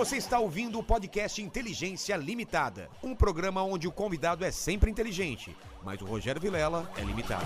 Você 0.00 0.16
está 0.16 0.40
ouvindo 0.40 0.78
o 0.78 0.82
podcast 0.82 1.42
Inteligência 1.42 2.16
Limitada, 2.16 2.88
um 3.02 3.14
programa 3.14 3.62
onde 3.62 3.86
o 3.86 3.92
convidado 3.92 4.42
é 4.46 4.50
sempre 4.50 4.90
inteligente, 4.90 5.54
mas 5.84 6.00
o 6.00 6.06
Rogério 6.06 6.40
Vilela 6.40 6.90
é 6.96 7.02
limitado. 7.02 7.44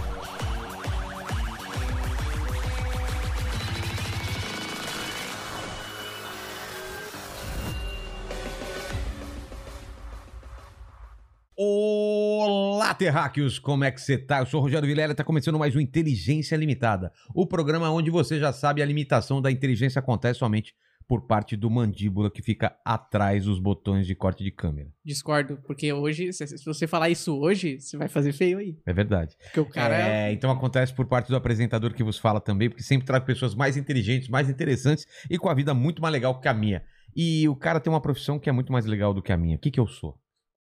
Olá, 11.56 12.95
terráqueos! 12.95 13.59
Como 13.59 13.82
é 13.82 13.91
que 13.91 14.00
você 14.00 14.17
tá? 14.17 14.38
Eu 14.38 14.46
sou 14.46 14.60
o 14.60 14.63
Rogério 14.63 14.86
Vilela 14.86 15.10
e 15.10 15.14
está 15.14 15.24
começando 15.24 15.59
mais 15.59 15.74
um 15.74 15.81
Inteligência 15.81 16.55
Limitada. 16.55 17.12
O 17.34 17.48
programa 17.48 17.91
onde 17.91 18.12
você 18.12 18.38
já 18.38 18.52
sabe 18.52 18.80
a 18.80 18.86
limitação 18.86 19.42
da 19.42 19.50
inteligência 19.50 19.98
acontece 19.98 20.38
somente 20.38 20.73
por 21.06 21.26
parte 21.26 21.56
do 21.56 21.70
mandíbula 21.70 22.30
que 22.30 22.42
fica 22.42 22.76
atrás 22.84 23.45
dos 23.45 23.58
botões 23.58 24.06
de 24.06 24.14
corte 24.14 24.42
de 24.42 24.50
câmera. 24.50 24.90
Discordo, 25.04 25.58
porque 25.66 25.92
hoje, 25.92 26.32
se 26.32 26.46
se 26.46 26.64
você 26.64 26.86
falar 26.86 27.10
isso 27.10 27.36
hoje, 27.38 27.80
você 27.80 27.96
vai 27.96 28.08
fazer 28.08 28.32
feio 28.32 28.58
aí. 28.58 28.78
É 28.86 28.92
verdade. 28.92 29.36
Porque 29.45 29.60
o 29.60 29.66
cara 29.68 29.96
é... 29.96 30.28
É, 30.28 30.32
então 30.32 30.50
acontece 30.50 30.92
por 30.95 31.06
parte 31.06 31.28
do 31.28 31.36
apresentador 31.36 31.92
que 31.92 32.02
vos 32.02 32.18
fala 32.18 32.40
também, 32.40 32.68
porque 32.68 32.82
sempre 32.82 33.06
trago 33.06 33.26
pessoas 33.26 33.54
mais 33.54 33.76
inteligentes, 33.76 34.28
mais 34.28 34.48
interessantes 34.48 35.06
e 35.30 35.38
com 35.38 35.48
a 35.48 35.54
vida 35.54 35.74
muito 35.74 36.00
mais 36.00 36.12
legal 36.12 36.40
que 36.40 36.48
a 36.48 36.54
minha. 36.54 36.82
E 37.14 37.48
o 37.48 37.54
cara 37.56 37.78
tem 37.80 37.92
uma 37.92 38.00
profissão 38.00 38.38
que 38.38 38.48
é 38.48 38.52
muito 38.52 38.73
mais 38.73 38.86
legal 38.86 39.12
do 39.14 39.23
que 39.23 39.32
a 39.32 39.36
minha. 39.36 39.56
O 39.56 39.60
que, 39.60 39.70
que 39.70 39.78
eu 39.80 39.86
sou? 39.86 40.18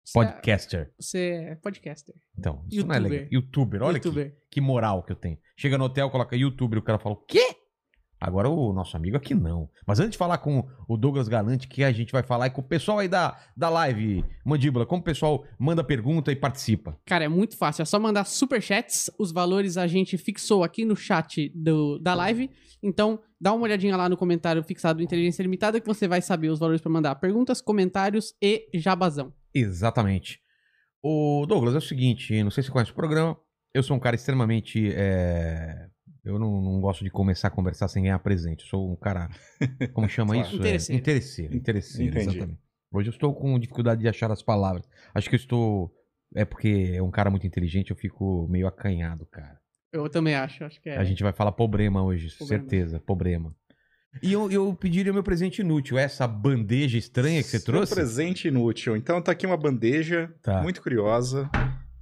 É- 0.09 0.13
Podcaster. 0.15 0.91
Você 0.99 1.19
é 1.51 1.55
podcaster. 1.57 2.15
Então, 2.39 2.65
isso 2.71 2.87
não 2.87 2.95
é 2.95 2.99
Youtuber. 2.99 3.11
legal. 3.13 3.29
Youtuber, 3.33 3.83
olha 3.83 4.01
que, 4.01 4.09
Youtuber. 4.09 4.37
que 4.51 4.61
moral 4.61 5.03
que 5.03 5.13
eu 5.13 5.17
tenho. 5.17 5.37
Chega 5.57 5.77
no 5.77 5.85
hotel, 5.85 6.09
coloca 6.09 6.35
youtuber, 6.35 6.79
o 6.79 6.83
cara 6.83 6.99
fala, 6.99 7.15
o 7.15 7.25
quê? 7.27 7.45
Agora 8.21 8.49
o 8.49 8.73
nosso 8.73 8.97
amigo 8.97 9.17
aqui 9.17 9.35
não. 9.35 9.69
Mas 9.87 10.01
antes 10.01 10.13
de 10.13 10.19
falar 10.19 10.39
com 10.39 10.67
o 10.89 10.97
Douglas 10.97 11.29
Galante, 11.29 11.69
que 11.69 11.85
a 11.85 11.93
gente 11.93 12.11
vai 12.11 12.23
falar 12.23 12.47
é 12.47 12.51
com 12.51 12.61
o 12.61 12.65
pessoal 12.65 12.99
aí 12.99 13.09
da, 13.09 13.39
da 13.57 13.69
live, 13.69 14.25
Mandíbula, 14.45 14.85
como 14.85 15.01
o 15.01 15.05
pessoal 15.05 15.45
manda 15.59 15.85
pergunta 15.85 16.33
e 16.33 16.37
participa. 16.37 16.99
Cara, 17.07 17.25
é 17.25 17.29
muito 17.29 17.57
fácil. 17.57 17.83
É 17.83 17.85
só 17.85 17.99
mandar 17.99 18.25
superchats. 18.25 19.11
Os 19.19 19.31
valores 19.31 19.77
a 19.77 19.87
gente 19.87 20.19
fixou 20.19 20.65
aqui 20.65 20.85
no 20.85 20.97
chat 20.97 21.51
do, 21.55 21.99
da 22.01 22.15
live. 22.15 22.51
Então, 22.83 23.21
dá 23.41 23.53
uma 23.53 23.65
olhadinha 23.65 23.97
lá 23.97 24.09
no 24.09 24.17
comentário 24.17 24.63
fixado 24.65 24.99
do 24.99 25.03
Inteligência 25.03 25.43
Limitada 25.43 25.81
que 25.81 25.87
você 25.87 26.09
vai 26.09 26.21
saber 26.21 26.49
os 26.49 26.59
valores 26.59 26.81
para 26.81 26.91
mandar 26.91 27.15
perguntas, 27.17 27.61
comentários 27.61 28.35
e 28.43 28.69
jabazão. 28.75 29.33
Exatamente. 29.55 30.41
O 31.03 31.47
Douglas, 31.47 31.75
é 31.75 31.79
o 31.79 31.81
seguinte, 31.81 32.43
não 32.43 32.51
sei 32.51 32.63
se 32.63 32.69
você 32.69 32.73
conhece 32.73 32.91
o 32.91 32.95
programa, 32.95 33.37
eu 33.73 33.83
sou 33.83 33.97
um 33.97 34.01
cara 34.01 34.17
extremamente... 34.17 34.93
é, 34.93 35.89
Eu 36.29 36.39
não, 36.39 36.61
não 36.61 36.81
gosto 36.81 37.03
de 37.05 37.11
começar 37.11 37.49
a 37.49 37.51
conversar 37.51 37.89
sem 37.89 38.03
ganhar 38.05 38.19
presente. 38.19 38.63
Eu 38.65 38.69
sou 38.69 38.93
um 38.93 38.97
cara, 38.97 39.29
como 39.93 40.09
chama 40.11 40.35
Claro. 40.35 40.47
isso? 40.49 40.57
É, 40.57 40.59
Interesseiro. 40.59 41.01
interesseiro. 41.01 41.55
Interesseiro, 41.57 42.11
Entendi. 42.13 42.31
exatamente. 42.37 42.61
Hoje 42.93 43.09
eu 43.09 43.13
estou 43.13 43.35
com 43.35 43.59
dificuldade 43.59 44.01
de 44.01 44.09
achar 44.09 44.31
as 44.31 44.43
palavras. 44.43 44.85
Acho 45.15 45.29
que 45.29 45.35
eu 45.35 45.39
estou... 45.39 45.93
É 46.35 46.45
porque 46.45 46.93
é 46.95 47.03
um 47.03 47.11
cara 47.11 47.31
muito 47.31 47.47
inteligente, 47.47 47.91
eu 47.91 47.97
fico 47.97 48.47
meio 48.51 48.67
acanhado, 48.67 49.25
cara. 49.27 49.59
Eu 49.91 50.09
também 50.11 50.35
acho. 50.35 50.63
Acho 50.65 50.79
que 50.81 50.91
é. 50.91 50.99
A 50.99 51.05
gente 51.05 51.23
vai 51.23 51.33
falar 51.33 51.53
problema 51.53 52.03
hoje, 52.03 52.29
Problema. 52.37 52.63
certeza, 52.63 53.01
problema. 53.01 53.55
E 54.23 54.33
eu, 54.33 54.51
eu 54.51 54.75
pediria 54.75 55.13
meu 55.13 55.23
presente 55.23 55.61
inútil, 55.63 55.97
essa 55.97 56.27
bandeja 56.27 56.99
estranha 56.99 57.43
que 57.43 57.49
você 57.49 57.59
Seu 57.59 57.73
trouxe. 57.73 57.95
presente 57.95 58.49
inútil. 58.49 58.95
Então 58.97 59.23
tá 59.23 59.33
aqui 59.33 59.47
uma 59.47 59.57
bandeja 59.57 60.31
Tá. 60.43 60.63
muito 60.63 60.83
curiosa. 60.83 61.49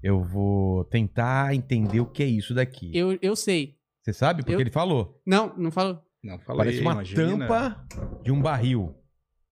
Eu 0.02 0.22
vou 0.22 0.84
tentar 0.84 1.54
entender 1.54 2.00
o 2.00 2.06
que 2.06 2.22
é 2.22 2.26
isso 2.26 2.52
daqui. 2.54 2.90
Eu, 2.96 3.16
eu 3.22 3.36
sei. 3.36 3.76
Você 4.06 4.12
sabe? 4.12 4.42
Porque 4.42 4.54
Eu- 4.54 4.60
ele 4.60 4.70
falou. 4.70 5.20
Não, 5.26 5.52
não 5.56 5.68
falo. 5.68 6.00
Não, 6.22 6.38
falei, 6.38 6.58
Parece 6.66 6.80
uma 6.80 6.92
imagina. 6.92 7.26
tampa 7.48 7.86
de 8.22 8.30
um 8.30 8.40
barril. 8.40 8.94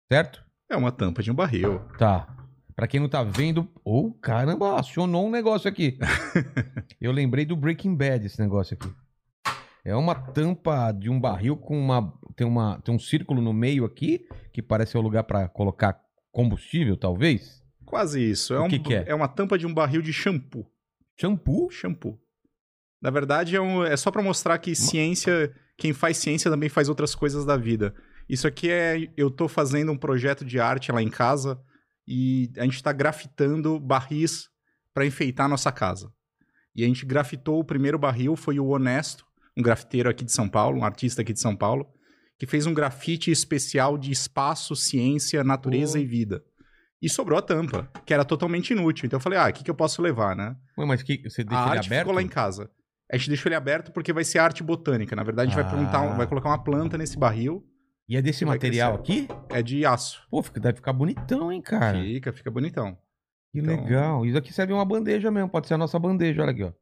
Certo? 0.08 0.44
É 0.70 0.76
uma 0.76 0.92
tampa 0.92 1.24
de 1.24 1.30
um 1.32 1.34
barril. 1.34 1.80
Tá. 1.98 2.28
Pra 2.76 2.86
quem 2.86 3.00
não 3.00 3.08
tá 3.08 3.24
vendo. 3.24 3.68
Oh, 3.84 4.12
caramba, 4.12 4.78
acionou 4.78 5.26
um 5.26 5.30
negócio 5.30 5.68
aqui. 5.68 5.98
eu 7.00 7.10
lembrei 7.10 7.44
do 7.44 7.56
Breaking 7.56 7.96
Bad 7.96 8.24
esse 8.26 8.40
negócio 8.40 8.76
aqui. 8.80 8.92
É 9.84 9.94
uma 9.96 10.14
tampa 10.14 10.92
de 10.92 11.10
um 11.10 11.18
barril 11.20 11.56
com 11.56 11.76
uma. 11.76 12.16
Tem, 12.36 12.46
uma, 12.46 12.80
tem 12.80 12.94
um 12.94 12.98
círculo 12.98 13.42
no 13.42 13.52
meio 13.52 13.84
aqui, 13.84 14.24
que 14.52 14.62
parece 14.62 14.92
ser 14.92 14.98
o 14.98 15.02
lugar 15.02 15.24
pra 15.24 15.48
colocar 15.48 16.00
combustível, 16.30 16.96
talvez. 16.96 17.60
Quase 17.84 18.22
isso. 18.22 18.54
É, 18.54 18.60
O 18.60 18.64
um, 18.66 18.68
que 18.68 18.78
que 18.78 18.94
é? 18.94 19.12
uma 19.14 19.26
tampa 19.28 19.58
de 19.58 19.66
um 19.66 19.74
barril 19.74 20.00
de 20.00 20.12
shampoo. 20.12 20.64
Shampoo? 21.20 21.70
Shampoo. 21.70 22.20
Na 23.04 23.10
verdade, 23.10 23.54
é, 23.54 23.60
um- 23.60 23.84
é 23.84 23.94
só 23.98 24.10
pra 24.10 24.22
mostrar 24.22 24.56
que 24.56 24.74
ciência, 24.74 25.54
quem 25.76 25.92
faz 25.92 26.16
ciência 26.16 26.50
também 26.50 26.70
faz 26.70 26.88
outras 26.88 27.14
coisas 27.14 27.44
da 27.44 27.54
vida. 27.54 27.94
Isso 28.26 28.46
aqui 28.46 28.70
é. 28.70 28.96
Eu 29.14 29.30
tô 29.30 29.46
fazendo 29.46 29.92
um 29.92 29.96
projeto 29.98 30.42
de 30.42 30.58
arte 30.58 30.90
lá 30.90 31.02
em 31.02 31.10
casa 31.10 31.60
e 32.08 32.50
a 32.56 32.64
gente 32.64 32.82
tá 32.82 32.92
grafitando 32.92 33.78
barris 33.78 34.48
pra 34.94 35.04
enfeitar 35.04 35.44
a 35.44 35.48
nossa 35.50 35.70
casa. 35.70 36.10
E 36.74 36.82
a 36.82 36.86
gente 36.86 37.04
grafitou 37.04 37.60
o 37.60 37.64
primeiro 37.64 37.98
barril, 37.98 38.36
foi 38.36 38.58
o 38.58 38.68
Honesto, 38.68 39.26
um 39.54 39.62
grafiteiro 39.62 40.08
aqui 40.08 40.24
de 40.24 40.32
São 40.32 40.48
Paulo, 40.48 40.78
um 40.78 40.84
artista 40.84 41.20
aqui 41.20 41.34
de 41.34 41.40
São 41.40 41.54
Paulo, 41.54 41.86
que 42.38 42.46
fez 42.46 42.64
um 42.64 42.72
grafite 42.72 43.30
especial 43.30 43.98
de 43.98 44.12
espaço, 44.12 44.74
ciência, 44.74 45.44
natureza 45.44 45.98
Pô. 45.98 45.98
e 45.98 46.06
vida. 46.06 46.42
E 47.02 47.08
sobrou 47.10 47.38
a 47.38 47.42
tampa, 47.42 47.86
que 48.06 48.14
era 48.14 48.24
totalmente 48.24 48.70
inútil. 48.72 49.04
Então 49.04 49.18
eu 49.18 49.22
falei, 49.22 49.38
ah, 49.38 49.50
o 49.50 49.52
que, 49.52 49.62
que 49.62 49.70
eu 49.70 49.74
posso 49.74 50.00
levar, 50.00 50.34
né? 50.34 50.56
Ué, 50.78 50.86
mas 50.86 51.02
que, 51.02 51.18
você 51.28 51.44
deixa 51.44 51.62
a 51.62 51.66
ele 51.68 51.76
arte 51.76 51.86
aberto? 51.88 52.00
ficou 52.00 52.14
lá 52.14 52.22
em 52.22 52.28
casa. 52.28 52.70
A 53.12 53.16
gente 53.16 53.28
deixou 53.28 53.48
ele 53.48 53.56
aberto 53.56 53.92
porque 53.92 54.12
vai 54.12 54.24
ser 54.24 54.38
arte 54.38 54.62
botânica. 54.62 55.14
Na 55.14 55.22
verdade, 55.22 55.52
a 55.52 55.62
gente 55.62 55.62
vai, 55.74 55.84
Ah. 55.94 56.00
um- 56.02 56.16
vai 56.16 56.26
colocar 56.26 56.48
uma 56.48 56.62
planta 56.62 56.96
nesse 56.98 57.18
barril. 57.18 57.64
E 58.08 58.16
é 58.16 58.22
desse 58.22 58.44
Vai 58.44 58.56
material 58.56 58.94
aqui? 58.94 59.26
É 59.48 59.62
de 59.62 59.86
aço. 59.86 60.22
Pô, 60.30 60.42
fica- 60.42 60.60
deve 60.60 60.76
ficar 60.76 60.92
bonitão, 60.92 61.50
hein, 61.50 61.62
cara? 61.62 61.98
Fica, 62.02 62.32
fica 62.32 62.50
bonitão. 62.50 62.98
Que 63.52 63.60
Então- 63.60 63.76
legal. 63.76 64.26
Isso 64.26 64.36
aqui 64.36 64.52
serve 64.52 64.72
uma 64.72 64.84
bandeja 64.84 65.30
mesmo. 65.30 65.48
Pode 65.48 65.66
ser 65.68 65.74
a 65.74 65.78
nossa 65.78 65.98
bandeja, 65.98 66.42
olha 66.42 66.50
aqui, 66.50 66.64
ó. 66.64 66.72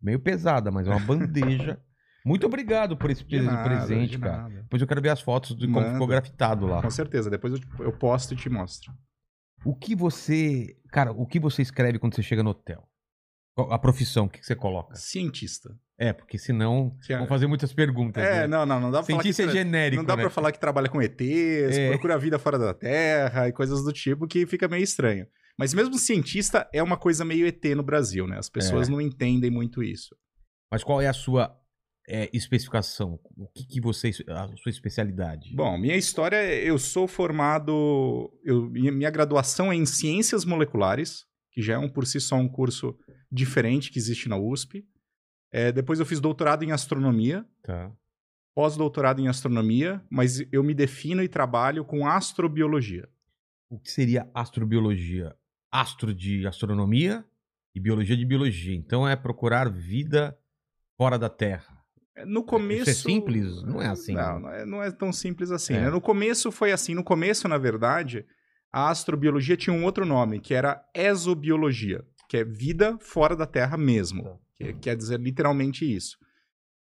Meio 0.00 0.18
pesada, 0.18 0.70
mas 0.72 0.86
é 0.88 0.90
uma 0.90 0.98
bandeja. 0.98 1.80
Muito 2.26 2.46
obrigado 2.46 2.96
por 2.96 3.10
esse 3.10 3.24
nada, 3.42 3.64
presente, 3.68 4.18
cara. 4.18 4.48
Depois 4.48 4.80
eu 4.82 4.88
quero 4.88 5.02
ver 5.02 5.10
as 5.10 5.20
fotos 5.20 5.56
de 5.56 5.66
como 5.68 5.84
ficou 5.92 6.06
grafitado 6.06 6.66
lá. 6.66 6.80
Com 6.82 6.90
certeza. 6.90 7.28
Depois 7.30 7.52
eu, 7.54 7.60
eu 7.84 7.92
posto 7.92 8.32
e 8.34 8.36
te 8.36 8.48
mostro. 8.48 8.92
O 9.64 9.74
que 9.76 9.94
você. 9.94 10.76
Cara, 10.90 11.12
o 11.12 11.26
que 11.26 11.38
você 11.38 11.62
escreve 11.62 11.98
quando 11.98 12.14
você 12.14 12.22
chega 12.22 12.42
no 12.42 12.50
hotel? 12.50 12.88
A 13.68 13.78
profissão, 13.78 14.24
o 14.24 14.28
que 14.30 14.38
que 14.40 14.46
você 14.46 14.54
coloca? 14.56 14.94
Cientista. 14.96 15.76
É, 15.98 16.10
porque 16.12 16.38
senão 16.38 16.96
Que 17.06 17.12
é- 17.12 17.18
vão 17.18 17.26
fazer 17.26 17.46
muitas 17.46 17.72
perguntas. 17.72 18.22
É, 18.24 18.40
né? 18.40 18.46
não, 18.46 18.64
não, 18.64 18.80
não 18.80 18.90
dá 18.90 18.98
pra 19.02 19.06
falar 19.06 19.22
que 19.22 19.32
Cientista 19.32 19.42
é 19.42 19.46
tra- 19.46 19.54
genérico. 19.54 20.02
Não 20.02 20.06
dá 20.06 20.16
né? 20.16 20.22
pra 20.22 20.30
falar 20.30 20.52
que 20.52 20.58
trabalha 20.58 20.88
com 20.88 21.02
ETs, 21.02 21.76
É. 21.76 21.90
procura 21.90 22.18
vida 22.18 22.38
fora 22.38 22.58
da 22.58 22.72
Terra 22.72 23.48
e 23.48 23.52
coisas 23.52 23.84
do 23.84 23.92
tipo 23.92 24.26
que 24.26 24.46
fica 24.46 24.66
meio 24.68 24.82
estranho. 24.82 25.26
Mas 25.58 25.74
mesmo 25.74 25.98
cientista 25.98 26.66
é 26.72 26.82
uma 26.82 26.96
coisa 26.96 27.26
meio 27.26 27.46
ET 27.46 27.62
no 27.76 27.82
Brasil, 27.82 28.26
né? 28.26 28.38
As 28.38 28.48
pessoas 28.48 28.88
É. 28.88 28.90
não 28.90 29.00
entendem 29.02 29.50
muito 29.50 29.82
isso. 29.82 30.16
Mas 30.70 30.82
qual 30.82 31.00
é 31.02 31.06
a 31.06 31.12
sua 31.12 31.54
é, 32.08 32.30
especificação? 32.32 33.20
O 33.36 33.46
que, 33.54 33.64
que 33.66 33.80
você. 33.80 34.10
A 34.28 34.48
sua 34.56 34.70
especialidade? 34.70 35.54
Bom, 35.54 35.76
minha 35.78 35.94
história, 35.96 36.36
é- 36.36 36.64
eu 36.68 36.78
sou 36.78 37.06
formado. 37.06 38.32
Eu, 38.42 38.68
minha 38.70 39.10
graduação 39.10 39.70
é 39.70 39.76
em 39.76 39.84
Ciências 39.86 40.44
Moleculares, 40.44 41.26
que 41.52 41.62
já 41.62 41.74
é 41.74 41.78
um 41.78 41.88
por 41.88 42.06
si 42.06 42.20
só 42.20 42.34
um 42.36 42.48
curso 42.48 42.98
diferente 43.30 43.90
que 43.92 43.98
existe 43.98 44.28
na 44.28 44.36
USP. 44.36 44.84
É, 45.52 45.70
depois 45.70 46.00
eu 46.00 46.06
fiz 46.06 46.18
doutorado 46.20 46.64
em 46.64 46.72
astronomia, 46.72 47.46
Tá. 47.62 47.92
pós-doutorado 48.54 49.20
em 49.20 49.28
astronomia, 49.28 50.02
mas 50.10 50.42
eu 50.50 50.62
me 50.64 50.74
defino 50.74 51.22
e 51.22 51.28
trabalho 51.28 51.84
com 51.84 52.06
astrobiologia. 52.06 53.08
O 53.70 53.78
que 53.78 53.90
seria 53.90 54.28
astrobiologia? 54.34 55.36
Astro 55.70 56.12
de 56.14 56.46
astronomia 56.46 57.24
e 57.74 57.80
biologia 57.80 58.16
de 58.16 58.24
biologia. 58.24 58.74
Então 58.74 59.08
é 59.08 59.16
procurar 59.16 59.70
vida 59.70 60.36
fora 60.98 61.18
da 61.18 61.28
Terra. 61.30 61.78
No 62.26 62.44
começo. 62.44 62.90
Isso 62.90 63.08
é 63.08 63.12
simples? 63.12 63.62
Não 63.62 63.80
é 63.80 63.86
assim. 63.88 64.12
Não, 64.12 64.40
não 64.40 64.50
é, 64.50 64.66
não 64.66 64.82
é 64.82 64.90
tão 64.90 65.10
simples 65.12 65.50
assim. 65.50 65.72
É. 65.74 65.80
né? 65.82 65.90
No 65.90 66.00
começo 66.00 66.52
foi 66.52 66.70
assim. 66.72 66.94
No 66.94 67.02
começo, 67.02 67.48
na 67.48 67.56
verdade, 67.56 68.26
a 68.72 68.88
astrobiologia 68.88 69.56
tinha 69.56 69.74
um 69.74 69.84
outro 69.84 70.06
nome, 70.06 70.40
que 70.40 70.54
era 70.54 70.82
exobiologia, 70.94 72.04
que 72.28 72.38
é 72.38 72.44
vida 72.44 72.96
fora 72.98 73.36
da 73.36 73.46
Terra 73.46 73.76
mesmo. 73.76 74.24
Tá. 74.24 74.38
Que 74.54 74.72
quer 74.74 74.96
dizer 74.96 75.20
literalmente 75.20 75.84
isso. 75.84 76.16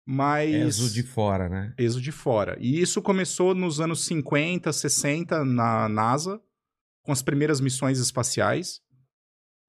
Mas. 0.06 0.54
Exo 0.54 0.94
de 0.94 1.04
fora, 1.04 1.50
né? 1.50 1.74
Exo 1.78 2.02
de 2.02 2.12
fora. 2.12 2.58
E 2.60 2.82
isso 2.82 3.02
começou 3.02 3.56
nos 3.56 3.80
anos 3.80 4.06
50, 4.06 4.72
60 4.72 5.44
na 5.46 5.88
NASA, 5.88 6.42
com 7.04 7.12
as 7.12 7.22
primeiras 7.22 7.62
missões 7.62 8.00
espaciais, 8.00 8.82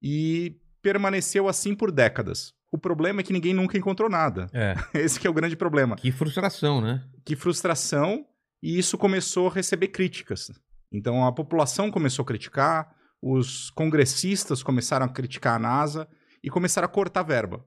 e 0.01 0.59
permaneceu 0.81 1.47
assim 1.47 1.75
por 1.75 1.91
décadas. 1.91 2.53
O 2.71 2.77
problema 2.77 3.21
é 3.21 3.23
que 3.23 3.33
ninguém 3.33 3.53
nunca 3.53 3.77
encontrou 3.77 4.09
nada. 4.09 4.49
É. 4.53 4.75
Esse 4.99 5.19
que 5.19 5.27
é 5.27 5.29
o 5.29 5.33
grande 5.33 5.55
problema. 5.55 5.95
Que 5.95 6.11
frustração, 6.11 6.81
né? 6.81 7.03
Que 7.25 7.35
frustração, 7.35 8.25
e 8.63 8.77
isso 8.77 8.97
começou 8.97 9.47
a 9.47 9.53
receber 9.53 9.89
críticas. 9.89 10.51
Então 10.91 11.25
a 11.25 11.31
população 11.31 11.89
começou 11.89 12.23
a 12.23 12.25
criticar, 12.25 12.93
os 13.21 13.69
congressistas 13.71 14.61
começaram 14.63 15.05
a 15.05 15.09
criticar 15.09 15.55
a 15.55 15.59
NASA 15.59 16.07
e 16.43 16.49
começaram 16.49 16.85
a 16.85 16.89
cortar 16.89 17.23
verba. 17.23 17.65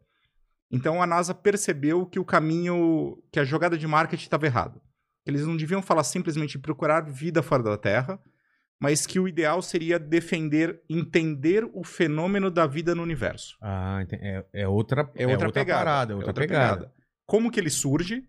Então 0.70 1.02
a 1.02 1.06
NASA 1.06 1.34
percebeu 1.34 2.04
que 2.06 2.18
o 2.18 2.24
caminho, 2.24 3.16
que 3.32 3.38
a 3.38 3.44
jogada 3.44 3.78
de 3.78 3.86
marketing 3.86 4.24
estava 4.24 4.46
errado. 4.46 4.80
Eles 5.24 5.46
não 5.46 5.56
deviam 5.56 5.80
falar 5.80 6.04
simplesmente 6.04 6.58
em 6.58 6.60
procurar 6.60 7.00
vida 7.02 7.42
fora 7.42 7.62
da 7.62 7.78
Terra, 7.78 8.20
mas 8.80 9.06
que 9.06 9.18
o 9.18 9.26
ideal 9.26 9.62
seria 9.62 9.98
defender, 9.98 10.82
entender 10.90 11.64
o 11.72 11.82
fenômeno 11.84 12.50
da 12.50 12.66
vida 12.66 12.94
no 12.94 13.02
universo. 13.02 13.56
Ah, 13.62 14.04
é, 14.10 14.44
é 14.52 14.68
outra, 14.68 15.10
É 15.14 15.26
outra, 15.26 15.50
pegada. 15.50 15.78
parada, 15.84 16.12
é 16.12 16.14
é 16.14 16.16
outra, 16.16 16.34
pegada. 16.34 16.92
Como 17.24 17.50
que 17.50 17.58
ele 17.58 17.70
surge, 17.70 18.22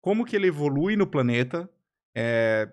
como 0.00 0.24
que 0.24 0.34
ele 0.36 0.46
evolui 0.46 0.96
no 0.96 1.06
planeta, 1.06 1.68
é, 2.16 2.70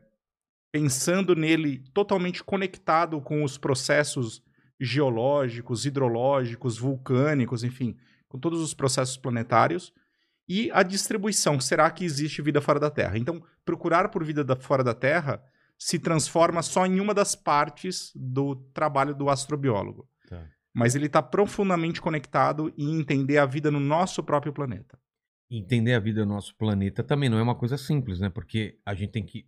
pensando 0.71 1.35
nele 1.35 1.83
totalmente 1.93 2.43
conectado 2.43 3.19
com 3.21 3.43
os 3.43 3.57
processos 3.57 4.41
geológicos, 4.79 5.85
hidrológicos, 5.85 6.77
vulcânicos, 6.77 7.63
enfim, 7.63 7.95
com 8.27 8.39
todos 8.39 8.61
os 8.61 8.73
processos 8.73 9.17
planetários. 9.17 9.93
E 10.47 10.71
a 10.71 10.83
distribuição, 10.83 11.59
será 11.59 11.89
que 11.91 12.03
existe 12.03 12.41
vida 12.41 12.59
fora 12.61 12.79
da 12.79 12.89
Terra? 12.89 13.17
Então, 13.17 13.43
procurar 13.63 14.09
por 14.09 14.23
vida 14.23 14.43
da- 14.43 14.55
fora 14.55 14.83
da 14.83 14.93
Terra 14.93 15.41
se 15.77 15.97
transforma 15.99 16.61
só 16.61 16.85
em 16.85 16.99
uma 16.99 17.13
das 17.13 17.35
partes 17.35 18.11
do 18.15 18.55
trabalho 18.73 19.15
do 19.15 19.29
astrobiólogo. 19.29 20.07
Tá. 20.27 20.45
Mas 20.73 20.95
ele 20.95 21.07
está 21.07 21.21
profundamente 21.21 22.01
conectado 22.01 22.73
em 22.77 22.99
entender 22.99 23.37
a 23.37 23.45
vida 23.45 23.69
no 23.71 23.79
nosso 23.79 24.23
próprio 24.23 24.53
planeta. 24.53 24.97
Entender 25.49 25.93
a 25.93 25.99
vida 25.99 26.21
do 26.21 26.27
nosso 26.29 26.55
planeta 26.55 27.03
também 27.03 27.29
não 27.29 27.37
é 27.37 27.41
uma 27.41 27.55
coisa 27.55 27.77
simples, 27.77 28.19
né? 28.19 28.29
Porque 28.29 28.77
a 28.85 28.93
gente 28.93 29.11
tem 29.11 29.25
que. 29.25 29.45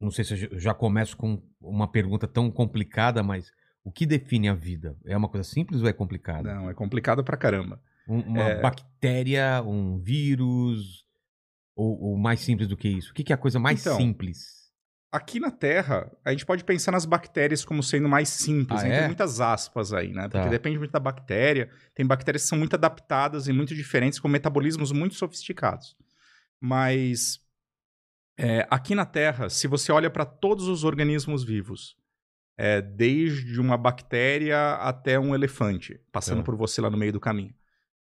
Não 0.00 0.10
sei 0.10 0.24
se 0.24 0.48
eu 0.50 0.58
já- 0.60 0.74
começo 0.74 1.16
com 1.16 1.42
uma 1.60 1.90
pergunta 1.90 2.26
tão 2.28 2.50
complicada, 2.50 3.22
mas 3.22 3.50
o 3.82 3.90
que 3.90 4.06
define 4.06 4.48
a 4.48 4.54
vida? 4.54 4.96
É 5.04 5.16
uma 5.16 5.28
coisa 5.28 5.48
simples 5.48 5.82
ou 5.82 5.88
é 5.88 5.92
complicada? 5.92 6.54
Não, 6.54 6.70
é 6.70 6.74
complicado 6.74 7.24
pra 7.24 7.36
caramba. 7.36 7.80
Um- 8.06 8.20
uma 8.20 8.42
É. 8.50 8.60
bactéria, 8.60 9.62
um 9.62 9.98
vírus, 9.98 11.04
ou, 11.76 12.00
ou 12.00 12.16
mais 12.16 12.40
simples 12.40 12.68
do 12.68 12.76
que 12.76 12.88
isso? 12.88 13.10
O 13.10 13.14
que, 13.14 13.24
que 13.24 13.32
é 13.32 13.34
a 13.34 13.38
coisa 13.38 13.58
mais 13.58 13.80
Então, 13.80 13.96
simples? 13.96 14.56
Aqui 15.10 15.40
na 15.40 15.50
Terra, 15.50 16.10
a 16.24 16.30
gente 16.30 16.44
pode 16.44 16.62
pensar 16.64 16.92
nas 16.92 17.06
bactérias 17.06 17.64
como 17.64 17.82
sendo 17.82 18.08
mais 18.08 18.28
simples, 18.28 18.82
Ah, 18.82 18.88
entre 18.88 19.00
é? 19.00 19.06
muitas 19.06 19.40
aspas 19.40 19.92
aí, 19.92 20.12
né? 20.12 20.22
Porque 20.28 20.44
Tá. 20.44 20.48
depende 20.50 20.78
muito 20.78 20.90
da 20.92 21.00
bactéria. 21.00 21.70
Tem 21.94 22.06
bactérias 22.06 22.42
que 22.42 22.48
são 22.48 22.58
muito 22.58 22.74
adaptadas 22.74 23.48
e 23.48 23.52
muito 23.52 23.74
diferentes, 23.74 24.20
com 24.20 24.28
metabolismos 24.28 24.92
muito 24.92 25.14
sofisticados. 25.14 25.96
Mas 26.60 27.40
é, 28.38 28.66
aqui 28.70 28.94
na 28.94 29.04
Terra, 29.04 29.50
se 29.50 29.66
você 29.66 29.90
olha 29.92 30.08
para 30.08 30.24
todos 30.24 30.68
os 30.68 30.84
organismos 30.84 31.42
vivos, 31.44 31.96
é, 32.56 32.80
desde 32.80 33.60
uma 33.60 33.76
bactéria 33.76 34.74
até 34.76 35.18
um 35.18 35.34
elefante, 35.34 36.00
passando 36.12 36.38
Tá. 36.38 36.44
por 36.44 36.56
você 36.56 36.80
lá 36.80 36.88
no 36.90 36.96
meio 36.96 37.12
do 37.12 37.20
caminho. 37.20 37.54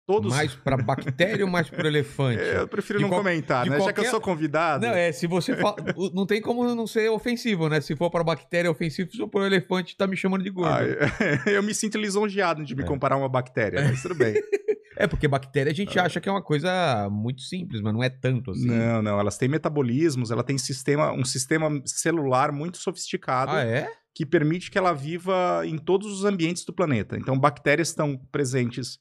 Todos. 0.07 0.35
Mais 0.35 0.55
pra 0.57 0.77
bactéria 0.77 1.45
ou 1.45 1.51
mais 1.51 1.71
pro 1.71 1.87
elefante? 1.87 2.41
É, 2.43 2.59
eu 2.59 2.67
prefiro 2.67 2.99
De 2.99 3.03
não 3.05 3.11
qual- 3.11 3.21
comentar, 3.23 3.63
de 3.65 3.71
né? 3.71 3.77
Já 3.79 3.85
que 3.85 3.91
eu 3.91 3.95
qualquer- 3.95 4.11
sou 4.11 4.21
convidado. 4.21 4.85
Não, 4.85 4.93
é, 4.93 5.13
se 5.13 5.27
você 5.29 5.55
fala. 5.57 5.77
Não 6.13 6.27
tem 6.27 6.41
como 6.41 6.65
não 6.75 6.87
ser 6.87 7.09
ofensivo, 7.11 7.69
né? 7.69 7.81
Se 7.81 7.95
for 7.95 8.11
pra 8.11 8.25
bactéria 8.25 8.67
é 8.67 8.71
ofensivo, 8.71 9.09
se 9.13 9.19
for 9.19 9.29
pro 9.29 9.45
elefante, 9.47 9.97
tá 9.97 10.07
me 10.09 10.17
chamando 10.17 10.43
de 10.43 10.51
gordo. 10.51 10.71
Ah, 10.73 10.79
eu 11.49 11.63
me 11.63 11.73
sinto 11.75 11.97
lisonjeado 11.97 12.65
de 12.65 12.75
me 12.75 12.83
É. 12.83 12.87
comparar 12.87 13.15
a 13.15 13.19
uma 13.19 13.29
bactéria, 13.29 13.83
mas 13.85 14.03
tudo 14.03 14.15
bem. 14.17 14.35
É, 14.97 15.07
porque 15.07 15.29
bactéria 15.29 15.71
a 15.71 15.75
gente 15.75 15.99
acha 15.99 16.21
que 16.21 16.29
é 16.29 16.33
uma 16.33 16.43
coisa 16.43 17.09
muito 17.11 17.43
simples, 17.43 17.81
mas 17.81 17.93
não 17.93 18.03
é 18.03 18.09
tanto 18.09 18.51
assim. 18.51 18.67
Não, 18.67 19.01
não, 19.01 19.21
elas 19.21 19.39
têm 19.39 19.49
metabolismos, 19.49 20.31
ela 20.31 20.43
tem 20.43 20.59
sistema, 20.59 21.13
um 21.13 21.25
sistema 21.25 21.69
celular 21.87 22.51
muito 22.51 22.79
sofisticado 22.79 23.53
Ah, 23.53 23.63
é? 23.65 23.89
que 24.13 24.27
permite 24.27 24.71
que 24.71 24.77
ela 24.77 24.93
viva 24.93 25.63
em 25.65 25.79
todos 25.79 26.09
os 26.13 26.25
ambientes 26.25 26.65
do 26.65 26.73
planeta. 26.73 27.17
Então, 27.17 27.39
bactérias 27.39 27.89
estão 27.89 28.17
presentes 28.33 28.99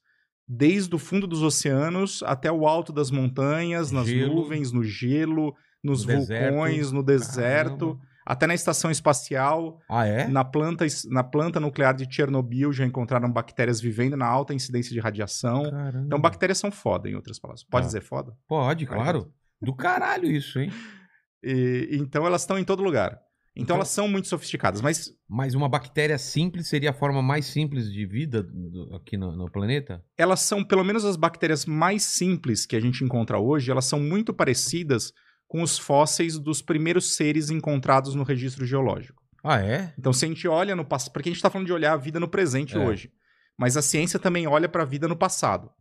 desde 0.47 0.93
o 0.95 0.99
fundo 0.99 1.25
dos 1.27 1.41
oceanos 1.41 2.21
até 2.23 2.51
o 2.51 2.67
alto 2.67 2.93
das 2.93 3.09
montanhas, 3.11 3.91
nas 3.91 4.07
Gelo. 4.07 4.35
nuvens, 4.35 4.71
no 4.71 4.83
gelo, 4.83 5.55
nos 5.83 6.05
No 6.05 6.13
deserto. 6.13 6.53
vulcões, 6.53 6.91
no 6.91 7.03
deserto, 7.03 7.77
Caramba. 7.95 8.08
Até 8.29 8.45
na 8.47 8.53
estação 8.53 8.91
espacial. 8.91 9.79
Ah, 9.89 10.05
é? 10.05 10.27
Na 10.27 10.45
planta, 10.45 10.85
na 11.09 11.23
planta 11.23 11.59
nuclear 11.59 11.95
de 11.95 12.07
Chernobyl 12.13 12.71
já 12.71 12.85
encontraram 12.85 13.31
bactérias 13.31 13.81
vivendo 13.81 14.15
na 14.15 14.27
alta 14.27 14.53
incidência 14.53 14.93
de 14.93 14.99
radiação. 14.99 15.63
Caramba. 15.63 16.05
Então, 16.05 16.21
bactérias 16.21 16.57
são 16.59 16.71
foda, 16.71 17.09
em 17.09 17.15
outras 17.15 17.39
palavras. 17.39 17.63
Pode 17.63 17.83
Tá. 17.83 17.87
dizer 17.87 18.01
foda? 18.01 18.33
Pode, 18.47 18.85
claro. 18.85 19.33
Do 19.61 19.75
caralho 19.75 20.29
isso, 20.31 20.59
hein? 20.59 20.69
E- 21.43 21.87
então, 21.93 22.25
elas 22.27 22.41
estão 22.41 22.59
em 22.59 22.65
todo 22.65 22.83
lugar. 22.83 23.11
Então, 23.55 23.63
Então- 23.63 23.75
elas 23.77 23.87
são 23.89 24.07
muito 24.09 24.27
sofisticadas. 24.27 24.81
Mas 24.81 25.11
Mas 25.27 25.53
uma 25.55 25.69
bactéria 25.69 26.17
simples 26.17 26.67
seria 26.67 26.89
a 26.89 26.93
forma 26.93 27.21
mais 27.21 27.45
simples 27.45 27.91
de 27.91 28.05
vida 28.05 28.43
do- 28.43 28.93
aqui 28.95 29.15
no, 29.15 29.31
no 29.35 29.49
planeta? 29.49 30.03
elas 30.17 30.41
são, 30.41 30.63
pelo 30.65 30.83
menos 30.83 31.05
as 31.05 31.15
bactérias 31.15 31.65
mais 31.65 32.03
simples 32.03 32.65
que 32.65 32.75
a 32.75 32.79
gente 32.79 33.03
encontra 33.03 33.39
hoje, 33.39 33.71
elas 33.71 33.85
são 33.85 33.99
muito 34.01 34.33
parecidas 34.33 35.13
com 35.49 35.61
os 35.63 35.77
fósseis 35.77 36.37
dos 36.39 36.61
primeiros 36.61 37.15
seres 37.15 37.49
encontrados 37.49 38.13
no 38.15 38.23
registro 38.23 38.65
geológico. 38.65 39.21
Ah, 39.43 39.59
é? 39.59 39.93
Então, 39.97 40.13
se 40.13 40.23
a 40.23 40.27
gente 40.27 40.47
olha 40.47 40.75
no 40.75 40.85
passado... 40.85 41.11
Porque 41.11 41.27
a 41.27 41.31
gente 41.31 41.37
está 41.37 41.49
falando 41.49 41.65
de 41.65 41.73
olhar 41.73 41.93
a 41.93 41.97
vida 41.97 42.19
no 42.19 42.27
presente 42.29 42.77
É. 42.77 42.79
hoje. 42.79 43.11
Mas 43.57 43.75
a 43.75 43.81
ciência 43.81 44.19
também 44.19 44.47
olha 44.47 44.69
para 44.69 44.83
a 44.83 44.85
vida 44.85 45.07
no 45.07 45.17
passado. 45.17 45.71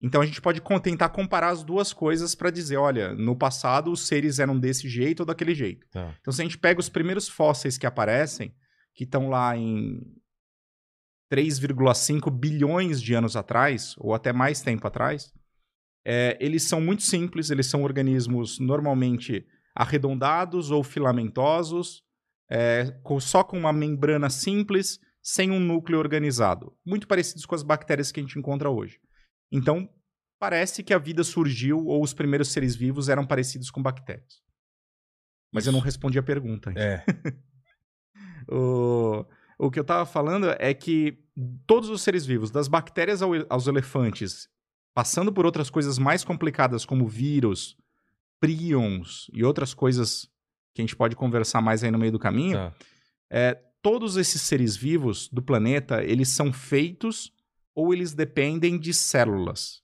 Então, 0.00 0.20
a 0.20 0.26
gente 0.26 0.40
pode 0.40 0.62
tentar 0.82 1.08
comparar 1.08 1.48
as 1.48 1.64
duas 1.64 1.92
coisas 1.92 2.34
para 2.36 2.50
dizer, 2.50 2.76
olha, 2.76 3.14
no 3.14 3.36
passado 3.36 3.90
os 3.90 4.06
seres 4.06 4.38
eram 4.38 4.58
desse 4.58 4.88
jeito 4.88 5.20
ou 5.20 5.26
daquele 5.26 5.54
jeito. 5.54 5.86
Tá. 5.90 6.14
Então, 6.20 6.32
se 6.32 6.40
a 6.40 6.44
gente 6.44 6.56
pega 6.58 6.78
os 6.78 6.88
primeiros 6.88 7.28
fósseis 7.28 7.76
que 7.76 7.86
aparecem, 7.86 8.54
que 8.94 9.04
estão 9.04 9.28
lá 9.28 9.56
em 9.56 9.98
3,5 11.32 12.30
bilhões 12.30 13.02
de 13.02 13.14
anos 13.14 13.34
atrás, 13.34 13.94
ou 13.98 14.14
até 14.14 14.32
mais 14.32 14.60
tempo 14.60 14.86
atrás, 14.86 15.32
é, 16.04 16.36
eles 16.40 16.62
são 16.64 16.80
muito 16.80 17.02
simples, 17.02 17.50
eles 17.50 17.66
são 17.66 17.82
organismos 17.82 18.58
normalmente 18.58 19.46
arredondados 19.74 20.70
ou 20.70 20.82
filamentosos, 20.84 22.02
é, 22.50 22.90
com- 23.02 23.18
só 23.20 23.42
com 23.42 23.58
uma 23.58 23.72
membrana 23.72 24.28
simples, 24.30 24.98
sem 25.22 25.50
um 25.50 25.58
núcleo 25.58 25.98
organizado. 25.98 26.76
Muito 26.84 27.08
parecidos 27.08 27.46
com 27.46 27.54
as 27.54 27.62
bactérias 27.62 28.12
que 28.12 28.20
a 28.20 28.22
gente 28.22 28.38
encontra 28.38 28.68
hoje. 28.70 28.98
Então, 29.50 29.88
parece 30.38 30.82
que 30.82 30.92
a 30.92 30.98
vida 30.98 31.24
surgiu, 31.24 31.86
ou 31.86 32.02
os 32.02 32.12
primeiros 32.12 32.48
seres 32.52 32.76
vivos 32.76 33.08
eram 33.08 33.26
parecidos 33.26 33.70
com 33.70 33.82
bactérias. 33.82 34.42
Mas 35.52 35.66
eu 35.66 35.72
não 35.72 35.80
respondi 35.80 36.18
a 36.18 36.22
pergunta. 36.22 36.72
É. 36.76 37.04
O, 38.48 39.24
o 39.58 39.70
que 39.70 39.78
eu 39.80 39.84
tava 39.84 40.04
falando 40.04 40.48
é 40.58 40.74
que 40.74 41.18
todos 41.66 41.88
os 41.88 42.02
seres 42.02 42.26
vivos, 42.26 42.50
das 42.50 42.68
bactérias 42.68 43.22
ao- 43.22 43.30
aos 43.48 43.66
elefantes, 43.66 44.48
passando 44.94 45.32
por 45.32 45.44
outras 45.44 45.68
coisas 45.68 45.98
mais 45.98 46.22
complicadas 46.24 46.84
como 46.86 47.06
vírus, 47.08 47.76
prions 48.40 49.30
e 49.32 49.42
outras 49.44 49.74
coisas 49.74 50.28
que 50.74 50.80
a 50.80 50.84
gente 50.84 50.96
pode 50.96 51.16
conversar 51.16 51.60
mais 51.60 51.82
aí 51.84 51.90
no 51.90 51.98
meio 51.98 52.12
do 52.12 52.18
caminho, 52.18 52.56
Tá. 52.56 52.74
é, 53.30 53.54
todos 53.82 54.16
esses 54.16 54.40
seres 54.42 54.76
vivos 54.76 55.28
do 55.28 55.42
planeta, 55.42 56.02
eles 56.02 56.28
são 56.28 56.52
feitos 56.52 57.32
ou 57.74 57.92
eles 57.92 58.12
dependem 58.14 58.78
de 58.78 58.92
células. 58.94 59.82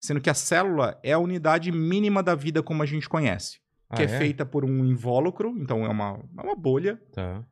Sendo 0.00 0.20
que 0.20 0.30
a 0.30 0.34
célula 0.34 0.98
é 1.02 1.12
a 1.12 1.18
unidade 1.18 1.72
mínima 1.72 2.22
da 2.22 2.34
vida 2.34 2.62
como 2.62 2.82
a 2.82 2.86
gente 2.86 3.08
conhece, 3.08 3.58
que 3.94 4.02
Ah, 4.02 4.04
é, 4.04 4.08
feita 4.18 4.44
por 4.44 4.64
um 4.64 4.84
invólucro, 4.84 5.56
então 5.58 5.84
é 5.84 5.88
uma, 5.88 6.20
é 6.38 6.42
uma 6.42 6.54
bolha, 6.54 7.00
Tá. 7.12 7.44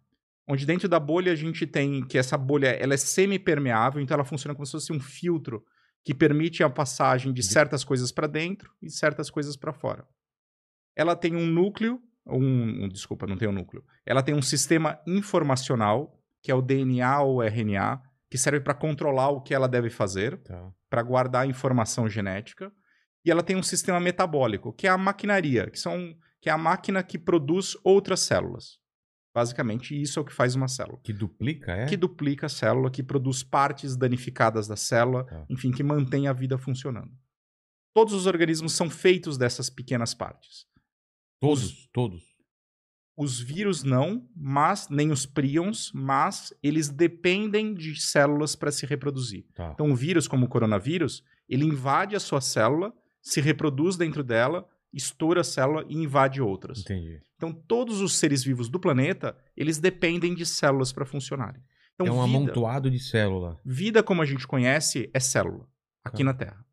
onde 0.46 0.66
dentro 0.66 0.88
da 0.88 1.00
bolha 1.00 1.32
a 1.32 1.36
gente 1.36 1.66
tem 1.66 2.04
que 2.06 2.18
essa 2.18 2.36
bolha 2.36 2.68
ela 2.68 2.94
é 2.94 2.98
semi-permeável, 2.98 4.00
então 4.00 4.14
ela 4.14 4.24
funciona 4.24 4.54
como 4.54 4.66
se 4.66 4.72
fosse 4.72 4.92
um 4.92 5.00
filtro 5.00 5.64
que 6.04 6.14
permite 6.14 6.62
a 6.62 6.68
passagem 6.70 7.32
de 7.32 7.42
certas 7.42 7.82
coisas 7.82 8.12
para 8.12 8.26
dentro 8.26 8.70
e 8.82 8.90
certas 8.90 9.30
coisas 9.30 9.56
para 9.56 9.72
fora. 9.72 10.06
Ela 10.96 11.16
tem 11.16 11.34
um 11.34 11.46
núcleo, 11.46 12.00
um, 12.26 12.84
um- 12.84 12.88
desculpa, 12.88 13.26
não 13.26 13.36
tem 13.36 13.48
um 13.48 13.52
núcleo. 13.52 13.82
Ela 14.06 14.22
tem 14.22 14.34
um 14.34 14.42
sistema 14.42 15.00
informacional, 15.06 16.18
que 16.42 16.50
é 16.50 16.54
o 16.54 16.62
DNA 16.62 17.20
ou 17.22 17.42
RNA, 17.42 18.00
que 18.30 18.38
serve 18.38 18.60
para 18.60 18.74
controlar 18.74 19.30
o 19.30 19.40
que 19.40 19.54
ela 19.54 19.66
deve 19.68 19.90
fazer, 19.90 20.36
Tá. 20.42 20.72
para 20.90 21.02
guardar 21.02 21.48
informação 21.48 22.08
genética. 22.08 22.70
E 23.24 23.30
ela 23.30 23.42
tem 23.42 23.56
um 23.56 23.62
sistema 23.62 23.98
metabólico, 23.98 24.72
que 24.72 24.86
é 24.86 24.90
a 24.90 24.98
maquinaria, 24.98 25.70
que, 25.70 25.78
são, 25.78 26.14
que 26.40 26.50
é 26.50 26.52
a 26.52 26.58
máquina 26.58 27.02
que 27.02 27.18
produz 27.18 27.76
outras 27.82 28.20
células. 28.20 28.78
Basicamente, 29.34 30.00
isso 30.00 30.18
é 30.18 30.22
o 30.22 30.24
que 30.24 30.32
faz 30.32 30.54
uma 30.54 30.68
célula. 30.68 31.00
Que 31.02 31.12
duplica, 31.12 31.72
é? 31.72 31.86
Que 31.86 31.96
duplica 31.96 32.46
a 32.46 32.48
célula, 32.48 32.90
que 32.90 33.02
produz 33.02 33.42
partes 33.42 33.96
danificadas 33.96 34.68
da 34.68 34.76
célula, 34.76 35.24
Tá. 35.24 35.44
enfim, 35.50 35.72
que 35.72 35.82
mantém 35.82 36.28
a 36.28 36.32
vida 36.32 36.56
funcionando. 36.56 37.10
Todos 37.92 38.14
os 38.14 38.26
organismos 38.26 38.72
são 38.74 38.88
feitos 38.88 39.36
dessas 39.36 39.68
pequenas 39.68 40.14
partes. 40.14 40.66
Todos, 41.40 41.88
todos. 41.92 42.22
Os 43.16 43.38
vírus 43.40 43.84
não, 43.84 44.28
mas 44.34 44.88
nem 44.88 45.10
os 45.12 45.24
prions, 45.26 45.92
mas 45.92 46.52
eles 46.62 46.88
dependem 46.88 47.72
de 47.74 47.94
células 48.00 48.56
para 48.56 48.72
se 48.72 48.86
reproduzir. 48.86 49.46
Tá. 49.54 49.70
Então, 49.72 49.86
um 49.86 49.94
vírus 49.94 50.26
como 50.26 50.46
o 50.46 50.48
coronavírus, 50.48 51.22
ele 51.48 51.64
invade 51.64 52.16
a 52.16 52.20
sua 52.20 52.40
célula, 52.40 52.92
se 53.22 53.40
reproduz 53.40 53.96
dentro 53.96 54.24
dela, 54.24 54.68
estoura 54.94 55.40
a 55.40 55.44
célula 55.44 55.84
e 55.88 55.94
invade 55.96 56.40
outras. 56.40 56.78
Entendi. 56.80 57.20
Então, 57.36 57.52
todos 57.52 58.00
os 58.00 58.16
seres 58.16 58.42
vivos 58.44 58.68
do 58.68 58.78
planeta, 58.80 59.36
eles 59.56 59.78
dependem 59.78 60.34
de 60.34 60.46
células 60.46 60.92
para 60.92 61.04
funcionarem. 61.04 61.60
Então, 61.94 62.06
é 62.06 62.10
um 62.10 62.24
vida, 62.24 62.36
amontoado 62.38 62.90
de 62.90 62.98
célula. 62.98 63.58
vida 63.64 64.02
como 64.02 64.22
a 64.22 64.26
gente 64.26 64.46
conhece 64.46 65.10
é 65.12 65.20
célula, 65.20 65.68
aqui 66.04 66.18
Tá. 66.18 66.24
na 66.24 66.34
Terra. 66.34 66.64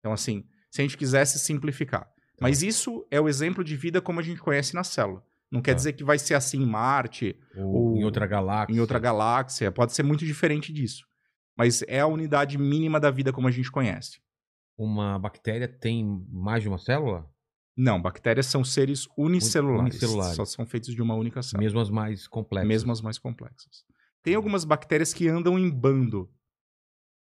Então, 0.00 0.12
assim, 0.12 0.44
se 0.70 0.80
a 0.80 0.84
gente 0.84 0.96
quisesse 0.96 1.38
simplificar. 1.38 2.08
Mas 2.40 2.62
isso 2.62 3.06
é 3.10 3.20
o 3.20 3.28
exemplo 3.28 3.62
de 3.62 3.76
vida 3.76 4.00
como 4.00 4.18
a 4.18 4.22
gente 4.22 4.40
conhece 4.40 4.74
na 4.74 4.82
célula. 4.82 5.22
Não 5.50 5.60
quer 5.62 5.72
Tá. 5.72 5.76
dizer 5.76 5.92
que 5.92 6.02
vai 6.02 6.18
ser 6.18 6.34
assim 6.34 6.62
em 6.62 6.66
Marte, 6.66 7.36
Ou, 7.56 7.64
Ou 7.90 7.96
em 7.96 8.04
outra 8.04 8.26
galáxia. 8.26 8.74
em 8.74 8.80
outra 8.80 8.98
galáxia. 8.98 9.70
Pode 9.70 9.92
ser 9.92 10.02
muito 10.02 10.24
diferente 10.24 10.72
disso. 10.72 11.04
Mas 11.56 11.82
é 11.86 12.00
a 12.00 12.06
unidade 12.06 12.56
mínima 12.58 12.98
da 12.98 13.10
vida 13.10 13.32
como 13.32 13.46
a 13.46 13.50
gente 13.50 13.70
conhece. 13.70 14.18
Uma 14.76 15.18
bactéria 15.18 15.68
tem 15.68 16.04
mais 16.30 16.62
de 16.62 16.68
uma 16.68 16.78
célula? 16.78 17.28
Não, 17.76 18.00
bactérias 18.00 18.46
são 18.46 18.62
seres 18.62 19.08
unicelulares. 19.16 19.94
unicelulares. 19.94 20.36
Só 20.36 20.44
são 20.44 20.66
feitos 20.66 20.94
de 20.94 21.00
uma 21.00 21.14
única 21.14 21.42
célula. 21.42 21.64
Mesmo 21.64 21.80
as 21.80 21.90
mais 21.90 22.28
complexas. 22.28 22.68
Mesmo 22.68 22.92
as 22.92 23.00
mais 23.00 23.18
complexas. 23.18 23.84
Tem 24.22 24.34
algumas 24.34 24.64
bactérias 24.64 25.12
que 25.12 25.28
andam 25.28 25.58
em 25.58 25.70
bando. 25.70 26.30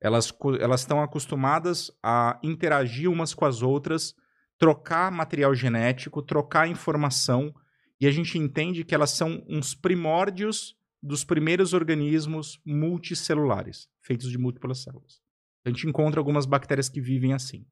Elas 0.01 0.33
elas 0.59 0.81
estão 0.81 1.01
acostumadas 1.01 1.91
a 2.01 2.39
interagir 2.41 3.09
umas 3.09 3.33
com 3.33 3.45
as 3.45 3.61
outras, 3.61 4.15
trocar 4.57 5.11
material 5.11 5.53
genético, 5.53 6.21
trocar 6.21 6.67
informação, 6.67 7.53
e 7.99 8.07
a 8.07 8.11
gente 8.11 8.37
entende 8.37 8.83
que 8.83 8.95
elas 8.95 9.11
são 9.11 9.43
uns 9.47 9.75
primórdios 9.75 10.75
dos 11.01 11.23
primeiros 11.23 11.73
organismos 11.73 12.59
multicelulares, 12.65 13.89
feitos 14.01 14.29
de 14.29 14.37
múltiplas 14.37 14.83
células. 14.83 15.21
A 15.65 15.69
gente 15.69 15.87
encontra 15.87 16.19
algumas 16.19 16.45
bactérias 16.45 16.89
que 16.89 17.01
vivem 17.01 17.33
assim. 17.33 17.65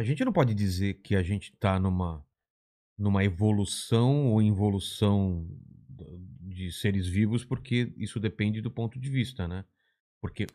A 0.00 0.02
gente 0.02 0.24
não 0.24 0.32
pode 0.32 0.54
dizer 0.54 0.94
que 1.02 1.14
a 1.14 1.22
gente 1.22 1.52
tá 1.60 1.78
numa, 1.78 2.24
numa 2.96 3.22
evolução 3.22 4.28
ou 4.28 4.40
involução 4.40 5.46
de 6.40 6.72
seres 6.72 7.06
vivos, 7.06 7.44
porque 7.44 7.92
isso 7.98 8.18
depende 8.18 8.62
do 8.62 8.70
ponto 8.70 8.98
de 8.98 9.10
vista, 9.10 9.46
né? 9.46 9.62
Porque 10.18 10.46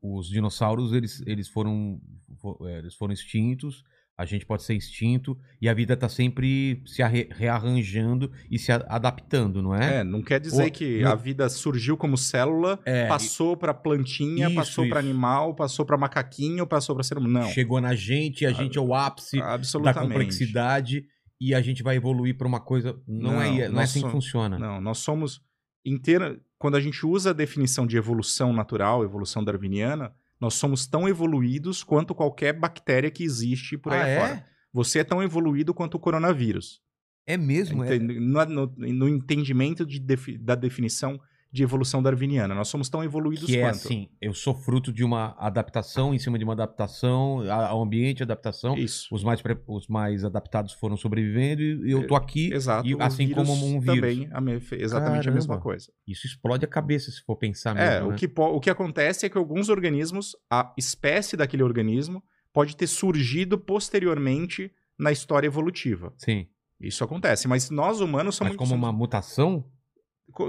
os 0.00 0.26
dinossauros, 0.30 0.94
eles, 0.94 1.22
eles, 1.26 1.50
foram, 1.50 2.00
fo- 2.38 2.66
é, 2.66 2.78
eles 2.78 2.94
foram 2.94 3.12
extintos, 3.12 3.84
a 4.18 4.24
gente 4.26 4.44
pode 4.44 4.64
ser 4.64 4.74
extinto, 4.74 5.38
e 5.62 5.68
a 5.68 5.72
vida 5.72 5.96
tá 5.96 6.08
sempre 6.08 6.82
se 6.84 7.00
rearranjando 7.30 8.30
e 8.50 8.58
se 8.58 8.72
a- 8.72 8.84
adaptando, 8.88 9.62
não 9.62 9.74
é? 9.74 10.00
É, 10.00 10.04
não 10.04 10.20
quer 10.20 10.40
dizer 10.40 10.70
que 10.72 11.04
a 11.04 11.14
vida 11.14 11.48
surgiu 11.48 11.96
como 11.96 12.16
célula, 12.18 12.78
É, 12.84 13.06
passou 13.06 13.56
para 13.56 13.72
plantinha, 13.72 14.46
Isso, 14.48 14.56
passou 14.56 14.88
para 14.88 14.98
animal, 14.98 15.54
passou 15.54 15.86
para 15.86 15.96
macaquinho, 15.96 16.66
passou 16.66 16.94
para 16.96 17.04
ser 17.04 17.16
humano. 17.16 17.38
Não. 17.46 17.48
Chegou 17.52 17.80
na 17.80 17.94
gente, 17.94 18.44
a 18.44 18.52
gente 18.52 18.76
é 18.76 18.80
o 18.80 18.92
ápice 18.92 19.38
da 19.38 19.92
complexidade 20.08 21.04
e 21.40 21.54
a 21.54 21.60
gente 21.60 21.82
vai 21.84 21.94
evoluir 21.96 22.36
para 22.36 22.48
uma 22.48 22.60
coisa. 22.60 22.98
Não, 23.06 23.32
Não, 23.34 23.42
é, 23.42 23.68
não 23.68 23.80
é 23.80 23.84
assim 23.84 24.02
que 24.02 24.10
funciona. 24.10 24.58
Não, 24.58 24.80
nós 24.80 24.98
somos 24.98 25.40
inteira. 25.84 26.40
Quando 26.58 26.76
a 26.76 26.80
gente 26.80 27.06
usa 27.06 27.30
a 27.30 27.32
definição 27.32 27.86
de 27.86 27.96
evolução 27.96 28.52
natural, 28.52 29.04
evolução 29.04 29.44
darwiniana, 29.44 30.12
nós 30.40 30.54
somos 30.54 30.86
tão 30.86 31.08
evoluídos 31.08 31.82
quanto 31.82 32.14
qualquer 32.14 32.52
bactéria 32.52 33.10
que 33.10 33.24
existe 33.24 33.76
por 33.76 33.92
aí 33.92 34.00
ah, 34.00 34.16
afora. 34.18 34.34
é? 34.34 34.44
Você 34.72 35.00
é 35.00 35.04
tão 35.04 35.22
evoluído 35.22 35.72
quanto 35.74 35.94
o 35.96 35.98
coronavírus. 36.00 36.80
É 37.26 37.36
mesmo, 37.36 37.82
é. 37.84 37.96
Entende? 37.96 38.20
No, 38.20 38.44
no- 38.46 38.74
no 38.76 39.08
entendimento 39.08 39.84
de 39.84 39.98
defi- 39.98 40.38
da 40.38 40.54
definição 40.54 41.20
de 41.50 41.62
evolução 41.62 42.02
darwiniana. 42.02 42.54
Nós 42.54 42.68
somos 42.68 42.88
tão 42.90 43.02
evoluídos 43.02 43.46
Que 43.46 43.56
é 43.56 43.62
quanto. 43.62 43.74
assim, 43.76 44.08
eu 44.20 44.34
sou 44.34 44.54
fruto 44.54 44.92
de 44.92 45.02
uma 45.02 45.34
adaptação 45.38 46.12
em 46.12 46.18
cima 46.18 46.38
de 46.38 46.44
uma 46.44 46.52
adaptação, 46.52 47.40
ao 47.50 47.82
ambiente, 47.82 48.22
adaptação. 48.22 48.76
Isso. 48.76 49.08
Os 49.10 49.24
mais, 49.24 49.40
os 49.66 49.88
mais 49.88 50.24
adaptados 50.24 50.74
foram 50.74 50.96
sobrevivendo 50.96 51.62
e 51.62 51.90
eu 51.90 52.06
tô 52.06 52.14
aqui. 52.14 52.52
Exato. 52.52 52.86
e 52.86 52.94
assim 53.00 53.30
como 53.30 53.52
um 53.52 53.80
vírus. 53.80 53.96
Também, 54.00 54.28
a 54.30 54.40
me- 54.40 54.60
exatamente 54.72 55.28
a 55.28 55.32
mesma 55.32 55.54
Caramba. 55.54 55.62
coisa. 55.62 55.90
Isso 56.06 56.26
explode 56.26 56.64
a 56.64 56.68
cabeça 56.68 57.10
se 57.10 57.22
for 57.22 57.36
pensar 57.36 57.74
mesmo. 57.74 57.88
É, 57.88 58.00
né? 58.00 58.06
o, 58.06 58.14
que 58.14 58.30
o 58.36 58.60
que 58.60 58.68
acontece 58.70 59.24
é 59.24 59.28
que 59.30 59.38
alguns 59.38 59.68
organismos, 59.70 60.36
a 60.50 60.74
espécie 60.76 61.36
daquele 61.36 61.62
organismo, 61.62 62.22
pode 62.52 62.76
ter 62.76 62.86
surgido 62.86 63.58
posteriormente 63.58 64.70
na 64.98 65.12
história 65.12 65.46
evolutiva. 65.46 66.12
Sim. 66.18 66.46
Isso 66.80 67.02
acontece, 67.02 67.48
mas 67.48 67.70
nós 67.70 68.00
humanos 68.00 68.36
somos. 68.36 68.52
Mas 68.52 68.58
como 68.58 68.74
uma 68.74 68.92
mutação, 68.92 69.64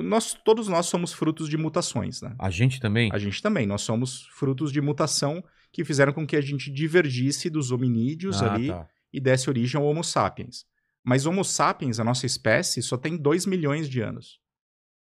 nós, 0.01 0.33
todos 0.45 0.67
nós 0.67 0.85
somos 0.85 1.11
frutos 1.13 1.49
de 1.49 1.57
mutações, 1.57 2.21
né? 2.21 2.35
a 2.39 2.49
gente 2.49 2.79
também. 2.79 3.09
A 3.13 3.17
gente 3.17 3.41
também, 3.41 3.65
nós 3.65 3.81
somos 3.81 4.27
frutos 4.33 4.71
de 4.71 4.81
mutação 4.81 5.43
que 5.71 5.83
fizeram 5.83 6.13
com 6.13 6.25
que 6.25 6.35
a 6.35 6.41
gente 6.41 6.71
divergisse 6.71 7.49
dos 7.49 7.71
hominídeos 7.71 8.41
Ah, 8.41 8.53
ali 8.53 8.67
tá. 8.67 8.87
e 9.13 9.19
desse 9.19 9.49
origem 9.49 9.79
ao 9.79 9.85
Homo 9.87 10.03
sapiens. 10.03 10.65
Mas 11.03 11.25
Homo 11.25 11.43
sapiens, 11.43 11.99
a 11.99 12.03
nossa 12.03 12.25
espécie, 12.25 12.81
só 12.81 12.97
tem 12.97 13.17
2 13.17 13.45
milhões 13.45 13.89
de 13.89 14.01
anos. 14.01 14.39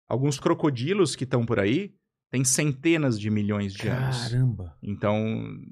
Alguns 0.07 0.39
crocodilos 0.39 1.15
que 1.15 1.23
estão 1.23 1.45
por 1.45 1.59
aí 1.59 1.93
têm 2.33 2.43
centenas 2.43 3.19
de 3.19 3.29
milhões 3.29 3.75
de 3.75 3.87
anos. 3.87 4.23
Caramba. 4.23 4.75
Então, 4.81 5.15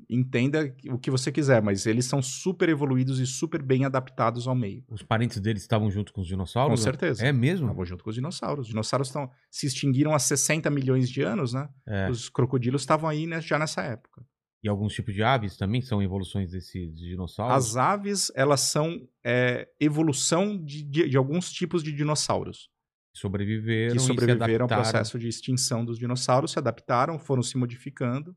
entenda 0.08 0.72
o 0.92 1.00
que 1.00 1.10
você 1.10 1.32
quiser, 1.32 1.60
mas 1.60 1.88
eles 1.88 2.06
são 2.06 2.22
super 2.22 2.70
evoluídos 2.70 3.20
e 3.20 3.26
super 3.26 3.64
bem 3.64 3.84
adaptados 3.84 4.48
ao 4.48 4.54
meio. 4.54 4.84
Os 4.88 5.02
parentes 5.02 5.40
deles 5.40 5.64
estavam 5.64 5.90
junto 5.90 6.14
com 6.14 6.22
os 6.22 6.28
Com 6.28 6.34
dinossauros? 6.36 6.80
certeza. 6.84 7.26
É 7.26 7.32
mesmo? 7.34 7.66
Estavam 7.66 7.84
junto 7.84 8.04
com 8.04 8.12
os 8.12 8.16
dinossauros. 8.16 8.66
Os 8.66 8.70
dinossauros 8.70 9.08
estão, 9.08 9.28
se 9.50 9.66
extinguiram 9.66 10.14
há 10.14 10.20
60 10.20 10.70
milhões 10.70 11.10
de 11.10 11.24
anos, 11.24 11.52
né? 11.52 11.68
É. 11.88 12.08
Os 12.12 12.30
crocodilos 12.30 12.84
estavam 12.84 13.10
aí 13.10 13.26
né, 13.26 13.42
já 13.42 13.58
nessa 13.58 13.82
época. 13.82 14.24
E 14.64 14.70
alguns 14.70 14.94
tipos 14.94 15.16
de 15.16 15.24
aves 15.24 15.58
também 15.58 15.82
são 15.82 16.00
evoluções 16.04 16.52
desses 16.52 16.96
dinossauros? 16.96 17.56
As 17.72 17.76
aves, 17.76 18.32
elas 18.36 18.62
são 18.62 19.02
é, 19.26 19.68
evolução 19.80 20.64
de, 20.64 20.84
de- 20.84 21.10
de 21.10 21.18
alguns 21.18 21.52
tipos 21.52 21.82
de 21.84 21.92
dinossauros. 21.92 22.70
Sobreviveram 23.14 23.94
que 23.96 24.00
se 24.02 24.08
sobreviveram 24.08 24.64
ao 24.66 24.70
processo 24.70 25.20
de 25.20 25.28
extinção 25.28 25.84
dos 25.84 25.98
dinossauros, 26.00 26.52
se 26.52 26.60
adaptaram, 26.60 27.20
foram 27.20 27.44
se 27.44 27.58
modificando, 27.58 28.36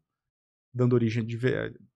dando 0.74 0.94
origem, 0.94 1.26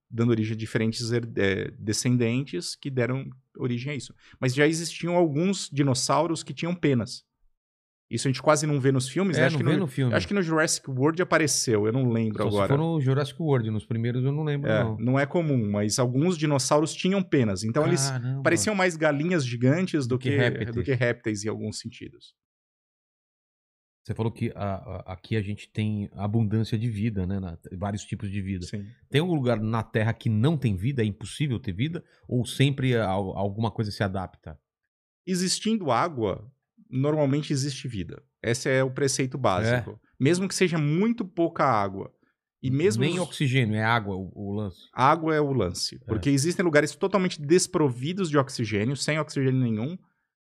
dando 0.09 0.29
origem 0.29 0.53
a 0.53 0.57
diferentes 0.57 1.11
eh, 1.11 1.71
descendentes 1.77 2.75
que 2.75 2.89
deram 2.89 3.29
origem 3.57 3.91
a 3.91 3.95
isso. 3.95 4.13
Mas 4.39 4.53
já 4.55 4.65
existiam 4.67 5.15
alguns 5.15 5.69
dinossauros 5.69 6.41
que 6.43 6.53
tinham 6.53 6.73
penas. 6.73 7.23
Isso 8.11 8.27
a 8.27 8.31
gente 8.31 8.41
quase 8.41 8.65
não 8.65 8.79
vê 8.79 8.91
nos 8.91 9.07
filmes, 9.07 9.37
né? 9.37 9.43
É, 9.43 9.45
Acho, 9.45 9.57
não 9.57 9.59
que 9.59 9.69
vê 9.69 9.73
no, 9.73 9.79
no 9.81 9.87
filme. 9.87 10.15
acho 10.15 10.27
que 10.27 10.33
no 10.33 10.41
Jurassic 10.41 10.89
World 10.89 11.21
apareceu, 11.21 11.85
eu 11.85 11.93
não 11.93 12.09
lembro 12.09 12.41
Só 12.41 12.49
se 12.49 12.55
agora. 12.55 12.69
for 12.69 12.77
no 12.79 12.99
Jurassic 12.99 13.39
World, 13.39 13.69
nos 13.69 13.85
primeiros 13.85 14.23
eu 14.23 14.31
não 14.31 14.43
lembro, 14.43 14.67
É, 14.67 14.83
não. 14.83 14.97
não 14.97 15.19
é 15.19 15.27
comum, 15.27 15.69
mas 15.69 15.99
alguns 15.99 16.35
dinossauros 16.35 16.95
tinham 16.95 17.21
penas. 17.21 17.63
Então 17.63 17.85
eles 17.85 18.09
Caramba. 18.09 18.41
pareciam 18.41 18.73
mais 18.73 18.97
galinhas 18.97 19.45
gigantes 19.45 20.07
do, 20.07 20.15
Do 20.15 20.19
que 20.19 20.31
que, 20.31 20.35
répteis. 20.37 20.71
do 20.75 20.81
que 20.83 20.93
répteis 20.95 21.45
em 21.45 21.49
alguns 21.49 21.77
sentidos. 21.77 22.33
Você 24.09 24.15
falou 24.15 24.31
que 24.31 24.51
a- 24.55 25.03
a- 25.05 25.13
aqui 25.13 25.35
a 25.35 25.41
gente 25.41 25.69
tem 25.69 26.09
abundância 26.15 26.75
de 26.79 26.89
vida, 26.89 27.27
né? 27.27 27.39
na- 27.39 27.55
vários 27.77 28.03
tipos 28.03 28.31
de 28.31 28.41
vida. 28.41 28.65
Sim. 28.65 28.83
Tem 29.07 29.21
um 29.21 29.31
lugar 29.31 29.61
na 29.61 29.83
Terra 29.83 30.11
que 30.13 30.27
não 30.29 30.57
tem 30.57 30.75
vida? 30.75 31.03
É 31.03 31.05
impossível 31.05 31.59
ter 31.59 31.73
vida? 31.73 32.03
Ou 32.27 32.43
sempre 32.43 32.97
al- 32.97 33.37
alguma 33.37 33.69
coisa 33.69 33.91
se 33.91 34.01
adapta? 34.03 34.59
existindo 35.27 35.91
água, 35.91 36.51
normalmente 36.89 37.53
existe 37.53 37.87
vida. 37.87 38.23
Esse 38.41 38.67
é 38.67 38.83
o 38.83 38.89
preceito 38.89 39.37
básico. 39.37 39.99
Mesmo 40.19 40.47
que 40.47 40.55
seja 40.55 40.75
muito 40.79 41.23
pouca 41.23 41.63
água. 41.65 42.11
E 42.63 42.71
mesmo 42.71 43.01
Nem 43.03 43.13
os- 43.13 43.19
oxigênio, 43.27 43.75
é 43.75 43.83
água 43.83 44.15
o, 44.15 44.31
o 44.33 44.51
lance. 44.51 44.87
água 44.91 45.35
é 45.35 45.39
o 45.39 45.53
lance. 45.53 45.99
Porque 46.07 46.31
existem 46.31 46.65
lugares 46.65 46.95
totalmente 46.95 47.39
desprovidos 47.39 48.27
de 48.27 48.39
oxigênio, 48.39 48.95
sem 48.97 49.19
oxigênio 49.19 49.61
nenhum, 49.61 49.95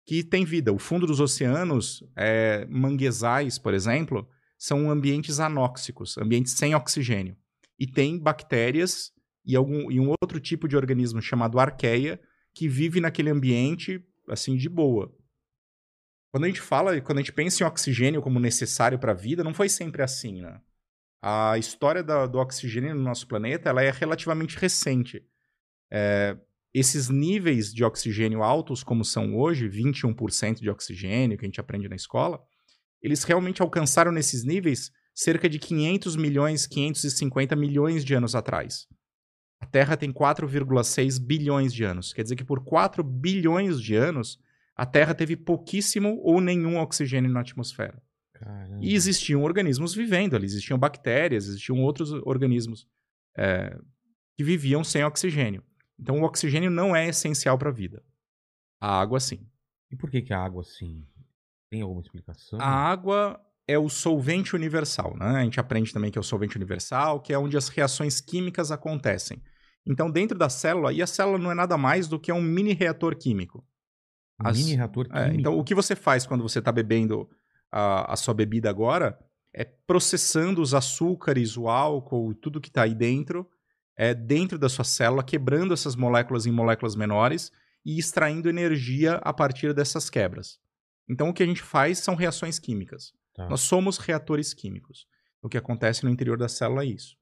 que 0.07 0.25
tem 0.25 0.45
vida. 0.45 0.73
O 0.73 0.79
fundo 0.79 1.07
dos 1.07 1.21
oceanos, 1.21 2.03
é, 2.17 2.67
manguezais, 2.69 3.59
por 3.59 3.75
exemplo, 3.75 4.29
são 4.59 4.91
ambientes 4.91 5.41
anóxicos, 5.41 6.19
ambientes 6.19 6.53
sem 6.53 6.75
oxigênio. 6.75 7.37
E 7.79 7.87
tem 7.87 8.19
bactérias 8.19 9.13
e, 9.45 9.57
algum, 9.57 9.91
e 9.91 9.99
um 9.99 10.13
outro 10.21 10.39
tipo 10.39 10.69
de 10.69 10.77
organismo 10.77 11.23
chamado 11.23 11.59
arqueia 11.59 12.21
que 12.53 12.69
vive 12.69 13.01
naquele 13.01 13.31
ambiente 13.31 14.05
assim 14.29 14.57
de 14.57 14.69
boa. 14.69 15.15
Quando 16.33 16.45
a 16.45 16.47
gente 16.49 16.61
fala, 16.61 17.01
quando 17.01 17.19
a 17.19 17.21
gente 17.23 17.33
pensa 17.33 17.63
em 17.63 17.67
oxigênio 17.67 18.23
como 18.23 18.39
necessário 18.39 18.99
para 18.99 19.13
a 19.13 19.15
vida, 19.15 19.43
não 19.43 19.55
foi 19.55 19.69
sempre 19.69 20.03
assim, 20.03 20.41
né? 20.41 20.61
A 21.23 21.59
história 21.59 22.03
da- 22.03 22.27
do 22.27 22.39
oxigênio 22.39 22.95
no 22.95 23.03
nosso 23.03 23.27
planeta 23.27 23.69
ela 23.69 23.83
é 23.83 23.91
relativamente 23.91 24.57
recente. 24.57 25.25
É, 25.91 26.37
esses 26.73 27.09
níveis 27.09 27.73
de 27.73 27.85
oxigênio 27.85 28.43
altos, 28.43 28.83
como 28.83 29.05
são 29.05 29.37
hoje, 29.37 29.69
21% 29.69 30.61
de 30.61 30.71
oxigênio, 30.71 31.37
que 31.37 31.45
a 31.45 31.49
gente 31.49 31.61
aprende 31.61 31.89
na 31.89 31.97
escola, 31.97 32.41
eles 33.03 33.25
realmente 33.25 33.61
alcançaram 33.61 34.13
nesses 34.13 34.45
níveis 34.45 34.93
cerca 35.15 35.49
de 35.49 35.59
500 35.59 36.17
milhões, 36.17 36.67
550 36.67 37.57
milhões 37.57 38.05
de 38.05 38.15
anos 38.15 38.35
atrás. 38.35 38.87
A 39.61 39.67
Terra 39.67 39.97
tem 39.97 40.13
4,6 40.13 41.21
bilhões 41.21 41.75
de 41.75 41.85
anos. 41.85 42.13
Quer 42.13 42.23
dizer 42.23 42.37
que 42.37 42.45
por 42.45 42.65
4 42.65 43.03
bilhões 43.03 43.81
de 43.81 43.95
anos, 43.95 44.39
a 44.75 44.87
Terra 44.87 45.15
teve 45.15 45.37
pouquíssimo 45.37 46.19
ou 46.23 46.41
nenhum 46.41 46.79
oxigênio 46.79 47.31
na 47.31 47.41
atmosfera. 47.41 48.01
Caramba. 48.33 48.79
E 48.81 48.95
existiam 48.95 49.43
organismos 49.43 49.95
vivendo 49.95 50.35
ali, 50.35 50.47
existiam 50.47 50.79
bactérias, 50.79 51.47
existiam 51.47 51.79
outros 51.81 52.11
organismos 52.11 52.87
é, 53.37 53.77
que 54.37 54.43
viviam 54.43 54.83
sem 54.83 55.05
oxigênio. 55.05 55.63
Então 56.01 56.21
o 56.21 56.25
oxigênio 56.25 56.71
não 56.71 56.95
é 56.97 57.09
essencial 57.09 57.59
para 57.59 57.71
a 57.71 57.73
vida. 57.73 58.03
A 58.81 59.01
água, 59.01 59.21
sim. 59.21 59.47
E 59.91 59.97
por 59.97 60.11
que, 60.11 60.23
que 60.23 60.33
a 60.33 60.43
água 60.43 60.63
assim? 60.63 61.07
Tem 61.71 61.83
alguma 61.83 62.01
explicação? 62.01 62.59
A 62.61 62.67
água 62.67 63.41
é 63.69 63.79
o 63.79 63.89
solvente 63.89 64.57
universal, 64.57 65.17
né? 65.17 65.27
A 65.41 65.45
gente 65.45 65.61
aprende 65.61 65.93
também 65.93 66.11
que 66.11 66.19
é 66.19 66.21
o 66.21 66.25
solvente 66.25 66.57
universal, 66.57 67.21
que 67.21 67.33
é 67.33 67.39
onde 67.39 67.57
as 67.57 67.69
reações 67.69 68.21
químicas 68.21 68.71
acontecem. 68.73 69.43
Então, 69.87 70.11
dentro 70.11 70.37
da 70.37 70.49
célula, 70.49 70.93
e 70.93 71.01
a 71.03 71.07
célula 71.07 71.39
não 71.39 71.51
é 71.51 71.55
nada 71.55 71.77
mais 71.79 72.09
do 72.09 72.19
que 72.19 72.33
um 72.33 72.43
mini 72.43 72.73
reator 72.73 73.17
químico. 73.17 73.65
As- 74.39 74.57
Mini 74.59 74.75
reator 74.77 75.07
É, 75.13 75.25
químico. 75.25 75.41
então, 75.41 75.59
o 75.59 75.63
que 75.65 75.75
você 75.75 75.95
faz 75.95 76.27
quando 76.27 76.43
você 76.43 76.59
está 76.59 76.73
bebendo 76.73 77.29
a, 77.71 78.13
a 78.13 78.17
sua 78.17 78.35
bebida 78.35 78.69
agora 78.71 79.19
é 79.55 79.65
processando 79.65 80.61
os 80.63 80.75
açúcares, 80.75 81.57
o 81.57 81.69
álcool, 81.69 82.35
tudo 82.35 82.61
que 82.61 82.69
está 82.69 82.83
aí 82.83 82.95
dentro, 82.95 83.49
é, 83.97 84.15
dentro 84.15 84.59
da 84.59 84.69
sua 84.69 84.85
célula, 84.85 85.23
quebrando 85.23 85.75
essas 85.75 85.97
moléculas 85.97 86.47
em 86.47 86.53
moléculas 86.53 86.97
menores 86.97 87.51
e 87.85 87.99
extraindo 87.99 88.49
energia 88.49 89.15
a 89.23 89.33
partir 89.33 89.75
dessas 89.75 90.09
quebras. 90.09 90.59
Então, 91.09 91.29
o 91.29 91.35
que 91.35 91.43
a 91.43 91.47
gente 91.47 91.63
faz 91.63 91.99
são 91.99 92.15
reações 92.15 92.59
químicas. 92.59 93.13
Tá. 93.35 93.49
Nós 93.49 93.61
somos 93.61 93.99
reatores 93.99 94.55
químicos. 94.55 95.07
O 95.43 95.49
que 95.49 95.59
acontece 95.59 96.05
no 96.05 96.11
interior 96.11 96.37
da 96.37 96.49
célula 96.49 96.83
é 96.83 96.87
isso. 96.87 97.17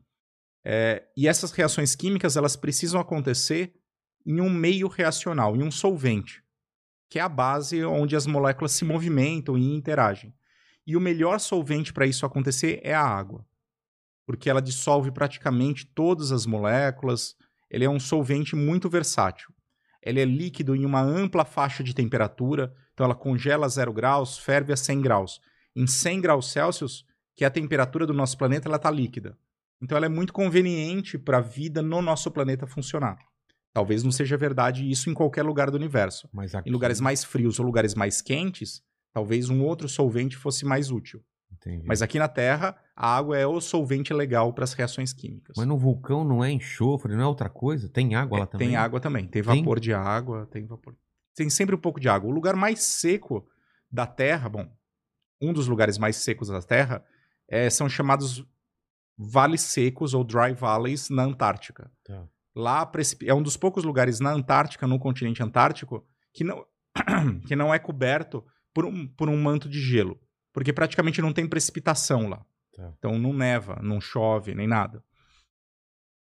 É, 0.64 1.06
e 1.16 1.26
essas 1.26 1.52
reações 1.52 1.94
químicas 1.94 2.36
elas 2.36 2.56
precisam 2.56 3.00
acontecer 3.00 3.74
em 4.26 4.40
um 4.40 4.50
meio 4.50 4.88
reacional, 4.88 5.56
em 5.56 5.62
um 5.62 5.70
solvente 5.70 6.42
que 7.08 7.18
é 7.18 7.22
a 7.22 7.28
base 7.28 7.84
onde 7.84 8.14
as 8.14 8.26
moléculas 8.26 8.72
se 8.72 8.84
movimentam 8.84 9.56
e 9.56 9.74
interagem. 9.74 10.34
E 10.86 10.96
o 10.96 11.00
melhor 11.00 11.40
solvente 11.40 11.92
para 11.92 12.06
isso 12.06 12.26
acontecer 12.26 12.80
é 12.82 12.94
a 12.94 13.02
água, 13.02 13.46
porque 14.28 14.50
ela 14.50 14.60
dissolve 14.60 15.10
praticamente 15.10 15.86
todas 15.86 16.32
as 16.32 16.44
moléculas. 16.44 17.34
Ele 17.70 17.86
é 17.86 17.88
um 17.88 17.98
solvente 17.98 18.54
muito 18.54 18.86
versátil. 18.86 19.48
Ele 20.02 20.20
é 20.20 20.24
líquido 20.26 20.76
em 20.76 20.84
uma 20.84 21.00
ampla 21.00 21.46
faixa 21.46 21.82
de 21.82 21.94
temperatura, 21.94 22.70
então 22.92 23.06
ela 23.06 23.14
congela 23.14 23.64
a 23.64 23.68
0 23.70 23.90
graus, 23.90 24.36
ferve 24.36 24.70
a 24.70 24.76
100 24.76 25.00
graus. 25.00 25.40
Em 25.74 25.86
100 25.86 26.20
graus 26.20 26.52
Celsius, 26.52 27.06
que 27.34 27.42
é 27.42 27.46
a 27.46 27.50
temperatura 27.50 28.06
do 28.06 28.12
nosso 28.12 28.36
planeta, 28.36 28.68
ela 28.68 28.76
está 28.76 28.90
líquida. 28.90 29.34
Então 29.80 29.96
ela 29.96 30.04
é 30.04 30.10
muito 30.10 30.34
conveniente 30.34 31.16
para 31.16 31.38
a 31.38 31.40
vida 31.40 31.80
no 31.80 32.02
nosso 32.02 32.30
planeta 32.30 32.66
funcionar. 32.66 33.16
Talvez 33.72 34.02
não 34.02 34.12
seja 34.12 34.36
verdade 34.36 34.86
isso 34.90 35.08
em 35.08 35.14
qualquer 35.14 35.42
lugar 35.42 35.70
do 35.70 35.78
universo. 35.78 36.28
Mas 36.34 36.54
aqui, 36.54 36.68
Em 36.68 36.72
lugares 36.72 37.00
mais 37.00 37.24
frios 37.24 37.58
ou 37.58 37.64
lugares 37.64 37.94
mais 37.94 38.20
quentes, 38.20 38.82
talvez 39.10 39.48
um 39.48 39.62
outro 39.64 39.88
solvente 39.88 40.36
fosse 40.36 40.66
mais 40.66 40.90
útil. 40.90 41.24
Entendi. 41.58 41.86
Mas 41.86 42.02
aqui 42.02 42.18
na 42.18 42.28
Terra, 42.28 42.76
a 42.94 43.16
água 43.16 43.36
é 43.36 43.46
o 43.46 43.60
solvente 43.60 44.12
legal 44.14 44.52
para 44.52 44.64
as 44.64 44.72
reações 44.72 45.12
químicas. 45.12 45.54
Mas 45.56 45.66
no 45.66 45.76
vulcão 45.76 46.24
não 46.24 46.42
é 46.42 46.50
enxofre, 46.50 47.14
não 47.14 47.22
é 47.22 47.26
outra 47.26 47.48
coisa? 47.48 47.88
Tem 47.88 48.14
água 48.14 48.38
É, 48.38 48.40
lá 48.40 48.46
também? 48.46 48.68
Tem 48.68 48.76
água 48.76 49.00
também. 49.00 49.26
Tem 49.26 49.42
Tem? 49.42 49.56
vapor 49.58 49.80
de 49.80 49.92
água, 49.92 50.46
tem 50.46 50.66
vapor. 50.66 50.96
Tem 51.34 51.50
sempre 51.50 51.74
um 51.74 51.78
pouco 51.78 52.00
de 52.00 52.08
água. 52.08 52.30
O 52.30 52.32
lugar 52.32 52.56
mais 52.56 52.82
seco 52.82 53.46
da 53.90 54.06
Terra, 54.06 54.48
bom, 54.48 54.68
um 55.40 55.52
dos 55.52 55.68
lugares 55.68 55.98
mais 55.98 56.16
secos 56.16 56.48
da 56.48 56.62
Terra 56.62 57.04
é, 57.48 57.68
são 57.70 57.88
chamados 57.88 58.44
vales 59.16 59.62
secos 59.62 60.14
ou 60.14 60.22
dry 60.22 60.52
valleys 60.52 61.10
na 61.10 61.24
Antártica. 61.24 61.90
Tá. 62.04 62.26
Lá 62.54 62.90
é 63.24 63.34
um 63.34 63.42
dos 63.42 63.56
poucos 63.56 63.84
lugares 63.84 64.20
na 64.20 64.32
Antártica, 64.32 64.86
no 64.86 64.98
continente 64.98 65.42
antártico, 65.42 66.04
que 66.32 66.42
não, 66.42 66.64
que 67.46 67.54
não 67.54 67.72
é 67.72 67.78
coberto 67.78 68.44
por 68.74 68.84
um, 68.84 69.06
por 69.06 69.28
um 69.28 69.40
manto 69.40 69.68
de 69.68 69.80
gelo. 69.80 70.18
Porque 70.58 70.72
praticamente 70.72 71.22
não 71.22 71.32
tem 71.32 71.46
precipitação 71.48 72.28
lá. 72.28 72.44
Tá. 72.74 72.92
Então 72.98 73.16
não 73.16 73.32
neva, 73.32 73.78
não 73.80 74.00
chove, 74.00 74.56
nem 74.56 74.66
nada. 74.66 75.04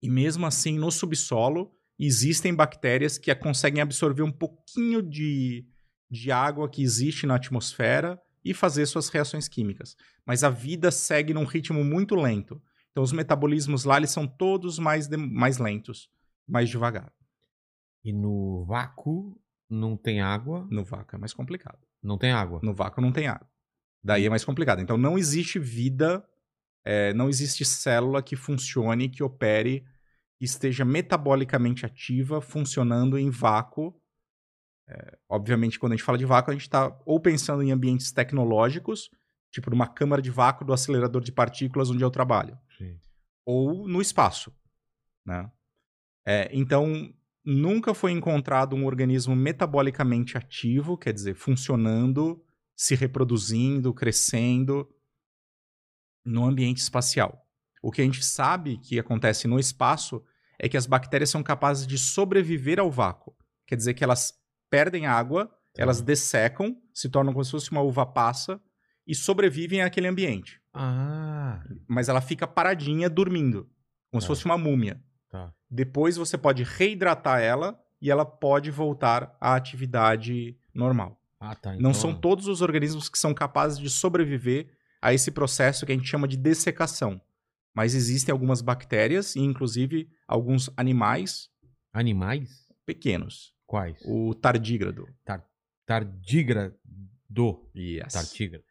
E 0.04 0.10
mesmo 0.10 0.46
assim, 0.46 0.78
no 0.78 0.92
subsolo, 0.92 1.72
existem 1.98 2.54
bactérias 2.54 3.18
que 3.18 3.34
conseguem 3.36 3.82
absorver 3.82 4.24
um 4.24 4.32
pouquinho 4.32 5.02
de, 5.02 5.66
de 6.12 6.30
água 6.30 6.68
que 6.70 6.84
existe 6.84 7.26
na 7.26 7.36
atmosfera 7.36 8.22
e 8.44 8.54
fazer 8.54 8.86
suas 8.86 9.08
reações 9.08 9.48
químicas. 9.48 9.96
Mas 10.26 10.44
a 10.44 10.50
vida 10.50 10.92
segue 10.92 11.34
num 11.34 11.46
ritmo 11.46 11.86
muito 11.86 12.14
lento. 12.16 12.62
Então 12.92 13.02
os 13.02 13.14
metabolismos 13.14 13.86
lá 13.86 13.96
eles 13.96 14.12
são 14.12 14.28
todos 14.28 14.78
mais, 14.78 15.08
de- 15.08 15.16
mais 15.16 15.58
lentos, 15.58 16.10
mais 16.46 16.70
devagar. 16.70 17.14
E 18.04 18.12
no 18.12 18.66
vácuo 18.66 19.40
não 19.70 19.96
tem 19.96 20.20
água? 20.20 20.68
No 20.70 20.84
vácuo 20.84 21.16
é 21.16 21.20
mais 21.20 21.34
complicado. 21.34 21.80
Não 22.04 22.18
tem 22.18 22.32
água. 22.34 22.60
No 22.62 22.74
vácuo 22.74 23.00
não 23.02 23.14
tem 23.14 23.28
água. 23.28 23.48
Daí 24.04 24.26
é 24.26 24.30
mais 24.30 24.46
complicado. 24.46 24.82
Então 24.82 24.98
não 24.98 25.18
existe 25.18 25.60
vida, 25.60 26.26
é, 26.86 27.14
não 27.14 27.30
existe 27.30 27.66
célula 27.66 28.22
que 28.22 28.36
funcione, 28.36 29.10
que 29.10 29.24
opere, 29.24 29.86
que 30.38 30.46
esteja 30.46 30.86
metabolicamente 30.86 31.86
ativa, 31.86 32.40
funcionando 32.40 33.18
em 33.18 33.30
vácuo. 33.30 33.94
É, 34.88 35.18
obviamente, 35.28 35.78
quando 35.78 35.94
a 35.94 35.96
gente 35.96 36.06
fala 36.06 36.18
de 36.18 36.26
vácuo, 36.26 36.52
a 36.52 36.54
gente 36.54 36.62
está 36.62 36.98
ou 37.06 37.20
pensando 37.20 37.62
em 37.62 37.72
ambientes 37.72 38.12
tecnológicos, 38.12 39.10
tipo 39.52 39.70
numa 39.70 39.88
câmara 39.88 40.22
de 40.22 40.32
vácuo 40.32 40.64
do 40.64 40.74
acelerador 40.74 41.22
de 41.22 41.32
partículas 41.32 41.90
onde 41.90 42.04
eu 42.04 42.12
trabalho. 42.12 42.58
Sim. 42.78 43.00
ou 43.46 43.88
no 43.88 44.02
espaço. 44.02 44.54
Né? 45.26 45.50
É, 46.26 46.50
então, 46.52 47.14
nunca 47.44 47.94
foi 47.94 48.12
encontrado 48.12 48.76
um 48.76 48.86
organismo 48.86 49.36
metabolicamente 49.36 50.38
ativo, 50.38 50.98
quer 50.98 51.14
dizer, 51.14 51.34
funcionando, 51.34 52.44
se 52.78 52.94
reproduzindo, 52.96 53.92
crescendo 53.94 54.88
no 56.24 56.46
ambiente 56.46 56.78
espacial. 56.78 57.44
O 57.82 57.92
que 57.92 58.02
a 58.02 58.04
gente 58.06 58.24
sabe 58.24 58.78
que 58.78 59.00
acontece 59.00 59.48
no 59.48 59.60
espaço 59.60 60.24
é 60.60 60.70
que 60.70 60.78
as 60.78 60.86
bactérias 60.86 61.30
são 61.30 61.42
capazes 61.44 61.88
de 61.88 61.98
sobreviver 61.98 62.80
ao 62.80 62.92
vácuo. 62.92 63.36
Quer 63.66 63.76
dizer 63.76 63.94
que 63.96 64.04
elas 64.04 64.34
perdem 64.70 65.08
água, 65.08 65.52
elas 65.76 66.02
dessecam, 66.02 66.80
se 66.94 67.10
tornam 67.10 67.34
como 67.34 67.44
se 67.44 67.52
fosse 67.52 67.72
uma 67.72 67.82
uva 67.82 68.06
passa 68.06 68.62
e 69.06 69.16
sobrevivem 69.16 69.82
àquele 69.82 70.08
ambiente 70.08 70.62
Ah, 70.74 71.64
mas 71.88 72.10
ela 72.10 72.20
fica 72.22 72.46
paradinha 72.48 73.10
dormindo, 73.10 73.70
como 74.12 74.22
se 74.22 74.28
Tá. 74.28 74.34
fosse 74.34 74.46
uma 74.46 74.58
múmia. 74.58 75.02
tá. 75.30 75.54
Depois 75.70 76.16
você 76.18 76.38
pode 76.38 76.64
reidratar 76.64 77.40
ela 77.42 77.80
e 78.02 78.10
ela 78.12 78.26
pode 78.26 78.70
voltar 78.72 79.36
à 79.42 79.56
atividade 79.56 80.58
normal. 80.74 81.20
Ah, 81.40 81.56
tá. 81.56 81.72
Não 81.72 81.78
então- 81.78 81.94
são 81.94 82.14
todos 82.14 82.48
os 82.48 82.62
organismos 82.62 83.10
que 83.10 83.18
são 83.18 83.34
capazes 83.34 83.78
de 83.78 83.90
sobreviver 83.90 84.70
a 85.02 85.14
esse 85.14 85.32
processo 85.32 85.86
que 85.86 85.92
a 85.92 85.96
gente 85.96 86.08
chama 86.08 86.28
de 86.28 86.38
dessecação. 86.38 87.22
Mas 87.76 87.94
existem 87.94 88.32
algumas 88.32 88.60
bactérias 88.62 89.36
e, 89.36 89.40
inclusive, 89.40 90.10
alguns 90.28 90.70
animais 90.76 91.50
Animais? 91.94 92.66
pequenos. 92.86 93.54
Quais? 93.68 94.00
O 94.04 94.34
tardígrado. 94.34 95.08
Tardígrado. 95.86 96.76
Yes. 97.76 98.14
Tartígrado. 98.14 98.64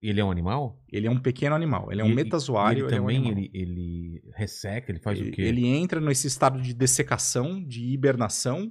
Ele 0.00 0.20
é 0.20 0.24
um 0.24 0.30
animal? 0.30 0.82
Ele 0.90 1.06
é 1.06 1.10
um 1.10 1.18
pequeno 1.18 1.54
animal. 1.54 1.90
Ele 1.90 2.00
é 2.00 2.04
um 2.04 2.14
metazoário. 2.14 2.86
Ele 2.86 2.88
ele 2.88 2.96
é 2.96 3.00
um 3.00 3.06
também, 3.06 3.30
ele, 3.30 3.50
ele 3.54 4.22
resseca, 4.34 4.92
ele 4.92 4.98
faz 4.98 5.18
ele, 5.18 5.30
o 5.30 5.32
quê? 5.32 5.42
ele 5.42 5.66
entra 5.66 6.00
nesse 6.00 6.26
estado 6.26 6.60
de 6.60 6.74
dessecação, 6.74 7.62
de 7.62 7.82
hibernação 7.86 8.70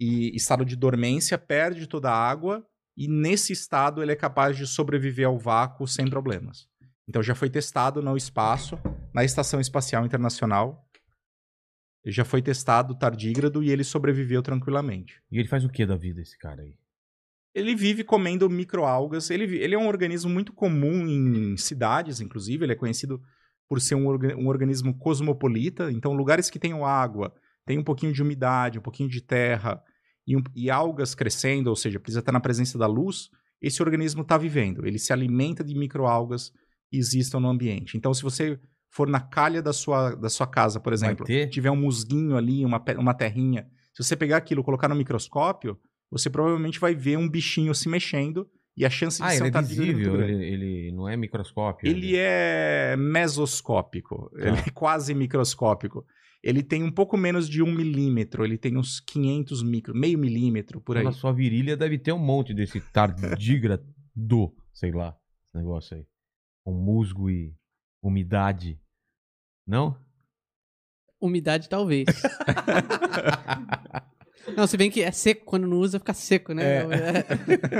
e 0.00 0.34
estado 0.36 0.64
de 0.64 0.76
dormência, 0.76 1.36
perde 1.36 1.86
toda 1.86 2.10
a 2.10 2.16
água 2.16 2.64
e 2.96 3.08
nesse 3.08 3.52
estado 3.52 4.02
ele 4.02 4.12
é 4.12 4.16
capaz 4.16 4.56
de 4.56 4.66
sobreviver 4.66 5.26
ao 5.26 5.38
vácuo 5.38 5.86
sem 5.86 6.08
problemas. 6.08 6.68
Então 7.08 7.22
já 7.22 7.34
foi 7.34 7.50
testado 7.50 8.00
no 8.02 8.16
espaço, 8.16 8.78
na 9.14 9.24
Estação 9.24 9.60
Espacial 9.60 10.04
Internacional. 10.04 10.88
Já 12.04 12.24
foi 12.24 12.42
testado 12.42 12.94
o 12.94 12.98
tardígrado 12.98 13.62
e 13.62 13.70
ele 13.70 13.84
sobreviveu 13.84 14.42
tranquilamente. 14.42 15.22
E 15.30 15.38
ele 15.38 15.48
faz 15.48 15.64
o 15.64 15.68
que 15.68 15.86
da 15.86 15.96
vida, 15.96 16.20
esse 16.20 16.36
cara 16.38 16.62
aí? 16.62 16.76
Ele 17.54 17.74
vive 17.76 18.02
comendo 18.02 18.48
microalgas. 18.48 19.30
Ele, 19.30 19.56
ele 19.58 19.74
é 19.74 19.78
um 19.78 19.86
organismo 19.86 20.30
muito 20.30 20.52
comum 20.52 21.06
em 21.06 21.56
cidades, 21.56 22.20
inclusive. 22.20 22.64
Ele 22.64 22.72
é 22.72 22.76
conhecido 22.76 23.22
por 23.68 23.80
ser 23.80 23.94
um, 23.94 24.06
orga- 24.06 24.36
um 24.36 24.48
organismo 24.48 24.98
cosmopolita. 24.98 25.92
Então, 25.92 26.12
lugares 26.12 26.50
que 26.50 26.58
tenham 26.58 26.84
água, 26.84 27.32
tem 27.64 27.78
um 27.78 27.84
pouquinho 27.84 28.12
de 28.12 28.22
umidade, 28.22 28.78
um 28.78 28.82
pouquinho 28.82 29.08
de 29.08 29.20
terra 29.20 29.82
e, 30.26 30.36
um- 30.36 30.42
e 30.54 30.70
algas 30.70 31.14
crescendo, 31.14 31.68
ou 31.68 31.76
seja, 31.76 31.98
precisa 32.00 32.20
estar 32.20 32.32
na 32.32 32.40
presença 32.40 32.78
da 32.78 32.86
luz, 32.86 33.28
esse 33.60 33.82
organismo 33.82 34.22
está 34.22 34.36
vivendo. 34.38 34.86
Ele 34.86 34.98
se 34.98 35.12
alimenta 35.12 35.62
de 35.64 35.74
microalgas 35.74 36.50
que 36.90 36.96
existam 36.96 37.40
no 37.40 37.48
ambiente. 37.48 37.96
Então, 37.96 38.12
se 38.12 38.22
você 38.22 38.58
for 38.90 39.08
na 39.08 39.20
calha 39.20 39.62
da 39.62 39.72
sua, 39.72 40.14
da 40.14 40.28
sua 40.28 40.46
casa, 40.46 40.78
por 40.80 40.92
exemplo, 40.92 41.24
tiver 41.48 41.70
um 41.70 41.76
musguinho 41.76 42.36
ali, 42.36 42.64
uma, 42.64 42.82
uma 42.98 43.14
terrinha, 43.14 43.66
se 43.94 44.02
você 44.02 44.16
pegar 44.16 44.36
aquilo 44.38 44.60
e 44.60 44.64
colocar 44.64 44.88
no 44.88 44.94
microscópio, 44.94 45.78
você 46.10 46.28
provavelmente 46.28 46.78
vai 46.78 46.94
ver 46.94 47.16
um 47.16 47.28
bichinho 47.28 47.74
se 47.74 47.88
mexendo 47.88 48.46
e 48.76 48.84
a 48.84 48.90
chance 48.90 49.18
de 49.20 49.26
Ah, 49.26 49.30
ser 49.30 49.36
ele 49.36 49.44
é 49.44 49.58
é 49.58 49.62
visível, 49.62 50.22
ele, 50.22 50.44
ele 50.44 50.92
não 50.92 51.08
é 51.08 51.16
microscópio. 51.16 51.88
Ele 51.88 52.14
é 52.16 52.96
mesoscópico, 52.98 54.30
ele 54.36 54.58
é 54.58 54.70
quase 54.74 55.14
microscópico. 55.14 56.04
Ele 56.42 56.62
tem 56.62 56.82
um 56.82 56.90
pouco 56.90 57.16
menos 57.16 57.48
de 57.48 57.62
um 57.62 57.72
milímetro, 57.72 58.44
ele 58.44 58.58
tem 58.58 58.76
uns 58.76 58.98
500 58.98 59.62
micro, 59.62 59.94
meio 59.94 60.18
milímetro 60.18 60.80
por 60.80 60.96
aí. 60.96 61.04
Na 61.04 61.12
sua 61.12 61.32
virilha 61.32 61.76
deve 61.76 61.98
ter 61.98 62.12
um 62.12 62.18
monte 62.18 62.52
desse 62.52 62.80
tardígrado, 62.80 63.86
sei 64.74 64.90
lá, 64.90 65.16
esse 65.46 65.56
negócio 65.56 65.96
aí. 65.96 66.04
Com 66.64 66.72
musgo 66.72 67.30
e 67.30 67.54
umidade. 68.02 68.80
Não? 69.66 69.96
Umidade, 71.20 71.68
talvez. 71.68 72.06
não, 74.56 74.66
se 74.66 74.76
bem 74.76 74.90
que 74.90 75.00
é 75.00 75.12
seco, 75.12 75.44
quando 75.44 75.68
não 75.68 75.78
usa, 75.78 76.00
fica 76.00 76.12
seco, 76.12 76.52
né? 76.52 76.64
É. 76.64 77.24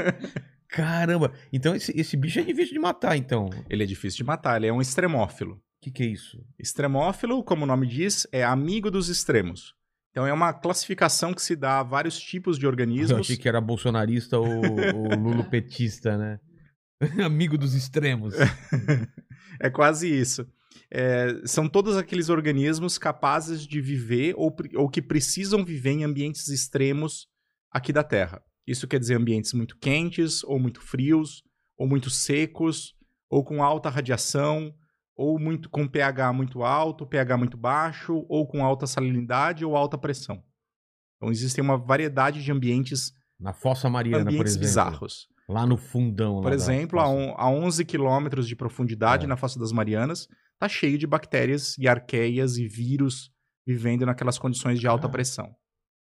Caramba! 0.69 1.33
Então 1.53 1.75
esse, 1.75 1.93
esse 1.99 2.17
bicho 2.17 2.39
é 2.39 2.45
difícil 2.45 2.75
de 2.75 2.79
matar, 2.79 3.17
então. 3.17 3.51
Ele 3.69 3.83
é 3.83 3.87
difícil 3.87 4.19
de 4.19 4.25
matar, 4.25 4.57
ele 4.57 4.69
é 4.69 4.73
um 4.73 4.81
extremófilo. 4.81 5.61
Que, 5.83 5.91
que 5.91 6.03
é 6.05 6.07
isso? 6.07 6.41
Extremófilo, 6.57 7.43
como 7.43 7.65
o 7.65 7.67
nome 7.67 7.89
diz, 7.89 8.25
é 8.31 8.45
amigo 8.45 8.89
dos 8.89 9.09
extremos. 9.09 9.75
Então 10.11 10.25
é 10.25 10.33
uma 10.33 10.53
classificação 10.53 11.35
que 11.35 11.43
se 11.43 11.57
dá 11.57 11.81
a 11.81 11.83
vários 11.83 12.19
tipos 12.19 12.57
de 12.59 12.67
Eu 12.67 12.71
organismos. 12.71 13.21
achei 13.21 13.37
que 13.37 13.49
era 13.49 13.61
bolsonarista 13.61 14.39
ou, 14.39 14.47
ou 14.47 15.09
lulopetista, 15.19 16.17
né? 16.17 16.39
Amigo 17.25 17.59
dos 17.59 17.75
extremos. 17.75 18.35
é 19.59 19.69
quase 19.69 20.09
isso. 20.09 20.47
É, 20.89 21.41
são 21.45 21.69
todos 21.69 21.97
aqueles 21.97 22.29
organismos 22.29 22.97
capazes 22.97 23.67
de 23.67 23.81
viver 23.81 24.35
ou, 24.37 24.55
ou 24.77 24.89
que 24.89 25.03
precisam 25.03 25.65
viver 25.65 25.91
em 25.91 26.05
ambientes 26.05 26.47
extremos 26.47 27.27
aqui 27.73 27.93
da 27.93 28.05
Terra. 28.05 28.41
Isso 28.65 28.87
quer 28.87 29.01
dizer 29.01 29.17
ambientes 29.17 29.53
muito 29.53 29.77
quentes, 29.79 30.45
ou 30.45 30.61
muito 30.61 30.81
frios, 30.81 31.43
ou 31.77 31.89
muito 31.89 32.09
secos, 32.09 32.95
ou 33.29 33.43
com 33.43 33.65
alta 33.65 33.89
radiação, 33.89 34.73
ou 35.23 35.39
muito 35.39 35.71
com 35.71 35.87
pH 35.87 36.33
muito 36.33 36.63
alto, 36.63 37.07
pH 37.07 37.37
muito 37.37 37.57
baixo, 37.57 38.25
ou 38.29 38.47
com 38.47 38.65
alta 38.65 38.87
salinidade 38.87 39.65
ou 39.65 39.77
alta 39.77 39.97
pressão. 39.97 40.43
Então 41.17 41.31
existem 41.31 41.63
uma 41.63 41.77
variedade 41.79 42.43
de 42.43 42.51
ambientes, 42.51 43.13
Na 43.39 43.53
Fossa 43.53 43.89
Mariana, 43.89 44.25
por 44.31 44.45
exemplo. 44.47 44.61
bizarros. 44.61 45.27
Lá 45.49 45.67
no 45.67 45.77
fundão. 45.77 46.41
Por 46.41 46.53
exemplo, 46.53 46.99
a, 47.01 47.09
on- 47.09 47.35
a 47.37 47.49
11 47.51 47.85
quilômetros 47.85 48.47
de 48.49 48.57
profundidade 48.57 49.25
É. 49.25 49.27
na 49.29 49.37
Fossa 49.37 49.59
das 49.59 49.73
Marianas, 49.73 50.27
tá 50.59 50.69
cheio 50.69 50.97
de 50.99 51.07
bactérias 51.07 51.77
e 51.79 51.87
arqueias 51.89 52.57
e 52.57 52.67
vírus 52.67 53.31
vivendo 53.67 54.05
naquelas 54.07 54.39
condições 54.39 54.79
de 54.81 54.87
alta 54.87 55.07
Ah. 55.07 55.11
pressão. 55.11 55.49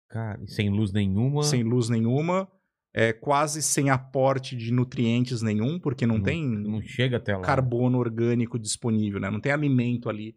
Cara, 0.08 0.38
e 0.42 0.48
sem 0.50 0.68
luz 0.70 0.92
nenhuma. 0.92 1.42
Sem 1.42 1.62
luz 1.62 1.88
nenhuma, 1.88 2.48
é, 2.94 3.12
quase 3.12 3.62
sem 3.62 3.88
aporte 3.90 4.54
de 4.56 4.70
nutrientes 4.72 5.40
nenhum, 5.42 5.78
porque 5.78 6.06
não, 6.06 6.16
Não- 6.16 6.22
tem 6.22 6.46
Não 6.46 6.82
chega 6.82 7.16
até 7.16 7.34
lá. 7.36 7.42
carbono 7.42 7.98
orgânico 7.98 8.58
disponível, 8.58 9.18
né? 9.20 9.30
Não 9.30 9.40
tem 9.40 9.50
alimento 9.52 10.08
ali 10.10 10.34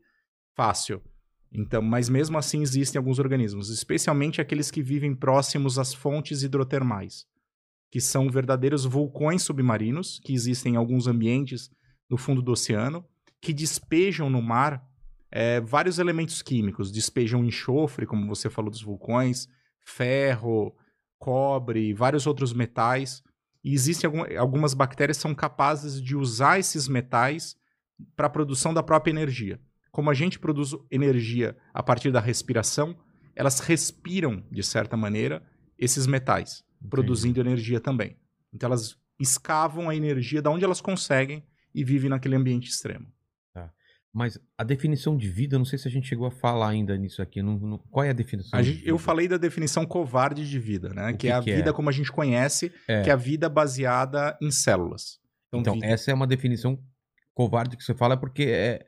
fácil. 0.56 1.02
Então, 1.52 1.82
mas 1.82 2.10
mesmo 2.10 2.38
assim 2.38 2.62
existem 2.62 2.98
alguns 3.00 3.20
organismos, 3.20 3.70
especialmente 3.70 4.42
aqueles 4.42 4.70
que 4.72 4.82
vivem 4.82 5.16
próximos 5.16 5.78
às 5.80 5.94
fontes 5.94 6.44
hidrotermais, 6.44 7.26
que 7.92 8.02
são 8.02 8.30
verdadeiros 8.30 8.84
vulcões 8.86 9.42
submarinos 9.44 10.20
que 10.24 10.34
existem 10.34 10.74
em 10.74 10.76
alguns 10.76 11.08
ambientes 11.08 11.70
no 12.10 12.18
fundo 12.18 12.42
do 12.42 12.52
oceano, 12.52 13.06
que 13.42 13.54
despejam 13.54 14.30
no 14.30 14.42
mar 14.42 14.84
eh, 15.32 15.60
vários 15.62 15.98
elementos 16.00 16.42
químicos, 16.42 16.92
despejam 16.92 17.44
enxofre, 17.44 18.06
como 18.06 18.28
você 18.28 18.50
falou 18.50 18.70
dos 18.72 18.82
vulcões, 18.82 19.48
ferro, 19.84 20.76
cobre, 21.18 21.94
vários 21.94 22.26
outros 22.28 22.54
metais. 22.54 23.24
E 23.64 23.74
existem 23.74 24.08
algum- 24.08 24.38
algumas 24.40 24.74
bactérias 24.74 25.18
que 25.18 25.22
são 25.24 25.34
capazes 25.34 26.02
de 26.02 26.16
usar 26.16 26.60
esses 26.60 26.88
metais 26.88 27.56
para 28.16 28.28
a 28.28 28.30
produção 28.30 28.74
da 28.74 28.84
própria 28.84 29.12
energia. 29.12 29.60
Como 29.92 30.10
a 30.10 30.14
gente 30.14 30.38
produz 30.38 30.76
energia 30.92 31.56
a 31.74 31.82
partir 31.82 32.12
da 32.12 32.20
respiração, 32.20 32.96
elas 33.36 33.60
respiram, 33.60 34.44
de 34.52 34.62
certa 34.62 34.96
maneira, 34.98 35.42
esses 35.80 36.06
metais, 36.06 36.64
Entendi. 36.78 36.90
produzindo 36.90 37.40
energia 37.40 37.80
também. 37.80 38.18
Então 38.54 38.68
elas 38.68 38.98
escavam 39.20 39.90
a 39.90 39.96
energia 39.96 40.42
da 40.42 40.50
onde 40.50 40.64
elas 40.66 40.82
conseguem 40.82 41.44
e 41.74 41.84
vivem 41.84 42.10
naquele 42.10 42.36
ambiente 42.36 42.70
extremo. 42.70 43.08
Mas 44.18 44.40
a 44.58 44.64
definição 44.64 45.18
de 45.18 45.28
vida, 45.30 45.58
não 45.58 45.66
sei 45.66 45.78
se 45.78 45.90
a 45.90 45.92
gente 45.92 46.08
chegou 46.08 46.26
a 46.26 46.32
falar 46.32 46.70
ainda 46.70 46.96
nisso 46.98 47.22
aqui. 47.22 47.42
não- 47.42 47.60
não- 47.60 47.78
qual 47.92 48.06
é 48.06 48.12
a 48.12 48.14
definição? 48.14 48.58
A 48.58 48.62
de 48.62 48.70
gente- 48.70 48.78
vida? 48.80 48.90
eu 48.90 48.98
falei 48.98 49.28
da 49.28 49.36
definição 49.36 49.86
covarde 49.86 50.50
de 50.50 50.58
vida, 50.58 50.88
né? 50.94 51.12
Que, 51.12 51.18
que 51.18 51.28
é 51.28 51.34
a 51.34 51.42
que 51.42 51.52
é? 51.52 51.56
vida 51.58 51.74
como 51.74 51.90
a 51.90 51.92
gente 51.92 52.10
conhece, 52.14 52.72
É. 52.88 53.02
que 53.04 53.10
é 53.10 53.14
a 53.14 53.18
vida 53.18 53.50
baseada 53.50 54.38
em 54.42 54.50
células. 54.52 55.20
Então, 55.54 55.74
vida- 55.74 55.86
essa 55.86 56.12
é 56.12 56.14
uma 56.14 56.26
definição 56.26 56.80
covarde 57.34 57.76
que 57.76 57.84
você 57.84 57.94
fala 57.94 58.16
porque 58.16 58.44
é, 58.44 58.86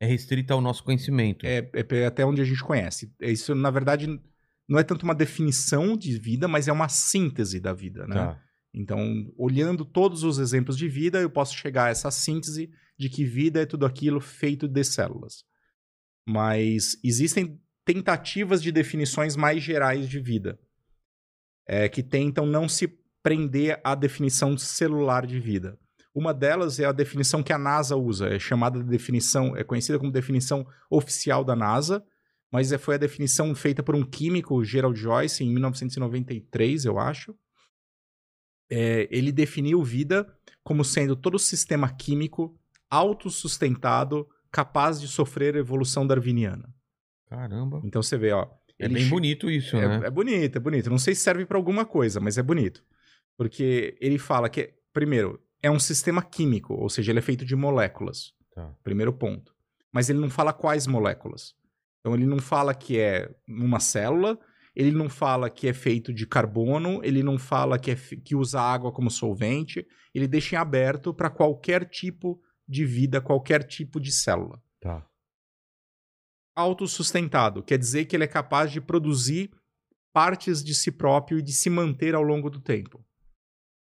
é 0.00 0.06
restrita 0.06 0.54
ao 0.54 0.60
nosso 0.60 0.84
conhecimento. 0.84 1.44
é, 1.44 1.68
é 1.74 2.06
até 2.06 2.24
onde 2.24 2.40
a 2.40 2.44
gente 2.44 2.62
conhece. 2.62 3.12
Isso, 3.20 3.56
na 3.56 3.70
verdade, 3.72 4.06
não 4.68 4.78
é 4.78 4.84
tanto 4.84 5.02
uma 5.02 5.14
definição 5.14 5.96
de 5.96 6.16
vida, 6.20 6.46
mas 6.46 6.68
é 6.68 6.72
uma 6.72 6.88
síntese 6.88 7.58
da 7.58 7.72
vida, 7.72 8.06
né? 8.06 8.14
Tá. 8.14 8.40
Então, 8.78 9.28
olhando 9.36 9.84
todos 9.84 10.22
os 10.22 10.38
exemplos 10.38 10.78
de 10.78 10.88
vida, 10.88 11.20
eu 11.20 11.28
posso 11.28 11.52
chegar 11.56 11.86
a 11.86 11.88
essa 11.88 12.12
síntese 12.12 12.70
de 12.96 13.08
que 13.08 13.24
vida 13.24 13.62
é 13.62 13.66
tudo 13.66 13.84
aquilo 13.84 14.20
feito 14.20 14.68
de 14.68 14.84
células. 14.84 15.44
Mas 16.24 16.96
existem 17.02 17.60
tentativas 17.84 18.62
de 18.62 18.70
definições 18.70 19.34
mais 19.34 19.64
gerais 19.64 20.08
de 20.08 20.20
vida, 20.20 20.60
é, 21.66 21.88
que 21.88 22.04
tentam 22.04 22.46
não 22.46 22.68
se 22.68 22.86
prender 23.20 23.80
à 23.82 23.96
definição 23.96 24.56
celular 24.56 25.26
de 25.26 25.40
vida. 25.40 25.76
Uma 26.14 26.32
delas 26.32 26.78
é 26.78 26.84
a 26.84 26.92
definição 26.92 27.42
que 27.42 27.52
a 27.52 27.58
NASA 27.58 27.96
usa, 27.96 28.28
é 28.28 28.38
chamada 28.38 28.78
de 28.78 28.88
definição, 28.88 29.56
é 29.56 29.64
conhecida 29.64 29.98
como 29.98 30.12
definição 30.12 30.64
oficial 30.88 31.42
da 31.42 31.56
NASA, 31.56 32.04
mas 32.52 32.70
é- 32.70 32.78
foi 32.78 32.94
a 32.94 32.98
definição 32.98 33.52
feita 33.56 33.82
por 33.82 33.96
um 33.96 34.04
químico, 34.04 34.62
Gerald 34.62 34.98
Joyce, 34.98 35.42
em 35.42 35.50
1993, 35.50 36.84
eu 36.84 36.96
acho 36.96 37.34
é, 38.70 39.08
ele 39.10 39.32
definiu 39.32 39.82
vida 39.82 40.26
como 40.62 40.84
sendo 40.84 41.16
todo 41.16 41.34
o 41.34 41.38
sistema 41.38 41.88
químico 41.88 42.58
autossustentado 42.90 44.28
capaz 44.50 45.00
de 45.00 45.08
sofrer 45.08 45.56
evolução 45.56 46.06
darwiniana. 46.06 46.72
Caramba. 47.28 47.80
Então 47.84 48.02
você 48.02 48.16
vê, 48.16 48.32
ó. 48.32 48.46
É 48.78 48.84
ele 48.84 48.94
bem 48.94 49.08
bonito 49.08 49.50
isso, 49.50 49.76
É, 49.76 49.98
né? 49.98 50.06
é 50.06 50.10
bonito, 50.10 50.56
é 50.56 50.60
bonito. 50.60 50.88
Não 50.88 50.98
sei 50.98 51.14
se 51.14 51.22
serve 51.22 51.44
para 51.44 51.56
alguma 51.58 51.84
coisa, 51.84 52.20
mas 52.20 52.38
é 52.38 52.42
bonito. 52.42 52.84
Porque 53.36 53.96
ele 54.00 54.18
fala 54.18 54.48
que, 54.48 54.72
primeiro, 54.92 55.40
é 55.62 55.70
um 55.70 55.78
sistema 55.80 56.22
químico, 56.22 56.74
ou 56.74 56.88
seja, 56.88 57.12
ele 57.12 57.18
é 57.18 57.22
feito 57.22 57.44
de 57.44 57.56
moléculas. 57.56 58.32
Tá. 58.54 58.72
Primeiro 58.82 59.12
ponto. 59.12 59.54
Mas 59.92 60.08
ele 60.08 60.18
não 60.18 60.30
fala 60.30 60.52
quais 60.52 60.86
moléculas. 60.86 61.54
Então 62.00 62.14
ele 62.14 62.26
não 62.26 62.38
fala 62.38 62.74
que 62.74 62.98
é 62.98 63.30
uma 63.46 63.80
célula, 63.80 64.38
ele 64.78 64.92
não 64.92 65.08
fala 65.08 65.50
que 65.50 65.66
é 65.66 65.72
feito 65.72 66.14
de 66.14 66.24
carbono, 66.24 67.00
ele 67.02 67.20
não 67.20 67.36
fala 67.36 67.80
que, 67.80 67.90
é, 67.90 67.96
que 67.96 68.36
usa 68.36 68.60
água 68.60 68.92
como 68.92 69.10
solvente, 69.10 69.84
ele 70.14 70.28
deixa 70.28 70.54
em 70.54 70.58
aberto 70.58 71.12
para 71.12 71.28
qualquer 71.28 71.84
tipo 71.84 72.40
de 72.66 72.84
vida, 72.84 73.20
qualquer 73.20 73.64
tipo 73.64 73.98
de 73.98 74.12
célula. 74.12 74.62
Tá. 74.80 75.04
Autossustentado 76.54 77.60
quer 77.60 77.76
dizer 77.76 78.04
que 78.04 78.14
ele 78.14 78.22
é 78.22 78.28
capaz 78.28 78.70
de 78.70 78.80
produzir 78.80 79.50
partes 80.12 80.62
de 80.62 80.72
si 80.76 80.92
próprio 80.92 81.40
e 81.40 81.42
de 81.42 81.52
se 81.52 81.68
manter 81.68 82.14
ao 82.14 82.22
longo 82.22 82.48
do 82.48 82.60
tempo. 82.60 83.04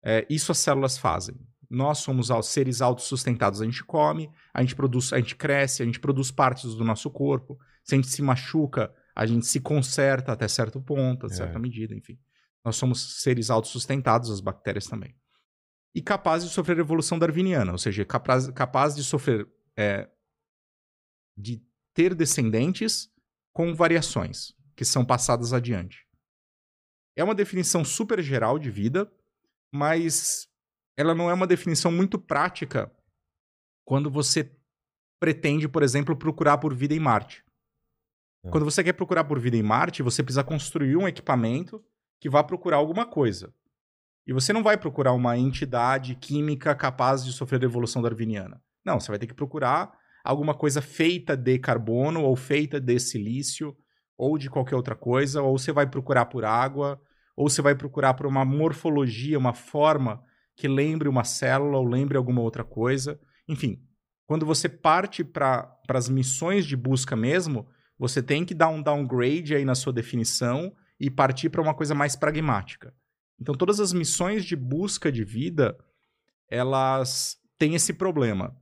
É, 0.00 0.24
isso 0.30 0.52
as 0.52 0.58
células 0.58 0.96
fazem. 0.96 1.34
Nós 1.68 1.98
somos 1.98 2.28
seres 2.46 2.80
autossustentados. 2.80 3.60
A 3.60 3.64
gente 3.64 3.82
come, 3.82 4.30
a 4.54 4.62
gente 4.62 4.76
produz, 4.76 5.12
a 5.12 5.18
gente 5.18 5.34
cresce, 5.34 5.82
a 5.82 5.86
gente 5.86 5.98
produz 5.98 6.30
partes 6.30 6.72
do 6.76 6.84
nosso 6.84 7.10
corpo. 7.10 7.58
Se 7.82 7.96
a 7.96 7.98
gente 7.98 8.08
se 8.08 8.22
machuca, 8.22 8.94
a 9.18 9.26
gente 9.26 9.46
se 9.46 9.58
conserta 9.58 10.30
até 10.30 10.46
certo 10.46 10.80
ponto, 10.80 11.26
até 11.26 11.34
É. 11.34 11.38
certa 11.38 11.58
medida, 11.58 11.92
enfim. 11.92 12.16
Nós 12.64 12.76
somos 12.76 13.20
seres 13.20 13.50
autossustentados, 13.50 14.30
as 14.30 14.40
bactérias 14.40 14.86
também. 14.86 15.16
E 15.92 16.00
capazes 16.00 16.48
de 16.48 16.54
sofrer 16.54 16.78
evolução 16.78 17.18
darwiniana, 17.18 17.72
ou 17.72 17.78
seja, 17.78 18.04
capaz, 18.04 18.48
capaz 18.50 18.94
de 18.94 19.02
sofrer, 19.02 19.44
é, 19.76 20.08
de 21.36 21.60
ter 21.92 22.14
descendentes 22.14 23.10
com 23.52 23.74
variações 23.74 24.54
que 24.76 24.84
são 24.84 25.04
passadas 25.04 25.52
adiante. 25.52 26.06
É 27.16 27.24
uma 27.24 27.34
definição 27.34 27.84
super 27.84 28.22
geral 28.22 28.56
de 28.56 28.70
vida, 28.70 29.12
mas 29.72 30.46
ela 30.96 31.12
não 31.12 31.28
é 31.28 31.34
uma 31.34 31.46
definição 31.48 31.90
muito 31.90 32.20
prática 32.20 32.88
quando 33.84 34.08
você 34.08 34.56
pretende, 35.18 35.68
por 35.68 35.82
exemplo, 35.82 36.16
procurar 36.16 36.58
por 36.58 36.72
vida 36.72 36.94
em 36.94 37.00
Marte. 37.00 37.44
Tá. 38.42 38.50
Quando 38.50 38.64
você 38.64 38.82
quer 38.84 38.92
procurar 38.92 39.24
por 39.24 39.38
vida 39.38 39.56
em 39.56 39.62
Marte, 39.62 40.02
você 40.02 40.22
precisa 40.22 40.44
construir 40.44 40.96
um 40.96 41.08
equipamento 41.08 41.82
que 42.20 42.28
vá 42.28 42.42
procurar 42.42 42.76
alguma 42.76 43.06
coisa. 43.06 43.52
E 44.26 44.32
você 44.32 44.52
não 44.52 44.62
vai 44.62 44.76
procurar 44.76 45.12
uma 45.12 45.38
entidade 45.38 46.14
química 46.14 46.74
capaz 46.74 47.24
de 47.24 47.32
sofrer 47.32 47.62
evolução 47.62 48.02
darwiniana. 48.02 48.62
Não, 48.84 49.00
você 49.00 49.10
vai 49.10 49.18
ter 49.18 49.26
que 49.26 49.34
procurar 49.34 49.92
alguma 50.22 50.54
coisa 50.54 50.82
feita 50.82 51.36
de 51.36 51.58
carbono, 51.58 52.22
ou 52.22 52.36
feita 52.36 52.80
de 52.80 52.98
silício, 52.98 53.74
ou 54.16 54.36
de 54.36 54.50
qualquer 54.50 54.76
outra 54.76 54.94
coisa, 54.94 55.40
ou 55.42 55.56
você 55.56 55.72
vai 55.72 55.86
procurar 55.86 56.26
por 56.26 56.44
água, 56.44 57.00
ou 57.36 57.48
você 57.48 57.62
vai 57.62 57.74
procurar 57.74 58.14
por 58.14 58.26
uma 58.26 58.44
morfologia, 58.44 59.38
uma 59.38 59.54
forma 59.54 60.22
que 60.56 60.66
lembre 60.66 61.08
uma 61.08 61.22
célula 61.24 61.78
ou 61.78 61.86
lembre 61.86 62.18
alguma 62.18 62.42
outra 62.42 62.64
coisa. 62.64 63.18
Enfim, 63.48 63.80
quando 64.26 64.44
você 64.44 64.68
parte 64.68 65.22
para 65.22 65.72
as 65.88 66.08
missões 66.08 66.66
de 66.66 66.76
busca 66.76 67.14
mesmo, 67.14 67.68
você 67.98 68.22
tem 68.22 68.44
que 68.44 68.54
dar 68.54 68.68
um 68.68 68.82
downgrade 68.82 69.54
aí 69.54 69.64
na 69.64 69.74
sua 69.74 69.92
definição 69.92 70.72
e 71.00 71.10
partir 71.10 71.48
para 71.48 71.62
uma 71.62 71.74
coisa 71.74 71.94
mais 71.94 72.14
pragmática. 72.14 72.94
Então, 73.40 73.54
todas 73.54 73.80
as 73.80 73.92
missões 73.92 74.44
de 74.44 74.56
busca 74.56 75.10
de 75.10 75.24
vida, 75.24 75.76
elas 76.48 77.38
têm 77.56 77.74
esse 77.74 77.92
problema. 77.92 78.56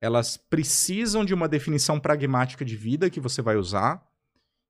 Elas 0.00 0.36
precisam 0.36 1.24
de 1.24 1.32
uma 1.32 1.48
definição 1.48 2.00
pragmática 2.00 2.64
de 2.64 2.76
vida 2.76 3.10
que 3.10 3.20
você 3.20 3.40
vai 3.40 3.56
usar. 3.56 4.02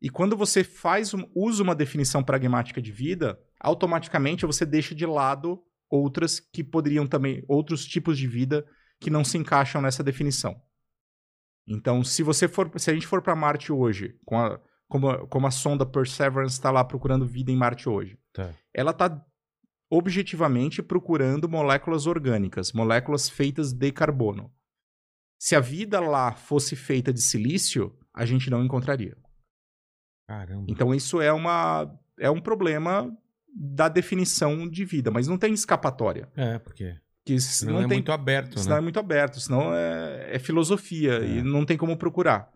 E 0.00 0.10
quando 0.10 0.36
você 0.36 0.62
faz 0.62 1.14
um, 1.14 1.24
usa 1.34 1.62
uma 1.62 1.74
definição 1.74 2.22
pragmática 2.22 2.82
de 2.82 2.92
vida, 2.92 3.38
automaticamente 3.60 4.44
você 4.44 4.66
deixa 4.66 4.94
de 4.94 5.06
lado 5.06 5.62
outras 5.88 6.40
que 6.40 6.64
poderiam 6.64 7.06
também, 7.06 7.44
outros 7.46 7.84
tipos 7.84 8.18
de 8.18 8.26
vida 8.26 8.66
que 8.98 9.10
não 9.10 9.24
se 9.24 9.36
encaixam 9.36 9.80
nessa 9.80 10.02
definição. 10.02 10.60
Então, 11.66 12.02
se 12.02 12.22
você 12.22 12.48
for, 12.48 12.70
se 12.78 12.90
a 12.90 12.94
gente 12.94 13.06
for 13.06 13.22
para 13.22 13.36
Marte 13.36 13.72
hoje, 13.72 14.18
com, 14.24 14.38
a- 14.38 14.60
como, 14.88 15.26
como 15.28 15.46
a 15.46 15.50
sonda 15.50 15.86
Perseverance 15.86 16.54
está 16.54 16.70
lá 16.70 16.84
procurando 16.84 17.24
vida 17.26 17.50
em 17.52 17.56
Marte 17.56 17.88
hoje. 17.88 18.18
Tá. 18.32 18.50
Ela 18.74 18.90
está 18.90 19.24
objetivamente 19.90 20.82
procurando 20.82 21.48
moléculas 21.48 22.06
orgânicas, 22.06 22.72
moléculas 22.72 23.28
feitas 23.28 23.72
de 23.72 23.92
carbono. 23.92 24.50
Se 25.38 25.54
a 25.54 25.60
vida 25.60 26.00
lá 26.00 26.32
fosse 26.32 26.74
feita 26.74 27.12
de 27.12 27.20
silício, 27.20 27.94
a 28.14 28.24
gente 28.24 28.48
não 28.48 28.64
encontraria. 28.64 29.16
Caramba. 30.26 30.66
Então 30.68 30.94
isso 30.94 31.20
é 31.20 31.32
uma 31.32 31.92
é 32.18 32.30
um 32.30 32.40
problema 32.40 33.14
da 33.54 33.88
definição 33.88 34.68
de 34.68 34.84
vida, 34.84 35.10
mas 35.10 35.28
não 35.28 35.36
tem 35.36 35.52
escapatória. 35.52 36.30
É, 36.36 36.58
porque 36.58 36.96
Que 37.24 37.38
senão 37.40 37.74
não 37.74 37.80
é 37.82 37.88
tem 37.88 37.98
muito 37.98 38.10
aberto, 38.12 38.58
senão 38.58 38.76
né? 38.76 38.80
é 38.80 38.82
muito 38.82 38.98
aberto, 38.98 39.38
senão 39.40 39.72
é, 39.74 40.34
é 40.34 40.38
filosofia 40.38 41.18
É. 41.18 41.24
e 41.38 41.42
não 41.42 41.64
tem 41.64 41.76
como 41.78 41.96
procurar. 41.96 42.52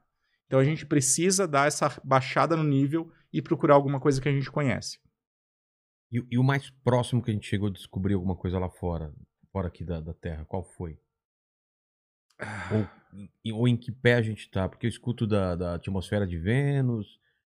Então 0.47 0.59
a 0.59 0.65
gente 0.65 0.85
precisa 0.87 1.47
dar 1.47 1.67
essa 1.69 2.01
baixada 2.05 2.57
no 2.57 2.65
nível 2.65 3.11
e 3.33 3.41
procurar 3.43 3.75
alguma 3.75 4.01
coisa 4.01 4.21
que 4.21 4.29
a 4.29 4.33
gente 4.33 4.51
conhece. 4.51 4.99
E, 6.13 6.25
e 6.31 6.39
o 6.39 6.43
mais 6.45 6.71
próximo 6.85 7.23
que 7.23 7.31
a 7.31 7.35
gente 7.35 7.47
chegou 7.47 7.69
a 7.69 7.73
descobrir 7.73 8.15
alguma 8.15 8.37
coisa 8.37 8.59
lá 8.59 8.69
fora, 8.71 9.13
fora 9.53 9.69
aqui 9.69 9.85
da, 9.85 10.01
da 10.01 10.15
Terra, 10.15 10.45
qual 10.45 10.65
foi? 10.65 10.99
Ou, 12.73 12.89
em- 13.45 13.53
ou 13.53 13.67
em 13.69 13.77
que 13.77 13.91
pé 13.91 14.15
a 14.15 14.23
gente 14.23 14.51
tá? 14.51 14.69
Porque 14.69 14.87
eu 14.87 14.91
escuto 14.91 15.27
da, 15.27 15.55
da 15.57 15.75
atmosfera 15.75 16.27
de 16.27 16.39
Vênus, 16.39 17.07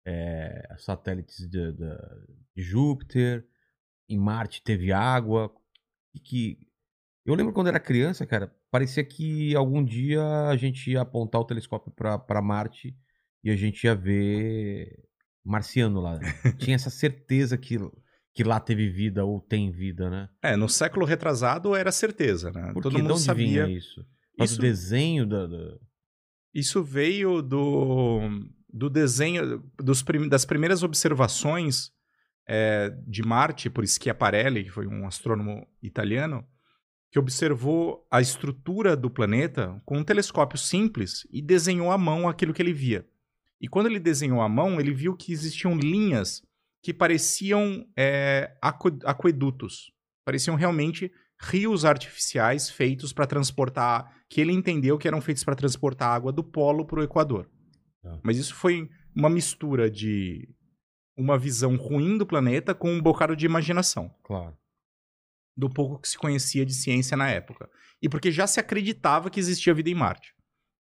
é, 0.07 0.75
satélites 0.79 1.49
de, 1.49 1.73
da- 1.73 2.17
de 2.57 2.63
Júpiter, 2.63 3.47
em 4.09 4.19
Marte 4.19 4.63
teve 4.63 4.93
água. 4.93 5.53
E 6.15 6.21
que. 6.21 6.68
Eu 7.25 7.35
lembro 7.35 7.53
quando 7.53 7.67
era 7.69 7.79
criança, 7.81 8.27
cara, 8.27 8.55
parecia 8.71 9.05
que 9.05 9.55
algum 9.55 9.85
dia 9.85 10.23
a 10.49 10.57
gente 10.57 10.91
ia 10.91 11.03
apontar 11.03 11.41
o 11.41 11.45
telescópio 11.45 11.93
pra 11.93 12.41
Marte 12.43 12.97
e 13.45 13.51
a 13.51 13.57
gente 13.57 13.85
ia 13.85 13.95
ver 13.95 14.99
marciano 15.45 16.01
lá. 16.01 16.19
Tinha 16.59 16.75
essa 16.77 16.91
certeza 16.91 17.59
que, 17.59 17.77
que 18.35 18.43
lá 18.45 18.59
teve 18.59 18.89
vida 18.89 19.25
ou 19.25 19.41
tem 19.41 19.71
vida, 19.71 20.09
né? 20.09 20.29
É, 20.43 20.57
no 20.57 20.69
século 20.69 21.05
retrasado 21.05 21.75
era 21.77 21.93
certeza, 21.93 22.51
né? 22.51 22.73
Por 22.73 22.83
Todo? 22.83 22.97
De 22.97 23.03
mundo 23.03 23.13
onde 23.15 23.23
sabia. 23.23 23.67
vinha 23.67 23.79
isso? 23.79 24.05
Causa 24.37 24.53
Isso- 24.53 24.57
do 24.61 24.63
desenho 24.63 25.27
da. 25.27 25.47
da- 25.47 25.79
Isso 26.55 26.83
veio 26.83 27.43
do, 27.43 28.21
do 28.73 28.89
desenho, 28.89 29.63
dos 29.77 30.03
prim- 30.03 30.29
das 30.29 30.45
primeiras 30.47 30.83
observações 30.83 31.91
é, 32.49 32.89
de 33.07 33.23
Marte 33.23 33.69
por 33.69 33.87
Schiaparelli, 33.87 34.65
que 34.65 34.71
foi 34.71 34.87
um 34.87 35.07
astrônomo 35.07 35.67
italiano, 35.83 36.43
que 37.11 37.19
observou 37.19 38.07
a 38.11 38.21
estrutura 38.21 38.97
do 38.97 39.11
planeta 39.11 39.81
com 39.85 39.99
um 39.99 40.05
telescópio 40.05 40.59
simples 40.59 41.27
e 41.31 41.41
desenhou 41.41 41.91
à 41.91 41.97
mão 41.99 42.29
aquilo 42.29 42.53
que 42.53 42.61
ele 42.61 42.73
via. 42.73 43.07
E 43.61 43.67
quando 43.67 43.87
ele 43.87 43.99
desenhou 43.99 44.41
à 44.41 44.49
mão, 44.49 44.79
ele 44.81 44.93
viu 44.93 45.17
que 45.17 45.33
existiam 45.33 45.77
linhas 45.77 46.43
que 46.83 46.93
pareciam 46.95 47.85
é, 47.97 48.57
aque- 48.63 48.99
aquedutos, 49.05 49.91
pareciam 50.25 50.55
realmente 50.55 51.11
rios 51.41 51.85
artificiais 51.85 52.69
feitos 52.71 53.13
para 53.13 53.27
transportar, 53.27 54.13
que 54.29 54.41
ele 54.41 54.53
entendeu 54.53 54.99
que 54.99 55.09
eram 55.09 55.21
feitos 55.21 55.43
para 55.45 55.55
transportar 55.57 56.15
água 56.15 56.33
do 56.33 56.45
polo 56.45 56.85
para 56.85 57.01
o 57.01 57.03
Equador. 57.03 57.49
Tá. 58.03 58.19
Mas 58.23 58.37
isso 58.37 58.55
foi 58.55 58.89
uma 59.15 59.31
mistura 59.31 59.91
de 59.91 60.49
uma 61.17 61.37
visão 61.39 61.75
ruim 61.77 62.17
do 62.19 62.27
planeta 62.27 62.75
com 62.75 62.91
um 62.93 63.01
bocado 63.01 63.35
de 63.35 63.47
imaginação, 63.47 64.15
Claro. 64.23 64.57
Do 65.59 65.69
pouco 65.69 66.01
que 66.01 66.09
se 66.09 66.17
conhecia 66.17 66.65
de 66.65 66.73
ciência 66.73 67.17
na 67.17 67.29
época. 67.29 67.69
E 68.01 68.09
porque 68.09 68.31
já 68.31 68.47
se 68.47 68.61
acreditava 68.61 69.29
que 69.29 69.41
existia 69.41 69.75
vida 69.75 69.91
em 69.91 69.95
Marte. 69.95 70.33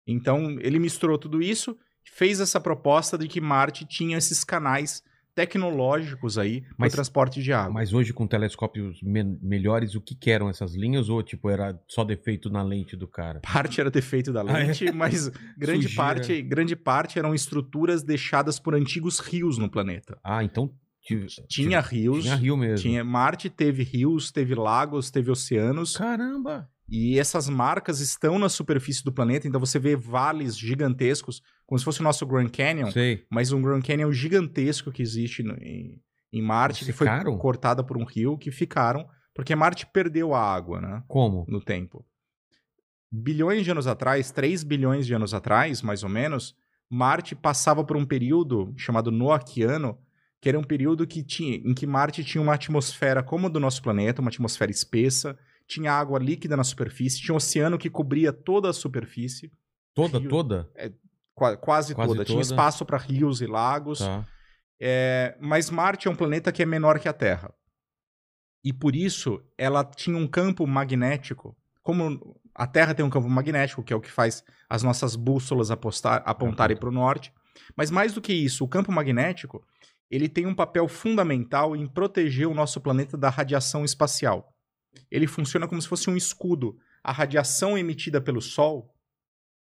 Então, 0.07 0.59
ele 0.61 0.79
misturou 0.79 1.19
tudo 1.19 1.43
isso, 1.43 1.77
fez 2.17 2.41
essa 2.41 2.59
proposta 2.61 3.17
de 3.19 3.29
que 3.29 3.41
Marte 3.41 3.85
tinha 3.87 4.17
esses 4.17 4.43
canais 4.43 5.03
tecnológicos 5.35 6.39
aí 6.39 6.63
para 6.79 6.89
transporte 6.91 7.43
de 7.43 7.53
água. 7.53 7.73
Mas 7.75 7.93
hoje, 7.93 8.13
com 8.13 8.27
telescópios 8.27 9.03
me- 9.03 9.39
melhores, 9.43 9.95
o 9.95 10.01
que, 10.01 10.15
que 10.15 10.31
eram 10.31 10.49
essas 10.49 10.75
linhas? 10.75 11.09
Ou, 11.09 11.23
tipo, 11.23 11.51
era 11.51 11.79
só 11.89 12.05
defeito 12.05 12.49
na 12.51 12.63
lente 12.63 12.97
do 12.97 13.07
cara? 13.09 13.41
parte 13.41 13.81
era 13.81 13.91
defeito 13.91 14.33
da 14.33 14.43
Ah, 14.43 14.61
é? 14.61 14.67
lente, 14.67 14.91
mas 14.93 15.29
grande 15.59 15.89
parte, 15.95 16.41
grande 16.43 16.77
parte 16.77 17.19
eram 17.19 17.35
estruturas 17.35 18.03
deixadas 18.03 18.59
por 18.59 18.75
antigos 18.75 19.19
rios 19.19 19.59
no 19.59 19.69
planeta. 19.71 20.19
Ah, 20.25 20.43
então. 20.43 20.73
Tive- 21.05 21.27
Tinha 21.49 21.81
rios, 21.81 22.23
Tinha 22.25 22.35
rio 22.35 22.57
mesmo. 22.57 22.79
tinha 22.79 23.05
Marte 23.05 23.49
teve 23.51 23.83
rios, 23.83 24.33
teve 24.33 24.55
lagos, 24.55 25.11
teve 25.11 25.31
oceanos, 25.31 25.97
Caramba! 25.97 26.69
e 26.89 27.19
essas 27.19 27.49
marcas 27.49 28.01
estão 28.01 28.39
na 28.39 28.49
superfície 28.49 29.05
do 29.05 29.13
planeta, 29.13 29.47
então 29.47 29.61
você 29.61 29.79
vê 29.79 29.95
vales 29.97 30.57
gigantescos, 30.59 31.41
como 31.67 31.79
se 31.79 31.85
fosse 31.85 32.01
o 32.01 32.05
nosso 32.05 32.27
Grand 32.27 32.49
Canyon, 32.49 32.91
Sei. 32.91 33.25
mas 33.31 33.53
um 33.53 33.63
Grand 33.63 33.81
Canyon 33.83 34.11
gigantesco 34.13 34.91
que 34.91 35.03
existe 35.03 35.43
no- 35.43 35.57
em, 35.63 36.01
em 36.33 36.43
Marte, 36.43 36.85
que 36.85 36.93
foi 36.93 37.07
Ficaram? 37.07 37.39
cortada 37.39 37.85
por 37.85 37.97
um 37.97 38.05
rio, 38.05 38.37
que 38.37 38.51
ficaram, 38.51 39.07
porque 39.35 39.55
Marte 39.55 39.87
perdeu 39.87 40.35
a 40.35 40.41
água, 40.41 40.81
né? 40.81 41.03
Como? 41.09 41.45
no 41.49 41.61
tempo. 41.61 42.05
Bilhões 43.11 43.65
de 43.65 43.71
anos 43.71 43.87
atrás, 43.87 44.31
3 44.33 44.65
bilhões 44.65 45.07
de 45.07 45.15
anos 45.15 45.33
atrás, 45.33 45.83
mais 45.83 46.03
ou 46.03 46.09
menos, 46.09 46.55
Marte 46.91 47.35
passava 47.35 47.85
por 47.85 47.97
um 47.97 48.05
período 48.05 48.73
chamado 48.77 49.11
Noaquiano, 49.11 49.97
que 50.45 50.49
era 50.51 50.59
um 50.59 50.63
período 50.63 51.07
que 51.07 51.23
tinha, 51.23 51.57
em 51.57 51.73
que 51.73 51.87
Marte 51.87 52.23
tinha 52.23 52.43
uma 52.43 52.53
atmosfera 52.53 53.23
como 53.23 53.47
a 53.47 53.49
do 53.49 53.59
nosso 53.59 53.81
planeta, 53.83 54.21
uma 54.21 54.29
atmosfera 54.29 54.71
espessa, 54.71 55.39
tinha 55.67 55.91
água 55.91 56.19
líquida 56.19 56.55
na 56.55 56.63
superfície, 56.63 57.19
tinha 57.19 57.33
um 57.33 57.39
oceano 57.39 57.79
que 57.79 57.89
cobria 57.89 58.31
toda 58.31 58.69
a 58.69 58.73
superfície, 58.75 59.51
Toda, 59.95 60.19
Rio. 60.19 60.29
toda? 60.29 60.71
qua- 61.35 61.57
quase, 61.57 61.95
Quase 61.95 62.13
toda. 62.13 62.25
Tinha 62.27 62.37
toda. 62.37 62.47
espaço 62.47 62.85
para 62.85 62.99
rios 62.99 63.41
e 63.41 63.47
lagos. 63.47 64.01
Tá. 64.01 64.27
É, 64.79 65.35
mas 65.41 65.71
Marte 65.71 66.09
é 66.09 66.11
um 66.11 66.15
planeta 66.15 66.53
que 66.53 66.63
é 66.63 66.67
menor 66.67 66.99
que 67.01 67.09
a 67.09 67.13
Terra. 67.15 67.51
E 68.63 68.71
por 68.71 68.95
isso 68.95 69.43
ela 69.57 69.83
tinha 69.83 70.19
um 70.19 70.27
campo 70.27 70.67
magnético. 70.67 71.57
Como 71.83 72.39
a 72.55 72.67
Terra 72.67 72.93
tem 72.95 73.03
um 73.05 73.09
campo 73.09 73.31
magnético, 73.31 73.83
que 73.83 73.95
é 73.95 73.97
o 73.97 74.01
que 74.01 74.11
faz 74.11 74.45
as 74.69 74.83
nossas 74.83 75.17
bússolas 75.17 75.71
apostar- 75.71 76.23
apontarem 76.27 76.77
para 76.77 76.89
o 76.91 76.93
norte. 76.93 77.33
Mas 77.75 77.91
mais 77.91 78.13
do 78.13 78.21
que 78.21 78.33
isso, 78.35 78.63
o 78.63 78.69
campo 78.69 78.93
magnético 78.93 79.65
ele 80.15 80.29
tem 80.29 80.47
um 80.47 80.55
papel 80.55 80.87
fundamental 80.89 81.75
em 81.75 81.87
proteger 81.87 82.47
o 82.49 82.55
nosso 82.55 82.81
planeta 82.81 83.17
da 83.17 83.29
radiação 83.31 83.85
espacial. 83.85 84.53
Ele 85.11 85.27
funciona 85.27 85.67
como 85.67 85.81
se 85.83 85.89
fosse 85.89 86.09
um 86.11 86.17
escudo. 86.17 86.77
A 87.03 87.13
radiação 87.13 87.77
emitida 87.77 88.21
pelo 88.21 88.41
Sol, 88.41 88.95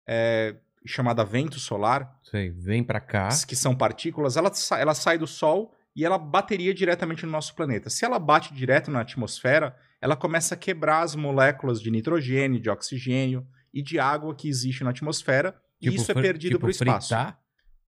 é, 0.07 0.55
chamada 0.85 1.23
vento 1.23 1.59
solar, 1.59 2.19
Sei. 2.23 2.49
Vem 2.51 2.83
pra 2.83 2.99
cá. 2.99 3.29
que 3.47 3.55
são 3.55 3.75
partículas, 3.75 4.37
ela, 4.37 4.53
sa- 4.53 4.79
ela 4.79 4.93
sai 4.93 5.17
do 5.17 5.25
Sol 5.27 5.73
e 5.95 6.05
ela 6.05 6.17
bateria 6.17 6.73
diretamente 6.73 7.25
no 7.25 7.31
nosso 7.31 7.55
planeta. 7.55 7.89
Se 7.89 8.05
ela 8.05 8.19
bate 8.19 8.53
direto 8.53 8.91
na 8.91 9.01
atmosfera, 9.01 9.75
ela 10.01 10.15
começa 10.15 10.53
a 10.53 10.57
quebrar 10.57 11.01
as 11.01 11.15
moléculas 11.15 11.81
de 11.81 11.89
nitrogênio, 11.89 12.59
de 12.59 12.69
oxigênio 12.69 13.47
e 13.73 13.81
de 13.81 13.97
água 13.99 14.35
que 14.35 14.47
existe 14.47 14.83
na 14.83 14.91
atmosfera, 14.91 15.59
e 15.81 15.89
isso 15.93 16.11
é 16.11 16.13
perdido 16.15 16.51
tipo, 16.51 16.59
para 16.59 16.67
o 16.67 16.71
espaço. 16.71 17.07
fritar 17.09 17.39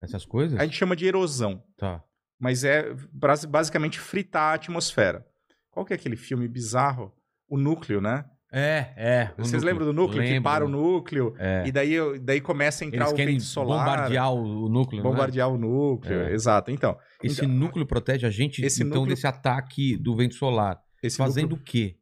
essas 0.03 0.25
coisas? 0.27 0.59
A 0.59 0.65
gente 0.65 0.77
chama 0.77 0.97
de 0.97 1.07
erosão, 1.07 1.63
Tá. 1.77 2.03
Mas 2.41 2.65
é 2.65 2.93
basicamente 3.49 4.01
fritar 4.01 4.53
a 4.53 4.55
atmosfera. 4.55 5.25
Qual 5.71 5.85
que 5.85 5.93
é 5.93 5.97
aquele 5.97 6.17
filme 6.17 6.49
bizarro? 6.49 7.13
O 7.49 7.57
núcleo, 7.59 8.01
né? 8.01 8.25
É, 8.53 8.93
é. 8.97 9.31
Vocês 9.39 9.63
lembram 9.63 9.87
do 9.87 9.93
núcleo? 9.93 10.21
Que 10.23 10.29
Lembro. 10.31 10.43
para 10.43 10.65
o 10.65 10.69
núcleo 10.69 11.35
É. 11.39 11.63
e 11.67 11.71
daí, 11.71 11.95
daí 12.19 12.41
começa 12.41 12.83
a 12.85 12.87
entrar 12.89 13.05
Eles 13.07 13.13
o 13.13 13.17
vento 13.17 13.43
solar. 13.45 13.79
bombardear 13.87 14.33
o, 14.33 14.69
núcleo, 14.69 14.99
é? 14.99 15.03
bombardear 15.05 15.49
o 15.49 15.57
núcleo, 15.57 16.21
É. 16.23 16.33
exato. 16.33 16.71
Então, 16.73 16.97
Esse 17.23 17.45
Então- 17.45 17.55
núcleo 17.55 17.87
protege 17.87 18.27
a 18.27 18.31
gente, 18.31 18.61
então, 18.65 18.87
núcleo- 19.01 19.07
desse 19.15 19.27
ataque 19.27 19.95
do 19.97 20.17
vento 20.17 20.35
solar. 20.35 20.81
esse 21.03 21.17
Fazendo 21.19 21.51
núcleo- 21.51 21.61
o 21.61 21.65
quê? 21.65 21.97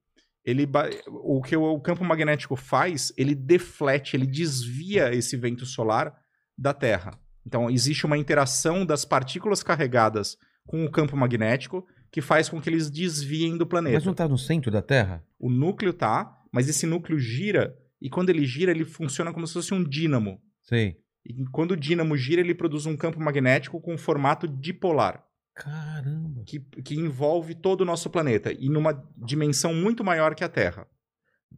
ele 0.45 0.67
o 1.09 1.43
que 1.43 1.55
o 1.57 1.81
campo 1.81 2.03
magnético 2.05 2.55
faz, 2.57 3.13
ele 3.19 3.35
deflete, 3.35 4.17
ele 4.17 4.27
desvia 4.27 5.13
esse 5.13 5.37
vento 5.37 5.67
solar 5.67 6.15
da 6.57 6.73
Terra. 6.73 7.11
Então 7.47 7.71
existe 7.71 8.07
uma 8.07 8.19
interação 8.19 8.85
das 8.85 9.05
partículas 9.05 9.63
carregadas 9.63 10.37
com 10.67 10.85
o 10.85 10.91
campo 10.91 11.17
magnético 11.17 11.87
que 12.11 12.21
faz 12.21 12.49
com 12.49 12.61
que 12.61 12.69
eles 12.69 12.91
desviem 12.91 13.57
do 13.57 13.67
planeta. 13.67 13.97
Mas 13.97 14.05
não 14.05 14.15
tá 14.15 14.29
no 14.29 14.39
centro 14.39 14.71
da 14.71 14.83
Terra? 14.83 15.25
O 15.39 15.51
núcleo 15.51 15.93
tá, 15.93 16.43
mas 16.53 16.69
esse 16.69 16.87
núcleo 16.87 17.19
gira 17.19 17.77
e 18.01 18.09
quando 18.09 18.31
ele 18.31 18.47
gira, 18.47 18.71
ele 18.71 18.85
funciona 18.85 19.33
como 19.33 19.47
se 19.47 19.55
fosse 19.55 19.75
um 19.75 19.83
dínamo. 19.83 20.41
Sei. 20.63 20.97
E 21.25 21.45
quando 21.53 21.73
o 21.73 21.77
dínamo 21.77 22.17
gira, 22.17 22.41
ele 22.41 22.55
produz 22.55 22.87
um 22.87 22.97
campo 22.97 23.21
magnético 23.21 23.81
com 23.81 23.99
formato 23.99 24.47
dipolar. 24.47 25.25
Caramba. 25.55 26.45
que, 26.47 26.61
que 26.61 26.95
envolve 26.95 27.53
todo 27.53 27.81
o 27.81 27.85
nosso 27.85 28.09
planeta 28.09 28.53
e 28.53 28.69
numa 28.69 28.93
dimensão 29.17 29.75
muito 29.75 30.05
maior 30.05 30.33
que 30.37 30.45
a 30.45 30.49
Terra. 30.49 30.87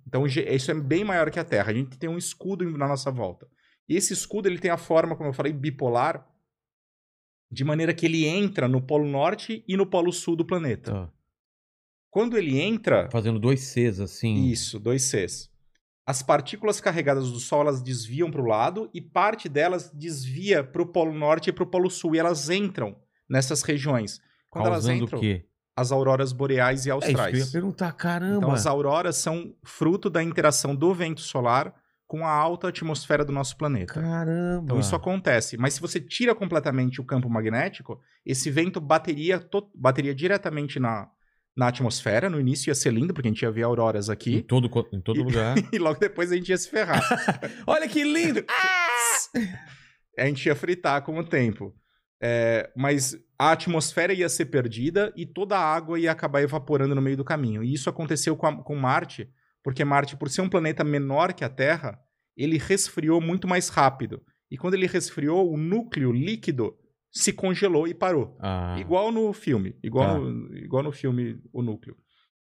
Então 0.07 0.27
isso 0.27 0.71
é 0.71 0.75
bem 0.75 1.05
maior 1.05 1.31
que 1.31 1.39
a 1.39 1.45
Terra. 1.45 1.71
A 1.71 1.75
gente 1.75 1.99
tem 1.99 2.09
um 2.09 2.17
escudo 2.17 2.65
na 2.79 2.89
nossa 2.89 3.11
volta. 3.11 3.47
E 3.91 3.97
esse 3.97 4.13
escudo 4.13 4.49
ele 4.49 4.59
tem 4.59 4.71
a 4.71 4.79
forma, 4.79 5.17
como 5.17 5.29
eu 5.29 5.33
falei, 5.35 5.53
bipolar, 5.53 6.25
de 7.51 7.65
maneira 7.65 7.93
que 7.93 8.07
ele 8.07 8.25
entra 8.25 8.69
no 8.69 8.81
polo 8.81 9.05
norte 9.05 9.65
e 9.67 9.77
no 9.77 9.85
polo 9.85 10.13
sul 10.13 10.37
do 10.37 10.45
planeta. 10.45 10.93
Tá. 10.93 11.13
Quando 12.09 12.39
ele 12.39 12.61
entra, 12.61 13.09
Fazendo 13.11 13.39
dois 13.41 13.61
Cs 13.61 13.99
assim. 14.01 14.47
isso, 14.47 14.79
dois 14.79 15.03
Cs. 15.03 15.51
as 16.07 16.23
partículas 16.23 16.81
carregadas 16.81 17.31
do 17.31 17.39
Sol 17.41 17.63
elas 17.63 17.83
desviam 17.83 18.31
para 18.31 18.41
o 18.41 18.47
lado 18.47 18.89
e 18.95 19.01
parte 19.01 19.49
delas 19.49 19.91
desvia 19.93 20.63
para 20.63 20.83
o 20.83 20.87
Polo 20.87 21.13
Norte 21.13 21.51
e 21.51 21.53
para 21.53 21.65
o 21.65 21.67
Polo 21.67 21.91
Sul. 21.91 22.15
E 22.15 22.19
elas 22.19 22.49
entram 22.49 22.97
nessas 23.29 23.63
regiões. 23.63 24.21
Quando 24.49 24.67
elas 24.67 24.85
Causando 24.87 25.05
entram, 25.05 25.19
o 25.19 25.21
quê? 25.21 25.47
as 25.77 25.91
auroras 25.93 26.33
boreais 26.33 26.85
e 26.87 26.91
É 26.91 26.95
isso 26.97 27.07
que 27.07 27.13
eu 27.13 27.17
ia 27.17 27.23
austrais. 27.25 27.51
perguntar, 27.53 27.93
caramba. 27.93 28.37
então, 28.39 28.53
as 28.53 28.67
auroras 28.67 29.17
são 29.17 29.55
fruto 29.65 30.11
da 30.11 30.23
interação 30.23 30.75
do 30.77 30.93
vento 30.95 31.21
solar 31.21 31.75
com 32.11 32.27
a 32.27 32.31
alta 32.33 32.67
atmosfera 32.67 33.25
do 33.25 33.31
nosso 33.33 33.57
planeta. 33.57 33.95
Caramba. 34.03 34.65
Então 34.65 34.81
isso 34.81 34.97
acontece. 34.97 35.57
Mas 35.57 35.75
se 35.75 35.81
você 35.81 36.01
tira 36.01 36.35
completamente 36.35 37.01
o 37.01 37.05
campo 37.05 37.31
magnético, 37.31 38.01
esse 38.27 38.51
vento 38.51 38.81
bateria, 38.81 39.41
bateria 39.73 40.13
diretamente 40.13 40.81
na, 40.81 41.09
na 41.57 41.69
atmosfera. 41.69 42.29
No 42.29 42.41
início 42.41 42.69
ia 42.69 42.75
ser 42.75 42.93
lindo, 42.93 43.15
porque 43.15 43.29
a 43.29 43.31
gente 43.31 43.43
ia 43.43 43.51
ver 43.53 43.63
auroras 43.63 44.09
Em 44.09 44.13
aqui. 44.13 44.43
todo, 44.43 44.69
co- 44.69 44.89
em 44.93 45.01
todo 45.01 45.23
lugar. 45.23 45.55
E 45.73 45.79
logo 45.79 46.01
depois 46.01 46.33
a 46.33 46.35
gente 46.35 46.49
ia 46.49 46.59
se 46.59 46.69
ferrar. 46.69 47.01
Olha 47.65 47.87
que 47.87 48.03
lindo! 48.03 48.45
a 50.19 50.27
gente 50.27 50.47
ia 50.47 50.57
fritar 50.57 51.03
com 51.03 51.17
o 51.17 51.25
tempo. 51.25 51.73
É, 52.21 52.71
mas 52.77 53.17
a 53.39 53.53
atmosfera 53.53 54.13
ia 54.13 54.29
ser 54.29 54.47
perdida 54.47 55.13
e 55.17 55.25
toda 55.25 55.57
a 55.57 55.63
água 55.75 55.99
ia 55.99 56.11
acabar 56.11 56.43
evaporando 56.43 56.95
no 56.95 57.01
meio 57.01 57.17
do 57.17 57.25
caminho. 57.25 57.63
E 57.63 57.73
isso 57.73 57.89
aconteceu 57.89 58.37
com, 58.37 58.47
a- 58.49 58.63
com 58.63 58.75
Marte, 58.75 59.31
porque 59.63 59.85
Marte, 59.85 60.17
por 60.17 60.29
ser 60.31 60.43
um 60.43 60.49
planeta 60.49 60.83
menor 60.85 61.33
que 61.33 61.45
a 61.45 61.49
Terra, 61.49 61.99
ele 62.37 62.59
resfriou 62.59 63.21
muito 63.21 63.47
mais 63.49 63.69
rápido. 63.69 64.23
E 64.51 64.57
quando 64.57 64.75
ele 64.75 64.87
resfriou, 64.87 65.53
o 65.53 65.57
núcleo 65.57 66.11
líquido 66.13 66.75
se 67.13 67.33
congelou 67.33 67.87
e 67.89 67.95
parou. 67.95 68.37
Ah, 68.41 68.77
Igual 68.79 69.11
no 69.13 69.33
filme. 69.33 69.77
Igual, 69.83 70.07
Tá. 70.15 70.19
no, 70.19 70.57
igual 70.57 70.83
no 70.83 70.93
filme, 70.93 71.41
o 71.53 71.63
núcleo. 71.63 71.97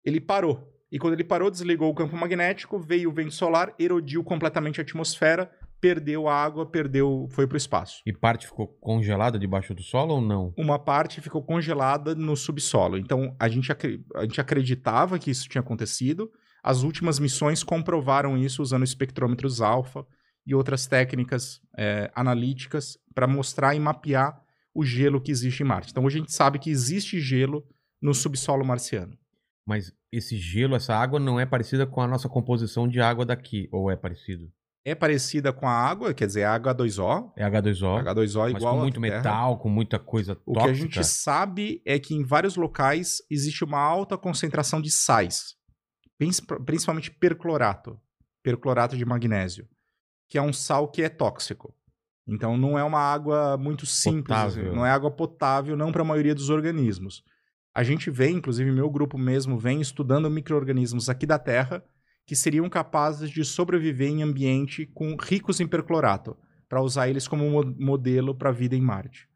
Ele 0.06 0.20
parou. 0.20 0.68
E 0.92 1.00
quando 1.00 1.14
ele 1.14 1.24
parou, 1.24 1.50
desligou 1.50 1.90
o 1.90 1.96
campo 1.96 2.16
magnético, 2.18 2.78
veio 2.80 3.10
o 3.10 3.14
vento 3.14 3.34
solar, 3.34 3.74
erodiu 3.80 4.24
completamente 4.24 4.80
a 4.80 4.84
atmosfera, 4.84 5.50
perdeu 5.80 6.28
a 6.28 6.36
água, 6.36 6.66
perdeu, 6.66 7.28
foi 7.32 7.48
para 7.48 7.56
o 7.56 7.58
espaço. 7.58 8.02
E 8.06 8.12
parte 8.14 8.46
ficou 8.46 8.68
congelada 8.68 9.40
debaixo 9.40 9.74
do 9.74 9.82
solo 9.82 10.16
ou 10.16 10.22
não? 10.22 10.54
Uma 10.58 10.78
parte 10.78 11.22
ficou 11.22 11.42
congelada 11.44 12.14
no 12.14 12.36
subsolo. 12.36 12.98
Então, 12.98 13.36
a 13.40 13.48
gente, 13.48 13.72
a 14.16 14.22
gente 14.24 14.42
acreditava 14.42 15.18
que 15.18 15.32
isso 15.32 15.48
tinha 15.50 15.62
acontecido. 15.62 16.30
As 16.64 16.84
últimas 16.84 17.20
missões 17.20 17.64
comprovaram 17.64 18.38
isso 18.38 18.62
usando 18.62 18.84
espectrômetros 18.84 19.62
alfa 19.62 20.06
e 20.46 20.54
outras 20.54 20.86
técnicas 20.88 21.60
é, 21.78 22.12
analíticas 22.16 22.98
para 23.14 23.28
mostrar 23.28 23.76
e 23.76 23.80
mapear 23.80 24.42
o 24.74 24.84
gelo 24.86 25.22
que 25.22 25.32
existe 25.32 25.64
em 25.64 25.66
Marte. 25.66 25.92
Então, 25.92 26.06
hoje 26.06 26.18
a 26.18 26.20
gente 26.22 26.34
sabe 26.34 26.60
que 26.60 26.70
existe 26.70 27.20
gelo 27.20 27.64
no 28.02 28.14
subsolo 28.14 28.66
marciano. 28.66 29.18
Mas 29.66 29.92
esse 30.12 30.38
gelo, 30.38 30.76
essa 30.76 30.96
água 30.96 31.20
não 31.20 31.40
é 31.40 31.46
parecida 31.46 31.86
com 31.86 32.02
a 32.02 32.08
nossa 32.08 32.28
composição 32.28 32.88
de 32.88 33.00
água 33.00 33.26
daqui, 33.26 33.68
ou 33.72 33.92
é 33.92 33.96
parecido? 33.96 34.52
É 34.84 34.96
parecida 34.96 35.54
com 35.54 35.68
a 35.68 35.74
água, 35.74 36.14
quer 36.14 36.26
dizer, 36.26 36.44
a 36.44 36.56
É 36.56 36.60
H2O. 36.60 37.32
H2O, 37.38 38.04
H2O 38.04 38.40
mas 38.40 38.54
igual 38.56 38.76
com 38.76 38.82
muito 38.82 39.00
metal, 39.00 39.60
com 39.60 39.70
muita 39.70 40.00
coisa 40.00 40.34
O 40.46 40.54
tóxica. 40.54 40.64
que 40.64 40.70
a 40.70 40.74
gente 40.74 41.04
sabe 41.04 41.82
é 41.86 42.00
que 42.00 42.16
em 42.16 42.24
vários 42.24 42.56
locais 42.56 43.18
existe 43.30 43.64
uma 43.64 43.80
alta 43.80 44.18
concentração 44.18 44.82
de 44.82 44.90
sais, 44.90 45.56
principalmente 46.66 47.12
perclorato, 47.12 48.00
perclorato 48.44 48.96
de 48.98 49.06
magnésio, 49.06 49.68
que 50.30 50.38
é 50.38 50.42
um 50.42 50.54
sal 50.54 50.88
que 50.88 51.02
é 51.02 51.10
tóxico. 51.10 51.74
Então 52.28 52.58
não 52.58 52.78
é 52.78 52.84
uma 52.84 53.00
água 53.00 53.58
muito 53.58 53.86
simples, 53.86 54.24
Potável. 54.38 54.66
assim, 54.68 54.76
não 54.76 54.86
é 54.86 54.92
água 54.92 55.10
potável 55.12 55.76
não 55.76 55.92
para 55.92 56.02
a 56.02 56.06
maioria 56.06 56.36
dos 56.36 56.50
organismos. 56.50 57.24
A 57.74 57.84
gente 57.84 58.12
vem, 58.12 58.36
inclusive 58.36 58.72
meu 58.72 58.90
grupo 58.90 59.18
mesmo 59.18 59.58
vem 59.58 59.82
estudando 59.82 60.30
micro-organismos 60.30 61.10
aqui 61.10 61.26
da 61.26 61.40
Terra 61.40 61.84
que 62.26 62.36
seriam 62.36 62.70
capazes 62.70 63.30
de 63.30 63.44
sobreviver 63.44 64.10
em 64.10 64.22
ambiente 64.24 64.86
com 64.86 65.16
ricos 65.16 65.60
em 65.60 65.68
perclorato, 65.68 66.38
para 66.70 66.82
usar 66.82 67.10
eles 67.10 67.28
como 67.28 67.50
mo- 67.50 67.76
modelo 67.78 68.34
para 68.36 68.50
a 68.50 68.54
vida 68.54 68.76
em 68.76 68.82
Marte. 68.82 69.28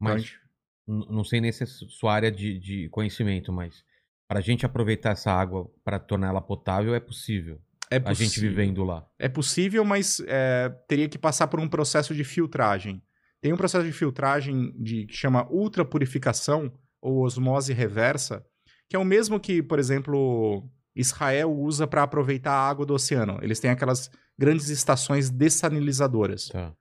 Então, 0.00 0.14
Mas 0.14 0.22
gente- 0.22 0.40
n- 0.88 1.06
não 1.10 1.22
sei 1.22 1.40
nem 1.40 1.52
se 1.52 1.62
é 1.62 1.66
sua 1.66 2.14
área 2.14 2.32
de, 2.32 2.58
de 2.58 2.88
conhecimento, 2.88 3.52
mas 3.52 3.84
para 4.28 4.38
a 4.38 4.42
gente 4.42 4.64
aproveitar 4.64 5.10
essa 5.10 5.30
água 5.30 5.70
para 5.84 5.98
torná-la 5.98 6.40
potável 6.40 6.94
é 6.94 7.00
possível. 7.00 7.60
É 7.90 7.96
A 7.96 8.12
gente 8.14 8.30
possível. 8.30 8.50
vivendo 8.50 8.82
lá. 8.84 9.06
É 9.18 9.28
possível, 9.28 9.84
mas 9.84 10.20
é, 10.26 10.68
teria 10.88 11.08
que 11.08 11.18
passar 11.18 11.46
por 11.46 11.60
um 11.60 11.68
processo 11.68 12.14
de 12.14 12.24
filtragem. 12.24 13.02
Tem 13.40 13.52
um 13.52 13.56
processo 13.56 13.84
de 13.84 13.92
filtragem 13.92 14.72
de, 14.78 15.06
que 15.06 15.14
chama 15.14 15.46
ultrapurificação 15.50 16.72
ou 17.00 17.22
osmose 17.22 17.72
reversa, 17.74 18.44
que 18.88 18.96
é 18.96 18.98
o 18.98 19.04
mesmo 19.04 19.38
que, 19.38 19.62
por 19.62 19.78
exemplo, 19.78 20.66
Israel 20.96 21.52
usa 21.52 21.86
para 21.86 22.02
aproveitar 22.02 22.52
a 22.52 22.68
água 22.68 22.86
do 22.86 22.94
oceano. 22.94 23.38
Eles 23.42 23.60
têm 23.60 23.70
aquelas 23.70 24.10
grandes 24.38 24.70
estações 24.70 25.28
dessalinizadoras. 25.30 26.48
Tá. 26.48 26.72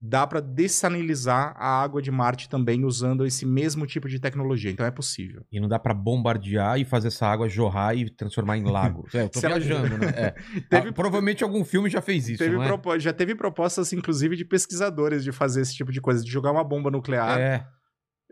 Dá 0.00 0.26
para 0.26 0.40
dessalinizar 0.40 1.54
a 1.56 1.82
água 1.82 2.02
de 2.02 2.10
Marte 2.10 2.48
também 2.50 2.84
usando 2.84 3.24
esse 3.24 3.46
mesmo 3.46 3.86
tipo 3.86 4.08
de 4.08 4.20
tecnologia. 4.20 4.70
Então 4.70 4.84
é 4.84 4.90
possível. 4.90 5.42
E 5.50 5.58
não 5.58 5.68
dá 5.68 5.78
para 5.78 5.94
bombardear 5.94 6.78
e 6.78 6.84
fazer 6.84 7.08
essa 7.08 7.26
água 7.26 7.48
jorrar 7.48 7.96
e 7.96 8.10
transformar 8.10 8.58
em 8.58 8.64
lago. 8.64 9.06
É, 9.14 9.22
eu 9.22 9.28
tô 9.30 9.40
Se 9.40 9.46
ela- 9.46 9.58
viajando, 9.58 9.96
né? 9.98 10.06
É. 10.14 10.30
Teve- 10.68 10.88
Ah, 10.90 10.92
provavelmente 10.92 11.42
algum 11.42 11.64
filme 11.64 11.88
já 11.88 12.02
fez 12.02 12.28
isso, 12.28 12.38
Teve 12.44 12.56
é? 12.60 12.66
propo- 12.66 12.98
Já 12.98 13.12
teve 13.12 13.34
propostas, 13.34 13.92
inclusive, 13.92 14.36
de 14.36 14.44
pesquisadores 14.44 15.24
de 15.24 15.32
fazer 15.32 15.62
esse 15.62 15.74
tipo 15.74 15.90
de 15.90 16.00
coisa, 16.00 16.22
de 16.22 16.30
jogar 16.30 16.52
uma 16.52 16.62
bomba 16.64 16.90
nuclear 16.90 17.38
É. 17.38 17.66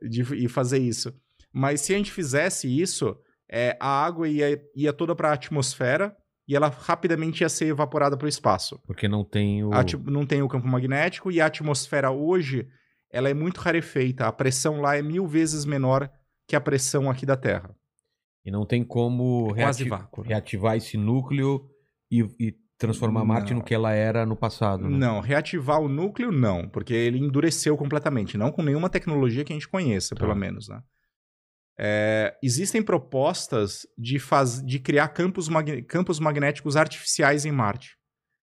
de, 0.02 0.22
e 0.44 0.48
fazer 0.48 0.78
isso. 0.78 1.14
Mas 1.52 1.80
se 1.80 1.94
a 1.94 1.96
gente 1.96 2.12
fizesse 2.12 2.68
isso, 2.68 3.16
é, 3.50 3.76
a 3.80 4.04
água 4.04 4.28
ia, 4.28 4.60
ia 4.76 4.92
toda 4.92 5.14
para 5.14 5.30
a 5.30 5.32
atmosfera 5.32 6.14
e 6.46 6.54
ela 6.54 6.68
rapidamente 6.68 7.40
ia 7.42 7.48
ser 7.48 7.66
evaporada 7.66 8.16
para 8.16 8.26
o 8.26 8.28
espaço. 8.28 8.78
Porque 8.86 9.08
não 9.08 9.24
tem 9.24 9.64
o. 9.64 9.72
A 9.72 9.84
não 10.04 10.26
tem 10.26 10.42
o 10.42 10.48
campo 10.48 10.66
magnético 10.66 11.30
e 11.30 11.40
a 11.40 11.46
atmosfera 11.46 12.10
hoje 12.10 12.68
ela 13.10 13.28
é 13.30 13.34
muito 13.34 13.58
rarefeita. 13.60 14.26
A 14.26 14.32
pressão 14.32 14.80
lá 14.80 14.96
é 14.96 15.02
mil 15.02 15.26
vezes 15.26 15.64
menor 15.64 16.10
que 16.46 16.54
a 16.56 16.60
pressão 16.60 17.08
aqui 17.10 17.24
da 17.24 17.36
Terra. 17.36 17.74
E 18.44 18.50
não 18.50 18.66
tem 18.66 18.84
como 18.84 19.52
É 19.56 19.60
reati- 19.60 19.88
vácuo, 19.88 20.22
né? 20.22 20.28
reativar 20.28 20.76
esse 20.76 20.98
núcleo 20.98 21.66
e, 22.10 22.20
e 22.38 22.54
transformar 22.76 23.24
Marte 23.24 23.52
Não. 23.52 23.60
no 23.60 23.64
que 23.64 23.72
ela 23.74 23.92
era 23.92 24.26
no 24.26 24.36
passado. 24.36 24.86
Né? 24.90 24.98
Não, 24.98 25.20
reativar 25.20 25.80
o 25.80 25.88
núcleo 25.88 26.30
não, 26.30 26.68
porque 26.68 26.92
ele 26.92 27.18
endureceu 27.18 27.74
completamente, 27.76 28.36
não 28.36 28.52
com 28.52 28.62
nenhuma 28.62 28.90
tecnologia 28.90 29.44
que 29.44 29.52
a 29.52 29.56
gente 29.56 29.68
conheça, 29.68 30.14
Tá. 30.14 30.20
pelo 30.20 30.34
menos, 30.34 30.68
né? 30.68 30.82
É, 31.78 32.36
existem 32.42 32.82
propostas 32.82 33.86
de, 33.98 34.18
faz... 34.18 34.62
de 34.64 34.78
criar 34.78 35.08
campos, 35.08 35.48
campos 35.88 36.20
magnéticos 36.20 36.76
artificiais 36.76 37.44
em 37.44 37.52
Marte. 37.52 37.96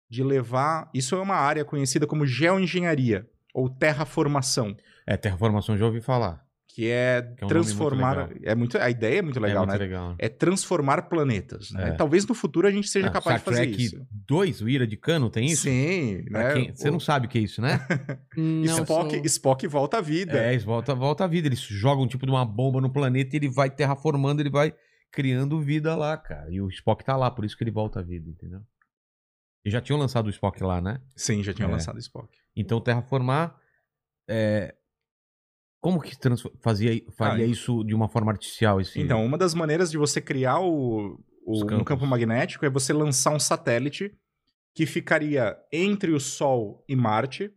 De 0.10 0.23
levar. 0.23 0.89
Isso 0.93 1.15
é 1.15 1.19
uma 1.19 1.36
área 1.36 1.65
conhecida 1.65 2.06
como 2.06 2.25
geoengenharia 2.25 3.28
ou 3.54 3.69
terraformação, 3.69 4.75
É, 5.08 5.15
terraformação 5.15 5.78
já 5.78 5.86
ouvi 5.86 6.01
falar. 6.01 6.44
Que 6.75 6.89
é, 6.89 7.21
Que 7.38 7.43
é 7.43 7.45
um 7.45 7.47
transformar. 7.47 8.29
é 8.43 8.53
muito, 8.53 8.77
a 8.77 8.89
ideia 8.89 9.19
é 9.19 9.21
muito 9.21 9.39
legal, 9.39 9.63
é 9.63 9.67
muito 9.67 9.79
né? 9.79 9.85
legal. 9.85 10.15
É 10.19 10.27
transformar 10.27 11.03
planetas. 11.03 11.71
né? 11.71 11.89
É. 11.89 11.91
Talvez 11.93 12.25
no 12.27 12.35
futuro 12.35 12.67
a 12.67 12.71
gente 12.71 12.89
seja 12.89 13.07
Ah, 13.07 13.11
capaz 13.11 13.39
Star 13.39 13.53
de 13.53 13.59
fazer 13.59 13.67
Trek 13.71 13.81
isso. 13.85 14.05
2, 14.11 14.61
o 14.61 14.67
Ira 14.67 14.85
de 14.85 14.97
Cano, 14.97 15.29
tem 15.29 15.45
isso? 15.45 15.61
Sim, 15.63 16.25
né? 16.29 16.53
quem- 16.53 16.75
Você 16.75 16.89
O- 16.89 16.91
não 16.91 16.99
sabe 16.99 17.27
o 17.27 17.29
que 17.29 17.38
é 17.38 17.41
isso, 17.41 17.61
né? 17.61 17.79
Não, 18.35 18.79
Spock, 18.83 19.15
sou- 19.15 19.25
Spock 19.25 19.67
volta 19.67 19.99
à 19.99 20.01
vida. 20.01 20.38
É, 20.38 20.57
volta, 20.57 20.93
volta 20.93 21.23
a 21.23 21.27
vida. 21.27 21.47
Eles 21.47 21.59
jogam 21.61 22.05
tipo 22.09 22.25
de 22.25 22.31
uma 22.33 22.43
bomba 22.43 22.81
no 22.81 22.91
planeta 22.91 23.33
e 23.35 23.39
ele 23.39 23.47
vai 23.49 23.69
terraformando, 23.69 24.41
ele 24.41 24.49
vai 24.49 24.73
criando 25.13 25.61
vida 25.61 25.95
lá, 25.95 26.17
cara. 26.17 26.51
E 26.51 26.59
o 26.59 26.67
Spock 26.67 27.05
tá 27.05 27.15
lá, 27.15 27.31
por 27.31 27.45
isso 27.45 27.55
que 27.57 27.63
ele 27.63 27.71
volta 27.71 28.01
à 28.01 28.03
vida, 28.03 28.29
entendeu? 28.29 28.59
E 29.63 29.69
já 29.71 29.79
tinham 29.79 29.97
lançado 29.97 30.27
o 30.27 30.29
Spock 30.29 30.61
lá, 30.61 30.81
né? 30.81 30.99
Sim, 31.15 31.41
já 31.41 31.53
tinha 31.53 31.69
É. 31.69 31.71
lançado 31.71 31.97
Spock. 31.99 32.27
Então 32.53 32.81
terraformar. 32.81 33.55
é, 34.27 34.75
Como 35.86 36.02
que 36.02 36.17
fazia, 36.63 37.00
faria 37.15 37.45
Ah, 37.45 37.48
isso 37.48 37.84
de 37.84 37.93
uma 37.93 38.08
forma 38.10 38.32
artificial? 38.32 38.82
Esse... 38.82 39.00
Então, 39.00 39.24
uma 39.24 39.38
das 39.38 39.54
maneiras 39.54 39.91
de 39.91 40.00
você 40.00 40.19
criar 40.19 40.60
o, 40.60 41.24
o 41.45 41.63
um 41.63 41.84
campo 41.84 42.08
magnético 42.08 42.65
é 42.65 42.69
você 42.71 42.91
lançar 42.91 43.30
um 43.30 43.39
satélite 43.39 44.12
que 44.74 44.88
ficaria 44.88 45.56
entre 45.71 46.12
o 46.12 46.20
Sol 46.20 46.84
e 46.89 46.95
Marte 46.95 47.51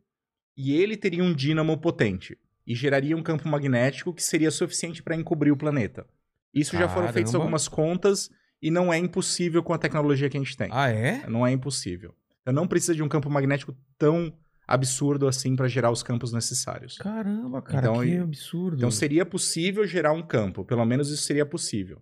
e 0.55 0.75
ele 0.75 0.95
teria 0.95 1.25
um 1.25 1.33
dínamo 1.33 1.79
potente 1.79 2.37
e 2.67 2.75
geraria 2.75 3.17
um 3.17 3.23
campo 3.23 3.49
magnético 3.49 4.13
que 4.13 4.23
seria 4.23 4.51
suficiente 4.51 5.03
para 5.03 5.17
encobrir 5.17 5.51
o 5.51 5.57
planeta. 5.57 6.07
Isso 6.53 6.77
já 6.77 6.87
foram 6.87 7.09
feitas 7.11 7.33
Caramba. 7.33 7.45
algumas 7.45 7.67
contas 7.67 8.29
e 8.61 8.71
não 8.71 8.93
é 8.93 8.99
impossível 8.99 9.63
com 9.63 9.73
a 9.73 9.79
tecnologia 9.79 10.29
que 10.29 10.37
a 10.37 10.41
gente 10.41 10.55
tem. 10.55 10.69
Ah, 10.71 10.91
é? 10.91 11.27
Não 11.27 11.47
é 11.47 11.51
impossível. 11.51 12.15
Então 12.43 12.53
não 12.53 12.69
precisa 12.69 12.95
de 12.95 13.03
um 13.03 13.09
campo 13.09 13.31
magnético 13.31 13.75
tão 13.97 14.31
absurdo 14.69 15.27
assim 15.27 15.57
para 15.57 15.67
gerar 15.67 15.91
os 15.91 16.03
campos 16.03 16.33
necessários. 16.33 16.99
Caramba, 16.99 17.63
cara, 17.63 17.79
Então, 17.89 18.03
que 18.03 18.17
absurdo. 18.19 18.77
Então 18.77 18.91
seria 18.91 19.25
possível 19.25 19.87
gerar 19.87 20.13
um 20.13 20.23
campo, 20.23 20.65
pelo 20.65 20.85
menos 20.85 21.09
isso 21.11 21.23
seria 21.25 21.47
possível. 21.47 22.01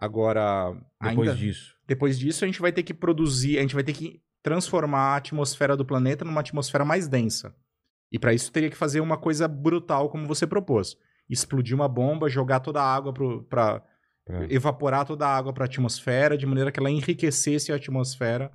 Agora, 0.00 0.72
Depois 1.02 1.28
ainda, 1.28 1.34
disso. 1.34 1.74
depois 1.86 2.18
disso 2.18 2.44
a 2.44 2.46
gente 2.48 2.60
vai 2.60 2.72
ter 2.72 2.82
que 2.82 2.94
produzir, 2.94 3.58
a 3.58 3.62
gente 3.62 3.74
vai 3.74 3.82
ter 3.84 3.92
que 3.92 4.20
transformar 4.42 5.14
a 5.14 5.16
atmosfera 5.16 5.76
do 5.76 5.84
planeta 5.84 6.24
numa 6.24 6.40
atmosfera 6.40 6.84
mais 6.84 7.08
densa. 7.08 7.54
E 8.10 8.18
para 8.18 8.32
isso 8.32 8.50
teria 8.50 8.70
que 8.70 8.76
fazer 8.76 9.00
uma 9.00 9.18
coisa 9.18 9.46
brutal 9.46 10.08
como 10.08 10.26
você 10.26 10.46
propôs. 10.46 10.96
Explodir 11.28 11.74
uma 11.74 11.88
bomba, 11.88 12.28
jogar 12.30 12.60
toda 12.60 12.80
a 12.80 12.94
água 12.94 13.12
para 13.12 13.82
Pra- 14.24 14.46
evaporar 14.50 15.04
toda 15.06 15.26
a 15.26 15.34
água 15.36 15.52
para 15.54 15.64
a 15.64 15.66
atmosfera, 15.66 16.36
de 16.38 16.44
maneira 16.46 16.70
que 16.70 16.78
ela 16.78 16.90
enriquecesse 16.90 17.72
a 17.72 17.76
atmosfera 17.76 18.50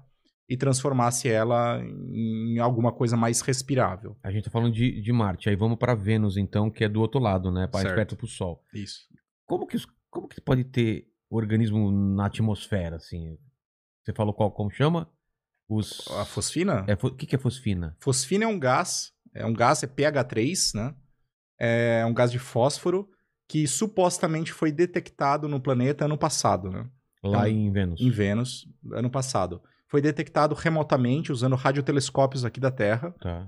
e 0.48 0.58
transformasse 0.58 1.30
ela 1.30 1.82
em 1.82 2.60
alguma 2.60 2.92
coisa 2.92 3.16
mais 3.16 3.42
respirável. 3.42 4.18
A 4.22 4.32
gente 4.32 4.46
tá 4.46 4.52
falando 4.52 4.74
de, 4.74 5.02
de 5.02 5.12
Marte. 5.12 5.50
Aí 5.50 5.56
vamos 5.56 5.78
pra 5.78 5.96
Vênus, 5.96 6.38
então, 6.38 6.70
que 6.70 6.84
é 6.84 6.90
do 6.90 7.00
outro 7.02 7.20
lado, 7.20 7.52
né? 7.52 7.70
Mais 7.72 7.84
Certo. 7.84 7.96
perto 7.96 8.16
pro 8.16 8.28
Sol. 8.28 8.64
Isso. 8.74 9.08
Como 9.46 9.66
que, 9.66 9.78
como 10.10 10.28
que 10.28 10.42
pode 10.42 10.64
ter 10.66 11.08
organismo 11.30 11.92
na 11.92 12.26
atmosfera, 12.26 12.98
assim? 12.98 13.38
Você 14.04 14.14
falou 14.14 14.34
qual, 14.34 14.52
como 14.52 14.70
chama? 14.70 15.10
Os... 15.68 16.08
A 16.10 16.26
fosfina? 16.26 16.86
É, 16.88 16.94
o 16.94 17.12
que, 17.16 17.26
que 17.26 17.36
é 17.36 17.40
fosfina? 17.40 17.96
Fosfina 18.00 18.44
é 18.44 18.48
um 18.48 18.60
gás, 18.60 19.14
é 19.34 19.46
um 19.46 19.54
gás, 19.54 19.82
é 19.82 19.88
pH3, 19.88 20.76
né? 20.76 20.96
É 21.58 22.06
um 22.06 22.14
gás 22.14 22.32
de 22.32 22.40
fósforo 22.40 23.10
que 23.48 23.66
supostamente 23.66 24.52
foi 24.52 24.72
detectado 24.72 25.48
no 25.48 25.62
planeta 25.62 26.06
ano 26.06 26.18
passado, 26.18 26.70
né? 26.70 26.90
Lá 27.24 27.48
Então, 27.48 27.62
em 27.62 27.72
Vênus. 27.72 28.02
Em 28.02 28.10
Vênus, 28.10 28.68
ano 28.92 29.10
passado. 29.10 29.62
Foi 29.94 30.02
detectado 30.02 30.56
remotamente 30.56 31.32
usando 31.32 31.56
radiotelescópios 31.56 32.44
aqui 32.44 32.60
da 32.60 32.72
Terra, 32.72 33.14
Tá. 33.22 33.48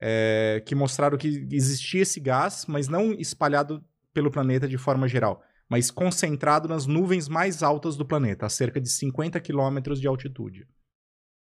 é, 0.00 0.62
que 0.64 0.76
mostraram 0.76 1.18
que 1.18 1.44
existia 1.50 2.02
esse 2.02 2.20
gás, 2.20 2.66
mas 2.68 2.86
não 2.86 3.10
espalhado 3.10 3.84
pelo 4.14 4.30
planeta 4.30 4.68
de 4.68 4.78
forma 4.78 5.08
geral, 5.08 5.42
mas 5.68 5.90
concentrado 5.90 6.68
nas 6.68 6.86
nuvens 6.86 7.28
mais 7.28 7.64
altas 7.64 7.96
do 7.96 8.06
planeta, 8.06 8.46
a 8.46 8.48
cerca 8.48 8.80
de 8.80 8.88
50 8.88 9.40
quilômetros 9.40 10.00
de 10.00 10.06
altitude. 10.06 10.68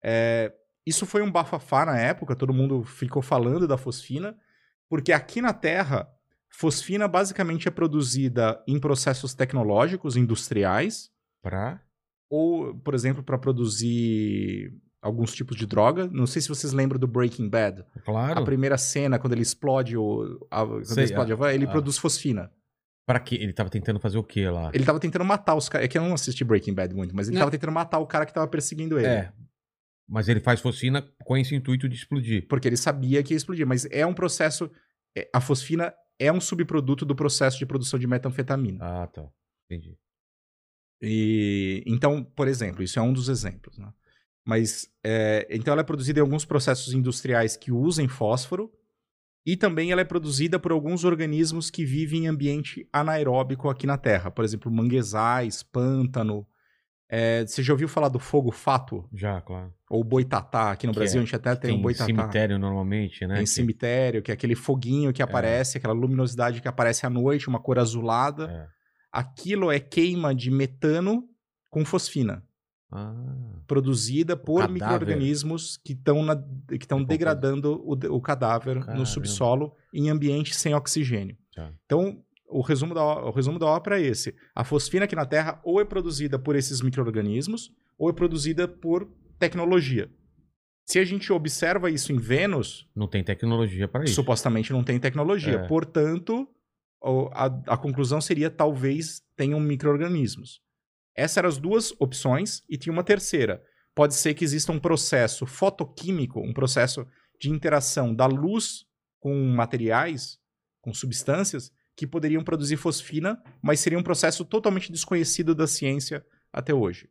É, 0.01 0.55
isso 0.87 1.05
foi 1.07 1.23
um 1.23 1.33
bafafá 1.33 1.85
na 1.85 1.99
época, 1.99 2.37
todo 2.37 2.55
mundo 2.55 2.85
ficou 2.85 3.23
falando 3.23 3.67
da 3.67 3.77
fosfina, 3.77 4.39
porque 4.89 5.11
aqui 5.13 5.43
na 5.43 5.53
Terra, 5.53 6.09
fosfina 6.49 7.09
basicamente 7.09 7.67
é 7.67 7.71
produzida 7.73 8.63
em 8.65 8.79
processos 8.79 9.35
tecnológicos, 9.35 10.17
industriais, 10.17 11.11
Pra... 11.43 11.83
ou, 12.31 12.75
por 12.79 12.95
exemplo, 12.95 13.23
para 13.23 13.37
produzir 13.37 14.73
alguns 15.03 15.33
tipos 15.33 15.57
de 15.57 15.67
droga. 15.67 16.07
Não 16.07 16.27
sei 16.27 16.41
se 16.41 16.49
vocês 16.49 16.73
lembram 16.73 16.99
do 16.99 17.07
Breaking 17.07 17.49
Bad. 17.49 17.85
Claro. 18.05 18.39
A 18.39 18.45
primeira 18.45 18.79
cena, 18.79 19.19
quando 19.19 19.33
ele 19.33 19.43
explode 19.43 19.97
o. 19.97 20.47
A, 20.51 20.65
quando 20.65 20.85
Sei, 20.85 20.99
ele 20.99 21.05
explode 21.05 21.33
a 21.33 21.37
van, 21.37 21.53
ele 21.53 21.65
a- 21.65 21.71
produz 21.71 21.99
fosfina. 21.99 22.51
Pra 23.07 23.19
quê? 23.19 23.35
Ele 23.35 23.53
tava 23.53 23.69
tentando 23.69 23.99
fazer 23.99 24.19
o 24.19 24.23
quê 24.23 24.49
lá? 24.49 24.71
Ele 24.73 24.85
tava 24.85 25.01
tentando 25.01 25.25
matar 25.25 25.57
os 25.57 25.69
caras. 25.69 25.85
É 25.85 25.89
que 25.89 25.99
eu 25.99 26.03
não 26.03 26.15
assisti 26.15 26.45
Breaking 26.45 26.75
Bad 26.75 26.95
muito, 26.95 27.15
mas 27.17 27.27
ele 27.27 27.35
Não. 27.35 27.41
tava 27.41 27.51
tentando 27.51 27.73
matar 27.73 27.99
o 27.99 28.07
cara 28.07 28.25
que 28.25 28.33
tava 28.33 28.47
perseguindo 28.47 28.99
ele. 28.99 29.09
É. 29.09 29.33
Mas 30.09 30.29
ele 30.29 30.39
faz 30.39 30.61
fosfina 30.61 31.03
com 31.25 31.37
esse 31.37 31.55
intuito 31.55 31.89
de 31.89 31.97
explodir. 31.97 32.47
Porque 32.49 32.69
ele 32.69 32.77
sabia 32.77 33.23
que 33.23 33.33
ia 33.33 33.37
explodir. 33.37 33.67
Mas 33.67 33.87
é 33.91 34.07
um 34.07 34.15
processo. 34.15 34.71
é- 35.17 35.29
A 35.35 35.41
fosfina 35.41 35.93
é 36.21 36.31
um 36.31 36.41
subproduto 36.41 37.05
do 37.05 37.17
processo 37.17 37.59
de 37.59 37.67
produção 37.67 37.99
de 37.99 38.07
metanfetamina. 38.07 38.79
Ah, 38.81 39.07
tá. 39.09 39.27
Entendi. 39.69 39.97
E 41.03 41.83
então, 41.87 42.23
por 42.23 42.47
exemplo, 42.49 42.83
isso 42.83 42.99
é 42.99 43.03
um 43.03 43.13
dos 43.13 43.29
exemplos, 43.29 43.79
né? 43.79 43.89
Mas 44.45 44.89
é, 45.05 45.47
então 45.51 45.73
ela 45.73 45.81
é 45.83 45.85
produzida 45.85 46.19
em 46.19 46.23
alguns 46.23 46.45
processos 46.45 46.93
industriais 46.93 47.57
que 47.57 47.71
usem 47.71 48.09
fósforo 48.09 48.71
e 49.47 49.57
também 49.57 49.93
ela 49.93 50.01
é 50.01 50.05
produzida 50.05 50.59
por 50.59 50.73
alguns 50.73 51.05
organismos 51.05 51.71
que 51.71 51.85
vivem 51.85 52.25
em 52.25 52.29
ambiente 52.29 52.87
anaeróbico 52.93 53.69
aqui 53.69 53.87
na 53.87 53.97
Terra, 53.97 54.31
por 54.31 54.45
exemplo, 54.45 54.71
manguezais, 54.71 55.63
pântano. 55.63 56.47
É, 57.13 57.45
você 57.45 57.61
já 57.63 57.73
ouviu 57.73 57.89
falar 57.89 58.09
do 58.09 58.21
fogo 58.21 58.53
fato 58.53 59.05
Já, 59.13 59.41
claro. 59.41 59.73
ou 59.91 60.05
boitatá? 60.05 60.71
Aqui 60.71 60.87
no 60.87 60.93
Que 60.93 61.01
Brasil 61.01 61.19
é- 61.19 61.23
a 61.23 61.25
gente 61.25 61.35
até 61.35 61.57
tem, 61.57 61.75
um 61.77 61.83
boitatá. 61.83 62.07
cemitério 62.07 62.57
normalmente, 62.59 63.27
né? 63.27 63.35
Tem 63.37 63.45
Que- 63.45 63.51
cemitério, 63.51 64.23
que 64.23 64.31
é 64.31 64.35
aquele 64.35 64.55
foguinho 64.55 65.13
que 65.13 65.21
aparece, 65.23 65.77
aquela 65.77 65.93
luminosidade 65.95 66.61
que 66.61 66.69
aparece 66.69 67.05
à 67.07 67.11
noite, 67.11 67.49
uma 67.49 67.59
cor 67.59 67.79
azulada. 67.81 68.71
Aquilo 69.13 69.71
é 69.71 69.81
queima 69.81 70.35
de 70.35 70.51
metano 70.51 71.29
com 71.69 71.85
fosfina 71.85 72.45
Ah, 72.93 73.15
produzida 73.67 74.37
por 74.37 74.69
micro-organismos 74.69 75.77
que 75.77 75.93
estão 75.93 77.05
degradando 77.05 77.81
o, 77.85 77.93
o 78.17 78.21
cadáver 78.21 78.81
Caramba. 78.81 78.99
no 78.99 79.07
subsolo 79.07 79.75
em 79.95 80.11
ambiente 80.11 80.55
sem 80.55 80.75
oxigênio. 80.75 81.37
Tá. 81.55 81.73
Então, 81.87 82.23
o 82.49 82.61
resumo, 82.63 82.95
da, 82.95 83.03
o 83.03 83.31
resumo 83.31 83.59
da 83.59 83.67
ópera 83.67 84.01
é 84.01 84.05
esse. 84.07 84.35
A 84.55 84.65
fosfina 84.65 85.05
aqui 85.05 85.15
na 85.15 85.25
Terra 85.25 85.61
ou 85.65 85.81
é 85.81 85.85
produzida 85.85 86.39
por 86.39 86.57
esses 86.57 86.81
micro-organismos 86.81 87.71
ou 87.97 88.11
é 88.11 88.13
produzida 88.13 88.67
por 88.67 89.09
tecnologia. 89.39 90.11
Se 90.87 90.99
a 90.99 91.05
gente 91.05 91.33
observa 91.33 91.89
isso 91.89 92.13
em 92.13 92.17
Vênus, 92.17 92.89
não 92.97 93.07
tem 93.07 93.23
tecnologia 93.23 93.87
para 93.87 94.03
isso. 94.05 94.15
supostamente 94.15 94.73
não 94.73 94.83
tem 94.83 94.99
tecnologia. 94.99 95.55
É. 95.61 95.69
Portanto, 95.69 96.49
a, 97.03 97.47
a 97.67 97.77
conclusão 97.77 98.21
seria 98.21 98.51
talvez 98.51 99.23
tenham 99.37 99.59
micro-organismos. 99.61 100.61
Essas 101.15 101.39
eram 101.39 101.49
as 101.49 101.59
duas 101.59 101.93
opções 101.99 102.63
e 102.69 102.77
tinha 102.77 102.93
uma 102.93 103.05
terceira. 103.05 103.63
Pode 103.95 104.15
ser 104.15 104.35
que 104.35 104.45
exista 104.45 104.73
um 104.73 104.79
processo 104.79 105.47
fotoquímico, 105.47 106.41
um 106.41 106.53
processo 106.53 107.07
de 107.41 107.51
interação 107.51 108.15
da 108.15 108.27
luz 108.27 108.85
com 109.19 109.35
materiais, 109.47 110.39
com 110.81 110.95
substâncias, 110.95 111.73
que 111.97 112.07
poderiam 112.07 112.43
produzir 112.43 112.77
fosfina, 112.77 113.43
mas 113.61 113.81
seria 113.81 113.99
um 113.99 114.03
processo 114.03 114.45
totalmente 114.45 114.91
desconhecido 114.91 115.55
da 115.55 115.67
ciência 115.67 116.25
até 116.53 116.73
hoje. 116.73 117.11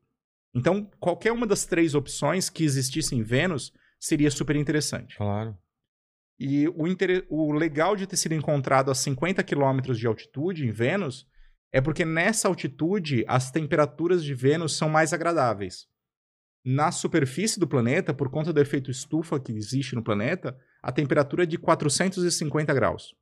Então, 0.53 0.89
qualquer 0.99 1.31
uma 1.31 1.45
das 1.45 1.65
três 1.65 1.93
opções 1.93 2.49
que 2.49 2.63
existisse 2.63 3.13
em 3.13 3.21
Vênus 3.21 3.71
seria 3.99 4.31
super 4.31 4.55
interessante. 4.55 5.17
Claro. 5.17 5.55
E 6.39 6.67
o, 6.69 6.87
inter- 6.87 7.25
o 7.29 7.51
legal 7.51 7.95
de 7.95 8.07
ter 8.07 8.15
sido 8.15 8.33
encontrado 8.33 8.89
a 8.89 8.95
50 8.95 9.43
quilômetros 9.43 9.99
de 9.99 10.07
altitude 10.07 10.65
em 10.65 10.71
Vênus 10.71 11.27
é 11.71 11.81
porque 11.81 12.05
nessa 12.05 12.47
altitude 12.47 13.25
as 13.27 13.51
temperaturas 13.51 14.23
de 14.23 14.33
Vênus 14.33 14.75
são 14.77 14.89
mais 14.89 15.11
agradáveis. 15.13 15.85
Na 16.65 16.91
superfície 16.91 17.59
do 17.59 17.67
planeta, 17.67 18.13
por 18.13 18.29
conta 18.29 18.51
do 18.53 18.59
efeito 18.59 18.89
estufa 18.89 19.39
que 19.39 19.51
existe 19.51 19.95
no 19.95 20.03
planeta, 20.03 20.57
a 20.81 20.91
temperatura 20.91 21.43
é 21.43 21.45
de 21.45 21.57
450 21.57 22.73
graus. 22.73 23.13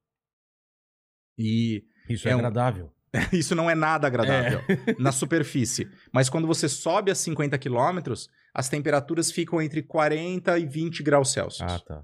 E 1.38 1.84
Isso 2.10 2.28
É 2.28 2.32
é, 2.32 2.36
um- 2.36 2.40
agradável. 2.40 2.94
isso 3.34 3.56
não 3.56 3.70
é 3.70 3.74
nada 3.76 4.06
agradável 4.06 4.62
na 5.00 5.12
superfície. 5.12 5.90
Mas 6.12 6.30
quando 6.30 6.46
você 6.46 6.68
sobe 6.70 7.10
a 7.10 7.16
50 7.16 7.58
quilômetros, 7.58 8.30
as 8.54 8.70
temperaturas 8.70 9.32
ficam 9.32 9.62
entre 9.62 9.82
40 9.82 10.58
e 10.60 10.66
20 10.66 11.02
graus 11.04 11.32
Celsius 11.32 11.62
Ah, 11.72 11.80
tá. 11.80 12.04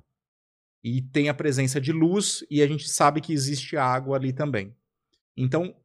E 0.84 1.02
tem 1.02 1.30
a 1.30 1.34
presença 1.34 1.80
de 1.80 1.92
luz 1.92 2.44
e 2.50 2.62
a 2.62 2.68
gente 2.68 2.90
sabe 2.90 3.22
que 3.22 3.32
existe 3.32 3.78
água 3.78 4.18
ali 4.18 4.34
também. 4.34 4.76
Então, 5.36 5.76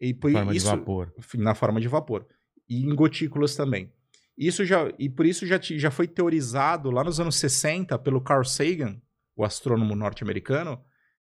e 0.00 0.14
por 0.14 0.30
Forma 0.32 0.54
isso 0.54 0.66
de 0.70 0.76
vapor. 0.76 1.12
na 1.34 1.54
forma 1.54 1.80
de 1.80 1.88
vapor 1.88 2.26
e 2.68 2.84
em 2.84 2.94
gotículas 2.94 3.54
também. 3.54 3.92
Isso 4.36 4.64
já 4.64 4.92
e 4.98 5.08
por 5.08 5.26
isso 5.26 5.44
já, 5.44 5.58
já 5.60 5.90
foi 5.90 6.06
teorizado 6.06 6.90
lá 6.90 7.02
nos 7.02 7.18
anos 7.18 7.36
60 7.36 7.98
pelo 7.98 8.20
Carl 8.20 8.44
Sagan, 8.44 9.00
o 9.36 9.44
astrônomo 9.44 9.96
norte-americano, 9.96 10.80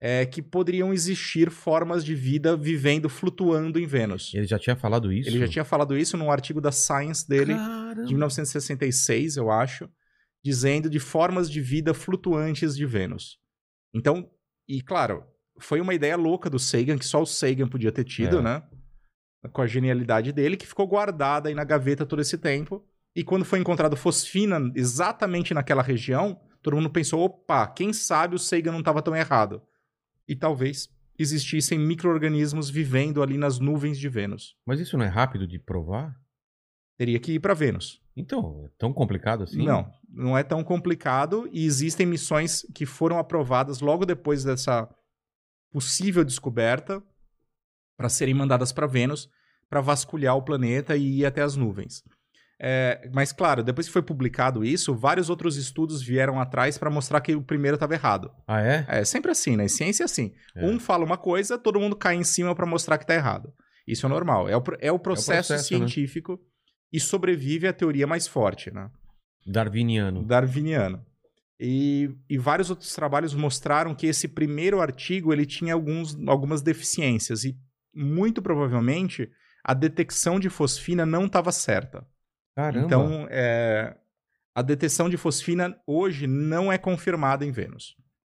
é, 0.01 0.25
que 0.27 0.41
poderiam 0.41 0.93
existir 0.93 1.51
formas 1.51 2.05
de 2.05 2.15
vida 2.15 2.57
vivendo 2.57 3.09
flutuando 3.09 3.81
em 3.81 3.87
Vênus. 3.87 4.33
Ele 4.35 4.47
já 4.47 4.59
tinha 4.59 4.77
falado 4.77 5.13
isso? 5.13 5.29
Ele 5.29 5.39
já 5.39 5.49
tinha 5.49 5.65
falado 5.65 5.97
isso 5.97 6.17
num 6.17 6.31
artigo 6.31 6.61
da 6.61 6.71
Science 6.71 7.27
dele 7.27 7.55
Caramba. 7.55 8.05
de 8.05 8.13
1966, 8.13 9.37
eu 9.37 9.51
acho, 9.51 9.89
dizendo 10.45 10.89
de 10.89 10.99
formas 10.99 11.51
de 11.51 11.61
vida 11.61 11.93
flutuantes 11.93 12.77
de 12.77 12.87
Vênus. 12.87 13.39
Então, 13.95 14.31
e 14.69 14.81
claro, 14.83 15.25
foi 15.59 15.81
uma 15.81 15.95
ideia 15.95 16.17
louca 16.17 16.49
do 16.49 16.59
Sagan, 16.59 16.99
que 16.99 17.05
só 17.05 17.21
o 17.23 17.27
Sagan 17.27 17.69
podia 17.69 17.91
ter 17.93 18.05
tido, 18.05 18.39
É. 18.39 18.43
né? 18.43 18.63
Com 19.53 19.63
a 19.63 19.67
genialidade 19.67 20.33
dele, 20.33 20.57
que 20.57 20.67
ficou 20.67 20.87
guardada 20.87 21.49
aí 21.49 21.55
na 21.55 21.65
gaveta 21.65 22.05
todo 22.05 22.21
esse 22.21 22.37
tempo. 22.37 22.85
E 23.15 23.23
quando 23.25 23.45
foi 23.45 23.59
encontrado 23.59 23.97
fosfina 23.97 24.61
exatamente 24.75 25.55
naquela 25.55 25.83
região, 25.83 26.41
todo 26.63 26.77
mundo 26.77 26.91
pensou: 26.91 27.21
opa, 27.23 27.67
quem 27.69 27.93
sabe 27.93 28.35
o 28.35 28.39
Sagan 28.39 28.73
não 28.73 28.81
estava 28.81 29.01
tão 29.03 29.15
errado. 29.17 29.63
E 30.29 30.37
talvez 30.37 30.89
existissem 31.19 31.79
micro-organismos 31.79 32.69
vivendo 32.69 33.23
ali 33.23 33.39
nas 33.39 33.59
nuvens 33.59 33.99
de 33.99 34.09
Vênus. 34.09 34.55
Mas 34.67 34.79
isso 34.81 34.97
não 34.99 35.05
é 35.05 35.09
rápido 35.09 35.47
de 35.49 35.59
provar? 35.59 36.15
Teria 36.99 37.19
que 37.19 37.33
ir 37.33 37.39
para 37.41 37.55
Vênus. 37.55 38.01
Então, 38.17 38.65
é 38.67 38.69
tão 38.77 38.93
complicado 38.93 39.45
assim? 39.45 39.65
Não, 39.65 39.89
não 40.09 40.37
é 40.37 40.43
tão 40.43 40.63
complicado 40.65 41.49
e 41.53 41.65
existem 41.65 42.05
missões 42.05 42.67
que 42.75 42.85
foram 42.85 43.19
aprovadas 43.19 43.81
logo 43.81 44.05
depois 44.05 44.43
dessa 44.45 44.87
possível 45.71 46.25
descoberta 46.25 47.03
para 47.97 48.09
serem 48.09 48.35
mandadas 48.35 48.73
para 48.73 48.87
Vênus 48.87 49.29
para 49.71 49.81
vasculhar 49.81 50.35
o 50.37 50.43
planeta 50.43 50.97
e 50.97 51.21
ir 51.21 51.27
até 51.27 51.43
as 51.43 51.55
nuvens. 51.55 52.03
É, 52.61 53.09
mas 53.15 53.33
claro, 53.33 53.63
depois 53.63 53.87
que 53.87 53.93
foi 53.93 54.03
publicado 54.03 54.65
isso, 54.65 54.93
vários 54.97 55.31
outros 55.31 55.57
estudos 55.57 56.03
vieram 56.03 56.41
atrás 56.41 56.77
para 56.77 56.91
mostrar 56.91 57.21
que 57.21 57.37
o 57.37 57.43
primeiro 57.43 57.77
estava 57.77 57.95
errado. 57.95 58.33
Ah, 58.49 58.61
é? 58.61 58.85
É 58.89 59.05
sempre 59.05 59.31
assim, 59.31 59.57
né? 59.57 59.69
Ciência 59.69 60.03
é 60.03 60.07
assim. 60.07 60.33
É. 60.57 60.67
Um 60.67 60.81
fala 60.81 61.05
uma 61.05 61.17
coisa, 61.19 61.57
todo 61.57 61.79
mundo 61.79 61.95
cai 61.95 62.17
em 62.17 62.25
cima 62.25 62.55
para 62.57 62.67
mostrar 62.67 62.99
que 62.99 63.07
tá 63.07 63.15
errado. 63.15 63.53
Isso 63.87 64.07
é 64.07 64.09
normal. 64.09 64.49
É 64.49 64.57
o, 64.57 64.61
pro- 64.61 64.79
é 64.81 64.91
o 64.91 64.99
processo, 64.99 65.49
processo, 65.49 65.79
né? 65.79 65.87
E 66.93 66.99
sobrevive 67.01 67.67
a 67.67 67.73
teoria 67.73 68.07
mais 68.07 68.27
forte, 68.27 68.71
né? 68.71 68.91
Darwiniano. 69.47 70.25
darwiniano. 70.25 71.05
E, 71.61 72.11
e 72.29 72.39
vários 72.39 72.71
outros 72.71 72.95
trabalhos 72.95 73.35
mostraram 73.35 73.95
que 73.95 74.07
esse 74.07 74.29
primeiro 74.29 74.81
artigo 74.81 75.33
ele 75.33 75.45
tinha 75.45 75.75
alguns, 75.75 76.17
algumas 76.29 76.63
deficiências 76.63 77.45
e 77.45 77.57
muito 77.95 78.41
provavelmente 78.41 79.29
a 79.65 79.75
detecção 79.75 80.39
de 80.39 80.49
fosfina 80.49 81.05
não 81.05 81.27
estava 81.27 81.51
certa. 81.51 82.07
Caramba. 82.55 82.87
Então, 82.87 83.27
é, 83.31 83.97
a 84.55 84.63
detecção 84.63 85.09
de 85.09 85.17
fosfina 85.17 85.77
hoje 85.87 86.27
não 86.27 86.73
é 86.73 86.79
confirmada 86.79 87.45
em 87.45 87.51
Vênus. 87.51 87.97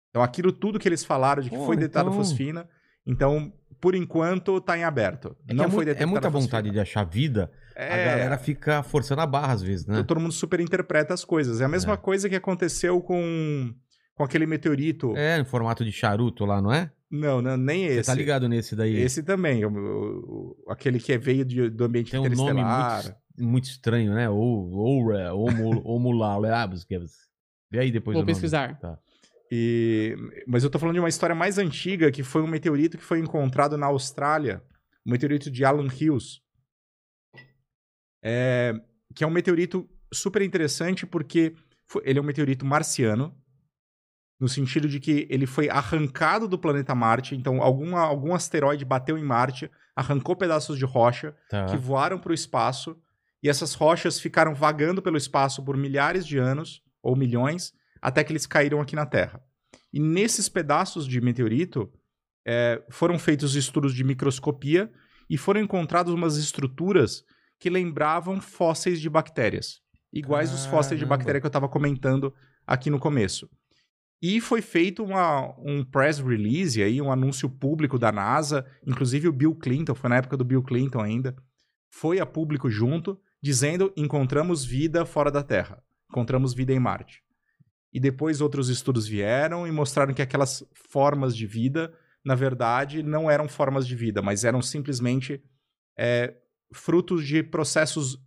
Então, 0.09 0.23
aquilo 0.23 0.51
tudo 0.51 0.79
que 0.79 0.89
eles 0.89 1.05
falaram 1.05 1.43
de 1.43 1.51
que 1.51 1.57
Pô, 1.57 1.67
foi 1.67 1.77
detectada 1.77 2.09
então- 2.09 2.19
fosfina, 2.19 2.69
então, 3.07 3.53
por 3.81 3.95
enquanto, 3.95 4.57
está 4.59 4.77
em 4.77 4.85
aberto. 4.85 5.37
É, 5.47 5.55
não 5.55 5.67
é, 5.67 5.71
foi 5.71 5.83
é 5.83 5.87
detectada 5.87 6.11
muita 6.11 6.31
fosfina. 6.31 6.47
vontade 6.47 6.71
de 6.71 6.81
achar 6.81 7.05
vida. 7.05 7.51
É, 7.83 7.93
A 8.05 8.07
galera 8.11 8.39
fica 8.39 8.83
forçando 8.83 9.21
a 9.23 9.27
barra 9.27 9.53
às 9.55 9.63
vezes, 9.63 9.87
né? 9.87 10.03
todo 10.03 10.21
mundo 10.21 10.33
superinterpreta 10.33 11.15
as 11.15 11.25
coisas. 11.25 11.61
É 11.61 11.65
a 11.65 11.69
mesma 11.69 11.95
É. 11.95 11.97
coisa 11.97 12.29
que 12.29 12.35
aconteceu 12.37 13.01
com, 13.01 13.73
com 14.15 14.23
aquele 14.25 14.47
meteorito. 14.47 15.17
É, 15.17 15.39
em 15.39 15.45
formato 15.45 15.85
de 15.85 15.93
charuto 15.93 16.45
lá, 16.45 16.61
não 16.61 16.73
é? 16.73 16.91
Não, 17.11 17.41
não, 17.43 17.57
nem 17.57 17.87
esse. 17.87 18.05
Você 18.05 18.11
tá 18.13 18.15
ligado 18.15 18.49
nesse 18.49 18.77
daí? 18.77 18.97
Esse 18.97 19.23
também, 19.23 19.65
o- 19.65 19.69
o- 19.71 20.55
o- 20.67 20.71
aquele 20.71 21.01
que 21.01 21.17
veio 21.19 21.45
de- 21.45 21.69
do 21.71 21.85
ambiente 21.85 22.11
Tem 22.13 22.21
um 22.21 22.29
nome 22.29 22.63
muito, 22.63 23.17
muito 23.39 23.65
estranho, 23.65 24.15
né? 24.15 24.29
Ou 24.31 24.71
Oura, 24.71 25.33
Omulalabs. 25.35 26.87
Vê 27.71 27.79
aí 27.81 27.91
depois 27.91 28.15
Vou 28.17 28.25
pesquisar. 28.25 28.79
Tá. 28.79 28.99
E, 29.51 30.15
mas 30.47 30.63
eu 30.63 30.71
tô 30.71 30.79
falando 30.79 30.95
de 30.95 31.01
uma 31.01 31.09
história 31.09 31.35
mais 31.35 31.59
antiga, 31.59 32.11
que 32.13 32.23
foi 32.23 32.43
um 32.43 32.47
meteorito 32.47 32.97
que 32.97 33.03
foi 33.05 33.19
encontrado 33.19 33.77
na 33.77 33.87
Austrália, 33.87 34.63
o 35.05 35.11
meteorito 35.11 35.51
de 35.51 35.65
Allen 35.65 35.89
Hills. 35.89 36.41
É, 38.23 38.75
que 39.15 39.25
é 39.25 39.27
um 39.27 39.31
meteorito 39.31 39.89
super 40.13 40.43
interessante 40.43 41.07
porque 41.07 41.55
ele 42.05 42.19
é 42.19 42.23
um 42.23 42.25
meteorito 42.25 42.65
marciano, 42.65 43.35
no 44.39 44.49
sentido 44.49 44.89
de 44.89 44.99
que 45.01 45.27
ele 45.31 45.47
foi 45.47 45.69
arrancado 45.69 46.49
do 46.49 46.59
planeta 46.59 46.95
Marte, 46.95 47.35
então 47.35 47.63
alguma, 47.63 48.01
algum 48.01 48.35
asteroide 48.35 48.85
bateu 48.85 49.19
em 49.19 49.23
Marte, 49.25 49.71
arrancou 49.95 50.35
pedaços 50.35 50.79
de 50.79 50.85
rocha, 50.85 51.37
Tá. 51.51 51.67
que 51.67 51.77
voaram 51.77 52.19
para 52.19 52.31
o 52.31 52.35
espaço 52.35 52.97
e 53.43 53.49
essas 53.49 53.75
rochas 53.75 54.19
ficaram 54.21 54.55
vagando 54.55 55.03
pelo 55.03 55.17
espaço 55.17 55.63
por 55.65 55.77
milhares 55.77 56.27
de 56.27 56.39
anos 56.39 56.83
ou 57.03 57.17
milhões 57.17 57.73
até 58.01 58.25
que 58.25 58.33
eles 58.33 58.47
caíram 58.47 58.81
aqui 58.81 58.97
na 58.97 59.05
Terra. 59.05 59.43
E 59.93 60.01
nesses 60.01 60.49
pedaços 60.49 61.07
de 61.07 61.21
meteorito 61.21 61.93
é, 62.47 62.83
foram 62.89 63.19
feitos 63.19 63.55
estudos 63.55 63.95
de 63.95 64.05
microscopia 64.05 64.91
e 65.29 65.37
foram 65.37 65.61
encontradas 65.61 66.15
umas 66.15 66.37
estruturas 66.37 67.25
que 67.61 67.71
lembravam 67.71 68.41
fósseis 68.41 69.01
de 69.01 69.09
bactérias, 69.09 69.81
iguais 70.13 70.53
os 70.53 70.65
fósseis 70.67 70.99
de 70.99 71.05
Caramba. 71.05 71.19
bactéria 71.19 71.41
que 71.41 71.47
eu 71.47 71.51
estava 71.51 71.69
comentando 71.69 72.35
aqui 72.67 72.89
no 72.91 72.99
começo. 72.99 73.49
E 74.23 74.41
foi 74.41 74.61
feito 74.61 75.05
uma- 75.05 75.55
um 75.61 75.85
press 75.85 76.19
release 76.19 76.83
aí, 76.83 77.01
um 77.01 77.13
anúncio 77.13 77.49
público 77.49 77.99
da 77.99 78.11
NASA, 78.11 78.67
inclusive 78.87 79.29
o 79.29 79.33
Bill 79.33 79.55
Clinton, 79.55 79.95
foi 79.95 80.11
na 80.11 80.17
época 80.17 80.37
do 80.37 80.45
Bill 80.45 80.63
Clinton 80.63 81.01
ainda, 81.01 81.37
foi 81.93 82.19
a 82.19 82.27
público 82.27 82.71
junto, 82.71 83.21
dizendo 83.43 83.93
encontramos 83.97 84.65
vida 84.65 85.05
fora 85.05 85.31
da 85.31 85.43
Terra, 85.43 85.83
encontramos 86.11 86.55
vida 86.55 86.73
em 86.73 86.79
Marte. 86.79 87.23
E 87.93 87.99
depois 87.99 88.41
outros 88.41 88.69
estudos 88.69 89.07
vieram 89.07 89.67
e 89.67 89.71
mostraram 89.73 90.15
que 90.15 90.23
aquelas 90.23 90.65
formas 90.91 91.37
de 91.37 91.47
vida, 91.47 91.93
na 92.25 92.35
verdade, 92.35 93.03
não 93.03 93.31
eram 93.31 93.49
formas 93.49 93.87
de 93.87 93.97
vida, 93.97 94.23
mas 94.23 94.45
eram 94.45 94.63
simplesmente 94.63 95.43
é, 95.99 96.35
frutos 96.73 97.27
de 97.27 97.43
processos, 97.43 98.19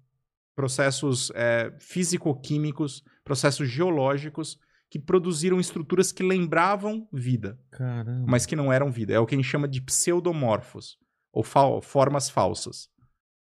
processos 0.55 1.31
é, 1.35 1.73
físico-químicos, 1.79 3.03
processos 3.23 3.67
geológicos 3.69 4.57
que 4.89 4.99
produziram 4.99 5.59
estruturas 5.59 6.11
que 6.11 6.21
lembravam 6.21 7.07
vida, 7.11 7.59
Caramba. 7.71 8.25
mas 8.27 8.45
que 8.45 8.55
não 8.55 8.71
eram 8.71 8.91
vida. 8.91 9.13
É 9.13 9.19
o 9.19 9.25
que 9.25 9.33
a 9.33 9.37
gente 9.37 9.47
chama 9.49 9.67
de 9.67 9.81
pseudomorfos, 9.81 10.97
ou 11.31 11.43
fal- 11.43 11.81
formas 11.81 12.29
falsas. 12.29 12.89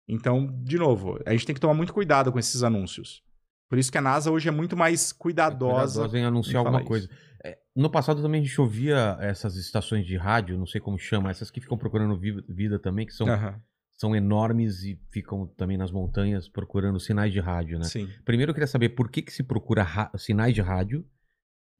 Então, 0.09 0.47
de 0.63 0.77
novo, 0.77 1.19
a 1.25 1.31
gente 1.31 1.45
tem 1.45 1.55
que 1.55 1.61
tomar 1.61 1.73
muito 1.73 1.93
cuidado 1.93 2.31
com 2.31 2.39
esses 2.39 2.63
anúncios. 2.63 3.21
Por 3.69 3.77
isso 3.77 3.91
que 3.91 3.97
a 3.97 4.01
NASA 4.01 4.31
hoje 4.31 4.47
é 4.47 4.51
muito 4.51 4.75
mais 4.75 5.11
cuidadosa. 5.13 6.01
Cuidadosa 6.01 6.17
em 6.19 6.25
anunciar 6.25 6.55
em 6.55 6.65
alguma 6.65 6.83
coisa. 6.83 7.09
É, 7.43 7.57
no 7.75 7.89
passado 7.89 8.21
também 8.21 8.41
a 8.41 8.43
gente 8.43 8.59
ouvia 8.59 9.17
essas 9.19 9.55
estações 9.55 10.05
de 10.05 10.17
rádio, 10.17 10.57
não 10.57 10.65
sei 10.65 10.81
como 10.81 10.97
chama, 10.97 11.29
essas 11.29 11.51
que 11.51 11.61
ficam 11.61 11.77
procurando 11.77 12.17
vi- 12.17 12.43
vida 12.49 12.79
também, 12.79 13.05
que 13.05 13.13
são, 13.13 13.27
são 13.99 14.15
enormes 14.15 14.83
e 14.83 14.95
ficam 15.11 15.47
também 15.47 15.75
nas 15.75 15.91
montanhas 15.91 16.47
procurando 16.47 16.99
sinais 16.99 17.33
de 17.33 17.39
rádio, 17.39 17.79
né? 17.79 17.85
Sim. 17.85 18.07
Primeiro 18.23 18.51
eu 18.51 18.53
queria 18.53 18.67
saber 18.67 18.89
por 18.89 19.09
que, 19.09 19.21
que 19.23 19.33
se 19.33 19.43
procura 19.43 19.81
ra- 19.83 20.11
sinais 20.17 20.53
de 20.53 20.61
rádio 20.61 21.03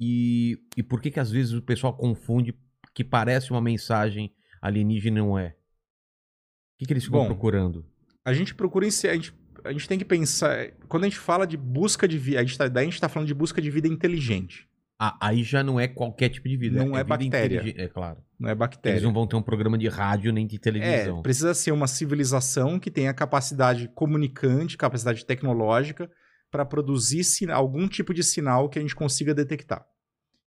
e, 0.02 0.58
e 0.76 0.82
por 0.84 1.00
que, 1.00 1.12
que 1.12 1.20
às 1.20 1.32
vezes 1.32 1.54
o 1.54 1.62
pessoal 1.62 1.96
confunde 1.96 2.58
que 2.94 3.04
parece 3.04 3.52
uma 3.52 3.62
mensagem 3.62 4.34
alienígena 4.62 5.20
e 5.20 5.22
não 5.22 5.38
é. 5.38 5.50
O 5.50 6.80
que, 6.80 6.86
que 6.88 6.94
eles 6.94 7.06
ficam 7.06 7.22
Bom, 7.22 7.28
procurando? 7.28 7.86
A 8.26 8.34
gente 8.34 8.54
procura 8.56 8.86
em 8.86 8.92
si- 8.92 9.08
a 9.08 9.14
gente, 9.14 9.34
a 9.64 9.72
gente 9.72 9.88
tem 9.88 10.00
que 10.00 10.06
pensar. 10.06 10.72
Quando 10.88 11.04
a 11.04 11.10
gente 11.10 11.20
fala 11.20 11.46
de 11.46 11.56
busca 11.56 12.08
de 12.08 12.18
vida, 12.18 12.40
a 12.40 12.44
gente 12.44 12.58
tá, 12.58 12.84
gente 12.84 13.00
tá 13.00 13.08
falando 13.10 13.28
de 13.28 13.34
busca 13.34 13.62
de 13.62 13.70
vida 13.70 13.88
inteligente. 13.88 14.67
Ah, 15.00 15.16
aí 15.22 15.44
já 15.44 15.64
não 15.64 15.80
é 15.80 15.88
qualquer 15.88 16.30
tipo 16.30 16.50
de 16.50 16.58
vida. 16.58 16.84
Não 16.84 16.98
é 16.98 17.04
vida 17.04 17.06
bactéria. 17.06 17.74
É 17.78 17.88
claro. 17.88 18.18
Não 18.40 18.50
é 18.50 18.52
Eles 18.52 18.60
bactéria. 18.60 19.02
não 19.02 19.14
vão 19.14 19.28
ter 19.28 19.36
um 19.36 19.42
programa 19.42 19.78
de 19.78 19.88
rádio 19.88 20.34
nem 20.34 20.48
de 20.48 20.58
televisão. 20.58 21.20
É, 21.20 21.22
precisa 21.22 21.54
ser 21.54 21.72
uma 21.72 21.88
civilização 21.88 22.80
que 22.80 22.90
tenha 22.90 23.14
capacidade 23.14 23.88
comunicante, 23.90 24.78
capacidade 24.78 25.26
tecnológica 25.26 26.10
para 26.50 26.66
produzir 26.66 27.24
algum 27.52 27.88
tipo 27.88 28.14
de 28.14 28.24
sinal 28.24 28.70
que 28.70 28.80
a 28.80 28.82
gente 28.82 28.96
consiga 28.96 29.34
detectar. 29.34 29.86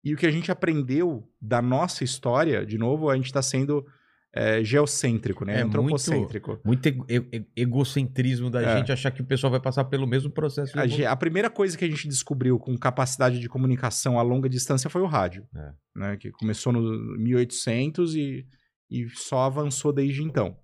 E 0.02 0.14
o 0.14 0.16
que 0.16 0.26
a 0.26 0.30
gente 0.30 0.50
aprendeu 0.50 1.28
da 1.40 1.60
nossa 1.60 2.02
história, 2.02 2.64
de 2.64 2.78
novo, 2.78 3.10
a 3.10 3.16
gente 3.16 3.26
está 3.26 3.42
sendo 3.42 3.86
é, 4.32 4.62
geocêntrico, 4.62 5.44
né? 5.44 5.58
É 5.58 5.62
Antropocêntrico. 5.62 6.60
Muito 6.64 6.88
e- 6.88 7.44
egocentrismo 7.56 8.48
da 8.48 8.62
É. 8.62 8.76
gente 8.78 8.92
achar 8.92 9.10
que 9.10 9.20
o 9.22 9.24
pessoal 9.24 9.50
vai 9.50 9.60
passar 9.60 9.84
pelo 9.84 10.06
mesmo 10.06 10.30
processo. 10.30 10.72
A, 10.78 10.84
a 11.10 11.16
primeira 11.16 11.50
coisa 11.50 11.76
que 11.76 11.84
a 11.84 11.88
gente 11.88 12.06
descobriu 12.06 12.58
com 12.58 12.76
capacidade 12.78 13.40
de 13.40 13.48
comunicação 13.48 14.18
a 14.18 14.22
longa 14.22 14.48
distância 14.48 14.88
foi 14.88 15.02
o 15.02 15.06
rádio, 15.06 15.46
É. 15.56 15.72
né? 15.96 16.16
Que 16.16 16.30
começou 16.30 16.72
no 16.72 16.80
1800 17.18 18.14
e, 18.14 18.46
e 18.90 19.08
só 19.10 19.42
avançou 19.46 19.92
desde 19.92 20.22
então. 20.22 20.56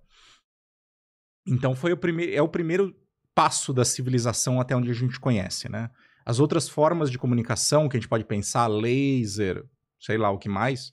Então 1.47 1.75
foi 1.75 1.93
o 1.93 1.97
primeiro, 1.97 2.33
é 2.33 2.41
o 2.41 2.47
primeiro 2.49 2.95
passo 3.33 3.73
da 3.73 3.85
civilização 3.85 4.59
até 4.59 4.75
onde 4.75 4.89
a 4.89 4.93
gente 4.93 5.19
conhece, 5.19 5.69
né? 5.69 5.89
As 6.25 6.39
outras 6.39 6.67
formas 6.67 7.09
de 7.09 7.17
comunicação 7.17 7.87
que 7.87 7.95
a 7.95 7.99
gente 7.99 8.09
pode 8.09 8.25
pensar, 8.25 8.67
laser, 8.67 9.63
sei 9.99 10.17
lá 10.17 10.29
o 10.29 10.37
que 10.37 10.49
mais, 10.49 10.91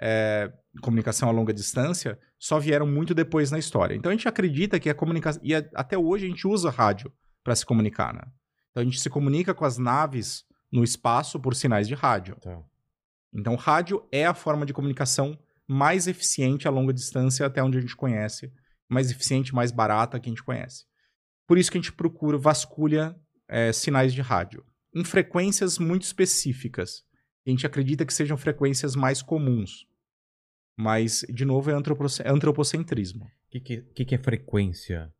é, 0.00 0.52
comunicação 0.80 1.28
a 1.28 1.32
longa 1.32 1.52
distância, 1.52 2.18
só 2.38 2.58
vieram 2.58 2.86
muito 2.86 3.14
depois 3.14 3.50
na 3.50 3.58
história. 3.58 3.94
Então 3.94 4.10
a 4.10 4.14
gente 4.14 4.28
acredita 4.28 4.78
que 4.78 4.88
a 4.90 4.94
comunicação. 4.94 5.40
E 5.44 5.54
a- 5.54 5.68
até 5.74 5.96
hoje 5.96 6.26
a 6.26 6.28
gente 6.28 6.46
usa 6.46 6.70
rádio 6.70 7.12
para 7.44 7.54
se 7.56 7.64
comunicar, 7.64 8.12
né? 8.14 8.22
Então 8.70 8.82
a 8.82 8.84
gente 8.84 9.00
se 9.00 9.08
comunica 9.10 9.54
com 9.54 9.64
as 9.64 9.78
naves 9.78 10.44
no 10.70 10.84
espaço 10.84 11.40
por 11.40 11.54
sinais 11.54 11.88
de 11.88 11.94
rádio. 11.94 12.36
Tá. 12.40 12.62
Então 13.34 13.54
rádio 13.56 14.06
é 14.12 14.26
a 14.26 14.34
forma 14.34 14.64
de 14.66 14.72
comunicação 14.72 15.38
mais 15.66 16.06
eficiente 16.06 16.66
a 16.66 16.70
longa 16.70 16.92
distância 16.92 17.44
até 17.46 17.62
onde 17.62 17.76
a 17.78 17.80
gente 17.80 17.94
conhece, 17.96 18.50
mais 18.88 19.10
eficiente, 19.10 19.54
mais 19.54 19.70
barata 19.70 20.18
que 20.18 20.28
a 20.28 20.32
gente 20.32 20.42
conhece. 20.42 20.84
Por 21.46 21.58
isso 21.58 21.70
que 21.70 21.78
a 21.78 21.80
gente 21.80 21.92
procura, 21.92 22.38
vasculha 22.38 23.14
é, 23.48 23.72
sinais 23.72 24.12
de 24.14 24.20
rádio 24.22 24.64
em 24.94 25.04
frequências 25.04 25.78
muito 25.78 26.02
específicas. 26.02 27.02
A 27.46 27.50
gente 27.50 27.66
acredita 27.66 28.04
que 28.04 28.12
sejam 28.12 28.36
frequências 28.36 28.94
mais 28.96 29.22
comuns. 29.22 29.86
Mas, 30.78 31.24
de 31.28 31.44
novo, 31.44 31.70
é 31.70 31.74
é 31.74 32.30
antropocentrismo. 32.30 33.24
O 33.24 33.28
que, 33.50 33.60
que, 33.60 34.04
que 34.04 34.14
é 34.14 34.18
frequência? 34.18 35.12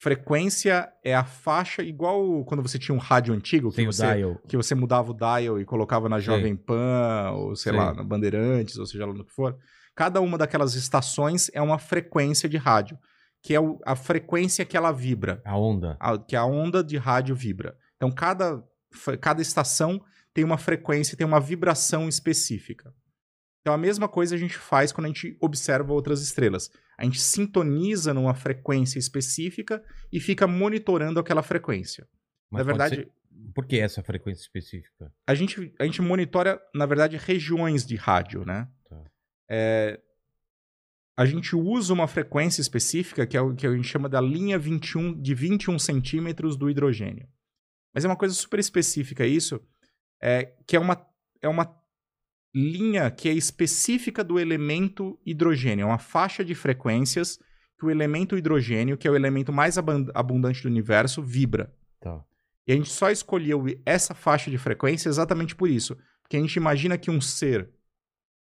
Frequência 0.00 0.92
é 1.04 1.14
a 1.14 1.24
faixa, 1.24 1.82
igual 1.82 2.44
quando 2.44 2.62
você 2.62 2.78
tinha 2.78 2.94
um 2.94 2.98
rádio 2.98 3.32
antigo, 3.32 3.70
que 3.70 3.86
você, 3.86 4.14
dial. 4.16 4.40
que 4.48 4.56
você 4.56 4.74
mudava 4.74 5.12
o 5.12 5.14
dial 5.14 5.60
e 5.60 5.64
colocava 5.64 6.08
na. 6.08 6.18
Jovem 6.18 6.56
Pan, 6.56 7.30
ou 7.30 7.54
sei 7.54 7.72
Sei. 7.72 7.80
lá, 7.80 7.94
na 7.94 8.02
Bandeirantes, 8.02 8.76
ou 8.76 8.86
seja 8.86 9.06
lá 9.06 9.14
no 9.14 9.24
que 9.24 9.32
for. 9.32 9.56
Cada 9.94 10.20
uma 10.20 10.36
daquelas 10.36 10.74
estações 10.74 11.48
é 11.54 11.62
uma 11.62 11.78
frequência 11.78 12.48
de 12.48 12.56
rádio, 12.56 12.98
que 13.40 13.54
é 13.54 13.58
a 13.86 13.94
frequência 13.94 14.64
que 14.64 14.76
ela 14.76 14.90
vibra, 14.90 15.40
A 15.44 15.56
onda. 15.56 15.96
a- 16.00 16.18
que 16.18 16.34
a 16.34 16.44
onda 16.44 16.82
de 16.82 16.96
rádio 16.96 17.36
vibra. 17.36 17.76
Então, 17.96 18.10
cada, 18.10 18.62
cada 19.20 19.40
estação 19.40 20.02
tem 20.34 20.42
uma 20.44 20.58
frequência, 20.58 21.16
tem 21.16 21.26
uma 21.26 21.38
vibração 21.40 22.08
específica. 22.08 22.92
Então, 23.64 23.72
a 23.72 23.78
mesma 23.78 24.06
coisa 24.06 24.34
a 24.34 24.38
gente 24.38 24.58
faz 24.58 24.92
quando 24.92 25.06
a 25.06 25.08
gente 25.08 25.38
observa 25.40 25.90
outras 25.90 26.20
estrelas. 26.20 26.70
A 26.98 27.04
gente 27.04 27.18
sintoniza 27.18 28.12
numa 28.12 28.34
frequência 28.34 28.98
específica 28.98 29.82
e 30.12 30.20
fica 30.20 30.46
monitorando 30.46 31.18
aquela 31.18 31.42
frequência. 31.42 32.06
Mas 32.50 32.58
Na 32.58 32.64
verdade, 32.64 32.96
ser- 32.96 33.12
Por 33.54 33.64
que 33.66 33.78
essa 33.80 34.02
frequência 34.02 34.42
específica? 34.42 35.10
a 35.26 35.34
gente, 35.34 35.74
a 35.80 35.84
gente 35.86 36.02
monitora, 36.02 36.60
na 36.74 36.84
verdade, 36.84 37.16
regiões 37.16 37.86
de 37.86 37.96
rádio, 37.96 38.44
né? 38.44 38.68
Tá. 38.86 39.02
É, 39.48 39.98
a 41.16 41.24
gente 41.24 41.56
usa 41.56 41.94
uma 41.94 42.06
frequência 42.06 42.60
específica, 42.60 43.26
que 43.26 43.34
é 43.34 43.40
o 43.40 43.54
que 43.54 43.66
a 43.66 43.74
gente 43.74 43.88
chama 43.88 44.10
da 44.10 44.20
linha 44.20 44.58
21, 44.58 45.18
de 45.22 45.34
21 45.34 45.78
centímetros 45.78 46.54
do 46.54 46.68
hidrogênio. 46.68 47.26
Mas 47.94 48.04
é 48.04 48.08
uma 48.08 48.16
coisa 48.16 48.34
super 48.34 48.60
específica 48.60 49.24
isso, 49.24 49.58
é, 50.20 50.52
que 50.66 50.76
é 50.76 50.78
uma, 50.78 51.02
é 51.40 51.48
uma 51.48 51.64
linha 52.54 53.10
que 53.10 53.28
é 53.28 53.32
específica 53.32 54.22
do 54.22 54.38
elemento 54.38 55.18
hidrogênio. 55.26 55.82
É 55.82 55.86
uma 55.86 55.98
faixa 55.98 56.44
de 56.44 56.54
frequências 56.54 57.38
que 57.78 57.84
o 57.84 57.90
elemento 57.90 58.36
hidrogênio, 58.36 58.96
que 58.96 59.08
é 59.08 59.10
o 59.10 59.16
elemento 59.16 59.52
mais 59.52 59.76
abundante 59.76 60.62
do 60.62 60.68
universo, 60.68 61.22
vibra. 61.22 61.74
Tá. 62.00 62.24
E 62.66 62.72
a 62.72 62.76
gente 62.76 62.90
só 62.90 63.10
escolheu 63.10 63.64
essa 63.84 64.14
faixa 64.14 64.50
de 64.50 64.56
frequência 64.56 65.08
exatamente 65.08 65.54
por 65.54 65.68
isso. 65.68 65.96
Porque 66.22 66.36
a 66.36 66.40
gente 66.40 66.56
imagina 66.56 66.96
que 66.96 67.10
um 67.10 67.20
ser 67.20 67.68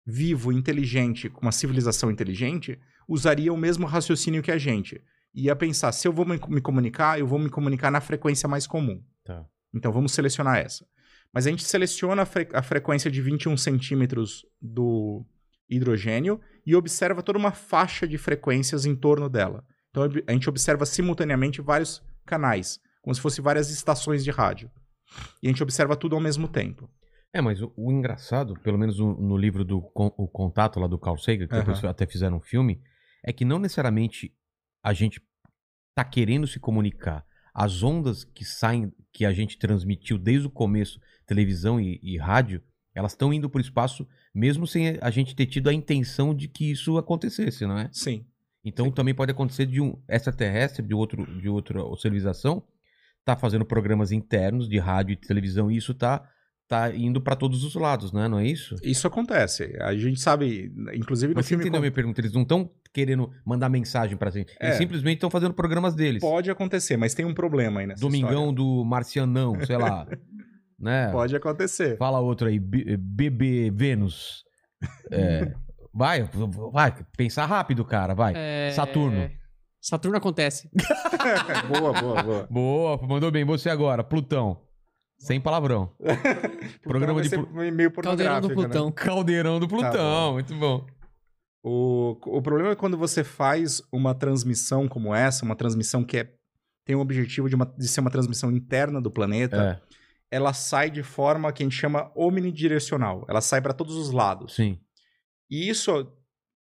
vivo, 0.06 0.52
inteligente, 0.52 1.30
com 1.30 1.42
uma 1.42 1.52
civilização 1.52 2.12
inteligente, 2.12 2.80
usaria 3.08 3.52
o 3.52 3.58
mesmo 3.58 3.86
raciocínio 3.86 4.44
que 4.44 4.52
a 4.52 4.58
gente. 4.58 5.02
Ia 5.34 5.56
pensar, 5.56 5.92
se 5.92 6.08
eu 6.08 6.14
vou 6.14 6.26
me 6.26 6.40
me 6.48 6.62
comunicar, 6.62 7.20
eu 7.20 7.26
vou 7.26 7.40
me 7.40 7.50
comunicar 7.50 7.90
na 7.90 8.00
frequência 8.00 8.48
mais 8.48 8.68
comum. 8.68 9.04
Tá. 9.24 9.46
Então 9.74 9.92
vamos 9.92 10.14
selecionar 10.14 10.58
essa. 10.58 10.86
Mas 11.34 11.48
a 11.48 11.50
gente 11.50 11.64
seleciona 11.64 12.22
a, 12.22 12.26
fre- 12.26 12.50
a 12.54 12.62
frequência 12.62 13.10
de 13.10 13.22
21 13.22 13.58
centímetros 13.58 14.46
do 14.62 15.26
hidrogênio 15.70 16.40
e 16.66 16.76
observa 16.76 17.24
toda 17.24 17.40
uma 17.40 17.52
faixa 17.52 18.08
de 18.08 18.18
frequências 18.18 18.86
em 18.86 18.96
torno 18.96 19.28
dela. 19.30 19.66
Então 19.90 20.04
a 20.28 20.32
gente 20.32 20.50
observa 20.50 20.86
simultaneamente 20.86 21.62
vários 21.62 22.02
canais, 22.26 22.80
como 23.02 23.14
se 23.14 23.22
fossem 23.22 23.44
várias 23.44 23.70
estações 23.70 24.24
de 24.24 24.32
rádio. 24.32 24.70
E 25.42 25.48
a 25.48 25.50
gente 25.50 25.64
observa 25.64 25.96
tudo 25.96 26.16
ao 26.16 26.22
mesmo 26.22 26.48
tempo. 26.48 26.90
É, 27.34 27.42
mas 27.42 27.62
o, 27.62 27.74
o 27.76 27.92
engraçado, 27.92 28.54
pelo 28.62 28.78
menos 28.78 29.00
no, 29.00 29.20
no 29.20 29.38
livro 29.38 29.66
do 29.66 29.78
o 29.96 30.28
Contato 30.28 30.80
lá 30.80 30.88
do 30.88 31.00
Carl 31.00 31.18
Sagan, 31.18 31.48
que 31.48 31.56
depois 31.56 31.80
Aham. 31.80 31.90
até 31.90 32.06
fizeram 32.06 32.38
um 32.38 32.42
filme, 32.42 32.82
é 33.26 33.34
que 33.34 33.44
não 33.44 33.58
necessariamente 33.58 34.32
a 34.84 34.94
gente 34.94 35.20
tá 35.96 36.04
querendo 36.04 36.46
se 36.46 36.60
comunicar. 36.60 37.26
As 37.54 37.84
ondas 37.84 38.24
que 38.24 38.44
saem, 38.46 38.92
que 39.12 39.26
a 39.26 39.34
gente 39.34 39.58
transmitiu 39.58 40.18
desde 40.18 40.48
o 40.48 40.52
começo, 40.52 41.00
televisão 41.26 41.80
e, 41.80 42.00
e 42.04 42.18
rádio, 42.18 42.62
elas 42.96 43.12
estão 43.14 43.34
indo 43.34 43.50
para 43.50 43.58
o 43.60 43.62
espaço 43.62 44.08
mesmo 44.34 44.66
sem 44.68 44.98
a 45.02 45.10
gente 45.10 45.36
ter 45.36 45.46
tido 45.46 45.70
a 45.70 45.74
intenção 45.74 46.34
de 46.34 46.48
que 46.48 46.70
isso 46.72 46.98
acontecesse, 46.98 47.66
não 47.66 47.78
é? 47.78 47.90
Sim. 47.92 48.26
Então 48.66 48.90
também 48.92 49.14
pode 49.14 49.32
acontecer 49.32 49.66
de 49.66 49.82
um 49.82 49.98
extraterrestre, 50.08 50.86
de 50.86 50.94
outro, 50.94 51.26
de 51.40 51.50
outra 51.50 51.80
civilização, 51.98 52.64
tá 53.26 53.36
fazendo 53.36 53.66
programas 53.66 54.12
internos 54.12 54.68
de 54.70 54.78
rádio 54.80 55.14
e 55.14 55.16
televisão 55.18 55.70
e 55.72 55.78
isso 55.78 55.94
tá, 55.94 56.24
tá 56.68 56.96
indo 56.96 57.20
para 57.20 57.36
todos 57.36 57.64
os 57.64 57.76
lados, 57.76 58.12
né? 58.14 58.28
Não 58.28 58.40
é 58.40 58.48
isso? 58.48 58.76
Isso 58.84 59.06
acontece. 59.08 59.76
A 59.82 59.94
gente 59.96 60.20
sabe, 60.22 60.72
inclusive 60.94 61.34
no 61.34 61.38
Mas 61.38 61.46
você 61.46 61.50
filme 61.50 61.64
entendeu 61.64 61.78
a 61.78 61.80
con- 61.80 61.82
minha 61.84 61.92
pergunta? 61.92 62.22
Eles 62.22 62.34
não 62.34 62.44
estão 62.44 62.70
querendo 62.94 63.32
mandar 63.46 63.70
mensagem 63.70 64.16
pra 64.16 64.30
gente. 64.30 64.56
Eles 64.62 64.76
É. 64.76 64.78
simplesmente 64.78 65.16
estão 65.18 65.30
fazendo 65.30 65.54
programas 65.54 65.94
deles. 65.96 66.22
pode 66.22 66.50
acontecer, 66.50 66.96
mas 66.96 67.14
tem 67.14 67.26
um 67.26 67.34
problema 67.34 67.80
aí 67.82 67.88
nessa 67.88 68.02
Domingão 68.02 68.54
do 68.54 68.84
Marcianão, 68.86 69.58
sei 69.66 69.78
lá. 69.78 70.08
né? 70.84 71.12
Pode 71.12 71.36
acontecer. 71.36 71.98
Fala 71.98 72.20
outro 72.20 72.48
aí, 72.48 72.60
B- 72.60 72.98
BB 72.98 73.72
Vênus. 73.72 74.44
É, 75.12 75.54
vai, 75.94 76.24
vai, 76.72 76.94
pensar 77.18 77.46
rápido, 77.46 77.84
cara, 77.86 78.14
vai. 78.14 78.34
É, 78.36 78.72
Saturno. 78.72 79.30
Saturno 79.82 80.18
acontece. 80.18 80.70
boa, 81.68 81.94
boa, 82.00 82.24
boa. 82.24 82.48
Boa, 82.50 83.08
mandou 83.08 83.32
bem. 83.32 83.44
Você 83.46 83.70
agora, 83.70 84.04
Plutão. 84.04 84.62
Sem 85.20 85.40
palavrão. 85.40 85.90
Programa 86.84 87.22
de 87.22 87.30
meio 87.72 87.92
Caldeirão 87.92 88.42
do 88.42 88.50
né? 88.50 88.54
Plutão. 88.56 88.92
Caldeirão 88.92 89.60
do 89.60 89.68
Plutão. 89.68 89.92
bom. 89.94 90.34
muito 90.34 90.56
bom. 90.56 90.86
O, 91.66 92.18
o 92.38 92.42
problema 92.42 92.72
é 92.72 92.76
quando 92.76 92.98
você 92.98 93.24
faz 93.24 93.82
uma 93.92 94.14
transmissão 94.14 94.86
como 94.88 95.16
essa, 95.16 95.46
uma 95.46 95.56
transmissão 95.56 96.04
que 96.04 96.18
é, 96.18 96.30
tem 96.86 96.94
o 96.96 97.00
objetivo 97.00 97.48
de, 97.48 97.56
uma- 97.56 97.74
de 97.78 97.88
ser 97.88 98.02
uma 98.02 98.10
transmissão 98.12 98.52
interna 98.52 99.00
do 99.02 99.10
planeta, 99.10 99.82
É, 99.82 99.82
ela 100.34 100.52
sai 100.54 100.90
de 100.90 101.04
forma 101.04 101.52
que 101.54 101.64
a 101.64 101.66
gente 101.66 101.76
chama 101.76 102.12
omnidirecional. 102.16 103.26
Ela 103.30 103.42
sai 103.42 103.62
para 103.62 103.74
todos 103.74 103.96
os 103.96 104.12
lados. 104.12 104.56
sim. 104.56 104.80
E 105.52 105.70
isso 105.70 106.12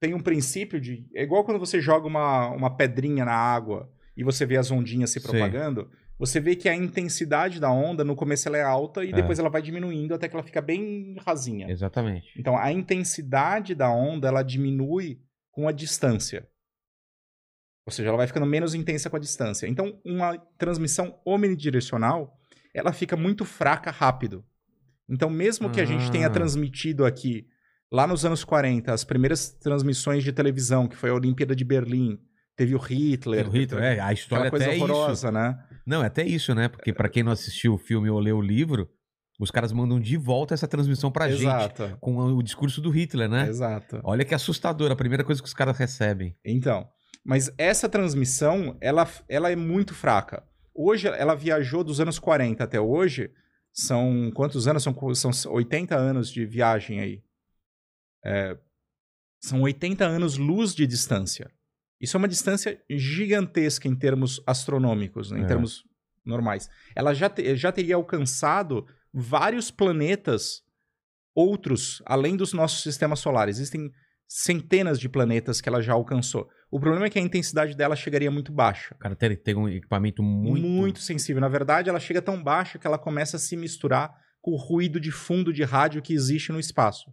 tem 0.01 0.15
um 0.15 0.21
princípio 0.21 0.81
de. 0.81 1.05
É 1.13 1.23
igual 1.25 1.43
quando 1.45 1.59
você 1.59 1.81
joga 1.81 2.07
uma, 2.07 2.49
uma 2.51 2.77
pedrinha 2.77 3.25
na 3.25 3.33
água 3.35 3.91
e 4.17 4.23
você 4.23 4.47
vê 4.47 4.57
as 4.57 4.71
ondinhas 4.71 5.11
se 5.11 5.21
propagando. 5.21 5.91
Você 6.17 6.39
vê 6.39 6.55
que 6.55 6.69
a 6.69 6.75
intensidade 6.77 7.59
da 7.59 7.71
onda, 7.73 8.05
no 8.05 8.15
começo 8.15 8.47
ela 8.47 8.57
é 8.59 8.63
alta 8.63 9.05
e 9.05 9.09
É. 9.11 9.13
depois 9.13 9.39
ela 9.41 9.49
vai 9.49 9.63
diminuindo 9.63 10.15
até 10.15 10.29
que 10.29 10.37
ela 10.37 10.45
fica 10.45 10.61
bem 10.61 11.17
rasinha. 11.27 11.69
Exatamente. 11.69 12.39
Então 12.39 12.57
a 12.57 12.71
intensidade 12.71 13.75
da 13.75 13.91
onda 13.91 14.29
ela 14.29 14.43
diminui 14.45 15.21
com 15.51 15.67
a 15.67 15.73
distância. 15.73 16.49
Ou 17.85 17.91
seja, 17.93 18.11
ela 18.11 18.19
vai 18.19 18.27
ficando 18.29 18.47
menos 18.47 18.75
intensa 18.75 19.11
com 19.11 19.17
a 19.17 19.21
distância. 19.21 19.67
Então 19.67 20.01
uma 20.05 20.39
transmissão 20.57 21.21
omnidirecional 21.25 22.38
ela 22.79 22.93
fica 22.93 23.17
muito 23.17 23.45
fraca 23.45 23.91
rápido. 23.91 24.45
Então 25.09 25.29
mesmo 25.31 25.71
que 25.71 25.81
a 25.81 25.85
gente 25.85 26.11
tenha 26.11 26.27
Ah. 26.27 26.31
transmitido 26.31 27.05
aqui 27.05 27.47
lá 27.91 28.07
nos 28.07 28.25
anos 28.25 28.45
40 28.45 28.93
as 28.93 29.05
primeiras 29.05 29.51
transmissões 29.51 30.23
de 30.23 30.33
televisão, 30.33 30.87
que 30.87 30.97
foi 30.97 31.11
a 31.11 31.15
Olimpíada 31.15 31.57
de 31.57 31.65
Berlim, 31.65 32.19
teve 32.57 32.75
o 32.75 32.79
Hitler, 32.79 33.49
O 33.49 33.51
Hitler, 33.51 33.83
é, 33.83 34.01
a 34.01 34.13
história 34.13 34.51
coisa 34.51 34.67
até 34.67 34.75
é 34.75 34.77
isso. 34.77 34.85
horrorosa, 34.85 35.31
né? 35.33 35.59
Não, 35.87 36.03
é 36.03 36.07
até 36.07 36.25
isso, 36.27 36.55
né? 36.55 36.69
Porque 36.69 36.93
pra 36.93 37.09
quem 37.09 37.23
não 37.23 37.33
assistiu 37.33 37.73
o 37.75 37.79
filme 37.79 38.11
ou 38.11 38.19
leu 38.21 38.37
o 38.37 38.43
livro, 38.43 38.91
os 39.41 39.51
caras 39.51 39.73
mandam 39.73 39.99
de 40.01 40.17
volta 40.17 40.53
essa 40.53 40.69
transmissão 40.69 41.11
pra 41.11 41.29
gente. 41.31 41.43
Exato. 41.43 41.97
Com 42.01 42.17
o 42.19 42.43
discurso 42.43 42.81
do 42.83 42.91
Hitler, 42.91 43.29
né? 43.29 43.49
Exato. 43.49 44.01
Olha 44.05 44.25
que 44.25 44.35
assustador, 44.35 44.91
a 44.91 44.97
primeira 44.97 45.25
coisa 45.25 45.41
que 45.41 45.47
os 45.49 45.55
caras 45.55 45.79
recebem. 45.79 46.37
Então, 46.45 46.87
mas 47.25 47.51
essa 47.57 47.89
transmissão, 47.89 48.77
ela, 48.81 49.09
ela 49.29 49.51
é 49.51 49.57
muito 49.57 49.95
fraca. 49.95 50.43
Hoje, 50.81 51.09
ela 51.09 51.35
viajou 51.35 51.83
dos 51.83 51.99
anos 52.01 52.19
40 52.19 52.63
até 52.63 52.81
hoje. 52.81 53.31
São 53.73 54.31
quantos 54.33 54.69
anos? 54.69 54.83
São, 54.85 54.95
são 55.33 55.53
80 55.53 55.97
anos 55.97 56.31
de 56.31 56.47
viagem 56.47 57.01
aí. 57.01 57.23
É, 58.25 58.57
são 59.41 59.61
80 59.63 60.05
anos 60.05 60.37
luz 60.37 60.75
de 60.75 60.87
distância. 60.87 61.51
Isso 62.01 62.17
é 62.17 62.19
uma 62.19 62.29
distância 62.29 62.81
gigantesca 62.89 63.89
em 63.89 63.97
termos 63.97 64.41
astronômicos, 64.47 65.31
né, 65.33 65.41
em 65.41 65.45
É. 65.45 65.47
termos 65.47 65.85
normais. 66.25 66.69
Ela 66.95 67.13
já, 67.13 67.29
te- 67.29 67.57
já 67.57 67.73
teria 67.73 67.97
alcançado 67.97 68.87
vários 69.13 69.71
planetas 69.73 70.63
outros, 71.35 72.03
além 72.07 72.37
dos 72.37 72.53
nossos 72.53 72.83
sistemas 72.83 73.19
solares. 73.21 73.57
Existem 73.59 73.93
centenas 74.29 75.01
de 75.01 75.09
planetas 75.09 75.61
que 75.61 75.69
ela 75.69 75.81
já 75.81 75.95
alcançou. 75.95 76.49
O 76.71 76.79
problema 76.79 77.07
é 77.07 77.11
que 77.11 77.19
a 77.19 77.23
intensidade 77.23 77.75
dela 77.75 77.97
chegaria 77.97 78.31
muito 78.31 78.53
baixa. 78.53 78.95
Cara 79.01 79.17
tem, 79.17 79.35
tem 79.35 79.57
um 79.57 79.69
equipamento 79.69 80.23
muito. 80.23 80.67
Muito... 80.67 81.01
sensível. 81.01 81.41
Na 81.41 81.49
verdade, 81.49 81.89
ela 81.89 81.99
chega 81.99 82.21
tão 82.21 82.43
baixa 82.43 82.79
que 82.79 82.87
ela 82.87 82.99
começa 82.99 83.39
a 83.39 83.41
se 83.41 83.57
misturar 83.57 84.15
com 84.43 84.53
o 84.53 84.57
ruído 84.57 85.01
de 85.01 85.11
fundo 85.11 85.53
de 85.53 85.65
rádio 85.65 86.03
que 86.03 86.13
existe 86.13 86.53
no 86.53 86.61
espaço. 86.61 87.11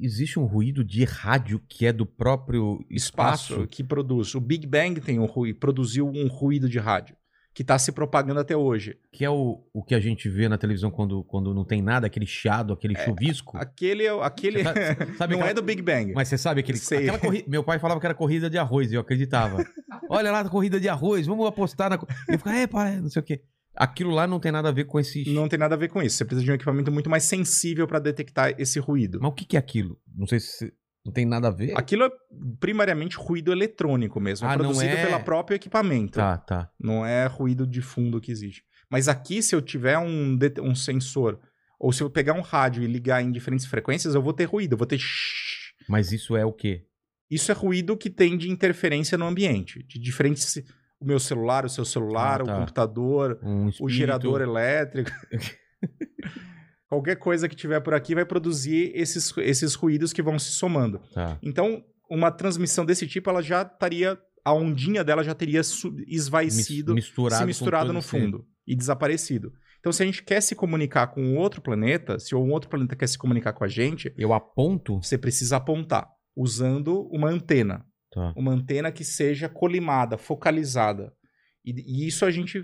Existe 0.00 0.40
um 0.40 0.44
ruído 0.44 0.84
de 0.84 1.04
rádio 1.04 1.62
que 1.68 1.86
é 1.86 1.92
do 1.92 2.04
próprio 2.04 2.84
espaço. 2.90 3.52
Espaço 3.52 3.68
que 3.68 3.84
produz. 3.84 4.34
O 4.34 4.40
Big 4.40 4.66
Bang 4.66 5.00
tem 5.00 5.20
um 5.20 5.26
ruído, 5.26 5.60
produziu 5.60 6.08
um 6.08 6.26
ruído 6.26 6.68
de 6.68 6.78
rádio 6.78 7.16
que 7.54 7.62
está 7.62 7.78
se 7.78 7.92
propagando 7.92 8.40
até 8.40 8.56
hoje. 8.56 8.96
Que 9.12 9.24
é 9.24 9.30
o, 9.30 9.62
o 9.74 9.82
que 9.84 9.94
a 9.94 10.00
gente 10.00 10.28
vê 10.28 10.48
na 10.48 10.56
televisão 10.56 10.90
quando, 10.90 11.22
quando 11.24 11.52
não 11.52 11.64
tem 11.64 11.82
nada, 11.82 12.06
aquele 12.06 12.26
chiado, 12.26 12.72
aquele 12.72 12.96
chuvisco. 12.96 13.56
Aquele, 13.58 14.04
é- 14.06 14.24
aquele 14.24 14.62
tá- 14.64 14.72
sabe 15.18 15.34
não 15.34 15.40
aquela- 15.40 15.50
é 15.50 15.54
do 15.54 15.62
Big 15.62 15.82
Bang. 15.82 16.12
Mas 16.14 16.28
você 16.28 16.38
sabe 16.38 16.60
aquele, 16.60 16.78
Sei. 16.78 17.08
corrida. 17.18 17.44
Meu 17.48 17.62
pai 17.62 17.78
falava 17.78 18.00
que 18.00 18.06
era 18.06 18.14
corrida 18.14 18.48
de 18.48 18.56
arroz, 18.58 18.90
e 18.90 18.94
eu 18.94 19.00
acreditava. 19.00 19.58
Olha 20.08 20.30
lá 20.32 20.40
a 20.40 20.48
corrida 20.48 20.80
de 20.80 20.88
arroz, 20.88 21.26
vamos 21.26 21.46
apostar 21.46 21.90
na. 21.90 21.98
co-" 21.98 22.06
Eu 22.28 22.38
ficava, 22.38 22.56
é, 22.56 22.66
pai, 22.66 23.00
não 23.00 23.08
sei 23.10 23.20
o 23.20 23.24
quê. 23.24 23.42
Aquilo 23.74 24.10
lá 24.10 24.26
não 24.26 24.38
tem 24.38 24.52
nada 24.52 24.68
a 24.68 24.72
ver 24.72 24.84
com 24.84 25.00
esse. 25.00 25.24
Não 25.32 25.48
tem 25.48 25.58
nada 25.58 25.74
a 25.74 25.78
ver 25.78 25.88
com 25.88 26.02
isso. 26.02 26.16
Você 26.16 26.24
precisa 26.26 26.44
de 26.44 26.50
um 26.50 26.54
equipamento 26.54 26.92
muito 26.92 27.08
mais 27.08 27.24
sensível 27.24 27.86
para 27.86 27.98
detectar 27.98 28.54
esse 28.58 28.78
ruído. 28.78 29.18
Mas 29.20 29.30
o 29.30 29.34
que, 29.34 29.46
que 29.46 29.56
é 29.56 29.58
aquilo? 29.58 29.98
Não 30.14 30.26
sei 30.26 30.40
se. 30.40 30.72
Não 31.04 31.12
tem 31.12 31.26
nada 31.26 31.48
a 31.48 31.50
ver. 31.50 31.72
Aquilo 31.76 32.04
é 32.04 32.10
primariamente 32.60 33.16
ruído 33.16 33.50
eletrônico 33.50 34.20
mesmo. 34.20 34.46
Ah, 34.46 34.52
é 34.52 34.56
produzido 34.56 34.92
é- 34.94 35.06
pelo 35.06 35.20
próprio 35.24 35.56
equipamento. 35.56 36.12
Tá, 36.18 36.38
tá. 36.38 36.70
Não 36.78 37.04
é 37.04 37.26
ruído 37.26 37.66
de 37.66 37.80
fundo 37.82 38.20
que 38.20 38.30
existe. 38.30 38.62
Mas 38.88 39.08
aqui, 39.08 39.42
se 39.42 39.54
eu 39.54 39.60
tiver 39.62 39.98
um, 39.98 40.38
um 40.62 40.74
sensor, 40.74 41.40
ou 41.80 41.92
se 41.92 42.02
eu 42.02 42.10
pegar 42.10 42.34
um 42.34 42.40
rádio 42.40 42.82
e 42.82 42.86
ligar 42.86 43.20
em 43.22 43.32
diferentes 43.32 43.66
frequências, 43.66 44.14
eu 44.14 44.22
vou 44.22 44.32
ter 44.32 44.44
ruído, 44.44 44.74
eu 44.74 44.78
vou 44.78 44.86
ter. 44.86 45.00
Mas 45.88 46.12
isso 46.12 46.36
é 46.36 46.44
o 46.44 46.52
quê? 46.52 46.84
Isso 47.30 47.50
é 47.50 47.54
ruído 47.54 47.96
que 47.96 48.10
tem 48.10 48.36
de 48.36 48.50
interferência 48.50 49.16
no 49.18 49.26
ambiente. 49.26 49.82
De 49.88 49.98
diferentes. 49.98 50.62
O 51.00 51.04
meu 51.04 51.18
celular, 51.18 51.64
o 51.64 51.68
seu 51.68 51.84
celular, 51.84 52.42
Ah, 52.42 52.44
tá. 52.44 52.54
o 52.54 52.58
computador, 52.60 53.40
Um 53.42 53.70
o 53.80 53.88
gerador 53.88 54.40
elétrico. 54.40 55.10
Qualquer 56.92 57.16
coisa 57.16 57.48
que 57.48 57.56
tiver 57.56 57.80
por 57.80 57.94
aqui 57.94 58.14
vai 58.14 58.26
produzir 58.26 58.92
esses, 58.94 59.34
esses 59.38 59.74
ruídos 59.74 60.12
que 60.12 60.20
vão 60.20 60.38
se 60.38 60.50
somando. 60.52 61.00
Tá. 61.14 61.38
Então, 61.42 61.82
uma 62.10 62.30
transmissão 62.30 62.84
desse 62.84 63.06
tipo, 63.08 63.30
ela 63.30 63.40
já 63.40 63.62
estaria. 63.62 64.18
A 64.44 64.52
ondinha 64.52 65.02
dela 65.02 65.24
já 65.24 65.34
teria 65.34 65.62
esvaecido, 66.06 66.94
Mis- 66.94 67.06
misturado 67.06 67.40
se 67.40 67.46
misturado 67.46 67.92
no 67.94 68.02
fundo 68.02 68.44
e 68.66 68.76
desaparecido. 68.76 69.52
Então, 69.80 69.90
se 69.90 70.02
a 70.02 70.06
gente 70.06 70.22
quer 70.22 70.42
se 70.42 70.54
comunicar 70.54 71.06
com 71.06 71.22
um 71.22 71.38
outro 71.38 71.62
planeta, 71.62 72.18
se 72.18 72.34
um 72.34 72.50
outro 72.50 72.68
planeta 72.68 72.94
quer 72.94 73.06
se 73.08 73.16
comunicar 73.16 73.52
com 73.54 73.64
a 73.64 73.68
gente, 73.68 74.12
Eu 74.18 74.34
aponto. 74.34 75.00
você 75.02 75.16
precisa 75.16 75.56
apontar 75.56 76.06
usando 76.36 77.08
uma 77.10 77.30
antena. 77.30 77.86
Tá. 78.12 78.34
Uma 78.36 78.52
antena 78.52 78.92
que 78.92 79.02
seja 79.04 79.48
colimada, 79.48 80.18
focalizada. 80.18 81.12
E, 81.64 81.72
e 82.04 82.06
isso 82.06 82.26
a 82.26 82.30
gente. 82.30 82.62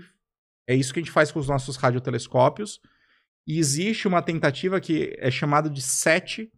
É 0.67 0.75
isso 0.75 0.93
que 0.93 0.99
a 0.99 1.01
gente 1.01 1.11
faz 1.11 1.31
com 1.31 1.39
os 1.39 1.47
nossos 1.47 1.75
radiotelescópios. 1.77 2.79
E 3.49 3.57
existe 3.57 4.07
uma 4.07 4.21
tentativa 4.21 4.79
que 4.79 5.15
é 5.17 5.31
chamada 5.31 5.71
de 5.71 5.81
SETI. 5.81 6.51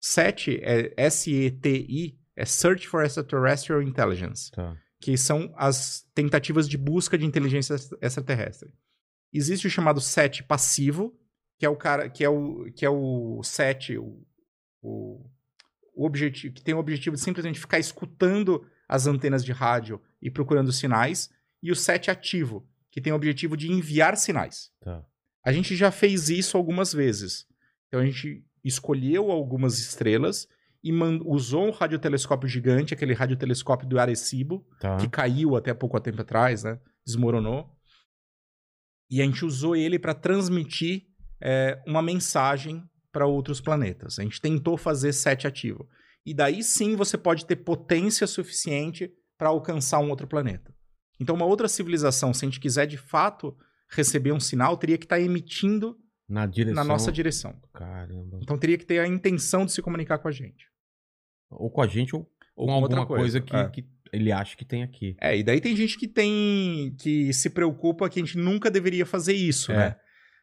SETI 0.00 0.58
é 0.64 0.92
S-E-T-I, 0.96 2.18
é 2.34 2.44
Search 2.44 2.88
for 2.88 3.04
Extraterrestrial 3.04 3.80
Intelligence 3.80 4.50
Tá. 4.50 4.76
que 5.00 5.16
são 5.16 5.54
as 5.56 6.02
tentativas 6.12 6.68
de 6.68 6.76
busca 6.76 7.16
de 7.16 7.24
inteligência 7.24 7.76
extraterrestre. 8.02 8.68
Existe 9.32 9.68
o 9.68 9.70
chamado 9.70 10.00
set 10.00 10.42
passivo, 10.42 11.16
que 11.56 11.64
é 11.64 11.68
o 11.68 11.76
cara 11.76 12.10
que 12.10 12.24
é 12.24 12.28
o 12.28 12.64
que 12.74 12.84
é 12.84 12.90
o 12.90 13.40
set, 13.44 13.96
o, 13.96 14.26
o, 14.82 15.24
o 15.94 16.04
objetivo 16.04 16.52
que 16.52 16.64
tem 16.64 16.74
o 16.74 16.78
objetivo 16.78 17.14
de 17.14 17.22
simplesmente 17.22 17.60
ficar 17.60 17.78
escutando 17.78 18.66
as 18.88 19.06
antenas 19.06 19.44
de 19.44 19.52
rádio 19.52 20.02
e 20.20 20.28
procurando 20.32 20.72
sinais, 20.72 21.30
e 21.62 21.70
o 21.70 21.76
set 21.76 22.10
ativo, 22.10 22.68
que 22.90 23.00
tem 23.00 23.12
o 23.12 23.16
objetivo 23.16 23.56
de 23.56 23.70
enviar 23.70 24.16
sinais. 24.16 24.72
Tá. 24.80 25.06
A 25.44 25.52
gente 25.52 25.76
já 25.76 25.90
fez 25.90 26.28
isso 26.28 26.56
algumas 26.56 26.92
vezes. 26.92 27.46
Então 27.88 28.00
a 28.00 28.06
gente 28.06 28.44
escolheu 28.64 29.30
algumas 29.30 29.78
estrelas 29.78 30.48
e 30.82 30.92
usou 31.24 31.66
um 31.66 31.70
radiotelescópio 31.70 32.48
gigante, 32.48 32.92
aquele 32.94 33.14
radiotelescópio 33.14 33.88
do 33.88 33.98
Arecibo, 33.98 34.66
Tá. 34.80 34.96
que 34.96 35.08
caiu 35.08 35.56
até 35.56 35.72
pouco 35.72 35.98
tempo 36.00 36.20
atrás, 36.20 36.62
né? 36.64 36.78
Desmoronou. 37.06 37.70
E 39.10 39.20
a 39.20 39.24
gente 39.24 39.44
usou 39.44 39.76
ele 39.76 39.98
para 39.98 40.14
transmitir 40.14 41.06
é, 41.40 41.82
uma 41.86 42.02
mensagem 42.02 42.82
para 43.12 43.26
outros 43.26 43.60
planetas. 43.60 44.18
A 44.18 44.22
gente 44.22 44.40
tentou 44.40 44.76
fazer 44.76 45.12
set 45.12 45.46
ativo. 45.46 45.88
E 46.26 46.34
daí 46.34 46.62
sim 46.62 46.96
você 46.96 47.16
pode 47.18 47.44
ter 47.46 47.56
potência 47.56 48.26
suficiente 48.26 49.12
para 49.38 49.48
alcançar 49.50 49.98
um 50.00 50.08
outro 50.10 50.26
planeta. 50.26 50.74
Então, 51.20 51.36
uma 51.36 51.44
outra 51.44 51.68
civilização, 51.68 52.32
se 52.34 52.44
a 52.44 52.48
gente 52.48 52.58
quiser 52.60 52.86
de 52.86 52.96
fato 52.96 53.56
receber 53.94 54.32
um 54.32 54.40
sinal, 54.40 54.76
teria 54.76 54.98
que 54.98 55.04
estar 55.04 55.20
emitindo 55.20 55.96
Na 56.28 56.46
direção. 56.46 56.74
na 56.74 56.84
nossa 56.84 57.10
direção. 57.12 57.54
Caramba. 57.72 58.38
Então, 58.42 58.58
teria 58.58 58.78
que 58.78 58.84
ter 58.86 58.98
a 58.98 59.06
intenção 59.06 59.64
de 59.64 59.72
se 59.72 59.80
comunicar 59.82 60.18
com 60.18 60.28
a 60.28 60.32
gente. 60.32 60.66
Ou 61.50 61.70
com 61.70 61.80
a 61.82 61.86
gente 61.86 62.14
ou 62.14 62.28
Ou 62.56 62.66
com 62.66 62.72
alguma 62.72 63.06
coisa, 63.06 63.40
coisa, 63.40 63.40
que, 63.40 63.54
é. 63.56 63.68
que 63.68 63.88
ele 64.12 64.30
acha 64.32 64.56
que 64.56 64.64
tem 64.64 64.82
aqui. 64.82 65.16
É, 65.20 65.36
e 65.36 65.42
daí 65.42 65.60
tem 65.60 65.74
gente 65.76 65.98
que 65.98 66.06
tem. 66.08 66.94
que 66.98 67.32
se 67.32 67.50
preocupa 67.50 68.08
que 68.08 68.20
a 68.20 68.24
gente 68.24 68.38
nunca 68.38 68.70
deveria 68.70 69.04
fazer 69.06 69.34
isso, 69.34 69.72
É. 69.72 69.76
né? 69.76 69.96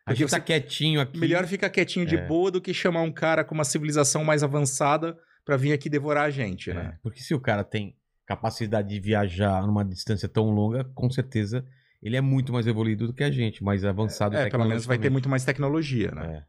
A 0.06 0.14
gente 0.14 0.32
tá 0.32 0.40
quietinho 0.40 1.00
aqui. 1.00 1.18
Melhor 1.20 1.46
ficar 1.46 1.70
quietinho 1.70 2.06
de 2.06 2.16
É. 2.18 2.26
boa 2.28 2.50
do 2.52 2.60
que 2.60 2.74
chamar 2.74 3.02
um 3.04 3.12
cara 3.12 3.44
com 3.44 3.54
uma 3.54 3.64
civilização 3.64 4.24
mais 4.24 4.42
avançada 4.44 5.18
pra 5.46 5.56
vir 5.58 5.74
aqui 5.74 5.90
devorar 5.90 6.26
a 6.26 6.30
gente, 6.30 6.74
né? 6.74 6.94
É, 6.96 6.98
porque 7.04 7.22
se 7.22 7.34
o 7.36 7.40
cara 7.40 7.64
tem 7.64 7.96
capacidade 8.26 8.90
de 8.90 9.00
viajar 9.00 9.66
numa 9.66 9.86
distância 9.86 10.28
tão 10.28 10.50
longa, 10.52 10.84
com 10.96 11.10
certeza 11.10 11.66
ele 12.02 12.16
é 12.18 12.22
muito 12.22 12.52
mais 12.52 12.66
evoluído 12.68 13.08
do 13.08 13.14
que 13.14 13.24
a 13.24 13.32
gente, 13.32 13.64
mais 13.64 13.86
avançado 13.86 14.36
É, 14.36 14.50
pelo 14.50 14.66
menos 14.66 14.86
vai 14.86 14.98
ter 14.98 15.10
muito 15.10 15.30
mais 15.30 15.46
tecnologia, 15.46 16.12
né? 16.12 16.38
É. 16.38 16.44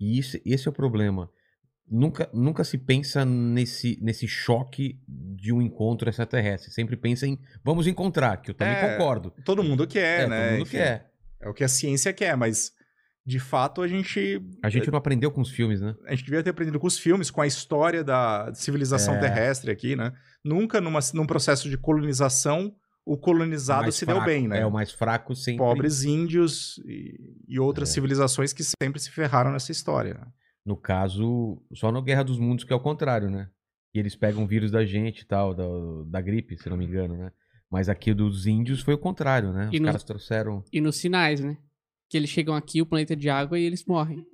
E 0.00 0.18
isso, 0.18 0.38
esse 0.44 0.68
é 0.68 0.70
o 0.70 0.74
problema. 0.74 1.28
Nunca, 1.90 2.28
nunca 2.34 2.62
se 2.64 2.76
pensa 2.76 3.24
nesse, 3.24 3.98
nesse 4.02 4.28
choque 4.28 5.00
de 5.08 5.52
um 5.52 5.62
encontro 5.62 6.08
extraterrestre. 6.08 6.70
Sempre 6.70 6.96
pensa 6.96 7.26
em 7.26 7.38
vamos 7.64 7.86
encontrar, 7.86 8.36
que 8.36 8.50
eu 8.50 8.54
também 8.54 8.74
É, 8.74 8.90
concordo. 8.96 9.32
Todo 9.44 9.64
mundo 9.64 9.86
quer, 9.86 10.24
É, 10.24 10.26
né? 10.28 10.42
todo 10.42 10.52
mundo 10.52 10.62
Enfim, 10.62 10.76
quer. 10.76 11.10
É 11.40 11.48
o 11.48 11.54
que 11.54 11.64
a 11.64 11.68
ciência 11.68 12.12
quer, 12.12 12.36
mas 12.36 12.72
de 13.24 13.38
fato 13.40 13.80
a 13.82 13.88
gente. 13.88 14.40
A 14.62 14.68
gente 14.68 14.90
não 14.90 14.98
aprendeu 14.98 15.30
com 15.30 15.40
os 15.40 15.50
filmes, 15.50 15.80
né? 15.80 15.94
A 16.06 16.10
gente 16.14 16.24
devia 16.24 16.42
ter 16.42 16.50
aprendido 16.50 16.78
com 16.78 16.86
os 16.86 16.98
filmes, 16.98 17.30
com 17.30 17.40
a 17.40 17.46
história 17.46 18.04
da 18.04 18.52
civilização 18.54 19.14
É. 19.16 19.20
terrestre 19.20 19.70
aqui, 19.70 19.96
né? 19.96 20.12
Nunca 20.44 20.80
numa, 20.80 21.00
num 21.14 21.26
processo 21.26 21.68
de 21.70 21.78
colonização 21.78 22.74
o 23.12 23.16
colonizado 23.16 23.82
Mais 23.82 23.94
se 23.94 24.04
fraco, 24.04 24.20
deu 24.20 24.26
bem, 24.26 24.48
né? 24.48 24.60
É, 24.60 24.66
o 24.66 24.70
mais 24.70 24.90
fraco 24.92 25.34
sempre. 25.34 25.58
Pobres 25.58 26.04
índios 26.04 26.78
e, 26.86 27.36
e 27.48 27.58
outras 27.58 27.90
É. 27.90 27.92
civilizações 27.92 28.52
que 28.52 28.62
sempre 28.82 29.00
se 29.00 29.10
ferraram 29.10 29.50
nessa 29.52 29.72
história. 29.72 30.14
né? 30.14 30.26
No 30.64 30.76
caso, 30.76 31.62
só 31.74 31.90
no 31.90 32.02
Guerra 32.02 32.22
dos 32.24 32.38
Mundos 32.38 32.64
que 32.64 32.72
é 32.72 32.76
o 32.76 32.80
contrário, 32.80 33.30
né? 33.30 33.48
E 33.94 33.98
eles 33.98 34.14
pegam 34.14 34.46
vírus 34.46 34.70
da 34.70 34.84
gente 34.84 35.20
e 35.22 35.26
tal, 35.26 35.54
da, 35.54 35.64
da 36.06 36.20
gripe, 36.20 36.56
se 36.58 36.68
não 36.68 36.76
me 36.76 36.84
engano, 36.84 37.16
né? 37.16 37.32
Mas 37.70 37.88
aqui 37.88 38.12
dos 38.14 38.46
índios 38.46 38.80
foi 38.80 38.94
o 38.94 38.98
contrário, 38.98 39.52
né? 39.52 39.68
Os 39.68 39.74
E 39.74 39.80
no- 39.80 39.86
caras 39.86 40.04
trouxeram. 40.04 40.62
E 40.72 40.80
nos 40.80 40.96
sinais, 40.96 41.40
né? 41.40 41.56
Que 42.10 42.16
eles 42.16 42.30
chegam 42.30 42.54
aqui, 42.54 42.80
o 42.82 42.86
planeta 42.86 43.12
é 43.12 43.16
de 43.16 43.28
água, 43.30 43.58
e 43.58 43.64
eles 43.64 43.84
morrem. 43.86 44.24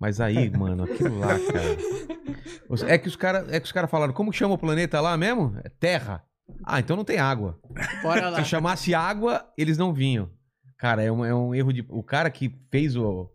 Mas 0.00 0.20
aí, 0.20 0.50
mano, 0.56 0.84
aquilo 0.84 1.18
lá, 1.18 1.38
cara. 1.38 2.90
É 2.92 2.98
que 2.98 3.08
os 3.08 3.16
caras 3.16 3.48
é 3.52 3.60
que 3.60 3.66
os 3.66 3.72
cara 3.72 3.86
falaram, 3.86 4.12
como 4.12 4.32
chama 4.32 4.54
o 4.54 4.58
planeta 4.58 5.00
lá 5.00 5.16
mesmo? 5.16 5.56
É 5.64 5.68
Terra. 5.68 6.24
Ah, 6.64 6.80
então 6.80 6.96
não 6.96 7.04
tem 7.04 7.18
água. 7.18 7.58
Bora 8.02 8.30
lá. 8.30 8.42
Se 8.42 8.48
chamasse 8.48 8.94
água, 8.94 9.46
eles 9.56 9.78
não 9.78 9.92
vinham. 9.92 10.30
Cara, 10.78 11.02
é 11.02 11.10
um, 11.10 11.24
é 11.24 11.34
um 11.34 11.54
erro 11.54 11.72
de. 11.72 11.84
O 11.88 12.02
cara 12.02 12.30
que 12.30 12.52
fez 12.70 12.96
o, 12.96 13.30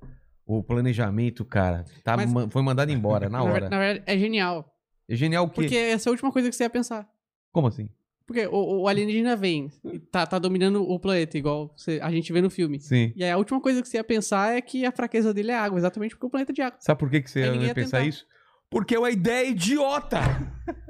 o 0.46 0.64
planejamento, 0.64 1.44
cara, 1.46 1.86
tá, 2.04 2.16
Mas- 2.18 2.32
ma- 2.32 2.50
foi 2.50 2.62
mandado 2.62 2.92
embora 2.92 3.30
na 3.30 3.40
Na, 3.40 3.44
ver- 3.46 3.52
hora. 3.52 3.70
na 3.70 3.80
verdade, 3.80 4.04
é 4.06 4.18
genial. 4.18 4.72
É 5.08 5.16
genial 5.16 5.46
o 5.46 5.50
quê? 5.50 5.56
Porque 5.62 5.76
essa 5.76 6.08
é 6.08 6.10
a 6.10 6.12
última 6.12 6.32
coisa 6.32 6.50
que 6.50 6.56
você 6.56 6.64
ia 6.64 6.70
pensar. 6.70 7.08
Como 7.52 7.68
assim? 7.68 7.90
Porque 8.28 8.46
o, 8.46 8.82
o 8.84 8.88
alienígena 8.88 9.36
vem, 9.36 9.72
e 9.84 9.98
tá, 9.98 10.24
tá 10.28 10.38
dominando 10.38 10.84
o 10.88 11.00
planeta, 11.00 11.36
igual 11.36 11.74
você- 11.76 12.00
a 12.04 12.12
gente 12.12 12.32
vê 12.32 12.42
no 12.42 12.50
filme. 12.52 12.80
Sim. 12.80 13.12
E 13.16 13.24
aí 13.24 13.32
a 13.32 13.38
última 13.38 13.60
coisa 13.60 13.82
que 13.82 13.88
você 13.88 13.98
ia 13.98 14.04
pensar 14.04 14.56
é 14.56 14.62
que 14.62 14.86
a 14.86 14.92
fraqueza 14.92 15.34
dele 15.34 15.50
é 15.50 15.56
água, 15.58 15.80
exatamente 15.80 16.12
porque 16.14 16.28
o 16.28 16.30
planeta 16.30 16.52
é 16.52 16.54
de 16.54 16.62
água. 16.62 16.78
Sabe 16.80 17.00
por 17.00 17.10
que, 17.10 17.22
que 17.24 17.32
você 17.32 17.42
Aí 17.42 17.58
ia 17.58 17.68
ia 17.68 17.74
pensar 17.74 17.98
tentar. 17.98 18.08
isso? 18.08 18.28
Porque 18.70 18.96
é 18.96 19.00
uma 19.00 19.12
ideia 19.12 19.50
idiota! 19.50 20.18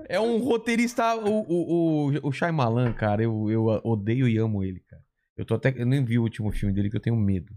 é 0.09 0.19
um 0.19 0.38
roteirista. 0.39 1.15
O, 1.15 1.41
o, 1.41 2.09
o, 2.11 2.27
o 2.27 2.32
Shyamalan, 2.32 2.93
cara, 2.93 3.23
eu, 3.23 3.49
eu 3.49 3.65
odeio 3.84 4.27
e 4.27 4.38
amo 4.38 4.63
ele, 4.63 4.82
cara. 4.82 5.01
Eu, 5.38 5.45
tô 5.45 5.55
até, 5.55 5.73
eu 5.75 5.86
nem 5.86 6.03
vi 6.03 6.19
o 6.19 6.23
último 6.23 6.51
filme 6.51 6.73
dele 6.73 6.89
que 6.89 6.97
eu 6.97 7.01
tenho 7.01 7.15
medo. 7.15 7.53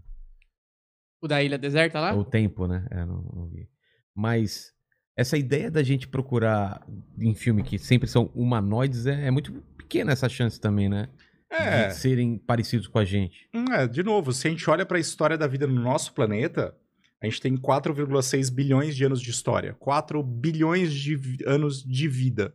O 1.21 1.27
da 1.27 1.43
ilha 1.43 1.57
deserta 1.57 1.99
lá? 1.99 2.15
O 2.15 2.23
tempo, 2.23 2.67
né? 2.67 2.85
É, 2.91 3.05
não, 3.05 3.21
não 3.33 3.49
vi. 3.49 3.69
Mas 4.15 4.71
essa 5.17 5.37
ideia 5.37 5.69
da 5.69 5.83
gente 5.83 6.07
procurar 6.07 6.85
em 7.19 7.35
filme 7.35 7.63
que 7.63 7.77
sempre 7.77 8.07
são 8.07 8.25
humanoides 8.33 9.05
é, 9.05 9.27
é 9.27 9.31
muito 9.31 9.51
pequena 9.77 10.11
essa 10.11 10.29
chance 10.29 10.59
também, 10.59 10.87
né? 10.87 11.09
É, 11.49 11.87
De 11.87 11.95
serem 11.95 12.37
parecidos 12.37 12.87
com 12.87 12.97
a 12.97 13.05
gente. 13.05 13.47
hum, 13.53 13.65
é, 13.71 13.87
de 13.87 14.01
novo, 14.01 14.33
se 14.33 14.47
a 14.47 14.51
gente 14.51 14.67
olha 14.69 14.85
para 14.85 14.97
a 14.97 14.99
história 15.01 15.37
da 15.37 15.45
vida 15.45 15.67
no 15.67 15.79
nosso 15.79 16.13
planeta, 16.13 16.75
a 17.23 17.25
gente 17.25 17.39
tem 17.41 17.55
4,6 17.55 18.53
bilhões 18.53 18.95
de 18.97 19.05
anos 19.05 19.21
de 19.21 19.29
história, 19.31 19.73
4 19.75 20.21
bilhões 20.21 20.93
de 20.93 21.17
anos 21.47 21.81
de 21.81 22.07
vida. 22.09 22.53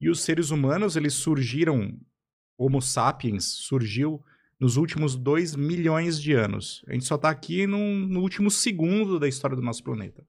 E 0.00 0.08
os 0.08 0.22
seres 0.22 0.50
humanos, 0.50 0.96
eles 0.96 1.12
surgiram, 1.12 1.96
Homo 2.58 2.80
sapiens 2.80 3.44
surgiu 3.44 4.22
nos 4.58 4.76
últimos 4.78 5.16
2 5.16 5.54
milhões 5.54 6.20
de 6.20 6.32
anos. 6.32 6.82
A 6.88 6.94
gente 6.94 7.04
só 7.04 7.16
está 7.16 7.28
aqui 7.28 7.66
num- 7.66 8.06
no 8.06 8.20
último 8.20 8.50
segundo 8.50 9.18
da 9.20 9.28
história 9.28 9.54
do 9.56 9.62
nosso 9.62 9.84
planeta. 9.84 10.24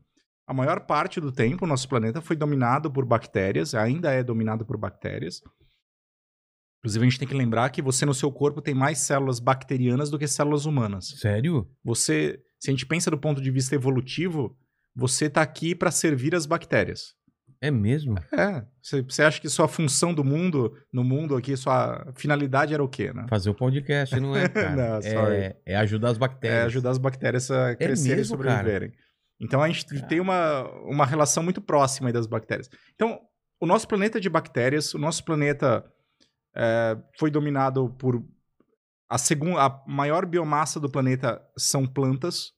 A 0.46 0.54
maior 0.54 0.82
parte 0.86 1.22
do 1.22 1.32
tempo, 1.32 1.64
o 1.64 1.68
nosso 1.68 1.88
planeta 1.88 2.20
foi 2.22 2.36
dominado 2.36 2.92
por 2.92 3.06
bactérias, 3.06 3.74
ainda 3.74 4.12
é 4.12 4.22
dominado 4.22 4.66
por 4.66 4.78
bactérias. 4.78 5.42
Inclusive, 6.80 7.06
a 7.06 7.10
gente 7.10 7.20
tem 7.20 7.28
que 7.28 7.34
lembrar 7.34 7.70
que 7.70 7.82
você 7.82 8.06
no 8.06 8.14
seu 8.14 8.32
corpo 8.32 8.62
tem 8.62 8.74
mais 8.74 8.98
células 8.98 9.40
bacterianas 9.40 10.10
do 10.10 10.18
que 10.20 10.28
células 10.28 10.66
humanas. 10.66 11.10
Sério? 11.20 11.70
Você, 11.84 12.42
se 12.62 12.70
a 12.70 12.72
gente 12.72 12.86
pensa 12.86 13.10
do 13.10 13.18
ponto 13.18 13.42
de 13.42 13.50
vista 13.50 13.74
evolutivo, 13.74 14.56
você 14.96 15.26
está 15.26 15.42
aqui 15.42 15.74
para 15.74 15.90
servir 15.90 16.36
as 16.36 16.46
bactérias. 16.46 17.16
É 17.60 17.70
mesmo? 17.70 18.16
É. 18.32 18.64
Você, 18.82 19.24
acha 19.24 19.42
que 19.42 19.50
sua 19.50 19.68
função 19.68 20.14
do 20.14 20.24
mundo, 20.24 20.76
no 20.92 21.04
mundo 21.04 21.36
aqui, 21.36 21.58
sua 21.58 22.12
finalidade 22.16 22.74
era 22.74 22.84
o 22.84 22.88
quê, 22.88 23.12
né? 23.14 23.26
Fazer 23.30 23.50
o 23.50 23.54
podcast, 23.54 24.20
não 24.20 24.36
é, 24.36 24.48
cara? 24.50 25.00
Não, 25.00 25.28
é, 25.28 25.56
é 25.66 25.76
ajudar 25.76 26.10
as 26.10 26.18
bactérias. 26.18 26.60
É 26.60 26.66
ajudar 26.66 26.90
as 26.92 26.98
bactérias 26.98 27.52
a 27.52 27.76
crescerem 27.76 28.14
e 28.14 28.18
mesmo, 28.18 28.38
sobreviverem. 28.38 28.92
Então 29.40 29.62
a 29.62 29.68
gente 29.68 29.86
tem 30.08 30.20
uma, 30.20 30.64
uma 30.84 31.06
relação 31.06 31.44
muito 31.44 31.62
próxima 31.62 32.12
das 32.14 32.28
bactérias. 32.28 32.70
Então, 32.96 33.20
o 33.60 33.66
nosso 33.66 33.88
planeta 33.88 34.20
é 34.20 34.22
de 34.22 34.30
bactérias, 34.30 34.94
o 34.94 35.00
nosso 35.00 35.24
planeta 35.24 35.84
é, 36.56 36.98
foi 37.18 37.32
dominado 37.32 37.90
por. 37.98 38.24
A, 39.12 39.18
segunda, 39.18 39.62
a 39.66 39.84
maior 39.88 40.26
biomassa 40.26 40.80
do 40.80 40.90
planeta 40.90 41.42
são 41.58 41.86
plantas. 41.86 42.54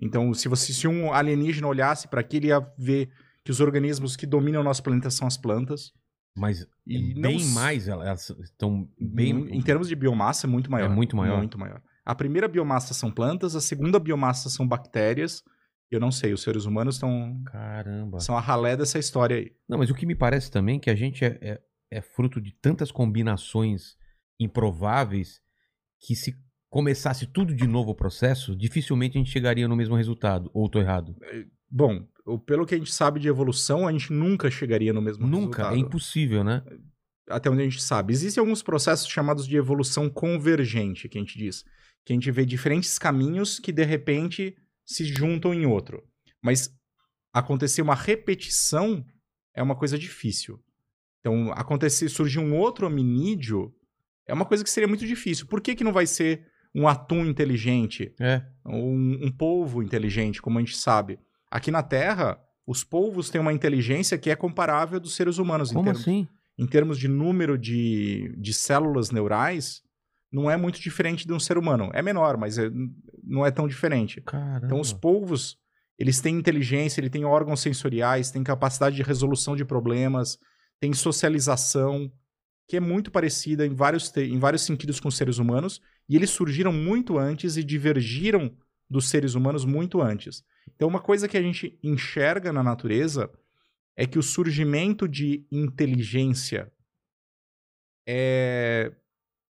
Então, 0.00 0.32
se, 0.32 0.48
você, 0.48 0.72
se 0.72 0.88
um 0.88 1.12
alienígena 1.12 1.66
olhasse 1.68 2.08
para 2.08 2.20
aqui, 2.20 2.38
ele 2.38 2.46
ia 2.48 2.60
ver 2.78 3.10
que 3.44 3.50
os 3.50 3.60
organismos 3.60 4.16
que 4.16 4.26
dominam 4.26 4.62
o 4.62 4.64
nosso 4.64 4.82
planeta 4.82 5.10
são 5.10 5.26
as 5.26 5.36
plantas. 5.36 5.92
Mas 6.36 6.66
E 6.86 7.14
não 7.14 7.22
bem 7.30 7.36
s- 7.36 7.54
mais, 7.54 7.86
elas 7.86 8.30
estão 8.42 8.88
bem. 8.98 9.30
Em 9.54 9.62
termos 9.62 9.86
de 9.88 9.94
biomassa, 9.94 10.46
é 10.46 10.50
muito 10.50 10.70
maior. 10.70 10.86
É 10.90 10.94
muito 10.94 11.16
maior? 11.16 11.36
Muito 11.38 11.58
maior. 11.58 11.82
A 12.04 12.14
primeira 12.14 12.48
biomassa 12.48 12.92
são 12.94 13.10
plantas, 13.10 13.54
a 13.54 13.60
segunda 13.60 13.98
biomassa 14.00 14.48
são 14.50 14.66
bactérias. 14.66 15.42
Eu 15.90 16.00
não 16.00 16.10
sei, 16.10 16.32
os 16.32 16.42
seres 16.42 16.64
humanos 16.64 16.96
estão 16.96 17.40
Caramba. 17.44 18.18
são 18.20 18.36
a 18.36 18.40
ralé 18.40 18.76
dessa 18.76 18.98
história 18.98 19.36
aí. 19.36 19.52
Não, 19.68 19.78
mas 19.78 19.90
o 19.90 19.94
que 19.94 20.06
me 20.06 20.14
parece 20.14 20.50
também 20.50 20.76
é 20.78 20.80
que 20.80 20.90
a 20.90 20.94
gente 20.96 21.24
é, 21.24 21.38
é, 21.40 21.60
é 21.90 22.00
fruto 22.00 22.40
de 22.40 22.52
tantas 22.52 22.90
combinações 22.90 23.96
improváveis 24.40 25.40
que 26.06 26.14
se 26.14 26.34
começasse 26.70 27.26
tudo 27.26 27.54
de 27.54 27.66
novo 27.66 27.92
o 27.92 27.94
processo, 27.94 28.56
dificilmente 28.56 29.16
a 29.16 29.20
gente 29.20 29.30
chegaria 29.30 29.66
no 29.68 29.76
mesmo 29.76 29.94
resultado. 29.96 30.50
Ou 30.52 30.68
tô 30.68 30.80
errado? 30.80 31.14
Bom, 31.70 32.06
o- 32.26 32.38
pelo 32.38 32.66
que 32.66 32.74
a 32.74 32.78
gente 32.78 32.92
sabe 32.92 33.20
de 33.20 33.28
evolução, 33.28 33.86
a 33.86 33.92
gente 33.92 34.12
nunca 34.12 34.50
chegaria 34.50 34.92
no 34.92 35.00
mesmo 35.00 35.26
Nunca. 35.26 35.62
resultado. 35.62 35.74
É 35.76 35.78
impossível, 35.78 36.42
né? 36.44 36.62
Até 37.28 37.48
onde 37.48 37.62
a 37.62 37.64
gente 37.64 37.80
sabe. 37.82 38.12
Existem 38.12 38.40
alguns 38.40 38.62
processos 38.62 39.08
chamados 39.08 39.46
de 39.46 39.56
evolução 39.56 40.10
convergente, 40.10 41.08
que 41.08 41.16
a 41.16 41.20
gente 41.20 41.38
diz. 41.38 41.64
Que 42.04 42.12
a 42.12 42.16
gente 42.16 42.30
vê 42.30 42.44
diferentes 42.44 42.98
caminhos 42.98 43.58
que, 43.58 43.72
de 43.72 43.84
repente, 43.84 44.54
se 44.84 45.04
juntam 45.06 45.54
em 45.54 45.64
outro. 45.64 46.02
Mas 46.42 46.70
acontecer 47.32 47.80
uma 47.82 47.94
repetição 47.94 49.02
é 49.54 49.62
uma 49.62 49.74
coisa 49.76 49.96
difícil. 49.98 50.60
Então, 51.20 51.50
acontecer, 51.52 52.08
surgir 52.10 52.40
um 52.40 52.54
outro 52.54 52.86
hominídeo 52.86 53.72
é 54.26 54.32
uma 54.34 54.44
coisa 54.44 54.62
que 54.64 54.70
seria 54.70 54.88
muito 54.88 55.06
difícil. 55.06 55.46
Por 55.46 55.60
que, 55.60 55.74
que 55.74 55.84
não 55.84 55.92
vai 55.92 56.06
ser 56.06 56.46
um 56.74 56.88
atum 56.88 57.24
inteligente, 57.24 58.12
É. 58.20 58.42
um, 58.66 59.26
um 59.26 59.30
polvo 59.30 59.82
inteligente, 59.82 60.42
como 60.42 60.58
a 60.58 60.60
gente 60.62 60.76
sabe. 60.76 61.18
Aqui 61.50 61.70
na 61.70 61.82
Terra, 61.84 62.36
os 62.66 62.82
polvos 62.82 63.30
têm 63.30 63.40
uma 63.40 63.52
inteligência 63.52 64.18
que 64.18 64.28
é 64.30 64.34
comparável 64.34 64.98
dos 64.98 65.14
seres 65.14 65.38
humanos 65.38 65.70
em 65.70 65.74
Como 65.74 65.84
termos, 65.84 66.00
assim? 66.02 66.26
em 66.58 66.66
termos 66.66 66.98
de 66.98 67.06
número 67.06 67.56
de, 67.56 68.34
de 68.38 68.52
células 68.52 69.10
neurais. 69.12 69.82
Não 70.32 70.50
é 70.50 70.56
muito 70.56 70.80
diferente 70.80 71.24
de 71.26 71.32
um 71.32 71.38
ser 71.38 71.56
humano. 71.56 71.90
É 71.94 72.02
menor, 72.02 72.36
mas 72.36 72.58
é- 72.58 72.68
não 73.22 73.46
é 73.46 73.52
tão 73.52 73.68
diferente. 73.68 74.20
Caramba. 74.22 74.66
Então, 74.66 74.80
os 74.80 74.92
polvos, 74.92 75.56
eles 75.96 76.20
têm 76.20 76.36
inteligência, 76.36 77.00
eles 77.00 77.10
têm 77.12 77.24
órgãos 77.24 77.60
sensoriais, 77.60 78.32
têm 78.32 78.42
capacidade 78.42 78.96
de 78.96 79.02
resolução 79.04 79.54
de 79.54 79.64
problemas, 79.64 80.38
têm 80.80 80.92
socialização, 80.92 82.10
que 82.66 82.76
é 82.76 82.80
muito 82.80 83.10
parecida 83.10 83.66
em 83.66 83.74
vários, 83.74 84.14
em 84.16 84.38
vários 84.38 84.62
sentidos 84.62 84.98
com 85.00 85.08
os 85.08 85.16
seres 85.16 85.38
humanos, 85.38 85.80
e 86.08 86.16
eles 86.16 86.30
surgiram 86.30 86.72
muito 86.72 87.18
antes 87.18 87.56
e 87.56 87.64
divergiram 87.64 88.56
dos 88.88 89.08
seres 89.08 89.34
humanos 89.34 89.64
muito 89.64 90.00
antes. 90.00 90.44
Então, 90.74 90.88
uma 90.88 91.00
coisa 91.00 91.28
que 91.28 91.36
a 91.36 91.42
gente 91.42 91.78
enxerga 91.82 92.52
na 92.52 92.62
natureza 92.62 93.30
é 93.96 94.06
que 94.06 94.18
o 94.18 94.22
surgimento 94.22 95.08
de 95.08 95.46
inteligência 95.50 96.72
é 98.06 98.92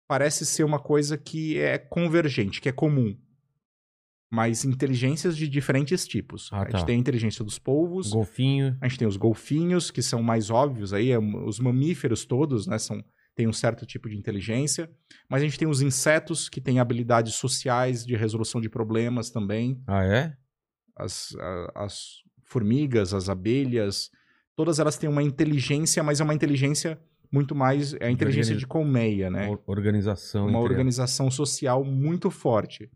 parece 0.07 0.45
ser 0.45 0.63
uma 0.63 0.79
coisa 0.79 1.17
que 1.17 1.57
é 1.57 1.77
convergente, 1.77 2.61
que 2.61 2.69
é 2.69 2.71
comum. 2.71 3.17
Mas 4.35 4.65
inteligências 4.65 5.37
de 5.37 5.47
diferentes 5.47 6.07
tipos. 6.07 6.49
Ah, 6.51 6.61
a 6.61 6.63
gente 6.63 6.71
tá. 6.79 6.85
tem 6.85 6.95
a 6.95 6.99
inteligência 6.99 7.45
dos 7.45 7.59
polvos, 7.59 8.09
Golfinho. 8.11 8.75
a 8.81 8.87
gente 8.87 8.97
tem 8.97 9.07
os 9.07 9.15
golfinhos, 9.15 9.91
que 9.91 10.01
são 10.01 10.23
mais 10.23 10.49
óbvios 10.49 10.91
aí, 10.91 11.11
é, 11.11 11.19
os 11.19 11.59
mamíferos 11.59 12.25
todos, 12.25 12.65
né, 12.65 12.79
são, 12.79 13.03
têm 13.35 13.47
um 13.47 13.53
certo 13.53 13.85
tipo 13.85 14.09
de 14.09 14.17
inteligência. 14.17 14.89
Mas 15.29 15.43
a 15.43 15.45
gente 15.45 15.59
tem 15.59 15.67
os 15.67 15.81
insetos, 15.83 16.49
que 16.49 16.59
têm 16.59 16.79
habilidades 16.79 17.35
sociais 17.35 18.03
de 18.03 18.15
resolução 18.15 18.59
de 18.59 18.69
problemas 18.69 19.29
também. 19.29 19.79
Ah, 19.85 20.03
é? 20.03 20.33
As, 20.97 21.35
a- 21.39 21.71
as 21.85 22.23
formigas, 22.43 23.13
as 23.13 23.29
abelhas, 23.29 24.09
todas 24.55 24.79
elas 24.79 24.97
têm 24.97 25.07
uma 25.09 25.21
inteligência, 25.21 26.01
mas 26.01 26.19
é 26.19 26.23
uma 26.23 26.33
inteligência 26.33 26.99
muito 27.31 27.53
mais... 27.53 27.93
É 27.99 28.07
a 28.07 28.11
inteligência 28.11 28.53
organiza- 28.53 28.59
de 28.59 28.65
colmeia, 28.67 29.29
né? 29.29 29.47
Or- 29.47 29.61
Organização. 29.67 30.47
uma 30.47 30.59
organização 30.59 31.29
social 31.29 31.83
muito 31.85 32.31
forte. 32.31 32.89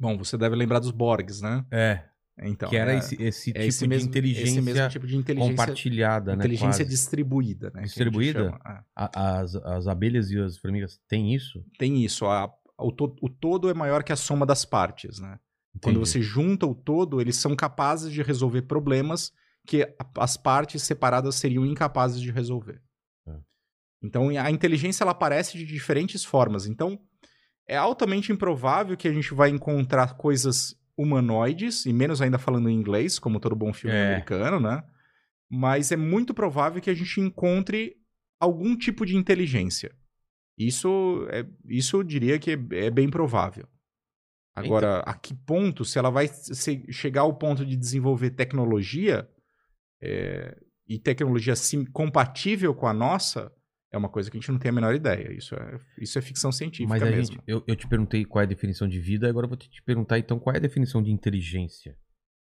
Bom, 0.00 0.16
você 0.16 0.36
deve 0.38 0.56
lembrar 0.56 0.78
dos 0.78 0.90
Borgs, 0.90 1.42
né? 1.42 1.64
É. 1.70 2.04
Então, 2.42 2.70
que 2.70 2.76
era 2.76 2.94
é, 2.94 2.98
esse, 2.98 3.22
esse 3.22 3.50
é 3.50 3.52
tipo 3.52 3.64
esse 3.66 3.80
de 3.84 3.88
mesmo, 3.88 4.08
inteligência 4.08 4.48
esse 4.48 4.60
mesmo 4.62 4.88
tipo 4.88 5.06
de 5.06 5.14
inteligência, 5.14 5.50
compartilhada, 5.56 6.30
né? 6.34 6.38
inteligência 6.38 6.84
quase. 6.84 6.88
distribuída, 6.88 7.70
né? 7.74 7.80
a 7.80 7.84
Distribuída? 7.84 8.58
É. 8.66 8.78
A- 8.96 9.40
As, 9.40 9.54
as 9.56 9.86
abelhas 9.86 10.30
e 10.30 10.38
as 10.40 10.56
formigas 10.56 10.98
têm 11.06 11.34
isso? 11.34 11.62
Tem 11.78 12.02
isso, 12.02 12.24
a- 12.24 12.50
o, 12.78 12.90
to- 12.90 13.14
o 13.20 13.28
todo 13.28 13.68
é 13.68 13.74
maior 13.74 14.02
que 14.02 14.10
a 14.10 14.16
soma 14.16 14.46
das 14.46 14.64
partes, 14.64 15.18
né? 15.18 15.38
Quando 15.82 15.96
Entendi. 15.96 16.10
você 16.10 16.22
junta 16.22 16.66
o 16.66 16.74
todo, 16.74 17.20
eles 17.20 17.36
são 17.36 17.54
capazes 17.54 18.10
de 18.10 18.22
resolver 18.22 18.62
problemas 18.62 19.32
que 19.66 19.86
as 20.16 20.36
partes 20.38 20.82
separadas 20.82 21.34
seriam 21.34 21.66
incapazes 21.66 22.20
de 22.22 22.30
resolver. 22.30 22.80
É. 23.28 23.34
Então, 24.02 24.30
a 24.30 24.50
inteligência 24.50 25.04
ela 25.04 25.12
aparece 25.12 25.58
de 25.58 25.66
diferentes 25.66 26.24
formas. 26.24 26.66
Então, 26.66 26.98
é 27.70 27.76
altamente 27.76 28.32
improvável 28.32 28.96
que 28.96 29.06
a 29.06 29.12
gente 29.12 29.32
vai 29.32 29.48
encontrar 29.48 30.16
coisas 30.16 30.76
humanoides, 30.98 31.86
e 31.86 31.92
menos 31.92 32.20
ainda 32.20 32.36
falando 32.36 32.68
em 32.68 32.74
inglês, 32.74 33.16
como 33.16 33.38
todo 33.38 33.54
bom 33.54 33.72
filme 33.72 33.94
É. 33.96 34.06
americano, 34.08 34.58
né? 34.58 34.82
Mas 35.48 35.92
é 35.92 35.96
muito 35.96 36.34
provável 36.34 36.82
que 36.82 36.90
a 36.90 36.94
gente 36.94 37.20
encontre 37.20 37.96
algum 38.40 38.76
tipo 38.76 39.06
de 39.06 39.16
inteligência. 39.16 39.94
Isso, 40.58 41.26
é, 41.30 41.46
isso 41.64 41.98
eu 41.98 42.02
diria 42.02 42.40
que 42.40 42.50
é, 42.50 42.86
é 42.86 42.90
bem 42.90 43.08
provável. 43.08 43.68
Agora, 44.52 44.98
a 45.06 45.14
que 45.14 45.32
ponto, 45.32 45.84
se 45.84 45.96
ela 45.96 46.10
vai 46.10 46.26
se- 46.26 46.84
chegar 46.90 47.22
ao 47.22 47.34
ponto 47.34 47.64
de 47.64 47.76
desenvolver 47.76 48.30
tecnologia, 48.30 49.30
é, 50.02 50.60
e 50.88 50.98
tecnologia 50.98 51.54
sim, 51.54 51.84
compatível 51.84 52.74
com 52.74 52.88
a 52.88 52.92
nossa, 52.92 53.52
é 53.92 53.98
uma 53.98 54.08
coisa 54.08 54.30
que 54.30 54.36
a 54.36 54.40
gente 54.40 54.50
não 54.50 54.58
tem 54.58 54.70
a 54.70 54.72
menor 54.72 54.94
ideia. 54.94 55.32
Isso 55.32 55.54
é, 55.54 55.80
isso 55.98 56.18
é 56.18 56.22
ficção 56.22 56.52
científica 56.52 56.88
Mas 56.88 57.02
a 57.02 57.06
mesmo. 57.06 57.34
gente, 57.34 57.44
eu, 57.46 57.62
eu 57.66 57.76
te 57.76 57.88
perguntei 57.88 58.24
qual 58.24 58.40
é 58.40 58.44
a 58.44 58.48
definição 58.48 58.88
de 58.88 59.00
vida, 59.00 59.28
agora 59.28 59.46
eu 59.46 59.48
vou 59.48 59.58
te 59.58 59.82
perguntar 59.82 60.18
então 60.18 60.38
qual 60.38 60.54
é 60.54 60.58
a 60.58 60.60
definição 60.60 61.02
de 61.02 61.10
inteligência. 61.10 61.96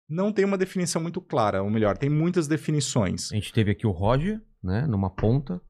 Não 0.09 0.31
tem 0.31 0.45
uma 0.45 0.57
definição 0.57 1.01
muito 1.01 1.19
clara, 1.21 1.61
ou 1.61 1.69
melhor, 1.69 1.97
tem 1.97 2.09
muitas 2.09 2.47
definições. 2.47 3.31
A 3.31 3.35
gente 3.35 3.51
teve 3.51 3.71
aqui 3.71 3.85
o 3.85 3.91
Roger, 3.91 4.41
né, 4.63 4.87
numa 4.87 5.09
ponta, 5.09 5.61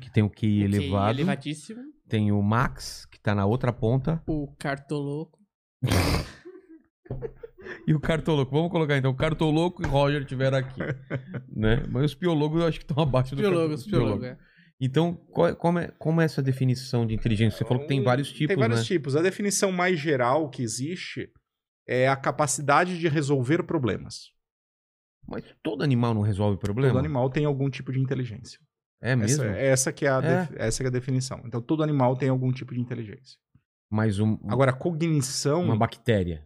que 0.00 0.10
tem 0.12 0.22
o 0.22 0.30
QI 0.30 0.62
elevado. 0.64 1.18
elevadíssimo. 1.18 1.80
Tem 2.08 2.30
o 2.30 2.40
Max, 2.42 3.06
que 3.06 3.18
tá 3.18 3.34
na 3.34 3.44
outra 3.46 3.72
ponta. 3.72 4.22
O 4.26 4.54
cartoloco. 4.58 5.38
E 7.86 7.94
o 7.94 8.00
Cartoloco. 8.00 8.52
Vamos 8.52 8.70
colocar 8.70 8.96
então, 8.96 9.10
o 9.10 9.16
Cartoloco 9.16 9.82
e 9.82 9.86
o 9.86 9.88
Roger 9.88 10.24
tiveram 10.24 10.58
aqui. 10.58 10.80
né? 11.48 11.84
Mas 11.88 12.06
os 12.06 12.14
piologos 12.14 12.60
eu 12.60 12.66
acho 12.66 12.78
que 12.78 12.84
estão 12.84 13.02
abaixo 13.02 13.34
do 13.34 13.40
Biólogo, 13.40 13.76
Cartoloco. 13.76 13.90
biólogo, 13.90 14.24
é. 14.24 14.38
Então, 14.84 15.14
qual 15.14 15.46
é- 15.46 15.54
como, 15.54 15.78
é, 15.78 15.88
como 15.96 16.20
é 16.20 16.24
essa 16.24 16.42
definição 16.42 17.06
de 17.06 17.14
inteligência? 17.14 17.56
Você 17.56 17.64
falou 17.64 17.82
que 17.84 17.88
tem 17.88 18.00
Um- 18.00 18.04
vários 18.04 18.32
tipos, 18.32 18.48
Tem 18.48 18.56
vários 18.56 18.80
né? 18.80 18.84
tipos. 18.86 19.14
A 19.14 19.22
definição 19.22 19.70
mais 19.70 19.96
geral 19.96 20.50
que 20.50 20.60
existe 20.60 21.30
é 21.86 22.08
a 22.08 22.16
capacidade 22.16 22.98
de 22.98 23.06
resolver 23.06 23.62
problemas. 23.62 24.32
Mas 25.24 25.44
todo 25.62 25.84
animal 25.84 26.12
não 26.14 26.22
resolve 26.22 26.58
problema? 26.58 26.94
Todo 26.94 26.98
animal 26.98 27.30
tem 27.30 27.44
algum 27.44 27.70
tipo 27.70 27.92
de 27.92 28.00
inteligência. 28.00 28.58
É 29.00 29.14
mesmo? 29.14 29.44
Essa, 29.44 29.56
essa, 29.56 29.92
que 29.92 30.04
é 30.04 30.10
a 30.10 30.16
É. 30.18 30.20
def- 30.46 30.52
essa 30.56 30.82
que 30.82 30.86
é 30.86 30.88
a 30.88 30.92
definição. 30.92 31.40
Então, 31.44 31.62
todo 31.62 31.82
animal 31.84 32.16
tem 32.16 32.28
algum 32.28 32.50
tipo 32.52 32.74
de 32.74 32.80
inteligência. 32.80 33.38
Mas 33.88 34.18
um- 34.18 34.36
Agora, 34.48 34.72
a 34.72 34.74
cognição, 34.74 35.62
uma 35.62 35.76
bactéria, 35.76 36.44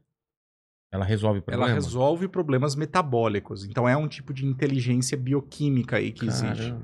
ela 0.92 1.04
resolve 1.06 1.38
ela 1.38 1.44
problema? 1.46 1.72
resolve 1.74 2.28
problemas 2.28 2.74
metabólicos. 2.74 3.64
Então, 3.64 3.88
é 3.88 3.96
um 3.96 4.08
tipo 4.08 4.34
de 4.34 4.44
inteligência 4.44 5.16
bioquímica 5.16 5.96
aí 5.96 6.12
que 6.12 6.26
existe. 6.26 6.74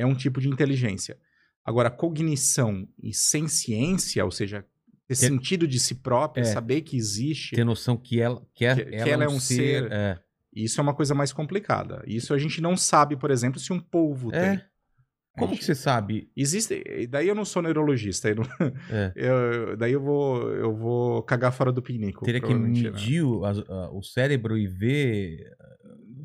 É 0.00 0.06
um 0.06 0.14
tipo 0.14 0.40
de 0.40 0.48
inteligência. 0.48 1.16
Agora, 1.64 1.90
cognição 1.90 2.88
e 3.02 3.12
ciência, 3.48 4.24
ou 4.24 4.30
seja, 4.30 4.62
ter 5.06 5.16
Ter- 5.16 5.26
sentido 5.26 5.66
de 5.68 5.78
si 5.78 5.94
própria, 5.96 6.42
É. 6.42 6.44
saber 6.44 6.80
que 6.82 6.96
existe, 6.96 7.54
Ter 7.54 7.64
noção 7.64 7.96
que 7.96 8.20
ela, 8.20 8.42
que, 8.54 8.64
é- 8.64 8.74
Que- 8.76 8.84
que 8.84 8.94
ela, 8.96 9.10
ela 9.10 9.24
é 9.24 9.28
um 9.28 9.38
ser... 9.40 9.82
ser- 9.84 9.92
é. 9.92 10.18
isso 10.54 10.80
é 10.80 10.82
uma 10.82 10.94
coisa 10.94 11.14
mais 11.14 11.32
complicada. 11.32 12.02
Isso 12.06 12.32
a 12.32 12.38
gente 12.38 12.60
não 12.60 12.76
sabe, 12.76 13.16
por 13.16 13.30
exemplo, 13.30 13.60
se 13.60 13.72
um 13.72 13.80
polvo 13.80 14.34
É. 14.34 14.56
tem. 14.56 14.64
Como 15.38 15.56
que 15.56 15.64
você 15.64 15.74
sabe? 15.76 16.28
Existe. 16.36 16.82
Daí 17.08 17.28
eu 17.28 17.34
não 17.36 17.44
sou 17.44 17.62
neurologista. 17.62 18.28
eu 18.28 18.36
não- 18.36 18.44
É. 18.90 19.12
eu- 19.14 19.76
daí 19.76 19.92
eu 19.92 20.00
vou, 20.00 20.50
eu 20.52 20.74
vou 20.74 21.22
cagar 21.22 21.52
fora 21.52 21.70
do 21.72 21.80
pinico. 21.80 22.24
Teria 22.24 22.40
que 22.40 22.52
né? 22.52 22.58
medir 22.68 23.22
o, 23.22 23.44
as- 23.44 23.58
a- 23.58 23.90
o 23.92 24.02
cérebro 24.02 24.58
e 24.58 24.66
ver... 24.66 25.44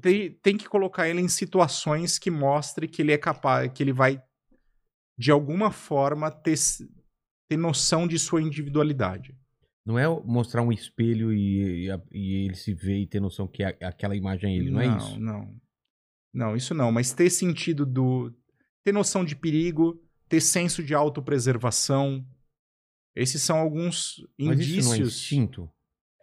Tem, 0.05 0.31
tem 0.33 0.55
que 0.55 0.69
colocar 0.69 1.09
ele 1.09 1.19
em 1.19 1.27
situações 1.27 2.19
que 2.19 2.29
mostre 2.29 2.87
que 2.87 3.01
ele 3.01 3.11
é 3.11 3.17
capaz, 3.17 3.71
que 3.73 3.81
ele 3.81 3.91
vai, 3.91 4.21
de 5.17 5.31
alguma 5.31 5.71
forma, 5.71 6.29
ter, 6.29 6.55
ter 7.49 7.57
noção 7.57 8.07
de 8.07 8.19
sua 8.19 8.39
individualidade. 8.39 9.35
Não 9.83 9.97
é 9.97 10.07
mostrar 10.07 10.61
um 10.61 10.71
espelho 10.71 11.33
e, 11.33 11.87
e 11.89 12.01
e 12.11 12.45
ele 12.45 12.53
se 12.53 12.71
vê 12.71 12.99
e 12.99 13.07
ter 13.07 13.19
noção 13.19 13.47
que 13.47 13.63
a- 13.63 13.75
aquela 13.81 14.15
imagem 14.15 14.53
é 14.53 14.57
ele, 14.59 14.69
não, 14.69 14.79
é 14.81 14.95
isso? 14.95 15.19
Não, 15.19 15.55
não. 16.31 16.55
isso 16.55 16.75
não. 16.75 16.91
Mas 16.91 17.11
ter 17.11 17.31
sentido 17.31 17.83
do. 17.83 18.31
Ter 18.83 18.91
noção 18.91 19.25
de 19.25 19.35
perigo, 19.35 19.99
ter 20.29 20.39
senso 20.39 20.83
de 20.83 20.93
autopreservação. 20.93 22.23
Esses 23.15 23.41
são 23.41 23.57
alguns 23.57 24.23
Mas 24.37 24.59
indícios. 24.59 24.77
isso 24.77 24.89
não 24.89 24.95
é 24.95 24.99
instinto? 24.99 25.69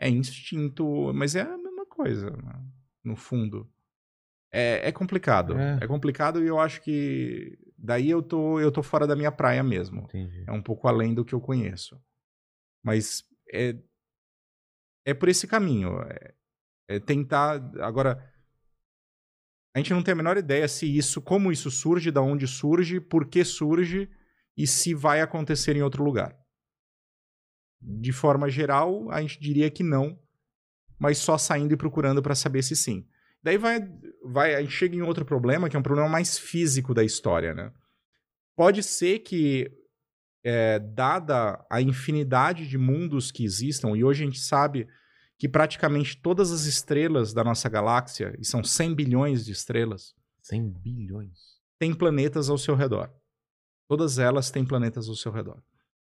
É 0.00 0.08
instinto, 0.08 1.12
mas 1.12 1.34
é 1.34 1.40
a 1.40 1.58
mesma 1.58 1.84
coisa, 1.86 2.30
né? 2.30 2.64
No 3.04 3.16
fundo. 3.16 3.70
É, 4.52 4.88
é 4.88 4.92
complicado. 4.92 5.58
É. 5.58 5.78
É. 5.82 5.86
complicado 5.86 6.42
e 6.42 6.46
eu 6.46 6.58
acho 6.58 6.82
que 6.82 7.58
daí 7.76 8.10
eu 8.10 8.22
tô, 8.22 8.60
eu 8.60 8.70
tô 8.70 8.82
fora 8.82 9.06
da 9.06 9.16
minha 9.16 9.32
praia 9.32 9.62
mesmo. 9.62 10.02
Entendi. 10.02 10.44
É 10.46 10.52
um 10.52 10.62
pouco 10.62 10.86
além 10.86 11.14
do 11.14 11.24
que 11.24 11.34
eu 11.34 11.40
conheço. 11.40 12.00
Mas 12.84 13.24
é, 13.52 13.76
é 15.06 15.14
por 15.14 15.28
esse 15.28 15.46
caminho. 15.46 16.00
É, 16.02 16.34
é 16.88 17.00
tentar. 17.00 17.54
Agora, 17.80 18.30
a 19.74 19.78
gente 19.78 19.92
não 19.92 20.02
tem 20.02 20.12
a 20.12 20.16
menor 20.16 20.36
ideia 20.36 20.68
se 20.68 20.86
isso, 20.86 21.22
como 21.22 21.50
isso 21.50 21.70
surge, 21.70 22.10
da 22.10 22.20
onde 22.20 22.46
surge, 22.46 23.00
por 23.00 23.26
que 23.26 23.44
surge 23.44 24.10
e 24.56 24.66
se 24.66 24.94
vai 24.94 25.22
acontecer 25.22 25.74
em 25.76 25.82
outro 25.82 26.04
lugar. 26.04 26.36
De 27.80 28.12
forma 28.12 28.50
geral, 28.50 29.10
a 29.10 29.20
gente 29.22 29.40
diria 29.40 29.70
que 29.70 29.82
não, 29.82 30.21
mas 31.02 31.18
só 31.18 31.36
saindo 31.36 31.74
e 31.74 31.76
procurando 31.76 32.22
para 32.22 32.32
saber 32.32 32.62
se 32.62 32.76
sim. 32.76 33.04
Daí 33.42 33.58
vai, 33.58 33.80
vai, 34.24 34.54
a 34.54 34.60
gente 34.60 34.72
chega 34.72 34.94
em 34.94 35.02
outro 35.02 35.24
problema, 35.24 35.68
que 35.68 35.74
é 35.74 35.78
um 35.78 35.82
problema 35.82 36.08
mais 36.08 36.38
físico 36.38 36.94
da 36.94 37.02
história, 37.02 37.52
né? 37.52 37.72
Pode 38.54 38.84
ser 38.84 39.18
que 39.18 39.68
é, 40.44 40.78
dada 40.78 41.66
a 41.68 41.82
infinidade 41.82 42.68
de 42.68 42.78
mundos 42.78 43.32
que 43.32 43.44
existam, 43.44 43.96
e 43.96 44.04
hoje 44.04 44.22
a 44.22 44.26
gente 44.26 44.38
sabe 44.38 44.86
que 45.36 45.48
praticamente 45.48 46.16
todas 46.16 46.52
as 46.52 46.66
estrelas 46.66 47.34
da 47.34 47.42
nossa 47.42 47.68
galáxia, 47.68 48.32
e 48.38 48.44
são 48.44 48.62
100 48.62 48.94
bilhões 48.94 49.44
de 49.44 49.50
estrelas, 49.50 50.14
100 50.42 50.70
bilhões. 50.70 51.60
têm 51.80 51.92
planetas 51.92 52.48
ao 52.48 52.56
seu 52.56 52.76
redor. 52.76 53.12
Todas 53.88 54.20
elas 54.20 54.52
têm 54.52 54.64
planetas 54.64 55.08
ao 55.08 55.16
seu 55.16 55.32
redor. 55.32 55.60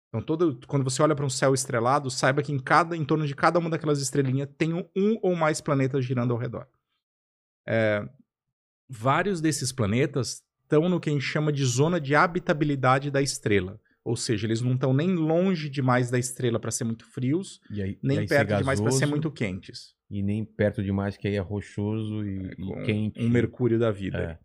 Então, 0.09 0.23
todo, 0.23 0.61
quando 0.67 0.85
você 0.85 1.03
olha 1.03 1.15
para 1.15 1.27
um 1.27 1.31
céu 1.31 1.53
estrelado, 1.53 2.11
saiba 2.11 2.43
que 2.43 2.53
em, 2.53 2.59
cada, 2.59 2.97
em 2.97 3.05
torno 3.05 3.27
de 3.27 3.35
cada 3.35 3.59
uma 3.59 3.69
daquelas 3.69 4.01
estrelinhas 4.01 4.49
tem 4.57 4.73
um, 4.73 5.19
ou 5.23 5.35
mais 5.35 5.61
planetas 5.61 6.05
girando 6.05 6.33
ao 6.33 6.39
redor. 6.39 6.67
É, 7.67 8.09
vários 8.89 9.41
desses 9.41 9.73
planetas 9.73 10.43
estão 10.63 10.89
no 10.89 11.01
que 11.01 11.11
a 11.11 11.13
gente 11.13 11.25
chama 11.25 11.53
de 11.53 11.65
zona 11.65 12.01
de 12.01 12.15
habitabilidade 12.15 13.11
da 13.11 13.21
estrela. 13.21 13.81
Ou 14.05 14.17
seja, 14.17 14.47
eles 14.47 14.63
não 14.63 14.75
estão 14.75 14.95
nem 14.95 15.15
longe 15.17 15.69
demais 15.69 16.11
da 16.11 16.19
estrela 16.19 16.61
para 16.61 16.71
ser 16.71 16.85
muito 16.85 17.05
frios, 17.05 17.61
E 17.69 17.83
aí, 17.83 17.99
nem 18.01 18.23
e 18.23 18.27
perto 18.27 18.57
demais 18.57 18.81
para 18.81 18.93
ser 18.93 19.07
muito 19.07 19.31
quentes. 19.33 19.97
E 20.09 20.23
nem 20.23 20.45
perto 20.45 20.81
demais, 20.81 21.17
que 21.17 21.27
aí 21.27 21.35
é 21.35 21.41
rochoso 21.41 22.25
e, 22.25 22.53
e 22.53 22.57
com 22.57 22.85
quente. 22.85 23.21
Um 23.21 23.29
mercúrio 23.29 23.81
da 23.81 23.91
vida. 23.91 24.39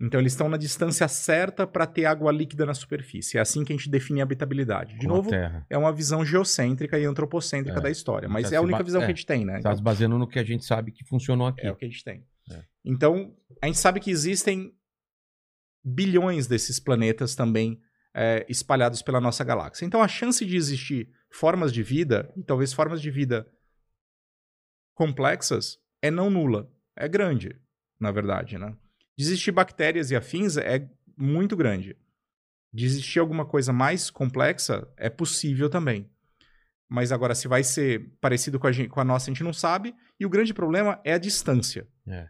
Então 0.00 0.20
eles 0.20 0.32
estão 0.32 0.48
na 0.48 0.56
distância 0.56 1.08
certa 1.08 1.66
para 1.66 1.84
ter 1.84 2.04
água 2.04 2.30
líquida 2.30 2.64
na 2.64 2.72
superfície. 2.72 3.36
É 3.36 3.40
assim 3.40 3.64
que 3.64 3.72
a 3.72 3.76
gente 3.76 3.90
define 3.90 4.20
a 4.20 4.22
habitabilidade. 4.22 4.96
De 4.96 5.08
novo, 5.08 5.30
é 5.34 5.76
uma 5.76 5.92
visão 5.92 6.24
geocêntrica 6.24 6.96
e 6.98 7.04
antropocêntrica 7.04 7.78
É. 7.80 7.82
da 7.82 7.90
história. 7.90 8.28
Mas 8.28 8.48
Tá 8.48 8.54
é 8.54 8.58
a 8.58 8.62
única 8.62 8.82
visão 8.84 9.02
é. 9.02 9.06
que 9.06 9.10
a 9.12 9.14
gente 9.14 9.26
tem, 9.26 9.44
né? 9.44 9.60
Tá 9.60 9.74
se 9.74 9.82
baseando 9.82 10.16
no 10.16 10.28
que 10.28 10.38
a 10.38 10.44
gente 10.44 10.64
sabe 10.64 10.92
que 10.92 11.04
funcionou 11.04 11.48
aqui. 11.48 11.66
É 11.66 11.72
o 11.72 11.76
que 11.76 11.84
a 11.84 11.88
gente 11.88 12.04
tem. 12.04 12.24
É. 12.50 12.62
Então, 12.84 13.34
a 13.60 13.66
gente 13.66 13.78
sabe 13.78 13.98
que 13.98 14.10
existem 14.10 14.72
bilhões 15.84 16.46
desses 16.46 16.78
planetas 16.78 17.34
também 17.34 17.80
é, 18.14 18.46
espalhados 18.48 19.02
pela 19.02 19.20
nossa 19.20 19.42
galáxia. 19.42 19.84
Então, 19.84 20.00
a 20.00 20.08
chance 20.08 20.44
de 20.46 20.56
existir 20.56 21.08
formas 21.30 21.72
de 21.72 21.82
vida, 21.82 22.32
e 22.36 22.42
talvez 22.44 22.72
formas 22.72 23.02
de 23.02 23.10
vida 23.10 23.46
complexas, 24.94 25.78
é 26.02 26.10
não 26.10 26.30
nula. 26.30 26.70
É 26.96 27.08
grande, 27.08 27.56
na 28.00 28.10
verdade, 28.10 28.58
né? 28.58 28.76
De 29.18 29.24
existir 29.24 29.50
bactérias 29.50 30.12
e 30.12 30.16
afins 30.16 30.56
é 30.56 30.88
muito 31.16 31.56
grande. 31.56 31.96
De 32.72 32.84
existir 32.84 33.18
alguma 33.18 33.44
coisa 33.44 33.72
mais 33.72 34.10
complexa 34.10 34.88
é 34.96 35.10
possível 35.10 35.68
também. 35.68 36.08
Mas 36.88 37.10
agora, 37.10 37.34
se 37.34 37.48
vai 37.48 37.64
ser 37.64 38.12
parecido 38.20 38.60
com 38.60 38.68
a, 38.68 38.72
gente, 38.72 38.88
com 38.88 39.00
a 39.00 39.04
nossa, 39.04 39.28
a 39.28 39.34
gente 39.34 39.42
não 39.42 39.52
sabe. 39.52 39.92
E 40.20 40.24
o 40.24 40.30
grande 40.30 40.54
problema 40.54 41.00
é 41.04 41.14
a 41.14 41.18
distância. 41.18 41.88
É. 42.06 42.28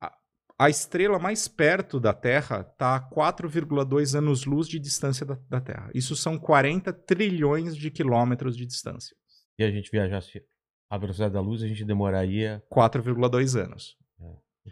A, 0.00 0.16
a 0.56 0.70
estrela 0.70 1.18
mais 1.18 1.48
perto 1.48 1.98
da 1.98 2.14
Terra 2.14 2.60
está 2.60 2.94
a 2.94 3.10
4,2 3.10 4.16
anos-luz 4.16 4.68
de 4.68 4.78
distância 4.78 5.26
da, 5.26 5.36
da 5.48 5.60
Terra. 5.60 5.90
Isso 5.92 6.14
são 6.14 6.38
40 6.38 6.92
trilhões 6.92 7.76
de 7.76 7.90
quilômetros 7.90 8.56
de 8.56 8.64
distância. 8.64 9.16
Se 9.56 9.64
a 9.64 9.70
gente 9.72 9.90
viajasse 9.90 10.44
à 10.88 10.96
velocidade 10.96 11.34
da 11.34 11.40
luz, 11.40 11.60
a 11.60 11.66
gente 11.66 11.84
demoraria, 11.84 12.62
4,2 12.72 13.60
anos. 13.60 13.98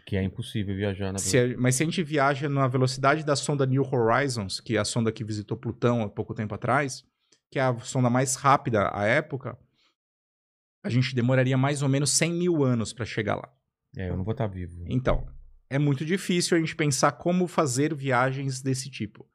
Que 0.05 0.15
é 0.15 0.23
impossível 0.23 0.75
viajar 0.75 1.11
na 1.11 1.19
Se 1.19 1.37
a- 1.37 1.57
mas 1.57 1.75
se 1.75 1.83
a 1.83 1.85
gente 1.85 2.03
viaja 2.03 2.47
na 2.49 2.67
velocidade 2.67 3.23
da 3.23 3.35
sonda 3.35 3.65
New 3.65 3.83
Horizons, 3.83 4.59
que 4.59 4.75
é 4.75 4.79
a 4.79 4.85
sonda 4.85 5.11
que 5.11 5.23
visitou 5.23 5.57
Plutão 5.57 6.01
há 6.03 6.09
pouco 6.09 6.33
tempo 6.33 6.53
atrás, 6.55 7.03
que 7.51 7.59
é 7.59 7.61
a 7.61 7.77
sonda 7.79 8.09
mais 8.09 8.35
rápida 8.35 8.89
à 8.93 9.05
época, 9.05 9.57
a 10.83 10.89
gente 10.89 11.13
demoraria 11.15 11.57
mais 11.57 11.81
ou 11.81 11.89
menos 11.89 12.11
100 12.11 12.33
mil 12.33 12.63
anos 12.63 12.93
para 12.93 13.05
chegar 13.05 13.35
lá. 13.35 13.51
É, 13.95 14.09
eu 14.09 14.17
não 14.17 14.23
vou 14.23 14.31
estar 14.33 14.47
vivo. 14.47 14.83
Então, 14.87 15.27
é 15.69 15.77
muito 15.79 16.05
difícil 16.05 16.55
a 16.55 16.59
gente 16.59 16.75
pensar 16.75 17.13
como 17.13 17.47
fazer 17.47 17.93
viagens 17.93 18.61
desse 18.61 18.89
tipo. 18.89 19.27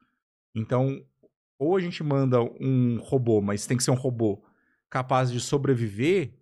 Então, 0.54 1.04
ou 1.58 1.76
a 1.76 1.80
gente 1.80 2.02
manda 2.02 2.40
um 2.60 2.98
robô, 3.00 3.40
mas 3.40 3.66
tem 3.66 3.76
que 3.76 3.82
ser 3.82 3.90
um 3.90 3.94
robô 3.96 4.42
capaz 4.88 5.30
de 5.30 5.40
sobreviver, 5.40 6.34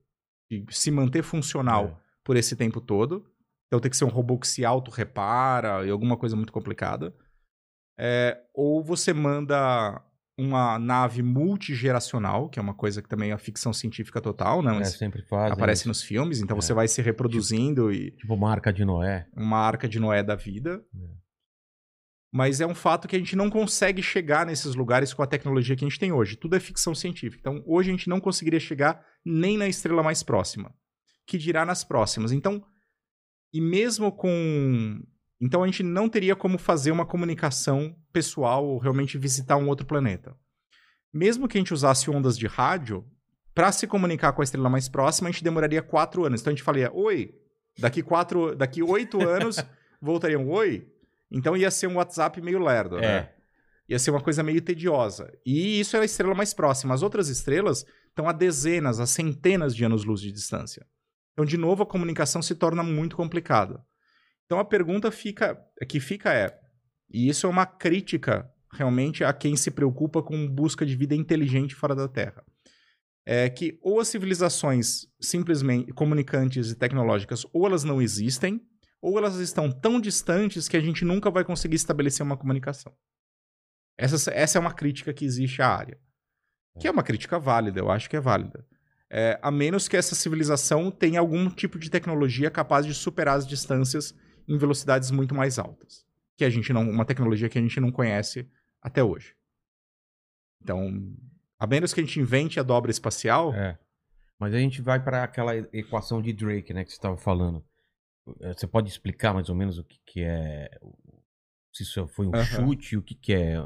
de 0.51 0.65
se 0.71 0.91
manter 0.91 1.23
funcional 1.23 1.87
É. 1.87 1.97
por 2.25 2.37
esse 2.37 2.57
tempo 2.57 2.81
todo. 2.81 3.25
Então 3.71 3.79
tem 3.79 3.89
que 3.89 3.97
ser 3.97 4.05
um 4.05 4.09
robô 4.09 4.37
que 4.37 4.49
se 4.49 4.65
auto-repara 4.65 5.87
e 5.87 5.91
alguma 5.91 6.17
coisa 6.17 6.35
muito 6.35 6.53
complicada. 6.53 7.15
É, 7.97 8.37
ou 8.53 8.83
você 8.83 9.13
manda 9.13 10.03
uma 10.37 10.77
nave 10.79 11.23
multigeracional, 11.23 12.49
que 12.49 12.59
é 12.59 12.63
uma 12.63 12.75
coisa 12.75 13.01
que 13.01 13.09
também 13.09 13.31
é 13.31 13.39
ficção 13.39 13.73
científica 13.73 14.21
total, 14.21 14.61
né? 14.63 14.75
É, 14.75 14.79
Mas 14.81 14.93
sempre 14.97 15.23
fazem. 15.23 15.53
aparece 15.53 15.83
isso. 15.83 15.89
nos 15.89 16.03
filmes, 16.03 16.41
então 16.41 16.57
É. 16.57 16.61
você 16.61 16.73
vai 16.75 16.89
se 16.89 17.01
reproduzindo 17.01 17.93
e 17.93 18.11
Tipo 18.13 18.37
marca 18.37 18.73
de 18.73 18.85
Noé. 18.85 19.29
uma 19.37 19.59
arca 19.59 19.89
de 19.89 20.01
Noé 20.01 20.23
da 20.23 20.35
vida. 20.35 20.83
É. 20.95 21.21
Mas 22.33 22.61
é 22.61 22.67
um 22.67 22.75
fato 22.75 23.07
que 23.07 23.15
a 23.17 23.19
gente 23.19 23.37
não 23.37 23.51
consegue 23.51 24.03
chegar 24.03 24.47
nesses 24.47 24.75
lugares 24.75 25.13
com 25.13 25.23
a 25.23 25.27
tecnologia 25.27 25.77
que 25.77 25.85
a 25.85 25.89
gente 25.89 25.99
tem 25.99 26.11
hoje. 26.13 26.37
Tudo 26.37 26.57
é 26.57 26.61
ficção 26.61 26.95
científica. 26.95 27.39
Então, 27.41 27.63
hoje 27.67 27.91
a 27.91 27.93
gente 27.93 28.09
não 28.09 28.21
conseguiria 28.21 28.61
chegar 28.61 29.05
nem 29.25 29.57
na 29.59 29.67
estrela 29.69 30.03
mais 30.03 30.23
próxima. 30.23 30.73
Que 31.27 31.37
dirá 31.37 31.67
nas 31.67 31.83
próximas. 31.85 32.31
Então, 32.33 32.65
e 33.53 33.61
mesmo 33.61 34.13
com. 34.13 35.03
Então, 35.41 35.63
a 35.63 35.67
gente 35.67 35.83
não 35.83 36.09
teria 36.09 36.37
como 36.37 36.59
fazer 36.59 36.91
uma 36.91 37.07
comunicação 37.07 37.97
pessoal 38.13 38.67
ou 38.67 38.79
realmente 38.79 39.17
visitar 39.17 39.57
um 39.57 39.69
outro 39.69 39.87
planeta. 39.87 40.37
Mesmo 41.13 41.49
que 41.49 41.57
a 41.57 41.61
gente 41.61 41.73
usasse 41.73 42.11
ondas 42.11 42.37
de 42.39 42.47
rádio, 42.47 43.05
para 43.55 43.73
se 43.73 43.87
comunicar 43.87 44.33
com 44.33 44.43
a 44.43 44.45
estrela 44.45 44.69
mais 44.69 44.89
próxima, 44.89 45.29
a 45.29 45.33
gente 45.33 45.43
demoraria 45.43 45.83
quatro 45.83 46.25
anos. 46.25 46.41
Então, 46.41 46.53
a 46.53 46.55
gente 46.55 46.65
falaria: 46.65 46.91
Oi, 46.93 47.35
daqui 47.79 48.03
quatro, 48.03 48.55
daqui 48.55 48.83
oito 48.83 49.21
anos 49.27 49.57
voltariam 50.01 50.49
oi. 50.49 50.87
Então 51.31 51.57
ia 51.57 51.71
ser 51.71 51.87
um 51.87 51.97
WhatsApp 51.97 52.41
meio 52.41 52.59
lerdo, 52.59 52.97
né? 52.97 53.07
É. 53.07 53.35
Ia 53.89 53.99
ser 53.99 54.11
uma 54.11 54.21
coisa 54.21 54.43
meio 54.43 54.61
tediosa. 54.61 55.33
E 55.45 55.81
isso 55.81 55.97
é 55.97 56.01
a 56.01 56.05
estrela 56.05 56.35
mais 56.35 56.55
próxima. 56.55 56.95
As 56.95 57.03
outras 57.03 57.29
estrelas 57.29 57.85
estão 58.09 58.29
a 58.29 58.33
dezenas, 58.33 59.01
a 59.01 59.07
centenas 59.07 59.75
de 59.75 59.85
anos-luz 59.85 60.21
de 60.21 60.31
distância. 60.31 60.87
Então, 61.41 61.47
de 61.47 61.57
novo, 61.57 61.83
a 61.83 61.87
comunicação 61.87 62.43
se 62.43 62.55
torna 62.55 62.83
muito 62.83 63.17
complicada. 63.17 63.83
Então, 64.45 64.59
a 64.59 64.65
pergunta 64.65 65.11
fica, 65.11 65.59
que 65.89 65.99
fica 65.99 66.35
é, 66.35 66.55
e 67.09 67.31
isso 67.31 67.47
é 67.47 67.49
uma 67.49 67.65
crítica 67.65 68.47
realmente 68.71 69.25
a 69.25 69.33
quem 69.33 69.57
se 69.57 69.71
preocupa 69.71 70.23
com 70.23 70.47
busca 70.47 70.85
de 70.85 70.95
vida 70.95 71.15
inteligente 71.15 71.75
fora 71.75 71.95
da 71.95 72.07
Terra. 72.07 72.45
É 73.25 73.49
que 73.49 73.79
ou 73.81 74.01
as 74.01 74.09
civilizações 74.09 75.07
simplesmente 75.19 75.95
comunicantes 75.95 76.71
e 76.71 76.77
tecnológicas, 76.77 77.47
ou 77.55 77.65
elas 77.65 77.85
não 77.85 78.03
existem, 78.03 78.61
ou 79.01 79.17
elas 79.17 79.37
estão 79.37 79.73
tão 79.73 79.99
distantes 79.99 80.69
que 80.69 80.77
a 80.77 80.81
gente 80.81 81.07
nunca 81.07 81.31
vai 81.31 81.43
conseguir 81.43 81.77
estabelecer 81.77 82.23
uma 82.23 82.37
comunicação. 82.37 82.95
Essa, 83.97 84.31
essa 84.31 84.59
é 84.59 84.61
uma 84.61 84.75
crítica 84.75 85.15
que 85.15 85.25
existe 85.25 85.63
à 85.63 85.69
área. 85.69 85.99
Que 86.79 86.87
é 86.87 86.91
uma 86.91 87.03
crítica 87.03 87.39
válida, 87.39 87.81
eu 87.81 87.91
acho 87.91 88.11
que 88.11 88.17
é 88.17 88.21
válida. 88.21 88.63
É, 89.13 89.39
a 89.43 89.51
menos 89.51 89.89
que 89.89 89.97
essa 89.97 90.15
civilização 90.15 90.91
tenha 90.91 91.19
algum 91.19 91.51
tipo 91.51 91.79
de 91.79 91.91
tecnologia 91.91 92.51
capaz 92.51 92.87
de 92.87 92.95
superar 92.95 93.37
as 93.37 93.47
distâncias 93.47 94.15
em 94.47 94.57
velocidades 94.57 95.11
muito 95.11 95.35
mais 95.35 95.59
altas. 95.59 96.07
Que 96.37 96.45
a 96.45 96.51
gente 96.51 96.73
não. 96.73 96.89
Uma 96.89 97.05
tecnologia 97.05 97.49
que 97.49 97.59
a 97.59 97.63
gente 97.63 97.81
não 97.81 97.91
conhece 97.91 98.49
até 98.81 99.03
hoje. 99.03 99.35
Então, 100.63 101.13
a 101.59 101.67
menos 101.67 101.93
que 101.93 102.01
a 102.01 102.05
gente 102.05 102.21
invente 102.21 102.61
a 102.61 102.63
dobra 102.63 102.91
espacial, 102.91 103.53
É. 103.55 103.79
Mas 104.39 104.55
a 104.55 104.59
gente 104.59 104.81
vai 104.81 104.99
para 105.05 105.23
aquela 105.23 105.55
equação 105.71 106.23
de 106.23 106.33
Drake, 106.33 106.73
né, 106.73 106.83
que 106.83 106.91
você 106.91 106.97
estava 106.97 107.15
falando. 107.19 107.63
Eh, 108.41 108.55
Você 108.55 108.67
pode 108.67 108.89
explicar 108.89 109.35
mais 109.35 109.51
ou 109.51 109.55
menos 109.55 109.77
o 109.77 109.85
que, 109.85 109.99
que 110.07 110.23
é. 110.23 110.71
Se 111.75 111.83
isso 111.83 112.07
foi 112.09 112.27
um 112.27 112.33
chute, 112.43 112.97
o 112.97 113.03
que, 113.03 113.15
que 113.15 113.35
é. 113.35 113.57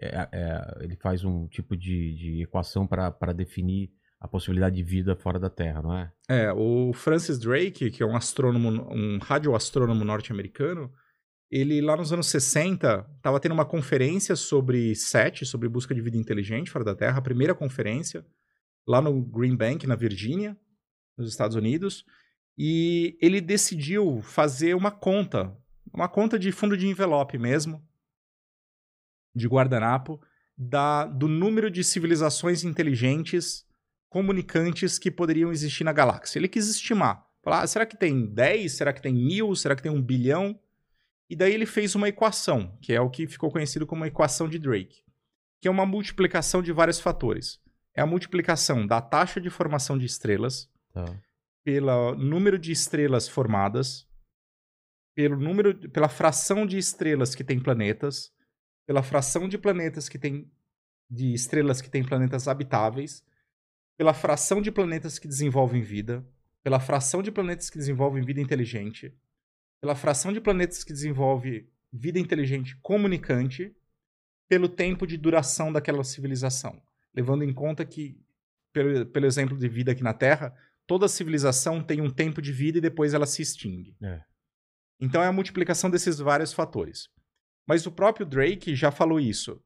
É- 0.00 0.28
é- 0.32 0.78
ele 0.80 0.96
faz 0.96 1.24
um 1.24 1.46
tipo 1.48 1.76
de, 1.76 2.14
de 2.14 2.42
equação 2.42 2.86
para 2.86 3.32
definir 3.34 3.92
a 4.20 4.26
possibilidade 4.26 4.76
de 4.76 4.82
vida 4.82 5.14
fora 5.14 5.38
da 5.38 5.50
Terra, 5.50 5.82
não 5.82 5.96
é? 5.96 6.12
É, 6.28 6.52
o 6.52 6.92
Francis 6.92 7.38
Drake, 7.38 7.90
que 7.90 8.02
é 8.02 8.06
um 8.06 8.16
astrônomo, 8.16 8.88
um 8.90 9.18
radioastrônomo 9.18 10.04
norte-americano, 10.04 10.92
ele 11.50 11.80
lá 11.80 11.96
nos 11.96 12.12
anos 12.12 12.26
60 12.26 13.06
estava 13.16 13.38
tendo 13.38 13.52
uma 13.52 13.64
conferência 13.64 14.34
sobre 14.34 14.94
SET, 14.94 15.44
sobre 15.44 15.68
busca 15.68 15.94
de 15.94 16.00
vida 16.00 16.16
inteligente 16.16 16.70
fora 16.70 16.84
da 16.84 16.94
Terra, 16.94 17.18
a 17.18 17.22
primeira 17.22 17.54
conferência, 17.54 18.26
lá 18.86 19.00
no 19.00 19.22
Green 19.22 19.56
Bank, 19.56 19.86
na 19.86 19.94
Virgínia, 19.94 20.56
nos 21.16 21.28
Estados 21.28 21.56
Unidos, 21.56 22.04
e 22.58 23.18
ele 23.20 23.40
decidiu 23.40 24.22
fazer 24.22 24.74
uma 24.74 24.90
conta, 24.90 25.56
uma 25.92 26.08
conta 26.08 26.38
de 26.38 26.50
fundo 26.50 26.76
de 26.76 26.88
envelope 26.88 27.38
mesmo, 27.38 27.86
de 29.34 29.46
guardanapo, 29.46 30.20
da, 30.56 31.04
do 31.04 31.28
número 31.28 31.70
de 31.70 31.84
civilizações 31.84 32.64
inteligentes 32.64 33.65
comunicantes 34.08 34.98
que 34.98 35.10
poderiam 35.10 35.50
existir 35.52 35.84
na 35.84 35.92
galáxia. 35.92 36.38
Ele 36.38 36.48
quis 36.48 36.68
estimar. 36.68 37.26
Falar, 37.42 37.62
ah, 37.62 37.66
será 37.66 37.86
que 37.86 37.96
tem 37.96 38.26
10? 38.26 38.72
Será 38.72 38.92
que 38.92 39.02
tem 39.02 39.14
mil? 39.14 39.54
Será 39.54 39.76
que 39.76 39.82
tem 39.82 39.92
um 39.92 40.02
bilhão? 40.02 40.58
E 41.28 41.36
daí 41.36 41.52
ele 41.52 41.66
fez 41.66 41.94
uma 41.94 42.08
equação, 42.08 42.76
que 42.80 42.92
é 42.92 43.00
o 43.00 43.10
que 43.10 43.26
ficou 43.26 43.50
conhecido 43.50 43.86
como 43.86 44.04
a 44.04 44.08
equação 44.08 44.48
de 44.48 44.58
Drake, 44.58 45.02
que 45.60 45.68
é 45.68 45.70
uma 45.70 45.86
multiplicação 45.86 46.62
de 46.62 46.72
vários 46.72 47.00
fatores. 47.00 47.60
É 47.94 48.00
a 48.00 48.06
multiplicação 48.06 48.86
da 48.86 49.00
taxa 49.00 49.40
de 49.40 49.50
formação 49.50 49.96
de 49.98 50.06
estrelas 50.06 50.68
Tá. 50.92 51.04
pelo 51.64 52.14
número 52.14 52.58
de 52.58 52.72
estrelas 52.72 53.28
formadas, 53.28 54.06
pelo 55.14 55.36
número, 55.36 55.74
pela 55.90 56.08
fração 56.08 56.66
de 56.66 56.78
estrelas 56.78 57.34
que 57.34 57.44
tem 57.44 57.58
planetas, 57.60 58.32
pela 58.86 59.02
fração 59.02 59.48
de 59.48 59.58
planetas 59.58 60.08
que 60.08 60.18
tem 60.18 60.50
de 61.10 61.32
estrelas 61.32 61.80
que 61.80 61.90
têm 61.90 62.04
planetas 62.04 62.48
habitáveis, 62.48 63.24
pela 63.96 64.14
fração 64.14 64.60
de 64.60 64.70
planetas 64.70 65.18
que 65.18 65.28
desenvolvem 65.28 65.82
vida, 65.82 66.26
pela 66.62 66.80
fração 66.80 67.22
de 67.22 67.30
planetas 67.30 67.70
que 67.70 67.78
desenvolvem 67.78 68.24
vida 68.24 68.40
inteligente, 68.40 69.14
pela 69.80 69.94
fração 69.94 70.32
de 70.32 70.40
planetas 70.40 70.84
que 70.84 70.92
desenvolve 70.92 71.68
vida 71.92 72.18
inteligente 72.18 72.76
comunicante 72.82 73.74
pelo 74.48 74.68
tempo 74.68 75.06
de 75.06 75.16
duração 75.16 75.72
daquela 75.72 76.04
civilização. 76.04 76.80
Levando 77.14 77.42
em 77.42 77.52
conta 77.52 77.84
que, 77.84 78.20
pelo, 78.72 79.06
pelo 79.06 79.26
exemplo 79.26 79.56
de 79.56 79.68
vida 79.68 79.92
aqui 79.92 80.02
na 80.02 80.12
Terra, 80.12 80.54
toda 80.86 81.08
civilização 81.08 81.82
tem 81.82 82.00
um 82.00 82.10
tempo 82.10 82.40
de 82.42 82.52
vida 82.52 82.78
e 82.78 82.80
depois 82.80 83.14
ela 83.14 83.26
se 83.26 83.42
extingue. 83.42 83.96
É. 84.02 84.22
Então 85.00 85.22
é 85.22 85.26
a 85.26 85.32
multiplicação 85.32 85.90
desses 85.90 86.18
vários 86.18 86.52
fatores. 86.52 87.08
Mas 87.66 87.86
o 87.86 87.92
próprio 87.92 88.24
Drake 88.24 88.74
já 88.74 88.90
falou 88.90 89.18
isso. 89.18 89.62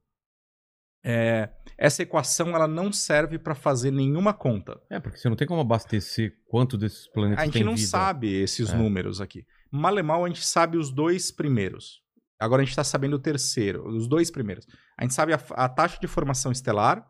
É, 1.03 1.49
essa 1.79 2.03
equação 2.03 2.55
ela 2.55 2.69
não 2.69 2.93
serve 2.93 3.39
para 3.39 3.55
fazer 3.55 3.91
nenhuma 3.91 4.35
conta. 4.35 4.81
É, 4.91 5.01
porque 5.01 5.17
você 5.19 5.29
não 5.29 5.37
tem 5.37 5.49
como 5.49 5.61
abastecer 5.61 6.37
quanto 6.47 6.77
desses 6.77 7.09
planetas 7.09 7.43
A 7.43 7.47
gente 7.47 7.65
não 7.65 7.75
vida. 7.75 7.87
sabe 7.89 8.35
esses 8.35 8.71
É. 8.71 8.77
números 8.77 9.21
aqui. 9.21 9.47
Mal 9.71 9.99
e 9.99 10.03
mal, 10.03 10.25
a 10.25 10.29
gente 10.29 10.45
sabe 10.45 10.77
os 10.77 10.91
dois 10.91 11.31
primeiros. 11.31 12.03
Agora 12.39 12.61
a 12.63 12.65
gente 12.65 12.73
está 12.73 12.85
sabendo 12.85 13.17
o 13.17 13.19
terceiro, 13.19 13.87
os 13.89 14.07
dois 14.09 14.31
primeiros. 14.31 14.67
A 14.99 15.03
gente 15.05 15.15
sabe 15.15 15.33
a, 15.33 15.41
a 15.53 15.69
taxa 15.69 15.99
de 16.01 16.07
formação 16.07 16.53
estelar. 16.53 17.07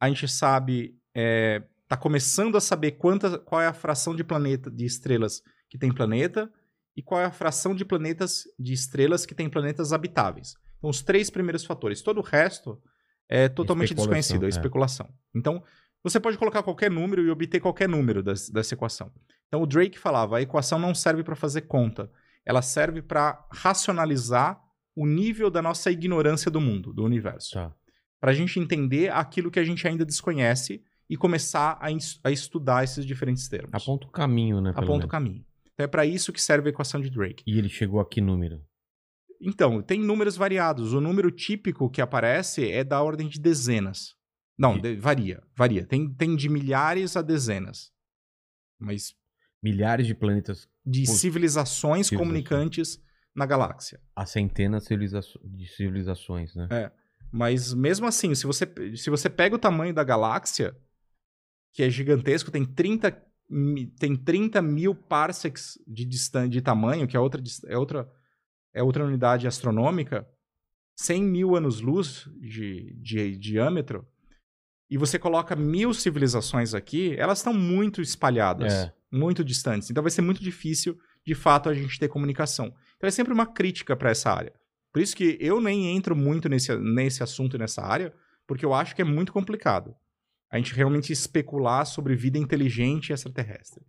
A 0.00 0.08
gente 0.08 0.28
sabe. 0.28 0.96
É, 1.14 1.62
tá 1.88 1.96
começando 1.96 2.56
a 2.56 2.60
saber 2.60 2.92
quanta, 2.92 3.38
qual 3.38 3.60
é 3.60 3.66
a 3.66 3.72
fração 3.74 4.14
de 4.16 4.24
planeta 4.24 4.70
de 4.70 4.84
estrelas 4.84 5.42
que 5.68 5.76
tem 5.78 5.92
planeta 5.92 6.50
e 6.96 7.02
qual 7.02 7.20
é 7.20 7.24
a 7.24 7.30
fração 7.32 7.74
de 7.74 7.84
planetas 7.84 8.44
de 8.58 8.72
estrelas 8.72 9.26
que 9.26 9.34
tem 9.34 9.48
planetas 9.50 9.92
habitáveis. 9.92 10.54
Então, 10.78 10.88
os 10.90 11.02
três 11.02 11.30
primeiros 11.30 11.64
fatores. 11.64 12.02
Todo 12.02 12.18
o 12.18 12.22
resto 12.22 12.80
é 13.32 13.48
totalmente 13.48 13.94
desconhecido, 13.94 14.42
é 14.42 14.46
é. 14.46 14.48
especulação. 14.50 15.08
Então, 15.34 15.62
você 16.04 16.20
pode 16.20 16.36
colocar 16.36 16.62
qualquer 16.62 16.90
número 16.90 17.24
e 17.24 17.30
obter 17.30 17.60
qualquer 17.60 17.88
número 17.88 18.22
das- 18.22 18.50
dessa 18.50 18.74
equação. 18.74 19.10
Então, 19.48 19.62
o 19.62 19.66
Drake 19.66 19.98
falava: 19.98 20.36
a 20.36 20.42
equação 20.42 20.78
não 20.78 20.94
serve 20.94 21.22
para 21.22 21.34
fazer 21.34 21.62
conta, 21.62 22.10
ela 22.44 22.60
serve 22.60 23.00
para 23.00 23.46
racionalizar 23.50 24.60
o 24.94 25.06
nível 25.06 25.50
da 25.50 25.62
nossa 25.62 25.90
ignorância 25.90 26.50
do 26.50 26.60
mundo, 26.60 26.92
do 26.92 27.02
universo. 27.02 27.54
Tá. 27.54 27.74
Para 28.20 28.32
a 28.32 28.34
gente 28.34 28.60
entender 28.60 29.10
aquilo 29.10 29.50
que 29.50 29.58
a 29.58 29.64
gente 29.64 29.88
ainda 29.88 30.04
desconhece 30.04 30.82
e 31.08 31.16
começar 31.16 31.78
a, 31.80 31.88
a 32.24 32.30
estudar 32.30 32.84
esses 32.84 33.04
diferentes 33.06 33.48
termos. 33.48 33.70
Aponta 33.72 34.06
o 34.06 34.10
caminho, 34.10 34.60
né? 34.60 34.72
Aponta 34.76 35.06
o 35.06 35.08
caminho. 35.08 35.44
Então, 35.72 35.84
é 35.84 35.86
para 35.86 36.04
isso 36.04 36.32
que 36.32 36.40
serve 36.40 36.68
a 36.68 36.70
equação 36.70 37.00
de 37.00 37.08
Drake. 37.08 37.42
E 37.46 37.58
ele 37.58 37.68
chegou 37.68 37.98
a 38.00 38.06
que 38.06 38.20
número? 38.20 38.62
Então, 39.44 39.82
tem 39.82 39.98
números 40.00 40.36
variados. 40.36 40.92
O 40.94 41.00
número 41.00 41.30
típico 41.30 41.90
que 41.90 42.00
aparece 42.00 42.70
é 42.70 42.84
da 42.84 43.02
ordem 43.02 43.28
de 43.28 43.40
dezenas. 43.40 44.14
Não, 44.56 44.78
de- 44.78 44.96
varia, 44.96 45.42
varia. 45.56 45.84
Tem, 45.84 46.08
tem 46.14 46.36
de 46.36 46.48
milhares 46.48 47.16
a 47.16 47.22
dezenas. 47.22 47.90
Mas 48.78 49.14
Milhares 49.62 50.06
de 50.06 50.14
planetas, 50.14 50.68
de 50.84 51.06
civilizações 51.06 52.10
comunicantes 52.10 53.00
na 53.34 53.46
galáxia. 53.46 54.00
a 54.14 54.26
centenas 54.26 54.84
de 54.86 55.66
civilizações, 55.68 56.54
né? 56.56 56.90
Mas 57.30 57.72
mesmo 57.72 58.06
assim, 58.06 58.34
se 58.34 58.44
você, 58.44 58.66
se 58.96 59.08
você 59.08 59.30
pega 59.30 59.54
o 59.54 59.58
tamanho 59.58 59.94
da 59.94 60.02
galáxia, 60.04 60.76
que 61.72 61.82
é 61.82 61.88
gigantesco, 61.88 62.50
tem 62.50 62.64
30, 62.64 63.16
mi- 63.48 63.86
tem 63.86 64.14
30 64.16 64.60
mil 64.60 64.94
parsecs 64.94 65.78
de, 65.86 66.04
distan 66.04 66.48
de 66.48 66.60
tamanho, 66.60 67.06
que 67.08 67.16
é 67.16 67.20
outra, 67.20 67.40
é, 67.68 67.78
outra, 67.78 68.10
é 68.74 68.82
outra 68.82 69.04
unidade 69.04 69.46
astronômica, 69.46 70.26
100 70.96 71.22
mil 71.22 71.56
anos-luz 71.56 72.28
de, 72.40 72.94
de 73.00 73.36
diâmetro, 73.36 74.06
e 74.90 74.98
você 74.98 75.18
coloca 75.18 75.56
mil 75.56 75.94
civilizações 75.94 76.74
aqui, 76.74 77.14
elas 77.18 77.38
estão 77.38 77.54
muito 77.54 78.02
espalhadas, 78.02 78.72
É. 78.72 78.92
muito 79.10 79.42
distantes. 79.42 79.90
Então 79.90 80.02
vai 80.02 80.10
ser 80.10 80.20
muito 80.22 80.42
difícil, 80.42 80.98
de 81.24 81.34
fato, 81.34 81.68
a 81.68 81.74
gente 81.74 81.98
ter 81.98 82.08
comunicação. 82.08 82.74
Então 82.96 83.08
é 83.08 83.10
sempre 83.10 83.32
uma 83.32 83.46
crítica 83.46 83.96
para 83.96 84.10
essa 84.10 84.30
área. 84.30 84.52
Por 84.92 85.00
isso 85.00 85.16
que 85.16 85.38
eu 85.40 85.60
nem 85.60 85.96
entro 85.96 86.14
muito 86.14 86.46
nesse, 86.48 86.76
nesse 86.76 87.22
assunto 87.22 87.56
nessa 87.56 87.80
área, 87.82 88.12
porque 88.46 88.64
eu 88.66 88.74
acho 88.74 88.94
que 88.94 89.00
é 89.00 89.04
muito 89.04 89.32
complicado. 89.32 89.94
A 90.50 90.58
gente 90.58 90.74
realmente 90.74 91.10
especular 91.10 91.86
sobre 91.86 92.14
vida 92.14 92.36
inteligente 92.36 93.08
e 93.08 93.12
extraterrestre. 93.14 93.82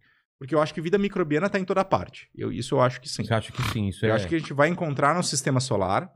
Porque 0.44 0.54
eu 0.54 0.62
acho 0.62 0.74
que 0.74 0.82
vida 0.82 0.98
microbiana 0.98 1.48
está 1.48 1.58
em 1.58 1.64
toda 1.64 1.86
parte. 1.86 2.30
Eu, 2.36 2.52
isso 2.52 2.76
eu 2.76 2.82
acho 2.82 3.00
que 3.00 3.08
sim. 3.08 3.24
Você 3.24 3.34
acha 3.34 3.50
que 3.50 3.62
sim? 3.72 3.88
Isso 3.88 4.06
Eu 4.06 4.10
é... 4.10 4.12
acho 4.12 4.28
que 4.28 4.36
a 4.36 4.38
gente 4.38 4.52
vai 4.52 4.68
encontrar 4.68 5.16
no 5.16 5.24
sistema 5.24 5.62
solar. 5.62 6.14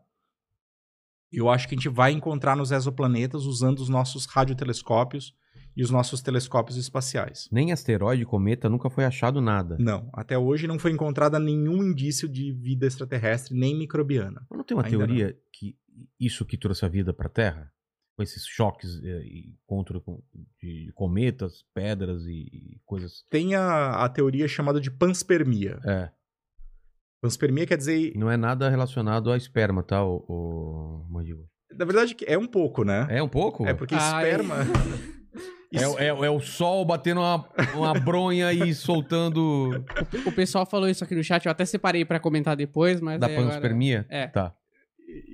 Eu 1.31 1.49
acho 1.49 1.65
que 1.65 1.75
a 1.75 1.77
gente 1.77 1.87
vai 1.87 2.11
encontrar 2.11 2.53
nos 2.53 2.73
exoplanetas 2.73 3.45
usando 3.45 3.79
os 3.79 3.87
nossos 3.87 4.25
radiotelescópios 4.25 5.33
e 5.77 5.81
os 5.81 5.89
nossos 5.89 6.21
telescópios 6.21 6.75
espaciais. 6.75 7.47
Nem 7.49 7.71
asteroide, 7.71 8.25
cometa, 8.25 8.67
nunca 8.67 8.89
foi 8.89 9.05
achado 9.05 9.39
nada. 9.39 9.77
Não, 9.79 10.09
até 10.11 10.37
hoje 10.37 10.67
não 10.67 10.77
foi 10.77 10.91
encontrada 10.91 11.39
nenhum 11.39 11.81
indício 11.81 12.27
de 12.27 12.51
vida 12.51 12.85
extraterrestre, 12.85 13.57
nem 13.57 13.77
microbiana. 13.77 14.45
Mas 14.49 14.57
não 14.57 14.65
tem 14.65 14.75
uma 14.75 14.83
Ainda 14.83 14.97
teoria 14.97 15.37
que 15.53 15.77
isso 16.19 16.45
que 16.45 16.57
trouxe 16.57 16.83
a 16.83 16.89
vida 16.89 17.13
para 17.13 17.27
a 17.27 17.31
Terra? 17.31 17.71
Com 18.17 18.23
esses 18.23 18.45
choques 18.47 18.99
eh, 19.03 19.21
e 19.23 19.53
encontro 19.63 20.01
com- 20.01 20.21
de 20.61 20.91
cometas, 20.95 21.63
pedras 21.73 22.23
e, 22.25 22.81
coisas. 22.83 23.23
Tem 23.29 23.53
a, 23.55 24.03
a 24.03 24.09
teoria 24.09 24.47
chamada 24.47 24.81
de 24.81 24.89
panspermia. 24.91 25.79
É. 25.85 26.09
Panspermia 27.21 27.65
quer 27.67 27.77
dizer, 27.77 28.13
Não 28.15 28.29
é 28.29 28.35
nada 28.35 28.69
relacionado 28.69 29.31
a 29.31 29.37
esperma, 29.37 29.83
tá, 29.83 30.03
o, 30.03 30.17
o 30.27 31.07
Mandíbula? 31.11 31.45
na 31.77 31.85
verdade, 31.85 32.15
é 32.25 32.35
um 32.37 32.47
pouco, 32.47 32.83
né? 32.83 33.05
É 33.09 33.21
um 33.21 33.29
pouco? 33.29 33.65
É 33.67 33.73
porque 33.73 33.93
Ai. 33.95 34.29
esperma. 34.31 34.55
É, 35.73 36.05
é- 36.05 36.07
é 36.07 36.29
o 36.29 36.39
sol 36.39 36.85
batendo 36.85 37.19
uma, 37.19 37.45
uma 37.75 37.93
bronha 37.93 38.53
e 38.53 38.71
soltando 38.73 39.83
O 40.25 40.31
pessoal 40.31 40.65
falou 40.65 40.87
isso 40.87 41.03
aqui 41.03 41.13
no 41.13 41.21
chat, 41.21 41.45
eu 41.45 41.51
até 41.51 41.65
separei 41.65 42.05
pra 42.05 42.21
comentar 42.21 42.55
depois, 42.55 43.01
mas 43.01 43.19
da 43.19 43.27
aí 43.27 43.35
agora- 43.35 43.49
panspermia? 43.51 44.05
É. 44.07 44.27
Tá. 44.27 44.55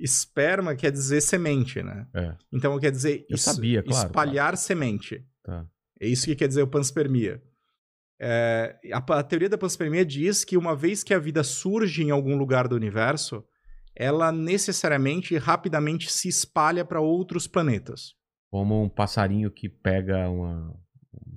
Esperma 0.00 0.74
quer 0.76 0.90
dizer 0.92 1.20
semente, 1.20 1.82
né? 1.82 2.06
É. 2.14 2.36
Então 2.52 2.78
quer 2.78 2.90
dizer 2.90 3.26
es- 3.28 3.42
sabia, 3.42 3.82
claro, 3.82 4.06
espalhar 4.06 4.56
semente. 4.56 5.24
Tá. 5.42 5.66
É 6.00 6.06
isso 6.06 6.26
que 6.26 6.36
quer 6.36 6.48
dizer 6.48 6.62
o 6.62 6.66
panspermia. 6.68 7.42
É, 8.20 8.76
a, 8.92 8.98
a 9.18 9.22
teoria 9.22 9.48
da 9.48 9.58
panspermia 9.58 10.04
diz 10.04 10.44
que 10.44 10.56
uma 10.56 10.76
vez 10.76 11.02
que 11.02 11.12
a 11.12 11.18
vida 11.18 11.42
surge 11.42 12.02
em 12.02 12.10
algum 12.10 12.36
lugar 12.36 12.68
do 12.68 12.76
universo, 12.76 13.44
ela 13.96 14.30
necessariamente 14.30 15.34
e 15.34 15.38
rapidamente 15.38 16.10
se 16.10 16.28
espalha 16.28 16.84
para 16.84 17.00
outros 17.00 17.46
planetas. 17.46 18.14
Como 18.50 18.82
um 18.82 18.88
passarinho 18.88 19.50
que 19.50 19.68
pega 19.68 20.28
uma, 20.30 20.74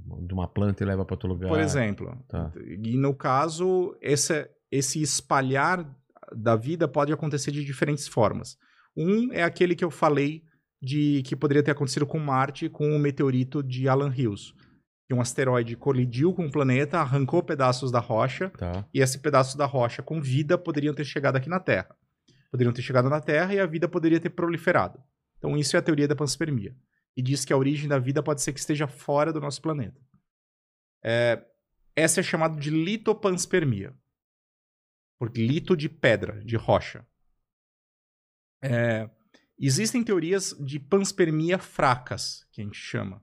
uma- 0.06 0.28
de 0.28 0.34
uma 0.34 0.48
planta 0.48 0.84
e 0.84 0.88
leva 0.88 1.04
para 1.04 1.16
outro 1.16 1.28
lugar. 1.30 1.50
Por 1.50 1.60
exemplo. 1.60 2.16
Tá. 2.28 2.52
E 2.84 2.96
no 2.98 3.14
caso, 3.16 3.96
esse, 4.02 4.48
esse 4.72 5.02
espalhar 5.02 5.88
da 6.36 6.56
vida 6.56 6.88
pode 6.88 7.12
acontecer 7.14 7.52
de 7.52 7.64
diferentes 7.64 8.08
formas. 8.08 8.58
Um 8.96 9.32
é 9.32 9.44
aquele 9.44 9.76
que 9.76 9.84
eu 9.86 9.92
falei 9.92 10.44
de 10.82 11.24
que 11.24 11.36
poderia 11.36 11.64
ter 11.64 11.72
acontecido 11.72 12.06
com 12.06 12.20
Marte 12.20 12.70
com 12.70 12.96
o 12.96 13.00
meteorito 13.00 13.64
de 13.64 13.88
Alan 13.88 14.14
Hills. 14.16 14.54
Que 15.08 15.14
um 15.14 15.22
asteroide 15.22 15.76
colidiu 15.76 16.34
com 16.34 16.46
o 16.46 16.52
planeta, 16.52 17.00
arrancou 17.00 17.42
pedaços 17.42 17.92
da 17.92 18.00
rocha, 18.00 18.50
Tá. 18.50 18.86
e 18.94 19.00
esse 19.00 19.20
pedaço 19.20 19.58
da 19.58 19.66
rocha 19.66 20.04
com 20.04 20.22
vida 20.22 20.58
poderiam 20.58 20.94
ter 20.94 21.06
chegado 21.06 21.38
aqui 21.38 21.50
na 21.50 21.60
Terra. 21.60 21.96
Poderiam 22.52 22.74
ter 22.74 22.82
chegado 22.82 23.10
na 23.10 23.22
Terra 23.22 23.54
e 23.54 23.60
a 23.60 23.66
vida 23.66 23.88
poderia 23.88 24.20
ter 24.20 24.30
proliferado. 24.32 25.00
Então 25.38 25.56
isso 25.58 25.76
é 25.76 25.80
a 25.80 25.82
teoria 25.82 26.08
da 26.08 26.16
panspermia. 26.16 26.76
E 27.16 27.22
diz 27.22 27.46
que 27.46 27.54
a 27.54 27.58
origem 27.58 27.88
da 27.88 27.98
vida 27.98 28.22
pode 28.22 28.42
ser 28.42 28.52
que 28.54 28.60
esteja 28.60 28.88
fora 28.88 29.32
do 29.32 29.40
nosso 29.40 29.62
planeta. 29.62 30.00
É, 31.04 31.42
essa 31.96 32.20
é 32.20 32.24
chamada 32.24 32.60
de 32.60 32.70
litopanspermia. 32.70 33.94
Porque 35.18 35.46
lito 35.46 35.76
de 35.76 35.90
pedra, 35.90 36.44
de 36.44 36.56
rocha. 36.56 37.06
É, 38.62 39.10
existem 39.60 40.04
teorias 40.04 40.56
de 40.60 40.80
panspermia 40.80 41.58
fracas, 41.58 42.46
que 42.52 42.62
a 42.62 42.64
gente 42.64 42.78
chama. 42.78 43.22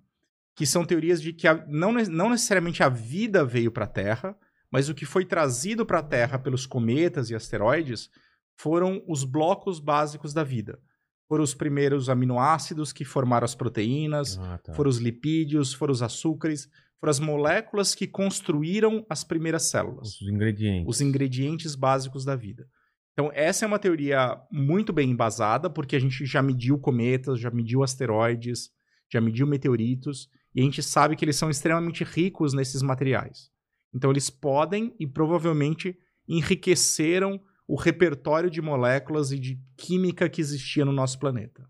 Que 0.55 0.66
são 0.66 0.85
teorias 0.85 1.21
de 1.21 1.33
que 1.33 1.49
a- 1.49 1.65
não, 1.66 1.93
não 1.93 2.31
necessariamente 2.31 2.83
a 2.83 2.89
vida 2.89 3.45
veio 3.45 3.73
para 3.73 3.85
a 3.85 3.89
Terra, 3.89 4.37
mas 4.71 4.89
o 4.89 4.95
que 4.95 5.05
foi 5.05 5.25
trazido 5.25 5.85
para 5.85 5.99
a 6.01 6.03
Terra 6.03 6.39
pelos 6.39 6.66
cometas 6.66 7.31
e 7.31 7.35
asteroides 7.35 8.11
foram 8.57 9.03
os 9.09 9.25
blocos 9.25 9.81
básicos 9.81 10.33
da 10.33 10.45
vida. 10.45 10.81
Foram 11.29 11.43
os 11.43 11.55
primeiros 11.55 12.09
aminoácidos 12.09 12.93
que 12.93 13.05
formaram 13.05 13.45
as 13.45 13.55
proteínas, 13.55 14.39
Ah, 14.39 14.59
tá. 14.59 14.75
foram 14.75 14.91
os 14.91 14.99
lipídios, 14.99 15.73
foram 15.73 15.93
os 15.93 16.03
açúcares, 16.03 16.69
foram 17.05 17.10
as 17.10 17.20
moléculas 17.20 17.94
que 17.94 18.06
construíram 18.06 19.05
as 19.10 19.22
primeiras 19.22 19.64
células, 19.64 20.18
Os 20.22 20.26
ingredientes. 20.26 20.86
os 20.89 21.01
ingredientes 21.02 21.74
básicos 21.74 22.24
da 22.24 22.35
vida. 22.35 22.66
Então, 23.12 23.31
essa 23.35 23.66
é 23.66 23.68
uma 23.68 23.78
teoria 23.78 24.40
muito 24.51 24.90
bem 24.90 25.10
embasada, 25.10 25.68
porque 25.68 25.94
a 25.97 25.98
gente 25.98 26.24
já 26.24 26.43
mediu 26.43 26.78
cometas, 26.78 27.39
já 27.39 27.51
mediu 27.51 27.82
asteroides, 27.82 28.70
já 29.12 29.20
mediu 29.20 29.47
meteoritos, 29.47 30.31
e 30.55 30.62
a 30.62 30.64
gente 30.64 30.82
sabe 30.82 31.14
que 31.14 31.22
eles 31.22 31.36
são 31.36 31.51
extremamente 31.51 32.02
ricos 32.05 32.55
nesses 32.55 32.81
materiais. 32.81 33.51
Então, 33.94 34.10
eles 34.10 34.31
podem 34.31 34.97
e 34.98 35.06
provavelmente 35.06 35.98
enriqueceram 36.26 37.39
o 37.68 37.76
repertório 37.76 38.48
de 38.48 38.62
moléculas 38.62 39.31
e 39.31 39.39
de 39.39 39.60
química 39.76 40.26
que 40.26 40.40
existia 40.40 40.86
no 40.86 40.93
nosso 40.93 41.18
planeta. 41.18 41.68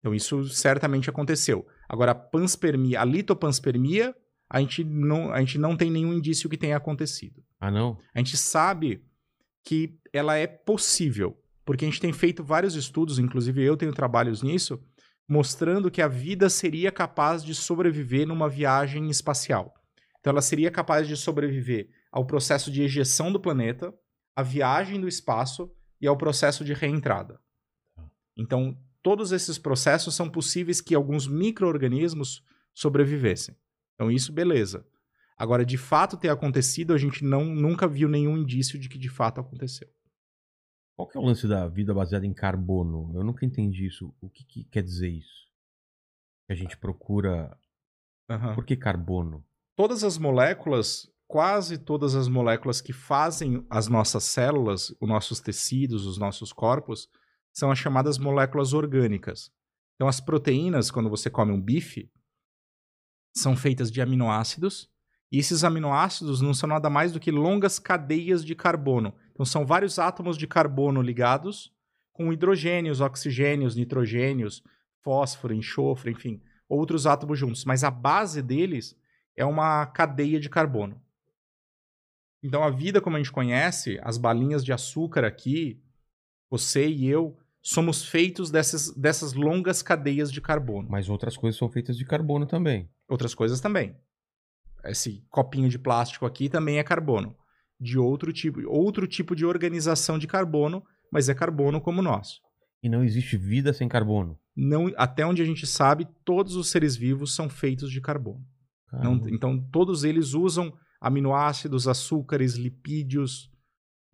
Então, 0.00 0.14
isso 0.14 0.44
certamente 0.50 1.08
aconteceu. 1.08 1.66
Agora, 1.88 2.12
a 2.12 2.14
panspermia, 2.14 3.00
a 3.00 3.04
litopanspermia, 3.06 4.14
a 4.48 4.60
gente 4.60 4.84
não, 4.84 5.32
a 5.32 5.40
gente 5.40 5.58
não 5.58 5.76
tem 5.76 5.90
nenhum 5.90 6.12
indício 6.12 6.48
que 6.48 6.56
tenha 6.56 6.76
acontecido. 6.76 7.42
Ah, 7.60 7.70
não? 7.70 7.98
A 8.14 8.18
gente 8.18 8.36
sabe 8.36 9.04
que 9.64 9.98
ela 10.12 10.36
é 10.36 10.46
possível. 10.46 11.36
porque 11.64 11.84
a 11.84 11.88
gente 11.88 12.00
tem 12.00 12.12
feito 12.12 12.44
vários 12.44 12.74
estudos, 12.74 13.18
inclusive 13.18 13.62
eu 13.62 13.76
tenho 13.76 13.92
trabalhos 13.92 14.42
nisso, 14.42 14.78
mostrando 15.26 15.90
que 15.90 16.02
a 16.02 16.08
vida 16.08 16.50
seria 16.50 16.92
capaz 16.92 17.42
de 17.42 17.54
sobreviver 17.54 18.26
numa 18.26 18.48
viagem 18.48 19.08
espacial. 19.08 19.74
Então, 20.20 20.30
ela 20.30 20.42
seria 20.42 20.70
capaz 20.70 21.08
de 21.08 21.16
sobreviver 21.16 21.88
ao 22.12 22.26
processo 22.26 22.70
de 22.70 22.82
ejeção 22.82 23.32
do 23.32 23.40
planeta, 23.40 23.94
à 24.36 24.42
viagem 24.42 25.00
do 25.00 25.08
espaço 25.08 25.70
e 26.00 26.06
ao 26.06 26.16
processo 26.16 26.64
de 26.64 26.74
reentrada. 26.74 27.40
Então, 28.36 28.76
todos 29.02 29.32
esses 29.32 29.58
processos 29.58 30.14
são 30.14 30.28
possíveis 30.28 30.80
que 30.80 30.94
alguns 30.94 31.26
micro-organismos 31.26 32.42
sobrevivessem. 32.74 33.56
Então, 33.94 34.10
isso, 34.10 34.32
beleza. 34.32 34.86
Agora, 35.36 35.64
de 35.64 35.76
fato 35.76 36.16
ter 36.16 36.28
acontecido, 36.28 36.92
a 36.92 36.98
gente 36.98 37.24
não, 37.24 37.44
nunca 37.44 37.88
viu 37.88 38.08
nenhum 38.08 38.38
indício 38.38 38.78
de 38.78 38.88
que 38.88 38.98
de 38.98 39.08
fato 39.08 39.40
aconteceu. 39.40 39.88
Qual 40.96 41.08
que 41.08 41.18
é 41.18 41.20
o 41.20 41.24
lance 41.24 41.48
da 41.48 41.66
vida 41.66 41.92
baseada 41.92 42.24
em 42.24 42.32
carbono? 42.32 43.10
Eu 43.14 43.24
nunca 43.24 43.44
entendi 43.44 43.86
isso. 43.86 44.14
O 44.20 44.30
que, 44.30 44.44
que 44.44 44.64
quer 44.64 44.82
dizer 44.82 45.08
isso? 45.08 45.48
Que 46.46 46.52
a 46.52 46.56
gente 46.56 46.76
procura. 46.76 47.56
Aham. 48.30 48.54
Por 48.54 48.64
que 48.64 48.76
carbono? 48.76 49.44
Todas 49.76 50.04
as 50.04 50.16
moléculas, 50.16 51.10
quase 51.26 51.78
todas 51.78 52.14
as 52.14 52.28
moléculas 52.28 52.80
que 52.80 52.92
fazem 52.92 53.66
as 53.68 53.88
nossas 53.88 54.22
células, 54.22 54.94
os 55.00 55.08
nossos 55.08 55.40
tecidos, 55.40 56.06
os 56.06 56.16
nossos 56.16 56.52
corpos, 56.52 57.08
são 57.52 57.72
as 57.72 57.78
chamadas 57.78 58.16
moléculas 58.16 58.72
orgânicas. 58.72 59.50
Então, 59.96 60.06
as 60.06 60.20
proteínas, 60.20 60.92
quando 60.92 61.10
você 61.10 61.28
come 61.28 61.52
um 61.52 61.60
bife, 61.60 62.08
são 63.34 63.56
feitas 63.56 63.90
de 63.90 64.00
aminoácidos, 64.00 64.88
e 65.30 65.38
esses 65.38 65.64
aminoácidos 65.64 66.40
não 66.40 66.54
são 66.54 66.68
nada 66.68 66.88
mais 66.88 67.12
do 67.12 67.18
que 67.18 67.30
longas 67.30 67.78
cadeias 67.78 68.44
de 68.44 68.54
carbono. 68.54 69.12
Então, 69.32 69.44
são 69.44 69.66
vários 69.66 69.98
átomos 69.98 70.38
de 70.38 70.46
carbono 70.46 71.02
ligados 71.02 71.74
com 72.12 72.32
hidrogênios, 72.32 73.00
oxigênios, 73.00 73.74
nitrogênios, 73.74 74.62
fósforo, 75.02 75.52
enxofre, 75.52 76.12
enfim, 76.12 76.40
outros 76.68 77.06
átomos 77.06 77.36
juntos. 77.36 77.64
Mas 77.64 77.82
a 77.82 77.90
base 77.90 78.40
deles 78.40 78.96
é 79.36 79.44
uma 79.44 79.84
cadeia 79.86 80.38
de 80.38 80.48
carbono. 80.48 81.02
Então, 82.40 82.62
a 82.62 82.70
vida 82.70 83.00
como 83.00 83.16
a 83.16 83.18
gente 83.18 83.32
conhece, 83.32 83.98
as 84.04 84.16
balinhas 84.16 84.64
de 84.64 84.72
açúcar 84.72 85.24
aqui, 85.24 85.82
você 86.48 86.86
e 86.86 87.08
eu, 87.08 87.36
somos 87.60 88.04
feitos 88.04 88.50
dessas, 88.50 88.90
dessas 88.94 89.32
longas 89.32 89.82
cadeias 89.82 90.30
de 90.30 90.40
carbono. 90.40 90.88
Mas 90.88 91.08
outras 91.08 91.36
coisas 91.36 91.58
são 91.58 91.68
feitas 91.68 91.96
de 91.96 92.04
carbono 92.04 92.46
também. 92.46 92.88
Outras 93.14 93.34
coisas 93.34 93.60
também. 93.60 93.94
Esse 94.84 95.24
copinho 95.30 95.68
de 95.68 95.78
plástico 95.78 96.26
aqui 96.26 96.48
também 96.48 96.78
é 96.78 96.82
carbono. 96.84 97.36
De 97.80 97.96
outro 97.98 98.32
tipo, 98.32 98.60
outro 98.68 99.06
tipo 99.06 99.36
de 99.36 99.46
organização 99.46 100.18
de 100.18 100.26
carbono, 100.26 100.82
mas 101.12 101.28
é 101.28 101.34
carbono 101.34 101.80
como 101.80 102.00
o 102.00 102.02
nosso. 102.02 102.40
E 102.82 102.88
não 102.88 103.04
existe 103.04 103.36
vida 103.36 103.72
sem 103.72 103.88
carbono. 103.88 104.36
Não, 104.56 104.92
até 104.96 105.24
onde 105.24 105.40
a 105.40 105.44
gente 105.44 105.64
sabe, 105.66 106.08
todos 106.24 106.56
os 106.56 106.70
seres 106.70 106.96
vivos 106.96 107.34
são 107.34 107.48
feitos 107.48 107.90
de 107.90 108.00
carbono. 108.00 108.44
Não- 108.92 109.28
então, 109.28 109.58
todos 109.70 110.02
eles 110.04 110.34
usam 110.34 110.72
aminoácidos, 111.00 111.86
açúcares, 111.86 112.54
lipídios, 112.56 113.48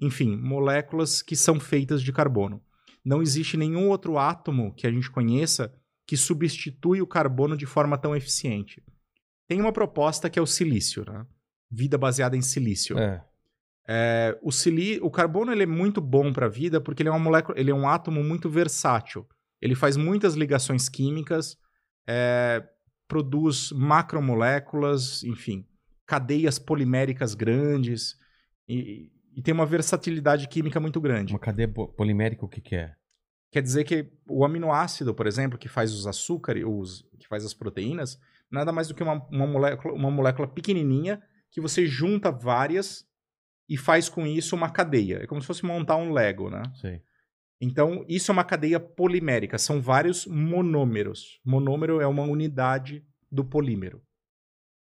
enfim, 0.01 0.37
moléculas 0.37 1.23
que 1.23 1.37
são 1.37 1.59
feitas 1.59 2.03
de 2.03 2.13
carbono. 2.13 2.63
Não 3.05 3.23
existe 3.23 3.57
nenhum 3.57 3.89
outro 3.89 4.19
átomo 4.19 4.75
que 4.75 4.87
a 4.87 4.93
gente 4.93 5.11
conheça 5.11 5.73
que 6.11 6.17
substitui 6.17 7.01
o 7.01 7.07
carbono 7.07 7.57
de 7.57 7.67
forma 7.67 7.97
tão 7.97 8.17
eficiente. 8.17 8.83
Tem 9.47 9.61
uma 9.61 9.73
proposta 9.73 10.29
que 10.29 10.41
é 10.41 10.43
o 10.43 10.47
silício, 10.47 11.05
né? 11.05 11.25
Vida 11.71 11.97
baseada 11.97 12.37
em 12.37 12.43
silício. 12.43 12.99
É. 12.99 13.25
É, 13.87 14.37
o, 14.43 14.51
sili... 14.51 14.99
o 15.01 15.09
carbono 15.09 15.53
ele 15.53 15.63
é 15.63 15.67
muito 15.67 16.01
bom 16.01 16.33
para 16.33 16.47
a 16.47 16.49
vida 16.49 16.81
porque 16.81 17.01
ele 17.01 17.09
é 17.09 17.13
uma 17.13 17.21
molécula, 17.21 17.57
ele 17.57 17.71
é 17.71 17.75
um 17.75 17.89
átomo 17.89 18.25
muito 18.25 18.51
versátil. 18.51 19.25
Ele 19.63 19.77
faz 19.77 19.97
muitas 19.97 20.35
ligações 20.35 20.89
químicas, 20.89 21.57
é, 22.09 22.69
produz 23.07 23.71
macromoléculas, 23.71 25.23
enfim, 25.23 25.65
cadeias 26.05 26.59
poliméricas 26.59 27.37
grandes 27.37 28.17
e, 28.67 29.13
e 29.37 29.41
tem 29.41 29.55
uma 29.55 29.65
versatilidade 29.65 30.49
química 30.49 30.81
muito 30.81 31.01
grande. 31.01 31.33
Uma 31.33 31.39
cadeia 31.39 31.69
po- 31.69 31.87
polimérica, 31.87 32.45
o 32.45 32.49
que, 32.49 32.61
que 32.61 32.75
é? 32.75 32.97
Quer 33.51 33.63
dizer 33.63 33.85
que 33.85 34.09
o 34.29 34.45
aminoácido, 34.45 35.15
por 35.15 35.27
exemplo, 35.27 35.59
que 35.59 35.69
faz 35.69 35.93
os 35.93 36.07
açúcares, 36.07 36.65
os, 36.65 37.05
que 37.19 37.27
faz 37.27 37.45
as 37.45 37.53
proteínas, 37.53 38.19
nada 38.51 38.73
mais 38.73 38.89
do 38.89 38.95
que 38.95 39.03
uma, 39.03 39.27
uma, 39.29 39.47
molécula, 39.47 39.95
uma 39.95 40.11
molécula 40.11 40.47
pequenininha 40.47 41.21
que 41.51 41.61
você 41.61 41.85
junta 41.85 42.31
várias 42.31 43.09
e 43.69 43.77
faz 43.77 44.09
com 44.09 44.27
isso 44.27 44.55
uma 44.55 44.71
cadeia. 44.71 45.23
É 45.23 45.27
como 45.27 45.41
se 45.41 45.47
fosse 45.47 45.65
montar 45.65 45.97
um 45.97 46.13
Lego, 46.13 46.49
né? 46.49 46.63
Sei. 46.75 47.03
Então, 47.61 48.05
isso 48.09 48.31
é 48.31 48.33
uma 48.33 48.45
cadeia 48.45 48.81
polimérica, 48.81 49.59
são 49.59 49.83
vários 49.83 50.27
monômeros. 50.27 51.41
Monômero 51.45 52.01
é 52.01 52.07
uma 52.07 52.23
unidade 52.23 53.05
do 53.31 53.45
polímero. 53.45 54.03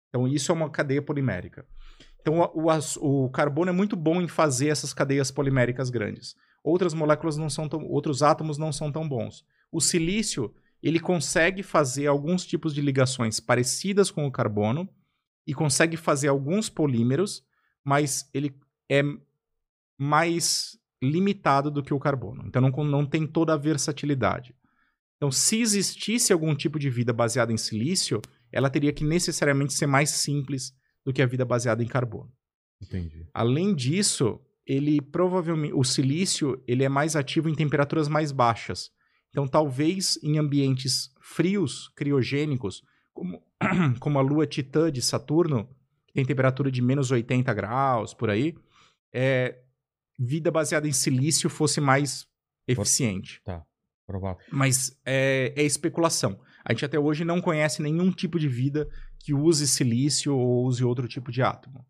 Então, 0.09 0.27
isso 0.27 0.51
é 0.51 0.55
uma 0.55 0.69
cadeia 0.69 1.01
polimérica. 1.01 1.67
Então, 2.21 2.39
o, 2.39 2.67
o 2.67 3.25
o 3.25 3.29
carbono 3.29 3.69
é 3.69 3.73
muito 3.73 3.95
bom 3.95 4.21
em 4.21 4.27
fazer 4.27 4.69
essas 4.69 4.93
cadeias 4.93 5.29
poliméricas 5.29 5.89
grandes. 5.89 6.35
Outras 6.65 6.95
moléculas 6.95 7.37
não 7.37 7.47
são 7.47 7.69
tão, 7.69 7.85
outros 7.85 8.23
átomos 8.23 8.57
não 8.57 8.73
são 8.73 8.91
tão 8.91 9.07
bons. 9.07 9.45
O 9.71 9.79
silício, 9.79 10.51
ele 10.81 10.99
consegue 10.99 11.61
fazer 11.61 12.07
alguns 12.07 12.43
tipos 12.43 12.73
de 12.73 12.81
ligações 12.81 13.39
parecidas 13.39 14.09
com 14.09 14.25
o 14.25 14.31
carbono 14.31 14.89
e 15.45 15.53
consegue 15.53 15.95
fazer 15.95 16.27
alguns 16.27 16.67
polímeros, 16.67 17.45
mas 17.83 18.27
ele 18.33 18.51
é 18.89 19.03
mais 19.95 20.75
limitado 20.99 21.69
do 21.69 21.83
que 21.83 21.93
o 21.93 21.99
carbono. 21.99 22.43
Então 22.47 22.59
não, 22.59 22.71
não 22.83 23.05
tem 23.05 23.27
toda 23.27 23.53
a 23.53 23.57
versatilidade. 23.57 24.55
Então, 25.17 25.31
se 25.31 25.61
existisse 25.61 26.33
algum 26.33 26.55
tipo 26.55 26.79
de 26.79 26.89
vida 26.89 27.13
baseada 27.13 27.53
em 27.53 27.57
silício, 27.57 28.21
ela 28.51 28.71
teria 28.71 28.91
que 28.91 29.05
necessariamente 29.05 29.73
ser 29.73 29.85
mais 29.85 30.09
simples 30.09 30.75
do 31.05 31.13
que 31.13 31.21
a 31.21 31.27
vida 31.27 31.45
baseada 31.45 31.83
em 31.83 31.87
carbono. 31.87 32.33
Entendi. 32.81 33.27
Além 33.33 33.73
disso, 33.75 34.41
ele 34.65 34.99
provavelmente 34.99 35.73
o 35.73 35.83
silício 35.83 36.61
ele 36.67 36.83
é 36.83 36.89
mais 36.89 37.15
ativo 37.15 37.49
em 37.49 37.55
temperaturas 37.55 38.07
mais 38.07 38.31
baixas. 38.31 38.91
Então, 39.29 39.47
talvez 39.47 40.17
em 40.23 40.37
ambientes 40.37 41.13
frios, 41.21 41.89
criogênicos, 41.89 42.81
como, 43.13 43.43
como 43.99 44.17
a 44.17 44.21
Lua 44.21 44.47
Titã 44.47 44.91
de 44.91 45.01
Saturno, 45.01 45.69
que 46.07 46.13
tem 46.13 46.25
temperatura 46.25 46.71
de 46.71 46.81
menos 46.81 47.11
80 47.11 47.53
graus 47.53 48.13
por 48.13 48.29
aí, 48.29 48.55
é, 49.13 49.59
vida 50.17 50.49
baseada 50.49 50.87
em 50.87 50.93
silício 50.93 51.49
fosse 51.49 51.81
mais 51.81 52.27
eficiente. 52.67 53.41
Provável. 54.05 54.41
Mas 54.51 54.97
é, 55.05 55.53
é 55.55 55.63
especulação. 55.63 56.39
A 56.63 56.71
gente 56.71 56.85
até 56.85 56.99
hoje 56.99 57.25
não 57.25 57.41
conhece 57.41 57.81
nenhum 57.81 58.11
tipo 58.11 58.39
de 58.39 58.47
vida 58.47 58.87
que 59.19 59.33
use 59.33 59.67
silício 59.67 60.35
ou 60.35 60.65
use 60.65 60.83
outro 60.83 61.07
tipo 61.07 61.31
de 61.31 61.41
átomo. 61.41 61.85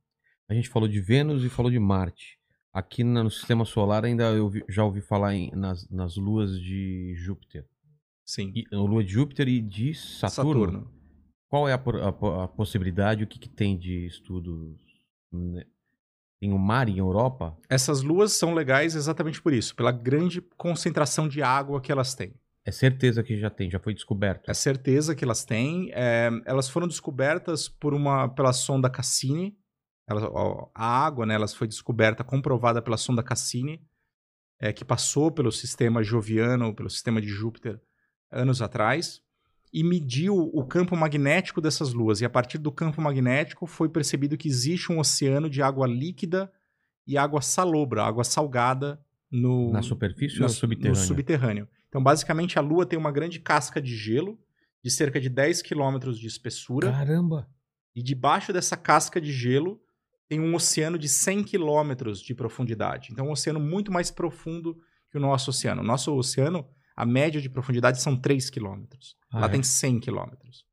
A 0.50 0.54
gente 0.54 0.70
falou 0.70 0.88
de 0.88 1.00
Vênus 1.00 1.44
e 1.44 1.50
falou 1.50 1.72
de 1.72 1.80
Marte. 1.80 2.38
Aqui 2.76 3.04
no 3.06 3.32
sistema 3.32 3.64
solar 3.64 4.04
ainda 4.04 4.26
eu 4.32 4.50
vi- 4.50 4.66
já 4.68 4.84
ouvi 4.84 5.00
falar 5.00 5.34
em- 5.34 5.50
nas, 5.56 5.90
nas 5.90 6.18
luas 6.18 6.60
de 6.60 7.14
Júpiter. 7.16 7.66
Sim. 8.26 8.52
E, 8.54 8.66
a 8.76 8.78
lua 8.78 9.02
de 9.04 9.14
Júpiter 9.14 9.48
e 9.48 9.62
de 9.62 9.94
Saturno. 9.94 10.92
Qual 11.48 11.70
é 11.70 11.74
a, 11.74 11.78
a 11.78 12.44
a 12.44 12.48
possibilidade? 12.50 13.24
O 13.24 13.28
que, 13.28 13.40
que 13.40 13.48
tem 13.48 13.78
de 13.78 14.06
estudos? 14.06 14.78
né? 15.32 15.64
Tem 16.42 16.52
o 16.52 16.58
mar 16.60 16.90
em 16.90 16.98
Europa? 16.98 17.58
Essas 17.70 18.02
luas 18.02 18.34
são 18.34 18.54
legais 18.54 18.94
exatamente 18.94 19.42
por 19.42 19.54
isso, 19.54 19.74
pela 19.74 19.92
grande 19.92 20.42
concentração 20.58 21.30
de 21.30 21.42
água 21.42 21.80
que 21.80 21.92
elas 21.94 22.14
têm. 22.14 22.34
É 22.66 22.72
certeza 22.72 23.24
que 23.24 23.38
já 23.40 23.50
tem, 23.50 23.70
já 23.72 23.80
foi 23.80 23.94
descoberto. 23.94 24.50
É 24.50 24.54
certeza 24.54 25.16
que 25.16 25.24
elas 25.24 25.46
têm. 25.46 25.92
é, 25.94 26.30
elas 26.46 26.68
foram 26.68 26.88
descobertas 26.88 27.70
por 27.70 27.94
uma 27.94 28.28
pela 28.28 28.52
sonda 28.52 28.90
Cassini. 28.90 29.56
Ó, 30.10 30.70
a 30.74 30.86
água, 31.06 31.26
né, 31.26 31.34
elas 31.34 31.54
foi 31.54 31.68
descoberta, 31.68 32.24
comprovada 32.24 32.82
pela 32.82 32.98
sonda 32.98 33.24
Cassini, 33.24 33.82
é, 34.60 34.72
que 34.72 34.86
passou 34.86 35.32
pelo 35.32 35.52
sistema 35.52 36.04
joviano, 36.04 36.74
pelo 36.76 36.90
sistema 36.90 37.20
de 37.22 37.28
Júpiter, 37.28 37.82
anos 38.32 38.62
atrás, 38.62 39.22
e 39.74 39.84
mediu 39.84 40.36
o 40.38 40.66
campo 40.66 40.96
magnético 40.96 41.60
dessas 41.60 41.92
luas. 41.92 42.22
E 42.22 42.26
a 42.26 42.30
partir 42.30 42.58
do 42.58 42.72
campo 42.72 43.02
magnético 43.02 43.66
foi 43.66 43.90
percebido 43.90 44.38
que 44.38 44.48
existe 44.48 44.92
um 44.92 45.00
oceano 45.00 45.50
de 45.50 45.62
água 45.62 45.86
líquida 45.88 46.52
e 47.06 47.18
água 47.18 47.42
salobra, 47.42 48.04
água 48.04 48.24
salgada 48.24 49.00
no, 49.30 49.72
Na 49.74 49.82
superfície 49.82 50.40
na 50.40 50.46
ou 50.46 50.50
su- 50.50 50.60
subterrâneo? 50.62 51.00
no 51.02 51.06
subterrâneo. 51.08 51.70
Então, 51.90 52.02
basicamente, 52.02 52.58
a 52.58 52.62
Lua 52.62 52.86
tem 52.86 52.98
uma 52.98 53.12
grande 53.12 53.40
casca 53.40 53.82
de 53.82 53.96
gelo 53.96 54.40
de 54.84 54.90
cerca 54.92 55.20
de 55.20 55.30
10 55.30 55.62
quilômetros 55.62 56.18
de 56.20 56.28
espessura. 56.28 56.92
Caramba! 56.92 57.50
E 57.96 58.02
debaixo 58.04 58.54
dessa 58.54 58.78
casca 58.78 59.20
de 59.20 59.32
gelo 59.32 59.82
tem 60.28 60.40
um 60.40 60.56
oceano 60.56 60.98
de 60.98 61.08
100 61.08 61.44
quilômetros 61.44 62.20
de 62.20 62.34
profundidade. 62.34 63.10
Então, 63.12 63.26
é 63.26 63.30
um 63.30 63.32
oceano 63.32 63.60
muito 63.60 63.92
mais 63.92 64.10
profundo 64.10 64.78
que 65.12 65.18
o 65.18 65.22
nosso 65.22 65.50
oceano. 65.50 65.82
O 65.82 65.86
nosso 65.86 66.14
oceano, 66.16 66.68
a 66.96 67.06
média 67.06 67.40
de 67.40 67.50
profundidade 67.50 68.02
são 68.02 68.16
3 68.16 68.50
quilômetros. 68.50 69.16
Ah, 69.32 69.42
Lá 69.42 69.46
é? 69.48 69.50
tem 69.50 69.64
100 69.64 70.00
quilômetros. 70.00 70.66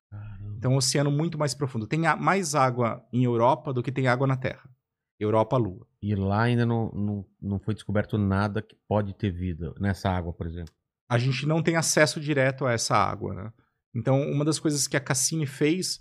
Então, 0.56 0.72
é 0.72 0.74
um 0.74 0.78
oceano 0.78 1.10
muito 1.10 1.38
mais 1.38 1.54
profundo. 1.54 1.86
Tem 1.86 2.00
mais 2.18 2.54
água 2.54 3.04
em 3.12 3.24
Europa 3.24 3.72
do 3.72 3.82
que 3.82 3.90
tem 3.90 4.06
água 4.06 4.26
na 4.26 4.36
Terra. 4.36 4.70
Europa 5.18 5.56
Lua. 5.56 5.86
E 6.00 6.14
lá 6.14 6.42
ainda 6.42 6.66
não, 6.66 6.90
não, 6.92 7.24
não 7.40 7.58
foi 7.60 7.74
descoberto 7.74 8.18
nada 8.18 8.60
que 8.60 8.76
pode 8.88 9.14
ter 9.14 9.30
vida 9.30 9.72
nessa 9.78 10.10
água, 10.10 10.32
por 10.32 10.46
exemplo. 10.46 10.74
A 11.08 11.18
gente 11.18 11.46
não 11.46 11.62
tem 11.62 11.76
acesso 11.76 12.20
direto 12.20 12.64
a 12.64 12.72
essa 12.72 12.96
água, 12.96 13.34
né? 13.34 13.52
Então, 13.94 14.20
uma 14.30 14.44
das 14.44 14.58
coisas 14.58 14.88
que 14.88 14.96
a 14.96 15.00
Cassini 15.00 15.46
fez 15.46 16.00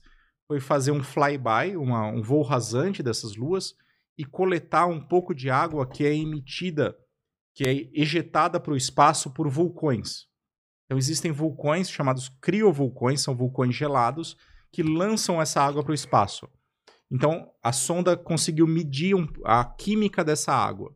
foi 0.52 0.60
fazer 0.60 0.92
um 0.92 1.02
flyby, 1.02 1.78
uma, 1.78 2.08
um 2.08 2.22
voo 2.22 2.42
rasante 2.42 3.02
dessas 3.02 3.38
luas 3.38 3.74
e 4.18 4.26
coletar 4.26 4.86
um 4.86 5.00
pouco 5.00 5.34
de 5.34 5.50
água 5.50 5.88
que 5.88 6.06
é 6.06 6.14
emitida, 6.14 6.94
que 7.56 7.64
é 7.64 7.90
ejetada 7.94 8.60
para 8.60 8.74
o 8.74 8.76
espaço 8.76 9.32
por 9.32 9.48
vulcões. 9.48 10.28
Então, 10.84 10.98
existem 10.98 11.32
vulcões 11.32 11.90
chamados 11.90 12.28
criovulcões, 12.42 13.22
são 13.22 13.34
vulcões 13.34 13.74
gelados, 13.74 14.36
que 14.74 14.84
lançam 14.84 15.42
essa 15.42 15.62
água 15.62 15.84
para 15.84 15.94
o 15.94 15.96
espaço. 15.96 16.50
Então, 17.10 17.50
a 17.64 17.72
sonda 17.72 18.18
conseguiu 18.18 18.68
medir 18.68 19.16
um, 19.16 19.26
a 19.46 19.64
química 19.64 20.22
dessa 20.22 20.52
água. 20.52 20.94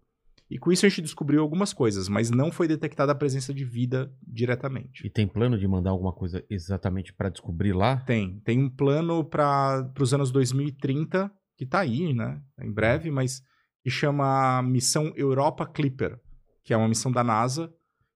E 0.50 0.60
com 0.60 0.72
isso 0.72 0.86
a 0.86 0.90
gente 0.90 1.02
descobriu 1.02 1.42
algumas 1.42 1.74
coisas, 1.74 2.08
mas 2.08 2.30
não 2.30 2.52
foi 2.52 2.68
detectada 2.68 3.12
a 3.12 3.16
presença 3.16 3.54
de 3.54 3.66
vida 3.66 4.14
diretamente. 4.22 5.06
E 5.06 5.10
tem 5.10 5.28
plano 5.28 5.58
de 5.58 5.68
mandar 5.68 5.90
alguma 5.90 6.14
coisa 6.14 6.46
exatamente 6.50 7.12
para 7.14 7.30
descobrir 7.30 7.74
lá? 7.74 7.98
Tem. 7.98 8.40
Tem 8.42 8.60
um 8.60 8.70
plano 8.70 9.24
para 9.24 9.92
os 10.00 10.14
anos 10.14 10.32
2030, 10.32 11.32
que 11.58 11.64
está 11.64 11.80
aí, 11.80 12.14
né? 12.14 12.42
Em 12.62 12.72
breve, 12.72 13.10
mas 13.10 13.42
que 13.84 13.90
chama 13.90 14.62
Missão 14.62 15.12
Europa 15.16 15.66
Clipper, 15.66 16.20
que 16.64 16.74
é 16.74 16.78
uma 16.78 16.88
missão 16.88 17.12
da 17.12 17.24
NASA 17.24 17.74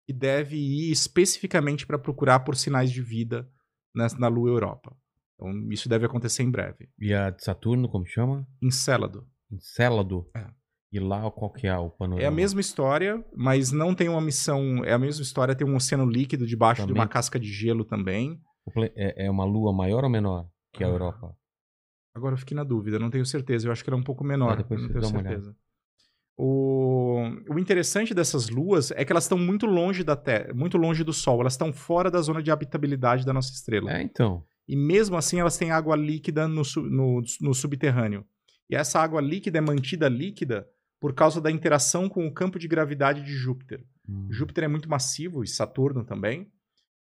e 0.08 0.14
deve 0.14 0.58
ir 0.58 0.92
especificamente 0.92 1.86
para 1.86 2.00
procurar 2.00 2.40
por 2.40 2.56
sinais 2.56 2.92
de 2.92 3.02
vida 3.02 3.48
na, 3.94 4.08
na 4.18 4.28
Lua 4.28 4.50
Europa. 4.50 4.96
Então, 5.36 5.72
isso 5.72 5.88
deve 5.88 6.06
acontecer 6.06 6.44
em 6.44 6.52
breve. 6.52 6.90
E 7.00 7.14
a 7.14 7.30
de 7.30 7.44
Saturno, 7.44 7.88
como 7.88 8.06
chama? 8.06 8.48
Encélado. 8.62 9.28
Encélado? 9.52 10.28
É. 10.36 10.48
E 10.91 10.99
lá 10.99 11.30
qual 11.30 11.52
que 11.52 11.68
é 11.68 11.78
o 11.78 11.90
panorama? 11.90 12.24
É 12.24 12.26
a 12.28 12.32
mesma 12.32 12.60
história, 12.60 13.24
mas 13.36 13.72
não 13.72 13.94
tem 13.94 14.10
uma 14.10 14.22
missão. 14.22 14.84
É 14.84 14.91
a 14.94 14.98
mesma 14.99 15.22
história, 15.22 15.53
tem 15.56 15.68
um 15.68 15.76
oceano 15.76 16.06
líquido 16.06 16.48
debaixo 16.48 16.82
Também. 16.82 16.94
de 16.95 16.99
uma 16.99 17.07
casca 17.07 17.40
de 17.40 17.52
gelo 17.52 17.86
também. 17.86 18.40
É, 18.95 19.26
é 19.28 19.32
uma 19.32 19.45
lua 19.45 19.72
maior 19.72 20.03
ou 20.03 20.10
menor 20.10 20.48
que 20.74 20.84
a 20.84 20.88
Ah. 20.88 20.90
Europa? 20.90 21.36
Agora 22.16 22.34
eu 22.34 22.38
fiquei 22.40 22.56
na 22.56 22.64
dúvida, 22.64 22.98
não 22.99 23.10
tenho 23.11 23.26
certeza. 23.26 23.68
Eu 23.68 23.72
acho 23.72 23.84
que 23.84 23.90
ela 23.90 23.98
é 23.98 24.02
um 24.02 24.03
pouco 24.03 24.24
menor. 24.24 24.53
Ah, 24.53 24.56
depois 24.56 24.82
não 24.82 24.90
tenho 24.90 25.06
certeza. 25.06 25.56
O... 26.38 27.20
o 27.49 27.60
interessante 27.60 28.14
dessas 28.14 28.49
luas 28.49 28.91
é 28.91 29.03
que 29.03 29.11
elas 29.11 29.26
estão 29.26 29.38
muito 29.38 29.66
longe 29.66 30.03
da 30.03 30.16
Terra, 30.16 30.53
muito 30.53 30.78
longe 30.78 31.03
do 31.03 31.11
Sol. 31.14 31.41
Elas 31.41 31.53
estão 31.53 31.74
fora 31.74 32.10
da 32.10 32.22
zona 32.22 32.41
de 32.41 32.49
habitabilidade 32.49 33.26
da 33.26 33.34
nossa 33.34 33.52
estrela. 33.52 33.91
É, 33.91 34.02
então. 34.02 34.44
E 34.68 34.76
mesmo 34.76 35.18
assim 35.18 35.40
elas 35.40 35.57
têm 35.57 35.72
água 35.72 35.95
líquida 35.95 36.48
no, 36.48 36.64
su- 36.64 36.82
no- 36.82 37.22
no 37.41 37.53
subterrâneo. 37.53 38.26
E 38.70 38.76
essa 38.76 38.99
água 38.99 39.20
líquida 39.20 39.57
é 39.57 39.61
mantida 39.61 40.07
líquida 40.07 40.66
por 41.00 41.14
causa 41.14 41.40
da 41.40 41.50
interação 41.50 42.10
com 42.10 42.28
o 42.28 42.34
campo 42.34 42.60
de 42.60 42.68
gravidade 42.68 43.24
de 43.24 43.32
Júpiter. 43.32 43.86
Hum. 44.08 44.28
Júpiter 44.30 44.66
é 44.66 44.68
muito 44.68 44.90
massivo 44.90 45.44
e 45.44 45.48
Saturno 45.48 46.04
também. 46.04 46.52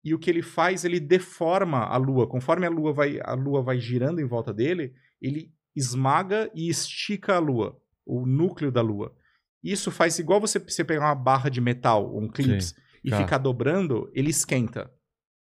E 0.05 0.15
o 0.15 0.19
que 0.19 0.31
ele 0.31 0.43
faz, 0.43 0.85
ele 0.85 1.01
deforma 1.01 1.85
a 1.85 1.97
Lua. 1.97 2.29
Conforme 2.29 2.67
a 2.67 2.71
Lua 2.71 2.93
vai, 2.93 3.19
a 3.23 3.35
Lua 3.35 3.63
vai 3.63 3.79
girando 3.79 4.21
em 4.21 4.27
volta 4.27 4.53
dele, 4.53 4.93
ele 5.21 5.53
esmaga 5.75 6.51
e 6.55 6.69
estica 6.69 7.37
a 7.37 7.39
Lua, 7.39 7.81
o 8.07 8.27
núcleo 8.27 8.71
da 8.71 8.81
Lua. 8.81 9.15
Isso 9.63 9.91
faz 9.91 10.19
igual 10.19 10.41
você, 10.41 10.59
você 10.59 10.85
pegar 10.85 11.07
uma 11.07 11.15
barra 11.15 11.49
de 11.49 11.61
metal, 11.61 12.17
um 12.17 12.29
clips, 12.29 12.75
e 13.03 13.11
tá. 13.11 13.19
ficar 13.19 13.39
dobrando, 13.39 14.11
ele 14.15 14.31
esquenta. 14.31 14.91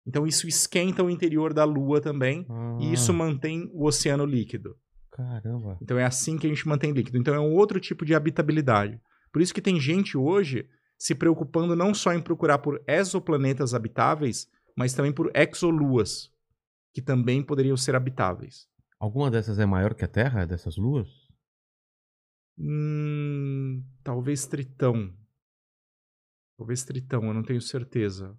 Então 0.06 0.26
isso 0.26 0.48
esquenta 0.48 1.04
o 1.04 1.10
interior 1.10 1.54
da 1.54 1.64
Lua 1.64 2.02
também, 2.02 2.46
e 2.80 2.92
isso 2.92 3.12
Ah, 3.12 3.16
mantém 3.16 3.70
o 3.74 3.86
oceano 3.86 4.26
líquido. 4.26 4.76
Caramba. 5.12 5.78
Então 5.82 6.00
é 6.00 6.06
assim 6.06 6.38
que 6.38 6.48
a 6.48 6.50
gente 6.50 6.68
mantém 6.68 6.92
líquido. 6.92 7.18
Então 7.18 7.34
é 7.34 7.40
um 7.40 7.54
outro 7.54 7.80
tipo 7.80 8.06
de 8.06 8.16
habitabilidade. 8.16 9.00
Por 9.32 9.42
isso 9.42 9.54
que 9.54 9.62
tem 9.62 9.80
gente 9.80 10.18
hoje 10.18 10.68
se 10.98 11.16
preocupando 11.16 11.76
não 11.76 11.94
só 11.94 12.14
em 12.14 12.22
procurar 12.22 12.60
por 12.60 12.82
exoplanetas 12.88 13.74
habitáveis, 13.74 14.48
mas 14.76 14.94
também 14.94 15.12
por 15.12 15.32
exoluas, 15.34 16.32
que 16.94 17.02
também 17.02 17.44
poderiam 17.44 17.76
ser 17.76 17.96
habitáveis. 17.96 18.68
Alguma 19.00 19.32
dessas 19.32 19.58
é 19.58 19.66
maior 19.66 19.96
que 19.96 20.06
a 20.06 20.08
Terra, 20.08 20.46
dessas 20.46 20.78
luas? 20.78 21.08
Hum, 22.58 23.84
talvez 24.04 24.46
Tritão. 24.46 25.12
Talvez 26.58 26.84
Tritão, 26.84 27.24
eu 27.26 27.34
não 27.34 27.42
tenho 27.42 27.62
certeza. 27.62 28.38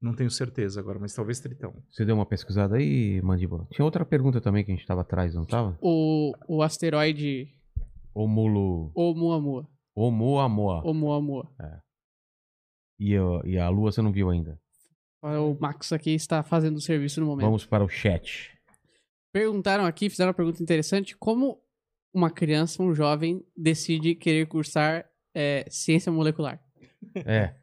Não 0.00 0.14
tenho 0.14 0.30
certeza 0.30 0.80
agora, 0.80 0.98
mas 0.98 1.14
talvez 1.14 1.40
Tritão. 1.40 1.74
Você 1.90 2.04
deu 2.06 2.14
uma 2.14 2.24
pesquisada 2.24 2.76
aí, 2.76 3.20
Mandíbula? 3.22 3.66
Tinha 3.70 3.84
outra 3.84 4.04
pergunta 4.04 4.40
também 4.40 4.64
que 4.64 4.72
a 4.72 4.74
gente 4.74 4.86
tava 4.86 5.02
atrás, 5.02 5.34
não 5.34 5.44
tava? 5.44 5.76
O, 5.80 6.32
o 6.48 6.62
asteroide 6.62 7.54
Omulo... 8.14 8.90
Oumuamua. 8.94 9.68
Oumuamua. 9.94 10.82
Oumuamua. 10.84 11.50
E, 12.98 13.14
a- 13.16 13.42
e 13.44 13.58
a 13.58 13.68
Lua 13.68 13.92
você 13.92 14.00
não 14.00 14.10
viu 14.12 14.30
ainda? 14.30 14.58
O 15.22 15.54
Max 15.60 15.92
aqui 15.92 16.14
está 16.14 16.42
fazendo 16.42 16.76
o 16.76 16.80
serviço 16.80 17.20
no 17.20 17.26
momento. 17.26 17.44
Vamos 17.44 17.66
para 17.66 17.84
o 17.84 17.88
chat. 17.88 18.58
Perguntaram 19.32 19.84
aqui, 19.84 20.08
fizeram 20.08 20.28
uma 20.30 20.34
pergunta 20.34 20.62
interessante: 20.62 21.14
como 21.16 21.60
uma 22.12 22.30
criança, 22.30 22.82
um 22.82 22.94
jovem, 22.94 23.44
decide 23.54 24.14
querer 24.14 24.46
cursar 24.48 25.06
é, 25.34 25.66
ciência 25.68 26.10
molecular? 26.10 26.58
É. 27.14 27.54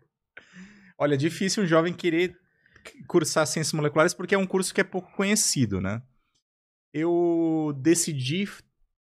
Olha, 0.98 1.14
é 1.14 1.18
difícil 1.18 1.64
um 1.64 1.68
jovem 1.68 1.94
querer 1.94 2.36
cursar 3.08 3.46
ciências 3.46 3.74
moleculares 3.74 4.14
porque 4.14 4.34
é 4.34 4.38
um 4.38 4.48
curso 4.48 4.74
que 4.74 4.82
é 4.82 4.84
pouco 4.84 5.12
conhecido, 5.16 5.80
né? 5.82 6.02
Eu 6.94 7.74
decidi, 7.78 8.46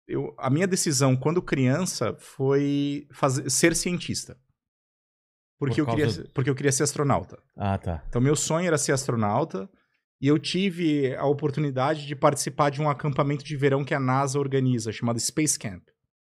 eu, 0.08 0.34
a 0.38 0.50
minha 0.50 0.66
decisão 0.66 1.16
quando 1.16 1.42
criança 1.42 2.14
foi 2.18 3.06
fazer, 3.12 3.48
ser 3.50 3.76
cientista. 3.76 4.38
Porque, 5.58 5.82
Por 5.82 5.90
eu 5.90 5.94
queria, 5.96 6.10
ser- 6.10 6.30
porque 6.32 6.50
eu 6.50 6.54
queria 6.54 6.72
ser 6.72 6.82
astronauta. 6.82 7.40
Ah, 7.56 7.78
tá. 7.78 8.04
Então, 8.08 8.20
meu 8.20 8.34
sonho 8.34 8.66
era 8.66 8.76
ser 8.76 8.92
astronauta 8.92 9.70
e 10.20 10.26
eu 10.26 10.38
tive 10.38 11.14
a 11.14 11.26
oportunidade 11.26 12.06
de 12.06 12.16
participar 12.16 12.70
de 12.70 12.82
um 12.82 12.88
acampamento 12.90 13.44
de 13.44 13.56
verão 13.56 13.84
que 13.84 13.94
a 13.94 14.00
NASA 14.00 14.38
organiza, 14.38 14.90
chamado 14.92 15.20
Space 15.20 15.58
Camp, 15.58 15.84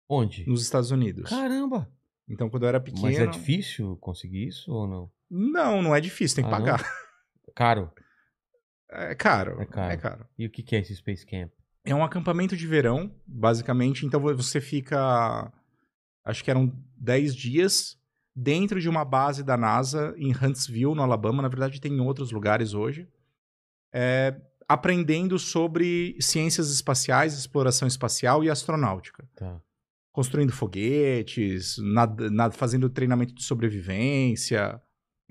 Onde? 0.10 0.46
nos 0.48 0.62
Estados 0.62 0.92
Unidos. 0.92 1.30
Caramba! 1.30 1.90
Então, 2.28 2.50
quando 2.50 2.64
eu 2.64 2.70
era 2.70 2.80
pequeno... 2.80 3.04
Mas 3.04 3.20
é 3.20 3.28
difícil 3.28 3.98
conseguir 3.98 4.48
isso 4.48 4.72
ou 4.72 4.88
não? 4.88 5.12
Não, 5.36 5.82
não 5.82 5.96
é 5.96 6.00
difícil, 6.00 6.36
tem 6.36 6.44
que 6.46 6.54
Ah, 6.54 6.60
não? 6.60 6.66
pagar. 6.66 6.94
Caro. 7.56 7.92
É 8.92 9.16
caro. 9.16 9.60
É 9.62 9.66
caro. 9.66 9.92
É 9.94 9.98
caro. 9.98 10.26
E 10.38 10.46
o 10.46 10.50
que 10.52 10.76
é 10.76 10.80
esse 10.80 10.96
Space 10.96 11.26
Camp? 11.26 11.52
É 11.86 11.94
um 11.96 12.04
acampamento 12.04 12.56
de 12.56 12.68
verão, 12.68 13.12
basicamente. 13.26 14.06
Então 14.06 14.20
você 14.20 14.62
fica. 14.62 15.52
Acho 16.24 16.44
que 16.44 16.52
eram 16.52 16.72
10 16.98 17.36
dias 17.36 17.98
dentro 18.36 18.80
de 18.80 18.88
uma 18.88 19.04
base 19.04 19.44
da 19.44 19.58
NASA 19.58 20.14
em 20.18 20.32
Huntsville, 20.32 20.96
no 20.96 21.02
Alabama. 21.02 21.42
Na 21.42 21.48
verdade, 21.50 21.82
tem 21.82 21.92
em 21.94 22.00
outros 22.00 22.32
lugares 22.32 22.74
hoje. 22.74 23.08
é, 23.96 24.36
aprendendo 24.68 25.38
sobre 25.38 26.16
ciências 26.20 26.72
espaciais, 26.72 27.34
exploração 27.38 27.88
espacial 27.88 28.44
e 28.44 28.50
astronáutica. 28.50 29.28
Tá. 29.36 29.62
Construindo 30.12 30.52
foguetes, 30.52 31.78
nada, 31.80 32.30
nada- 32.32 32.56
fazendo 32.56 32.90
treinamento 32.90 33.34
de 33.36 33.44
sobrevivência, 33.44 34.82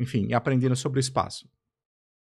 enfim, 0.03 0.27
e 0.29 0.35
aprendendo 0.35 0.77
sobre 0.77 0.99
o 0.99 1.01
espaço. 1.01 1.49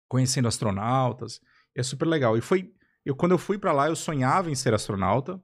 Conhecendo 0.09 0.48
astronautas. 0.48 1.40
É 1.74 1.82
super 1.82 2.06
legal. 2.06 2.36
E 2.36 2.40
foi. 2.40 2.72
Eu, 3.05 3.14
quando 3.14 3.32
eu 3.32 3.38
fui 3.38 3.59
pra 3.59 3.72
lá, 3.72 3.88
eu 3.88 3.97
sonhava 3.97 4.51
em 4.51 4.55
ser 4.55 4.72
astronauta. 4.72 5.40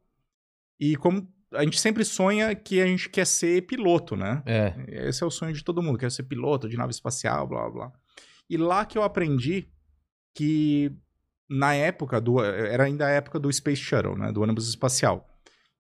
E 0.81 0.97
como 0.97 1.29
a 1.55 1.63
gente 1.65 1.79
sempre 1.79 2.05
sonha 2.05 2.55
que 2.55 2.81
a 2.81 2.87
gente 2.87 3.09
quer 3.09 3.27
ser 3.27 3.67
piloto, 3.67 4.17
né? 4.17 4.43
É. 4.47 5.09
Esse 5.09 5.23
é 5.23 5.27
o 5.27 5.31
sonho 5.31 5.53
de 5.53 5.63
todo 5.63 5.83
mundo, 5.83 5.99
quer 5.99 6.11
ser 6.11 6.25
piloto 6.25 6.69
de 6.69 6.77
nave 6.77 6.91
espacial, 6.93 7.47
blá 7.47 7.63
blá 7.63 7.71
blá. 7.71 7.93
E 8.49 8.57
lá 8.57 8.85
que 8.85 8.99
eu 8.99 9.03
aprendi 9.03 9.69
que 10.35 10.91
na 11.49 11.75
época 11.75 12.21
do 12.21 12.43
era 12.43 12.85
ainda 12.85 13.07
a 13.07 13.11
época 13.11 13.39
do 13.39 13.53
Space 13.53 13.83
Shuttle, 13.83 14.17
né, 14.17 14.33
do 14.33 14.43
ônibus 14.43 14.69
espacial. 14.69 15.29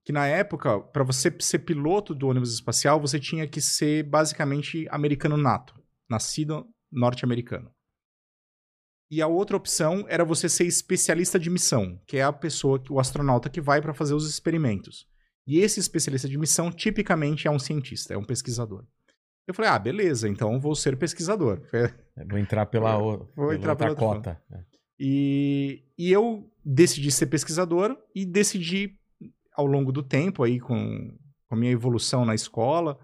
Que 0.04 0.12
na 0.12 0.26
época, 0.26 0.80
para 0.80 1.04
você 1.04 1.34
ser 1.40 1.60
piloto 1.60 2.14
do 2.14 2.28
ônibus 2.28 2.52
espacial, 2.52 3.00
você 3.00 3.20
tinha 3.20 3.46
que 3.46 3.60
ser 3.60 4.02
basicamente 4.02 4.86
americano 4.90 5.36
nato, 5.36 5.80
nascido 6.08 6.66
norte-americano. 6.90 7.70
E 9.10 9.20
a 9.20 9.26
outra 9.26 9.56
opção 9.56 10.06
era 10.08 10.24
você 10.24 10.48
ser 10.48 10.64
especialista 10.64 11.38
de 11.38 11.50
missão, 11.50 12.00
que 12.06 12.16
é 12.16 12.22
a 12.22 12.32
pessoa, 12.32 12.82
o 12.88 12.98
astronauta 12.98 13.50
que 13.50 13.60
vai 13.60 13.80
para 13.82 13.92
fazer 13.92 14.14
os 14.14 14.28
experimentos. 14.28 15.06
E 15.46 15.58
esse 15.58 15.80
especialista 15.80 16.28
de 16.28 16.38
missão 16.38 16.70
tipicamente 16.70 17.46
é 17.46 17.50
um 17.50 17.58
cientista, 17.58 18.14
é 18.14 18.16
um 18.16 18.24
pesquisador. 18.24 18.86
Eu 19.46 19.52
falei, 19.52 19.70
ah, 19.70 19.78
beleza, 19.78 20.28
então 20.28 20.58
vou 20.58 20.74
ser 20.74 20.96
pesquisador. 20.96 21.60
É, 22.14 22.26
Vou 22.26 22.38
entrar 22.38 22.66
pela, 22.66 22.98
Vou 22.98 23.26
pela 23.34 23.54
entrar 23.54 23.70
outra 23.72 23.86
pela 23.86 23.96
cota. 23.96 24.42
É. 24.52 24.60
E, 25.00 25.82
e 25.96 26.12
eu 26.12 26.46
decidi 26.62 27.10
ser 27.10 27.24
pesquisador 27.24 27.96
e 28.14 28.26
decidi, 28.26 28.98
ao 29.56 29.64
longo 29.64 29.90
do 29.90 30.02
tempo, 30.02 30.42
aí 30.42 30.60
com, 30.60 31.16
com 31.48 31.54
a 31.54 31.56
minha 31.56 31.72
evolução 31.72 32.26
na 32.26 32.34
escola, 32.34 32.98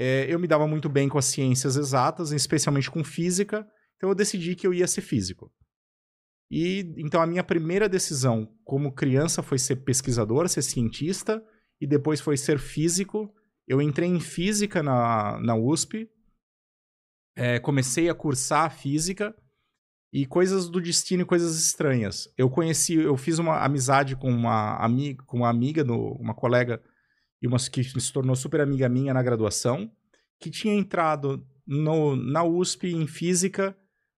é, 0.00 0.32
eu 0.32 0.38
me 0.38 0.46
dava 0.46 0.64
muito 0.64 0.88
bem 0.88 1.08
com 1.08 1.18
as 1.18 1.24
ciências 1.24 1.76
exatas, 1.76 2.30
especialmente 2.30 2.88
com 2.88 3.02
física, 3.02 3.68
então 3.96 4.08
eu 4.08 4.14
decidi 4.14 4.54
que 4.54 4.64
eu 4.64 4.72
ia 4.72 4.86
ser 4.86 5.00
físico. 5.00 5.52
E 6.48 6.94
então 6.98 7.20
a 7.20 7.26
minha 7.26 7.42
primeira 7.42 7.88
decisão 7.88 8.48
como 8.64 8.94
criança 8.94 9.42
foi 9.42 9.58
ser 9.58 9.76
pesquisador, 9.76 10.48
ser 10.48 10.62
cientista, 10.62 11.44
e 11.80 11.86
depois 11.86 12.20
foi 12.20 12.36
ser 12.36 12.60
físico. 12.60 13.34
Eu 13.66 13.82
entrei 13.82 14.08
em 14.08 14.20
física 14.20 14.84
na, 14.84 15.40
na 15.40 15.56
USP, 15.56 16.08
é, 17.36 17.58
comecei 17.58 18.08
a 18.08 18.14
cursar 18.14 18.70
física 18.70 19.34
e 20.12 20.24
coisas 20.24 20.70
do 20.70 20.80
destino 20.80 21.22
e 21.22 21.26
coisas 21.26 21.58
estranhas. 21.58 22.32
Eu 22.38 22.48
conheci, 22.48 22.94
eu 22.94 23.16
fiz 23.16 23.40
uma 23.40 23.64
amizade 23.64 24.14
com 24.14 24.30
uma 24.30 24.76
amiga, 24.76 25.24
com 25.24 25.38
uma 25.38 25.50
amiga, 25.50 25.84
uma 25.92 26.34
colega 26.36 26.80
e 27.40 27.46
uma 27.46 27.58
que 27.58 27.84
se 27.84 28.12
tornou 28.12 28.34
super 28.34 28.60
amiga 28.60 28.88
minha 28.88 29.14
na 29.14 29.22
graduação, 29.22 29.90
que 30.38 30.50
tinha 30.50 30.74
entrado 30.74 31.46
no, 31.66 32.16
na 32.16 32.42
USP 32.42 32.88
em 32.88 33.06
física, 33.06 33.76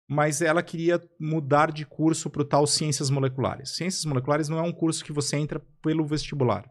mas 0.08 0.42
ela 0.42 0.62
queria 0.62 1.00
mudar 1.18 1.70
de 1.70 1.86
curso 1.86 2.28
para 2.28 2.42
o 2.42 2.44
tal 2.44 2.66
ciências 2.66 3.10
moleculares. 3.10 3.76
Ciências 3.76 4.04
moleculares 4.04 4.48
não 4.48 4.58
é 4.58 4.62
um 4.62 4.72
curso 4.72 5.04
que 5.04 5.12
você 5.12 5.36
entra 5.36 5.60
pelo 5.82 6.04
vestibular. 6.04 6.68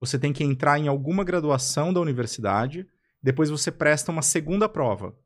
Você 0.00 0.18
tem 0.18 0.32
que 0.32 0.42
entrar 0.42 0.78
em 0.78 0.88
alguma 0.88 1.22
graduação 1.22 1.92
da 1.92 2.00
universidade, 2.00 2.86
depois 3.22 3.50
você 3.50 3.70
presta 3.70 4.10
uma 4.10 4.22
segunda 4.22 4.68
prova 4.68 5.16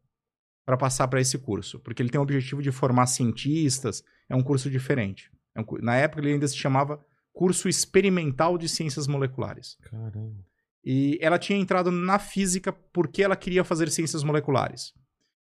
para 0.66 0.76
passar 0.76 1.06
para 1.08 1.20
esse 1.20 1.38
curso, 1.38 1.78
porque 1.78 2.02
ele 2.02 2.10
tem 2.10 2.18
o 2.18 2.22
objetivo 2.22 2.60
de 2.60 2.72
formar 2.72 3.06
cientistas, 3.06 4.02
é 4.28 4.34
um 4.34 4.42
curso 4.42 4.68
diferente. 4.68 5.30
É 5.54 5.60
um, 5.60 5.64
na 5.80 5.96
época 5.96 6.20
ele 6.20 6.32
ainda 6.32 6.48
se 6.48 6.56
chamava 6.56 7.02
Curso 7.36 7.68
Experimental 7.68 8.56
de 8.56 8.66
Ciências 8.66 9.06
Moleculares. 9.06 9.76
Caramba. 9.82 10.42
E 10.82 11.18
ela 11.20 11.38
tinha 11.38 11.58
entrado 11.58 11.90
na 11.90 12.18
física 12.18 12.72
porque 12.72 13.22
ela 13.22 13.36
queria 13.36 13.62
fazer 13.62 13.90
ciências 13.90 14.24
moleculares. 14.24 14.94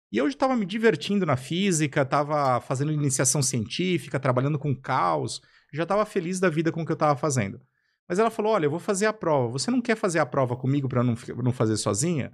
E 0.10 0.18
eu 0.18 0.26
estava 0.26 0.56
me 0.56 0.66
divertindo 0.66 1.26
na 1.26 1.36
física, 1.36 2.04
estava 2.04 2.62
fazendo 2.62 2.94
iniciação 2.94 3.42
científica, 3.42 4.22
trabalhando 4.22 4.58
com 4.58 4.74
caos, 4.74 5.42
já 5.74 5.84
estava 5.84 6.06
feliz 6.06 6.40
da 6.40 6.50
vida 6.50 6.72
com 6.72 6.82
o 6.82 6.86
que 6.86 6.94
eu 6.94 6.96
estava 6.96 7.20
fazendo. 7.20 7.60
Mas 8.08 8.20
ela 8.20 8.30
falou: 8.30 8.54
Olha, 8.54 8.68
eu 8.68 8.72
vou 8.72 8.80
fazer 8.80 9.08
a 9.08 9.12
prova. 9.12 9.52
Você 9.52 9.70
não 9.70 9.82
quer 9.82 9.98
fazer 9.98 10.20
a 10.20 10.26
prova 10.26 10.56
comigo 10.56 10.88
para 10.88 11.04
não, 11.04 11.16
não 11.44 11.52
fazer 11.52 11.76
sozinha? 11.76 12.32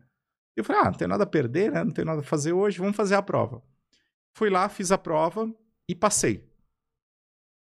Eu 0.55 0.63
falei, 0.63 0.81
ah, 0.83 0.85
não 0.85 0.93
tenho 0.93 1.09
nada 1.09 1.23
a 1.23 1.27
perder, 1.27 1.71
né? 1.71 1.83
Não 1.83 1.91
tenho 1.91 2.05
nada 2.05 2.21
a 2.21 2.23
fazer 2.23 2.53
hoje, 2.53 2.77
vamos 2.77 2.95
fazer 2.95 3.15
a 3.15 3.23
prova. 3.23 3.63
Fui 4.35 4.51
lá, 4.51 4.69
fiz 4.69 4.91
a 4.91 4.97
prova 4.97 5.51
e 5.89 5.95
passei. 5.95 6.46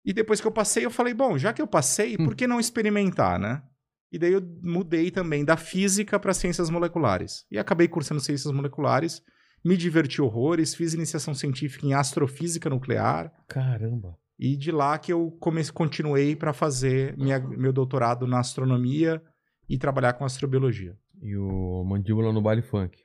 E 0.04 0.12
depois 0.12 0.40
que 0.40 0.46
eu 0.46 0.52
passei, 0.52 0.84
eu 0.84 0.90
falei, 0.90 1.14
bom, 1.14 1.38
já 1.38 1.52
que 1.52 1.62
eu 1.62 1.66
passei, 1.66 2.16
por 2.16 2.34
que 2.34 2.46
não 2.46 2.58
experimentar, 2.58 3.38
né? 3.38 3.62
E 4.10 4.18
daí 4.18 4.32
eu 4.32 4.42
mudei 4.62 5.10
também 5.10 5.44
da 5.44 5.56
física 5.56 6.18
para 6.18 6.34
ciências 6.34 6.68
moleculares. 6.68 7.46
E 7.50 7.58
acabei 7.58 7.88
cursando 7.88 8.20
ciências 8.20 8.52
moleculares, 8.52 9.22
me 9.64 9.76
diverti 9.76 10.20
horrores, 10.20 10.74
fiz 10.74 10.92
iniciação 10.92 11.34
científica 11.34 11.86
em 11.86 11.94
astrofísica 11.94 12.68
nuclear. 12.68 13.32
Caramba. 13.48 14.18
E 14.38 14.56
de 14.56 14.72
lá 14.72 14.98
que 14.98 15.12
eu 15.12 15.30
comecei, 15.40 15.72
continuei 15.72 16.34
para 16.34 16.52
fazer 16.52 17.16
minha, 17.16 17.38
meu 17.38 17.72
doutorado 17.72 18.26
na 18.26 18.40
astronomia 18.40 19.22
e 19.68 19.78
trabalhar 19.78 20.14
com 20.14 20.24
astrobiologia. 20.24 20.96
E 21.22 21.36
o 21.36 21.84
mandíbula 21.84 22.32
no 22.32 22.42
baile 22.42 22.62
funk. 22.62 22.98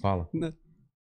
Fala. 0.00 0.28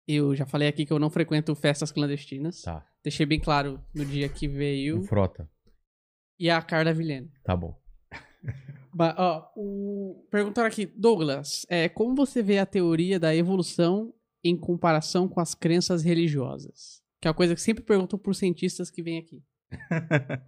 Eu 0.07 0.35
já 0.35 0.45
falei 0.45 0.67
aqui 0.67 0.85
que 0.85 0.91
eu 0.91 0.99
não 0.99 1.09
frequento 1.09 1.55
festas 1.55 1.91
clandestinas. 1.91 2.61
Tá. 2.61 2.85
Deixei 3.03 3.25
bem 3.25 3.39
claro 3.39 3.81
no 3.93 4.05
dia 4.05 4.27
que 4.27 4.47
veio. 4.47 4.99
O 4.99 5.03
frota. 5.03 5.49
E 6.39 6.49
a 6.49 6.61
Carla 6.61 6.93
Vilhena. 6.93 7.29
Tá 7.43 7.55
bom. 7.55 7.79
Ba- 8.93 9.15
ó, 9.17 9.49
o... 9.55 10.27
Perguntaram 10.29 10.67
aqui, 10.67 10.85
Douglas, 10.85 11.65
é, 11.69 11.87
como 11.89 12.15
você 12.15 12.43
vê 12.43 12.59
a 12.59 12.65
teoria 12.65 13.19
da 13.19 13.33
evolução 13.35 14.13
em 14.43 14.57
comparação 14.57 15.27
com 15.27 15.39
as 15.39 15.55
crenças 15.55 16.03
religiosas? 16.03 17.01
Que 17.21 17.27
é 17.27 17.31
uma 17.31 17.35
coisa 17.35 17.55
que 17.55 17.61
sempre 17.61 17.83
perguntam 17.83 18.19
por 18.19 18.35
cientistas 18.35 18.91
que 18.91 19.01
vêm 19.01 19.19
aqui. 19.19 19.41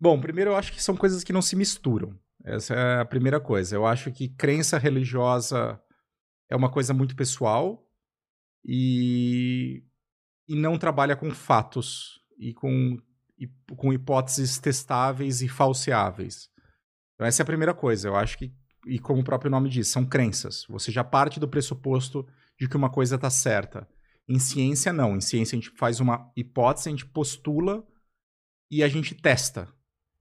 Bom, 0.00 0.20
primeiro 0.20 0.50
eu 0.50 0.56
acho 0.56 0.72
que 0.72 0.82
são 0.82 0.96
coisas 0.96 1.22
que 1.22 1.32
não 1.32 1.42
se 1.42 1.54
misturam. 1.56 2.18
Essa 2.44 2.74
é 2.74 3.00
a 3.00 3.04
primeira 3.04 3.40
coisa. 3.40 3.74
Eu 3.76 3.86
acho 3.86 4.10
que 4.10 4.28
crença 4.28 4.78
religiosa 4.78 5.80
é 6.48 6.56
uma 6.56 6.70
coisa 6.70 6.92
muito 6.94 7.14
pessoal 7.14 7.86
e, 8.64 9.82
e 10.48 10.54
não 10.54 10.78
trabalha 10.78 11.16
com 11.16 11.30
fatos 11.30 12.20
e 12.38 12.52
com, 12.52 12.98
e 13.38 13.48
com 13.76 13.92
hipóteses 13.92 14.58
testáveis 14.58 15.42
e 15.42 15.48
falseáveis. 15.48 16.48
Então, 17.14 17.26
essa 17.26 17.42
é 17.42 17.44
a 17.44 17.46
primeira 17.46 17.74
coisa. 17.74 18.08
Eu 18.08 18.16
acho 18.16 18.38
que, 18.38 18.52
e 18.86 18.98
como 18.98 19.20
o 19.20 19.24
próprio 19.24 19.50
nome 19.50 19.68
diz, 19.68 19.88
são 19.88 20.04
crenças. 20.04 20.64
Você 20.68 20.90
já 20.90 21.04
parte 21.04 21.38
do 21.38 21.48
pressuposto 21.48 22.26
de 22.58 22.68
que 22.68 22.76
uma 22.76 22.90
coisa 22.90 23.16
está 23.16 23.30
certa. 23.30 23.88
Em 24.28 24.38
ciência, 24.38 24.92
não. 24.92 25.16
Em 25.16 25.20
ciência, 25.20 25.56
a 25.56 25.60
gente 25.60 25.70
faz 25.76 26.00
uma 26.00 26.30
hipótese, 26.36 26.88
a 26.88 26.92
gente 26.92 27.06
postula 27.06 27.84
e 28.70 28.82
a 28.82 28.88
gente 28.88 29.14
testa. 29.14 29.68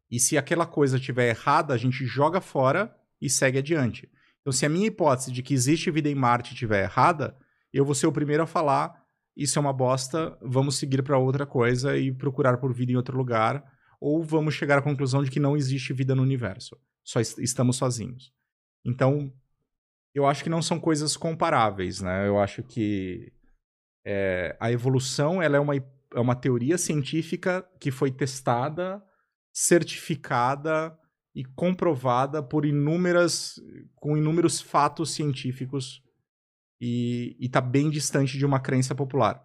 E 0.10 0.20
se 0.20 0.38
aquela 0.38 0.66
coisa 0.66 0.98
estiver 0.98 1.30
errada, 1.30 1.74
a 1.74 1.78
gente 1.78 2.06
joga 2.06 2.42
fora 2.42 2.94
e 3.22 3.30
segue 3.30 3.60
adiante. 3.60 4.12
Então, 4.42 4.52
se 4.52 4.66
a 4.66 4.70
minha 4.70 4.88
hipótese 4.88 5.32
de 5.32 5.42
que 5.42 5.54
existe 5.54 5.90
vida 5.92 6.10
em 6.10 6.16
Marte 6.16 6.54
estiver 6.54 6.84
errada, 6.84 7.38
eu 7.78 7.86
vou 7.86 7.96
ser 7.96 8.08
o 8.08 8.12
primeiro 8.12 8.44
a 8.44 8.48
falar: 8.48 9.04
isso 9.36 9.58
é 9.58 9.62
uma 9.62 9.74
bosta, 9.74 10.38
vamos 10.42 10.78
seguir 10.78 11.02
para 11.04 11.18
outra 11.18 11.46
coisa 11.46 11.98
e 11.98 12.12
procurar 12.12 12.58
por 12.58 12.74
vida 12.74 12.92
em 12.92 12.96
outro 12.96 13.18
lugar, 13.18 13.64
ou 14.00 14.24
vamos 14.24 14.54
chegar 14.54 14.78
à 14.80 14.82
conclusão 14.82 15.24
de 15.24 15.30
que 15.30 15.40
não 15.40 15.56
existe 15.56 15.94
vida 15.94 16.16
no 16.16 16.22
universo, 16.22 16.78
só 17.04 17.20
est- 17.20 17.40
estamos 17.40 17.78
sozinhos. 17.78 18.34
Então, 18.84 19.32
eu 20.14 20.26
acho 20.26 20.44
que 20.44 20.50
não 20.50 20.62
são 20.62 20.80
coisas 20.80 21.16
comparáveis, 21.16 22.02
né? 22.02 22.28
Eu 22.28 22.40
acho 22.40 22.64
que 22.64 23.32
é, 24.06 24.58
a 24.60 24.72
evolução 24.72 25.42
ela 25.42 25.58
é 25.58 25.60
uma, 25.60 25.76
é 25.76 26.20
uma 26.20 26.36
teoria 26.36 26.78
científica 26.78 27.66
que 27.80 27.92
foi 27.92 28.12
testada 28.12 29.02
certificada 29.54 30.98
e 31.36 31.44
comprovada 31.44 32.42
por 32.42 32.66
inúmeras 32.66 33.56
com 33.96 34.18
inúmeros 34.18 34.62
fatos 34.62 35.12
científicos 35.12 36.02
e 36.82 37.38
está 37.40 37.62
bem 37.62 37.90
distante 37.92 38.38
de 38.38 38.46
uma 38.46 38.60
crença 38.60 38.96
popular. 38.96 39.40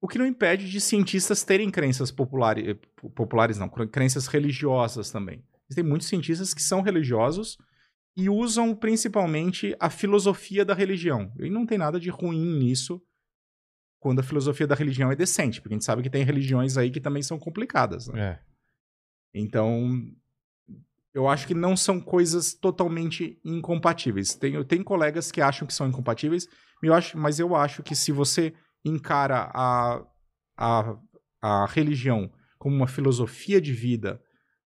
O 0.00 0.06
que 0.06 0.18
não 0.18 0.26
impede 0.26 0.70
de 0.70 0.78
cientistas 0.80 1.42
terem 1.42 1.70
crenças 1.70 2.10
populares, 2.10 2.76
populares 3.14 3.58
não, 3.58 3.68
crenças 3.68 4.26
religiosas 4.26 5.10
também. 5.10 5.42
Existem 5.66 5.82
muitos 5.82 6.08
cientistas 6.08 6.52
que 6.52 6.62
são 6.62 6.82
religiosos 6.82 7.56
e 8.14 8.28
usam 8.28 8.76
principalmente 8.76 9.74
a 9.80 9.88
filosofia 9.88 10.62
da 10.62 10.74
religião. 10.74 11.32
E 11.40 11.48
não 11.48 11.64
tem 11.64 11.78
nada 11.78 11.98
de 11.98 12.10
ruim 12.10 12.58
nisso 12.58 13.02
quando 13.98 14.20
a 14.20 14.22
filosofia 14.22 14.66
da 14.66 14.74
religião 14.74 15.10
é 15.10 15.16
decente, 15.16 15.62
porque 15.62 15.72
a 15.72 15.76
gente 15.76 15.86
sabe 15.86 16.02
que 16.02 16.10
tem 16.10 16.22
religiões 16.22 16.76
aí 16.76 16.90
que 16.90 17.00
também 17.00 17.22
são 17.22 17.38
complicadas. 17.38 18.06
Né? 18.08 18.20
É. 18.20 18.40
Então, 19.32 20.06
eu 21.14 21.28
acho 21.28 21.46
que 21.46 21.54
não 21.54 21.76
são 21.76 22.00
coisas 22.00 22.52
totalmente 22.52 23.40
incompatíveis. 23.44 24.34
Tem, 24.34 24.62
tem 24.64 24.82
colegas 24.82 25.30
que 25.30 25.40
acham 25.40 25.66
que 25.66 25.72
são 25.72 25.86
incompatíveis, 25.86 26.48
eu 26.82 26.92
acho, 26.92 27.16
mas 27.16 27.38
eu 27.38 27.54
acho 27.54 27.82
que 27.82 27.94
se 27.94 28.12
você 28.12 28.52
encara 28.84 29.50
a, 29.54 30.04
a, 30.56 30.98
a 31.40 31.66
religião 31.66 32.30
como 32.58 32.76
uma 32.76 32.86
filosofia 32.86 33.60
de 33.60 33.72
vida, 33.72 34.20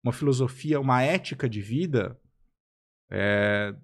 uma 0.03 0.13
filosofia, 0.13 0.81
uma 0.81 1.03
ética 1.03 1.49
de 1.49 1.61
vida, 1.61 2.19
é, 3.11 3.75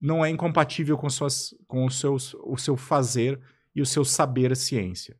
não 0.00 0.24
é 0.24 0.28
incompatível 0.28 0.98
com, 0.98 1.08
suas, 1.08 1.54
com 1.66 1.86
os 1.86 1.98
seus, 1.98 2.34
o 2.34 2.56
seu 2.56 2.76
fazer 2.76 3.40
e 3.74 3.80
o 3.80 3.86
seu 3.86 4.04
saber 4.04 4.54
ciência. 4.54 5.16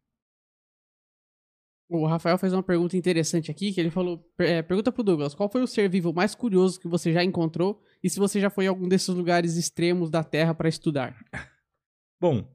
O 1.93 2.07
Rafael 2.07 2.39
fez 2.39 2.53
uma 2.53 2.63
pergunta 2.63 2.97
interessante 2.97 3.51
aqui, 3.51 3.73
que 3.73 3.81
ele 3.81 3.91
falou, 3.91 4.25
é, 4.39 4.63
pergunta 4.63 4.91
pro 4.91 5.03
Douglas, 5.03 5.35
qual 5.35 5.49
foi 5.49 5.63
o 5.63 5.67
ser 5.67 5.89
vivo 5.89 6.13
mais 6.13 6.35
curioso 6.35 6.81
que 6.81 6.89
você 6.89 7.13
já 7.13 7.23
encontrou 7.23 7.83
e 8.03 8.09
se 8.09 8.19
você 8.19 8.41
já 8.41 8.49
foi 8.49 8.65
em 8.65 8.69
algum 8.69 8.89
desses 8.89 9.09
lugares 9.09 9.57
extremos 9.57 10.11
da 10.11 10.25
Terra 10.25 10.55
para 10.55 10.69
estudar? 10.69 11.15
Bom, 12.21 12.49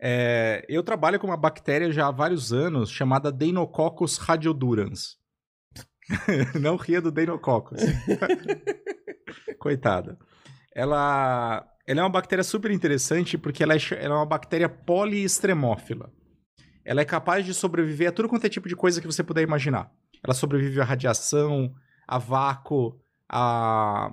é, 0.00 0.64
eu 0.68 0.82
trabalho 0.82 1.18
com 1.18 1.28
uma 1.28 1.36
bactéria 1.36 1.90
já 1.90 2.08
há 2.08 2.10
vários 2.10 2.52
anos 2.52 2.90
chamada 2.90 3.32
Deinococcus 3.32 4.18
radiodurans. 4.18 5.16
Não 6.60 6.76
ria 6.76 7.00
do 7.00 7.10
Deinococcus. 7.10 7.80
Coitada. 9.58 10.18
Ela, 10.74 11.66
ela 11.86 12.00
é 12.00 12.02
uma 12.02 12.10
bactéria 12.10 12.42
super 12.42 12.70
interessante 12.70 13.38
porque 13.38 13.62
ela 13.62 13.74
é, 13.74 13.78
ela 13.92 14.14
é 14.14 14.18
uma 14.18 14.26
bactéria 14.26 14.68
poliextremófila. 14.68 16.12
Ela 16.84 17.00
é 17.00 17.04
capaz 17.04 17.44
de 17.44 17.54
sobreviver 17.54 18.08
a 18.08 18.12
tudo 18.12 18.28
quanto 18.28 18.44
é 18.44 18.48
tipo 18.48 18.68
de 18.68 18.76
coisa 18.76 19.00
que 19.00 19.06
você 19.06 19.22
puder 19.22 19.42
imaginar. 19.42 19.90
Ela 20.22 20.34
sobrevive 20.34 20.80
à 20.80 20.84
radiação, 20.84 21.74
a 22.06 22.18
vácuo, 22.18 22.98
a, 23.28 24.12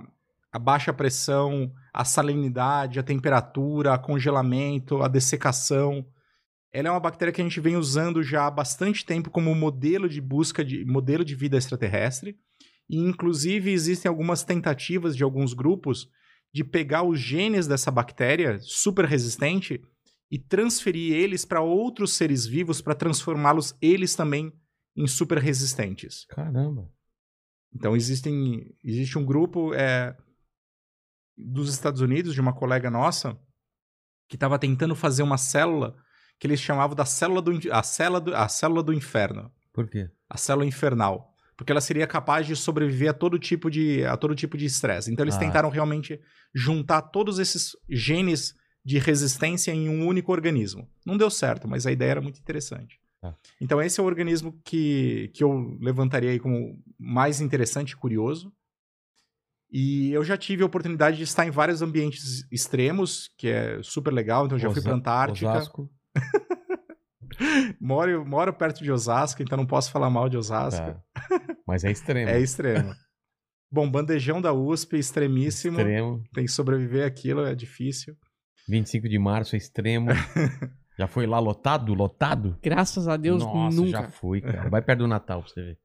a 0.52 0.58
baixa 0.58 0.92
pressão, 0.92 1.72
a 1.92 2.04
salinidade, 2.04 2.98
a 2.98 3.02
temperatura, 3.02 3.94
a 3.94 3.98
congelamento, 3.98 5.02
a 5.02 5.08
dessecação. 5.08 6.06
Ela 6.72 6.88
é 6.88 6.90
uma 6.90 7.00
bactéria 7.00 7.32
que 7.32 7.40
a 7.40 7.44
gente 7.44 7.60
vem 7.60 7.76
usando 7.76 8.22
já 8.22 8.46
há 8.46 8.50
bastante 8.50 9.04
tempo 9.04 9.30
como 9.30 9.54
modelo 9.54 10.08
de 10.08 10.20
busca 10.20 10.64
de 10.64 10.84
modelo 10.84 11.24
de 11.24 11.34
vida 11.34 11.56
extraterrestre. 11.56 12.36
E 12.88 12.98
inclusive 12.98 13.70
existem 13.70 14.08
algumas 14.08 14.42
tentativas 14.42 15.16
de 15.16 15.22
alguns 15.22 15.52
grupos 15.52 16.08
de 16.52 16.64
pegar 16.64 17.02
os 17.02 17.20
genes 17.20 17.66
dessa 17.66 17.90
bactéria 17.90 18.58
super 18.60 19.04
resistente 19.04 19.80
e 20.30 20.38
transferir 20.38 21.14
eles 21.14 21.44
para 21.44 21.60
outros 21.60 22.12
seres 22.14 22.46
vivos 22.46 22.80
para 22.80 22.94
transformá-los 22.94 23.74
eles 23.82 24.14
também 24.14 24.52
em 24.96 25.06
super 25.06 25.38
resistentes. 25.38 26.24
Caramba. 26.26 26.88
Então 27.74 27.96
existem, 27.96 28.74
existe 28.84 29.18
um 29.18 29.24
grupo 29.24 29.72
é, 29.74 30.16
dos 31.36 31.72
Estados 31.72 32.00
Unidos, 32.00 32.34
de 32.34 32.40
uma 32.40 32.52
colega 32.52 32.90
nossa, 32.90 33.38
que 34.28 34.36
estava 34.36 34.58
tentando 34.58 34.94
fazer 34.94 35.22
uma 35.22 35.38
célula 35.38 35.96
que 36.38 36.46
eles 36.46 36.60
chamavam 36.60 36.96
da 36.96 37.04
célula 37.04 37.42
do, 37.42 37.52
a 37.72 37.82
célula 37.82 38.20
do, 38.20 38.34
a 38.34 38.48
célula 38.48 38.82
do 38.82 38.92
inferno, 38.92 39.52
Por 39.72 39.88
quê? 39.88 40.08
a 40.28 40.36
célula 40.36 40.64
infernal, 40.66 41.34
porque 41.56 41.70
ela 41.72 41.80
seria 41.80 42.06
capaz 42.06 42.46
de 42.46 42.56
sobreviver 42.56 43.10
a 43.10 43.14
todo 43.14 43.38
tipo 43.38 43.70
de 43.70 44.04
a 44.04 44.16
todo 44.16 44.34
tipo 44.34 44.56
de 44.56 44.64
estresse. 44.64 45.12
Então 45.12 45.24
eles 45.24 45.34
Ah. 45.36 45.40
tentaram 45.40 45.68
realmente 45.68 46.18
juntar 46.54 47.02
todos 47.02 47.38
esses 47.38 47.72
genes 47.88 48.54
de 48.84 48.98
resistência 48.98 49.72
em 49.72 49.88
um 49.88 50.06
único 50.06 50.32
organismo. 50.32 50.88
Não 51.04 51.16
deu 51.16 51.30
certo, 51.30 51.68
mas 51.68 51.86
a 51.86 51.92
ideia 51.92 52.12
era 52.12 52.20
muito 52.20 52.38
interessante. 52.40 52.98
Tá. 53.20 53.36
Então 53.60 53.80
esse 53.82 54.00
é 54.00 54.02
o 54.02 54.06
organismo 54.06 54.58
que, 54.64 55.30
que 55.34 55.44
eu 55.44 55.76
levantaria 55.80 56.30
aí 56.30 56.38
como 56.40 56.82
mais 56.98 57.40
interessante 57.40 57.90
e 57.90 57.96
curioso. 57.96 58.52
E 59.72 60.10
eu 60.12 60.24
já 60.24 60.36
tive 60.36 60.62
a 60.62 60.66
oportunidade 60.66 61.16
de 61.18 61.22
estar 61.24 61.46
em 61.46 61.50
vários 61.50 61.80
ambientes 61.82 62.44
extremos, 62.50 63.30
que 63.38 63.48
é 63.48 63.80
super 63.82 64.12
legal. 64.12 64.46
Então 64.46 64.56
eu 64.56 64.62
já 64.62 64.68
fui 64.70 64.78
Osa- 64.78 64.88
para 64.88 64.96
Antártica. 64.98 65.50
Osasco. 65.50 65.90
Moro, 67.80 68.26
moro 68.26 68.52
perto 68.52 68.82
de 68.82 68.90
Osasco, 68.90 69.42
então 69.42 69.56
não 69.56 69.66
posso 69.66 69.90
falar 69.90 70.10
mal 70.10 70.28
de 70.28 70.36
Osasco. 70.36 70.84
Tá. 70.84 71.02
Mas 71.66 71.84
é 71.84 71.90
extremo. 71.90 72.28
É 72.30 72.40
extremo. 72.40 72.92
Bom, 73.70 73.88
bandejão 73.88 74.40
da 74.42 74.52
USP, 74.52 74.98
extremíssimo. 74.98 75.78
Extremo. 75.78 76.22
Tem 76.34 76.44
que 76.44 76.50
sobreviver 76.50 77.06
aquilo, 77.06 77.44
é 77.46 77.54
difícil. 77.54 78.16
25 78.70 79.08
de 79.08 79.18
março 79.18 79.54
é 79.54 79.58
extremo. 79.58 80.08
já 80.98 81.06
foi 81.06 81.26
lá 81.26 81.38
lotado? 81.38 81.92
Lotado? 81.94 82.58
Graças 82.62 83.08
a 83.08 83.16
Deus, 83.16 83.42
Nossa, 83.42 83.76
nunca. 83.76 83.90
já 83.90 84.08
fui, 84.10 84.40
cara. 84.40 84.68
Vai 84.70 84.80
perto 84.82 85.00
do 85.00 85.08
Natal 85.08 85.42
pra 85.42 85.50
você 85.52 85.62
ver. 85.62 85.78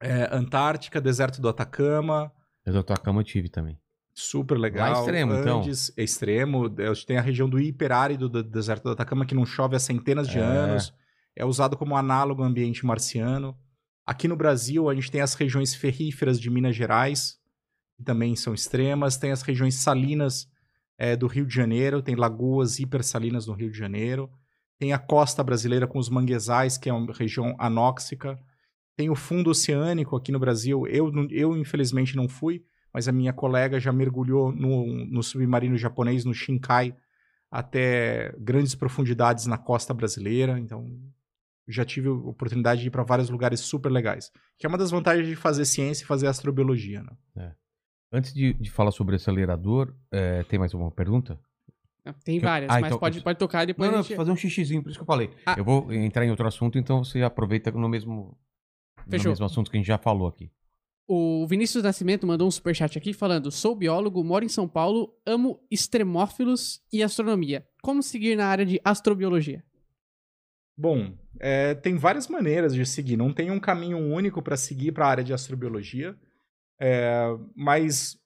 É, 0.00 0.28
Antártica, 0.34 1.00
deserto 1.00 1.40
do 1.40 1.48
Atacama, 1.48 2.30
Eu 2.66 2.72
da 2.72 2.82
tua 2.82 2.96
cama 2.96 3.20
eu 3.20 3.24
tive 3.24 3.48
também. 3.48 3.78
super 4.12 4.58
legal. 4.58 4.92
Lá 4.92 4.98
extremo, 5.00 5.34
então. 5.34 5.58
Andes, 5.60 5.92
é 5.96 6.02
extremo. 6.02 6.66
A 6.78 6.92
gente 6.94 7.06
tem 7.06 7.16
a 7.16 7.22
região 7.22 7.48
do 7.48 7.58
hiperárido 7.60 8.28
do 8.28 8.42
deserto 8.42 8.84
do 8.84 8.90
Atacama, 8.90 9.24
que 9.24 9.34
não 9.34 9.46
chove 9.46 9.76
há 9.76 9.78
centenas 9.78 10.28
de 10.28 10.38
É. 10.38 10.42
anos. 10.42 10.92
É 11.36 11.44
usado 11.44 11.76
como 11.76 11.96
análogo 11.96 12.42
ao 12.42 12.48
ambiente 12.48 12.84
marciano. 12.86 13.56
Aqui 14.06 14.28
no 14.28 14.36
Brasil, 14.36 14.88
a 14.90 14.94
gente 14.94 15.10
tem 15.10 15.20
as 15.20 15.34
regiões 15.34 15.74
ferríferas 15.74 16.38
de 16.38 16.48
Minas 16.50 16.76
Gerais, 16.76 17.38
que 17.96 18.04
também 18.04 18.36
são 18.36 18.52
extremas. 18.54 19.16
Tem 19.16 19.32
as 19.32 19.42
regiões 19.42 19.76
salinas 19.76 20.46
é, 20.98 21.16
do 21.16 21.26
Rio 21.26 21.46
de 21.46 21.54
Janeiro, 21.54 22.02
tem 22.02 22.14
lagoas 22.14 22.78
hipersalinas 22.78 23.46
no 23.46 23.54
Rio 23.54 23.70
de 23.70 23.78
Janeiro. 23.78 24.30
Tem 24.78 24.92
a 24.92 24.98
costa 24.98 25.42
brasileira 25.42 25.86
com 25.86 25.98
os 25.98 26.08
manguezais, 26.08 26.76
que 26.76 26.88
é 26.88 26.92
uma 26.92 27.12
região 27.12 27.54
anóxica. 27.58 28.38
Tem 28.96 29.10
o 29.10 29.14
fundo 29.14 29.50
oceânico 29.50 30.16
aqui 30.16 30.30
no 30.30 30.38
Brasil. 30.38 30.86
Eu, 30.86 31.12
eu 31.30 31.56
infelizmente, 31.56 32.16
não 32.16 32.28
fui, 32.28 32.64
mas 32.92 33.08
a 33.08 33.12
minha 33.12 33.32
colega 33.32 33.80
já 33.80 33.92
mergulhou 33.92 34.52
no, 34.52 34.86
no 35.06 35.22
submarino 35.22 35.76
japonês, 35.76 36.24
no 36.24 36.34
Shinkai, 36.34 36.94
até 37.50 38.34
grandes 38.38 38.74
profundidades 38.74 39.46
na 39.46 39.58
costa 39.58 39.92
brasileira. 39.92 40.58
Então, 40.58 40.88
já 41.66 41.84
tive 41.84 42.08
a 42.08 42.12
oportunidade 42.12 42.82
de 42.82 42.88
ir 42.88 42.90
para 42.90 43.02
vários 43.02 43.30
lugares 43.30 43.60
super 43.60 43.90
legais. 43.90 44.30
Que 44.58 44.66
é 44.66 44.68
uma 44.68 44.78
das 44.78 44.90
vantagens 44.90 45.26
de 45.26 45.36
fazer 45.36 45.64
ciência 45.64 46.04
e 46.04 46.06
fazer 46.06 46.26
astrobiologia, 46.26 47.02
né? 47.02 47.54
Antes 48.16 48.32
de, 48.32 48.52
de 48.54 48.70
falar 48.70 48.92
sobre 48.92 49.16
acelerador, 49.16 49.92
é, 50.12 50.44
tem 50.44 50.56
mais 50.58 50.72
alguma 50.72 50.90
pergunta? 50.90 51.38
Tem 52.22 52.38
Que- 52.38 52.44
várias, 52.44 52.70
Ah, 52.70 52.74
mas 52.74 52.86
então- 52.86 52.98
pode, 52.98 53.20
pode 53.22 53.38
tocar 53.38 53.64
e 53.64 53.66
depois 53.66 53.90
não, 53.90 53.98
gente... 54.02 54.08
vou 54.10 54.16
fazer 54.18 54.30
um 54.30 54.36
xixizinho, 54.36 54.82
por 54.82 54.90
isso 54.90 54.98
que 54.98 55.02
eu 55.02 55.06
falei. 55.06 55.30
Ah. 55.46 55.54
Eu 55.58 55.64
vou 55.64 55.92
entrar 55.92 56.24
em 56.24 56.30
outro 56.30 56.46
assunto, 56.46 56.78
então 56.78 57.02
você 57.02 57.22
aproveita 57.22 57.70
no 57.72 57.88
mesmo, 57.88 58.38
Fechou. 59.08 59.24
no 59.24 59.30
mesmo 59.30 59.46
assunto 59.46 59.70
que 59.70 59.76
a 59.76 59.80
gente 59.80 59.86
já 59.86 59.98
falou 59.98 60.28
aqui. 60.28 60.50
O 61.08 61.46
Vinícius 61.46 61.82
Nascimento 61.82 62.26
mandou 62.26 62.46
um 62.46 62.50
superchat 62.50 62.96
aqui 62.96 63.12
falando: 63.12 63.50
Sou 63.50 63.74
biólogo, 63.74 64.22
moro 64.22 64.44
em 64.44 64.48
São 64.48 64.68
Paulo, 64.68 65.12
amo 65.26 65.60
extremófilos 65.70 66.80
e 66.92 67.02
astronomia. 67.02 67.66
Como 67.82 68.02
seguir 68.02 68.36
na 68.36 68.46
área 68.46 68.64
de 68.64 68.80
astrobiologia? 68.84 69.62
Bom, 70.76 71.12
é, 71.38 71.74
tem 71.74 71.96
várias 71.96 72.26
maneiras 72.28 72.74
de 72.74 72.84
seguir. 72.86 73.16
Não 73.16 73.32
tem 73.32 73.50
um 73.50 73.60
caminho 73.60 73.98
único 73.98 74.40
para 74.42 74.56
seguir 74.56 74.92
para 74.92 75.06
a 75.06 75.10
área 75.10 75.24
de 75.24 75.32
astrobiologia. 75.32 76.16
É, 76.80 77.26
mas 77.54 78.18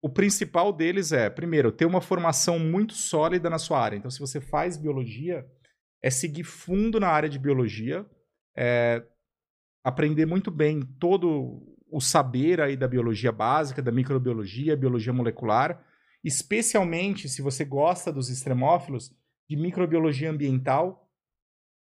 o 0.00 0.08
principal 0.08 0.72
deles 0.72 1.12
é, 1.12 1.28
primeiro, 1.28 1.72
ter 1.72 1.84
uma 1.84 2.00
formação 2.00 2.58
muito 2.58 2.94
sólida 2.94 3.50
na 3.50 3.58
sua 3.58 3.80
área. 3.80 3.96
Então, 3.96 4.10
se 4.10 4.20
você 4.20 4.40
faz 4.40 4.76
biologia, 4.76 5.46
é 6.02 6.10
seguir 6.10 6.44
fundo 6.44 7.00
na 7.00 7.08
área 7.08 7.28
de 7.28 7.38
biologia, 7.38 8.06
é, 8.56 9.04
aprender 9.84 10.26
muito 10.26 10.50
bem 10.50 10.82
todo 10.98 11.62
o 11.90 12.00
saber 12.00 12.60
aí 12.60 12.76
da 12.76 12.86
biologia 12.86 13.32
básica, 13.32 13.82
da 13.82 13.90
microbiologia, 13.90 14.76
biologia 14.76 15.12
molecular, 15.12 15.84
especialmente 16.22 17.28
se 17.28 17.40
você 17.40 17.64
gosta 17.64 18.12
dos 18.12 18.28
extremófilos, 18.28 19.12
de 19.48 19.56
microbiologia 19.56 20.30
ambiental 20.30 21.10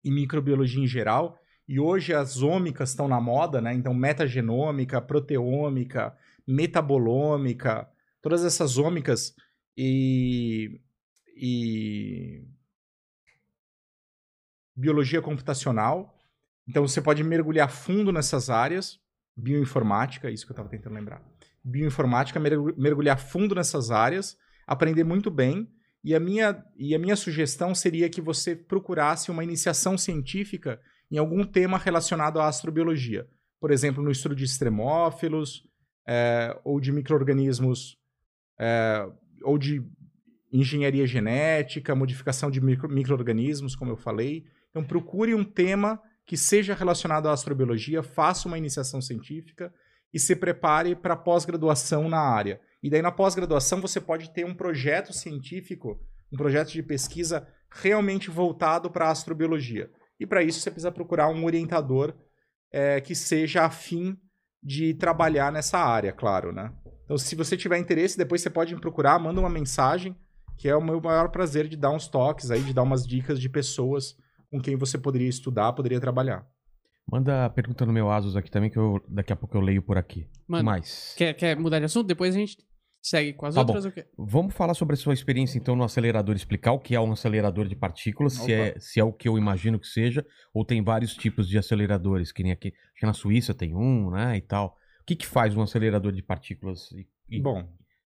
e 0.04 0.10
microbiologia 0.10 0.82
em 0.82 0.86
geral. 0.86 1.38
E 1.68 1.78
hoje 1.78 2.14
as 2.14 2.40
ômicas 2.40 2.90
estão 2.90 3.06
na 3.06 3.20
moda, 3.20 3.60
né? 3.60 3.74
Então, 3.74 3.92
metagenômica, 3.92 5.02
proteômica, 5.02 6.16
metabolômica, 6.46 7.86
todas 8.22 8.42
essas 8.42 8.78
ômicas 8.78 9.34
e, 9.76 10.80
e 11.36 12.42
biologia 14.74 15.20
computacional. 15.20 16.18
Então, 16.66 16.88
você 16.88 17.02
pode 17.02 17.22
mergulhar 17.22 17.70
fundo 17.70 18.10
nessas 18.10 18.48
áreas. 18.48 18.98
Bioinformática, 19.36 20.30
isso 20.30 20.46
que 20.46 20.52
eu 20.52 20.54
estava 20.54 20.70
tentando 20.70 20.94
lembrar. 20.94 21.22
Bioinformática, 21.62 22.40
mergu- 22.40 22.74
mergulhar 22.78 23.18
fundo 23.18 23.54
nessas 23.54 23.90
áreas, 23.90 24.38
aprender 24.66 25.04
muito 25.04 25.30
bem. 25.30 25.70
E 26.02 26.14
a 26.14 26.20
minha, 26.20 26.64
e 26.76 26.94
a 26.94 26.98
minha 26.98 27.14
sugestão 27.14 27.74
seria 27.74 28.08
que 28.08 28.22
você 28.22 28.56
procurasse 28.56 29.30
uma 29.30 29.44
iniciação 29.44 29.98
científica 29.98 30.80
em 31.10 31.18
algum 31.18 31.44
tema 31.44 31.78
relacionado 31.78 32.40
à 32.40 32.46
astrobiologia. 32.46 33.26
Por 33.60 33.70
exemplo, 33.70 34.02
no 34.02 34.10
estudo 34.10 34.34
de 34.34 34.44
extremófilos, 34.44 35.64
eh, 36.06 36.58
ou 36.64 36.80
de 36.80 36.92
micro-organismos, 36.92 37.96
eh, 38.58 39.08
ou 39.42 39.58
de 39.58 39.82
engenharia 40.52 41.06
genética, 41.06 41.94
modificação 41.94 42.50
de 42.50 42.60
micro- 42.60 42.88
micro-organismos, 42.88 43.76
como 43.76 43.92
eu 43.92 43.96
falei. 43.96 44.44
Então, 44.70 44.82
procure 44.84 45.34
um 45.34 45.44
tema 45.44 46.00
que 46.26 46.36
seja 46.36 46.74
relacionado 46.74 47.28
à 47.28 47.32
astrobiologia, 47.32 48.02
faça 48.02 48.48
uma 48.48 48.58
iniciação 48.58 49.00
científica 49.00 49.72
e 50.12 50.18
se 50.18 50.36
prepare 50.36 50.94
para 50.94 51.16
pós-graduação 51.16 52.08
na 52.08 52.20
área. 52.20 52.60
E 52.82 52.88
daí, 52.88 53.02
na 53.02 53.12
pós-graduação, 53.12 53.80
você 53.80 54.00
pode 54.00 54.30
ter 54.32 54.44
um 54.44 54.54
projeto 54.54 55.12
científico, 55.12 56.00
um 56.32 56.36
projeto 56.36 56.70
de 56.70 56.82
pesquisa 56.82 57.46
realmente 57.70 58.30
voltado 58.30 58.90
para 58.90 59.06
a 59.06 59.10
astrobiologia. 59.10 59.90
E 60.18 60.26
para 60.26 60.42
isso, 60.42 60.60
você 60.60 60.70
precisa 60.70 60.92
procurar 60.92 61.28
um 61.28 61.44
orientador 61.44 62.14
eh, 62.72 63.00
que 63.00 63.14
seja 63.14 63.64
afim 63.64 64.16
de 64.62 64.94
trabalhar 64.94 65.52
nessa 65.52 65.78
área, 65.78 66.12
claro, 66.12 66.52
né? 66.52 66.72
Então, 67.04 67.16
se 67.16 67.34
você 67.34 67.56
tiver 67.56 67.78
interesse, 67.78 68.18
depois 68.18 68.42
você 68.42 68.50
pode 68.50 68.74
me 68.74 68.80
procurar, 68.80 69.18
manda 69.18 69.40
uma 69.40 69.48
mensagem, 69.48 70.16
que 70.56 70.68
é 70.68 70.76
o 70.76 70.82
meu 70.82 71.00
maior 71.00 71.30
prazer 71.30 71.68
de 71.68 71.76
dar 71.76 71.90
uns 71.90 72.08
toques 72.08 72.50
aí, 72.50 72.60
de 72.60 72.74
dar 72.74 72.82
umas 72.82 73.06
dicas 73.06 73.40
de 73.40 73.48
pessoas 73.48 74.16
com 74.50 74.60
quem 74.60 74.76
você 74.76 74.98
poderia 74.98 75.28
estudar, 75.28 75.72
poderia 75.72 76.00
trabalhar. 76.00 76.46
Manda 77.10 77.46
a 77.46 77.50
pergunta 77.50 77.86
no 77.86 77.92
meu 77.92 78.10
Asus 78.10 78.36
aqui 78.36 78.50
também, 78.50 78.68
que 78.68 78.76
eu, 78.76 79.02
daqui 79.08 79.32
a 79.32 79.36
pouco 79.36 79.56
eu 79.56 79.62
leio 79.62 79.80
por 79.80 79.96
aqui. 79.96 80.28
Mano, 80.46 80.64
Mais. 80.64 81.14
quer, 81.16 81.32
quer 81.32 81.56
mudar 81.56 81.78
de 81.78 81.86
assunto? 81.86 82.06
Depois 82.06 82.34
a 82.34 82.38
gente 82.38 82.58
segue 83.00 83.32
com 83.32 83.46
as 83.46 83.54
Tá 83.54 83.60
outras 83.60 83.84
ou 83.84 83.92
quê? 83.92 84.06
Vamos 84.16 84.54
falar 84.54 84.74
sobre 84.74 84.94
a 84.94 84.96
sua 84.96 85.14
experiência, 85.14 85.58
então, 85.58 85.74
no 85.76 85.84
acelerador, 85.84 86.34
explicar 86.34 86.72
o 86.72 86.78
que 86.78 86.94
é 86.94 87.00
um 87.00 87.12
acelerador 87.12 87.66
de 87.66 87.76
partículas, 87.76 88.34
se 88.34 88.52
é, 88.52 88.78
se 88.78 89.00
é 89.00 89.04
o 89.04 89.12
que 89.12 89.28
eu 89.28 89.38
imagino 89.38 89.78
que 89.78 89.86
seja, 89.86 90.24
ou 90.52 90.64
tem 90.64 90.82
vários 90.82 91.14
tipos 91.14 91.48
de 91.48 91.58
aceleradores, 91.58 92.32
que 92.32 92.42
nem 92.42 92.52
aqui. 92.52 92.68
Acho 92.68 93.00
que 93.00 93.06
na 93.06 93.12
Suíça 93.14 93.54
tem 93.54 93.74
um, 93.74 94.10
né, 94.10 94.36
e 94.36 94.40
tal. 94.40 94.76
O 95.00 95.04
que, 95.04 95.16
que 95.16 95.26
faz 95.26 95.56
um 95.56 95.62
acelerador 95.62 96.12
de 96.12 96.22
partículas? 96.22 96.90
E, 96.92 97.06
e 97.30 97.40
Bom, 97.40 97.66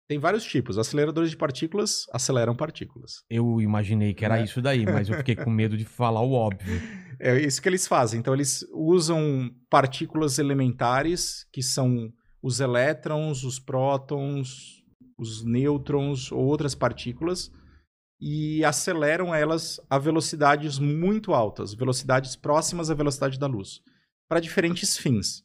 tem 0.08 0.18
vários 0.18 0.44
tipos. 0.44 0.80
Aceleradores 0.80 1.30
de 1.30 1.38
partículas 1.38 2.08
aceleram 2.12 2.56
partículas. 2.56 3.24
eu 3.30 3.62
imaginei 3.62 4.12
que 4.16 4.26
era 4.26 4.38
Né? 4.38 4.44
isso 4.44 4.60
daí, 4.60 4.84
mas 4.84 5.08
eu 5.08 5.18
fiquei 5.18 5.36
com 5.36 5.52
medo 5.52 5.78
de 5.78 5.86
falar 5.86 6.22
o 6.22 6.32
óbvio. 6.34 6.82
É 7.22 7.38
isso 7.38 7.62
que 7.62 7.68
eles 7.68 7.86
fazem. 7.86 8.18
Então, 8.18 8.34
eles 8.34 8.66
usam 8.74 9.52
partículas 9.70 10.40
elementares, 10.40 11.46
que 11.52 11.62
são 11.62 12.14
os 12.42 12.60
elétrons, 12.60 13.44
os 13.44 13.60
prótons, 13.60 14.84
os 15.18 15.44
nêutrons 15.44 16.32
ou 16.32 16.46
outras 16.46 16.74
partículas, 16.74 17.52
e 18.20 18.64
aceleram 18.66 19.34
elas 19.34 19.80
a 19.90 19.98
velocidades 19.98 20.78
muito 20.78 21.34
altas, 21.34 21.74
velocidades 21.74 22.36
próximas 22.36 22.90
à 22.90 22.94
velocidade 22.94 23.40
da 23.40 23.48
luz, 23.48 23.82
para 24.28 24.40
diferentes 24.40 24.98
fins. 24.98 25.44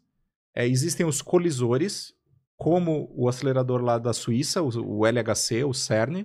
É, 0.55 0.66
existem 0.66 1.07
os 1.07 1.23
colisores, 1.23 2.12
como 2.57 3.12
o 3.16 3.29
acelerador 3.29 3.81
lá 3.83 3.99
da 3.99 4.12
Suíça, 4.12 4.62
o, 4.62 4.69
o 5.01 5.07
LHC, 5.07 5.65
o 5.65 5.73
CERN, 5.73 6.25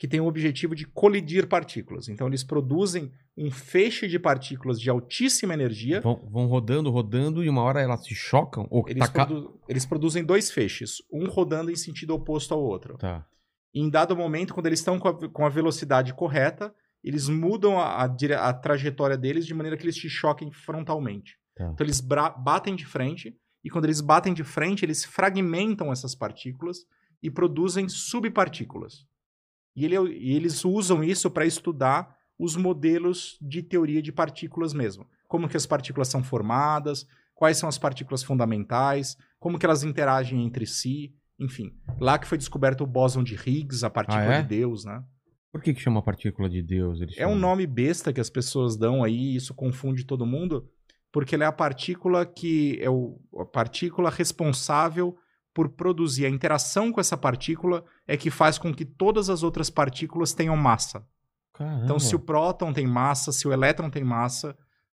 que 0.00 0.08
tem 0.08 0.18
o 0.18 0.24
objetivo 0.26 0.74
de 0.74 0.86
colidir 0.86 1.46
partículas. 1.46 2.08
Então, 2.08 2.26
eles 2.26 2.42
produzem 2.42 3.12
um 3.36 3.50
feixe 3.50 4.08
de 4.08 4.18
partículas 4.18 4.80
de 4.80 4.88
altíssima 4.88 5.52
energia. 5.52 6.00
Vão, 6.00 6.26
vão 6.32 6.46
rodando, 6.46 6.90
rodando, 6.90 7.44
e 7.44 7.50
uma 7.50 7.60
hora 7.60 7.82
elas 7.82 8.02
se 8.06 8.14
chocam? 8.14 8.66
Ou 8.70 8.82
Eles, 8.88 8.98
taca- 9.06 9.26
produ- 9.26 9.60
eles 9.68 9.84
produzem 9.84 10.24
dois 10.24 10.50
feixes, 10.50 11.02
um 11.12 11.26
rodando 11.28 11.70
em 11.70 11.76
sentido 11.76 12.14
oposto 12.14 12.54
ao 12.54 12.62
outro. 12.62 12.96
Tá. 12.96 13.26
E 13.74 13.80
em 13.82 13.90
dado 13.90 14.16
momento, 14.16 14.54
quando 14.54 14.68
eles 14.68 14.78
estão 14.78 14.98
com 14.98 15.08
a, 15.08 15.28
com 15.28 15.44
a 15.44 15.50
velocidade 15.50 16.14
correta, 16.14 16.74
eles 17.04 17.28
mudam 17.28 17.78
a, 17.78 18.02
a 18.02 18.48
a 18.48 18.52
trajetória 18.54 19.18
deles 19.18 19.44
de 19.44 19.52
maneira 19.52 19.76
que 19.76 19.84
eles 19.84 19.96
te 19.96 20.08
choquem 20.08 20.50
frontalmente. 20.50 21.36
Tá. 21.54 21.70
Então 21.74 21.84
eles 21.86 22.00
batem 22.00 22.74
de 22.74 22.86
frente, 22.86 23.36
e 23.62 23.68
quando 23.68 23.84
eles 23.84 24.00
batem 24.00 24.32
de 24.32 24.44
frente, 24.44 24.82
eles 24.82 25.04
fragmentam 25.04 25.92
essas 25.92 26.14
partículas 26.14 26.78
e 27.22 27.30
produzem 27.30 27.86
subpartículas. 27.86 29.04
E, 29.74 29.84
ele- 29.84 29.96
e 30.18 30.34
eles 30.34 30.64
usam 30.64 31.02
isso 31.02 31.30
para 31.30 31.46
estudar 31.46 32.14
os 32.38 32.56
modelos 32.56 33.38
de 33.40 33.62
teoria 33.62 34.00
de 34.02 34.10
partículas 34.12 34.72
mesmo. 34.72 35.06
Como 35.28 35.48
que 35.48 35.56
as 35.56 35.66
partículas 35.66 36.08
são 36.08 36.22
formadas, 36.24 37.06
quais 37.34 37.56
são 37.58 37.68
as 37.68 37.78
partículas 37.78 38.22
fundamentais, 38.22 39.16
como 39.38 39.58
que 39.58 39.64
elas 39.66 39.82
interagem 39.84 40.44
entre 40.44 40.66
si, 40.66 41.14
enfim. 41.38 41.72
Lá 42.00 42.18
que 42.18 42.26
foi 42.26 42.36
descoberto 42.38 42.82
o 42.82 42.86
bóson 42.86 43.22
de 43.22 43.34
Higgs, 43.34 43.84
a 43.84 43.90
partícula 43.90 44.28
Ah, 44.28 44.34
é? 44.38 44.42
de 44.42 44.48
Deus, 44.48 44.84
né? 44.84 45.02
Por 45.52 45.62
que, 45.62 45.74
que 45.74 45.80
chama 45.80 46.02
partícula 46.02 46.48
de 46.48 46.62
Deus? 46.62 47.00
É 47.16 47.26
um 47.26 47.34
nome 47.36 47.66
besta 47.66 48.12
que 48.12 48.20
as 48.20 48.30
pessoas 48.30 48.76
dão 48.76 49.02
aí, 49.02 49.34
isso 49.34 49.52
confunde 49.54 50.04
todo 50.04 50.24
mundo, 50.26 50.68
porque 51.12 51.34
ela 51.34 51.44
é 51.44 51.46
a 51.46 51.52
partícula 51.52 52.24
que 52.24 52.78
é 52.80 52.88
o, 52.88 53.20
a 53.38 53.44
partícula 53.44 54.10
responsável 54.10 55.16
por 55.52 55.68
produzir 55.70 56.26
a 56.26 56.28
interação 56.30 56.92
com 56.92 57.00
essa 57.00 57.16
partícula 57.16 57.84
é 58.06 58.16
que 58.16 58.30
faz 58.30 58.56
com 58.58 58.72
que 58.74 58.84
todas 58.84 59.28
as 59.28 59.42
outras 59.42 59.68
partículas 59.70 60.32
tenham 60.32 60.56
massa. 60.56 61.04
Caramba. 61.52 61.84
Então, 61.84 61.98
se 61.98 62.14
o 62.14 62.20
próton 62.20 62.72
tem 62.72 62.86
massa, 62.86 63.32
se 63.32 63.46
o 63.48 63.52
elétron 63.52 63.90
tem 63.90 64.04
massa, 64.04 64.56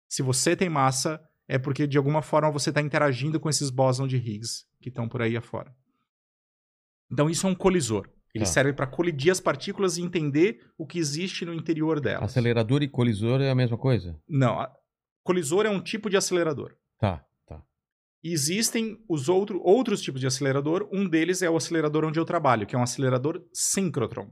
se 0.08 0.22
você 0.22 0.56
tem 0.56 0.68
massa, 0.68 1.20
é 1.48 1.58
porque 1.58 1.86
de 1.86 1.96
alguma 1.96 2.20
forma 2.22 2.50
você 2.50 2.70
está 2.70 2.80
interagindo 2.80 3.38
com 3.40 3.48
esses 3.48 3.70
bósons 3.70 4.08
de 4.08 4.16
Higgs 4.16 4.64
que 4.80 4.88
estão 4.88 5.08
por 5.08 5.22
aí 5.22 5.36
afora. 5.36 5.72
Então, 7.10 7.28
isso 7.28 7.46
é 7.46 7.50
um 7.50 7.54
colisor. 7.54 8.08
Ele 8.34 8.44
Tá. 8.44 8.50
serve 8.50 8.72
para 8.72 8.86
colidir 8.86 9.32
as 9.32 9.40
partículas 9.40 9.96
e 9.96 10.02
entender 10.02 10.60
o 10.78 10.86
que 10.86 10.98
existe 10.98 11.44
no 11.44 11.52
interior 11.52 12.00
delas. 12.00 12.24
Acelerador 12.30 12.82
e 12.82 12.88
colisor 12.88 13.40
é 13.40 13.50
a 13.50 13.54
mesma 13.54 13.76
coisa? 13.76 14.16
Não, 14.28 14.60
a- 14.60 14.72
colisor 15.24 15.66
é 15.66 15.70
um 15.70 15.80
tipo 15.80 16.08
de 16.08 16.16
acelerador. 16.16 16.76
Tá, 16.98 17.16
tá. 17.18 17.24
E 18.22 18.32
existem 18.32 19.02
os 19.08 19.28
outro, 19.28 19.60
outros 19.64 20.02
tipos 20.02 20.20
de 20.20 20.26
acelerador. 20.26 20.88
Um 20.92 21.08
deles 21.08 21.40
é 21.40 21.48
o 21.48 21.56
acelerador 21.56 22.04
onde 22.04 22.20
eu 22.20 22.24
trabalho, 22.24 22.66
que 22.66 22.76
é 22.76 22.78
um 22.78 22.82
acelerador 22.82 23.42
síncrotron. 23.52 24.30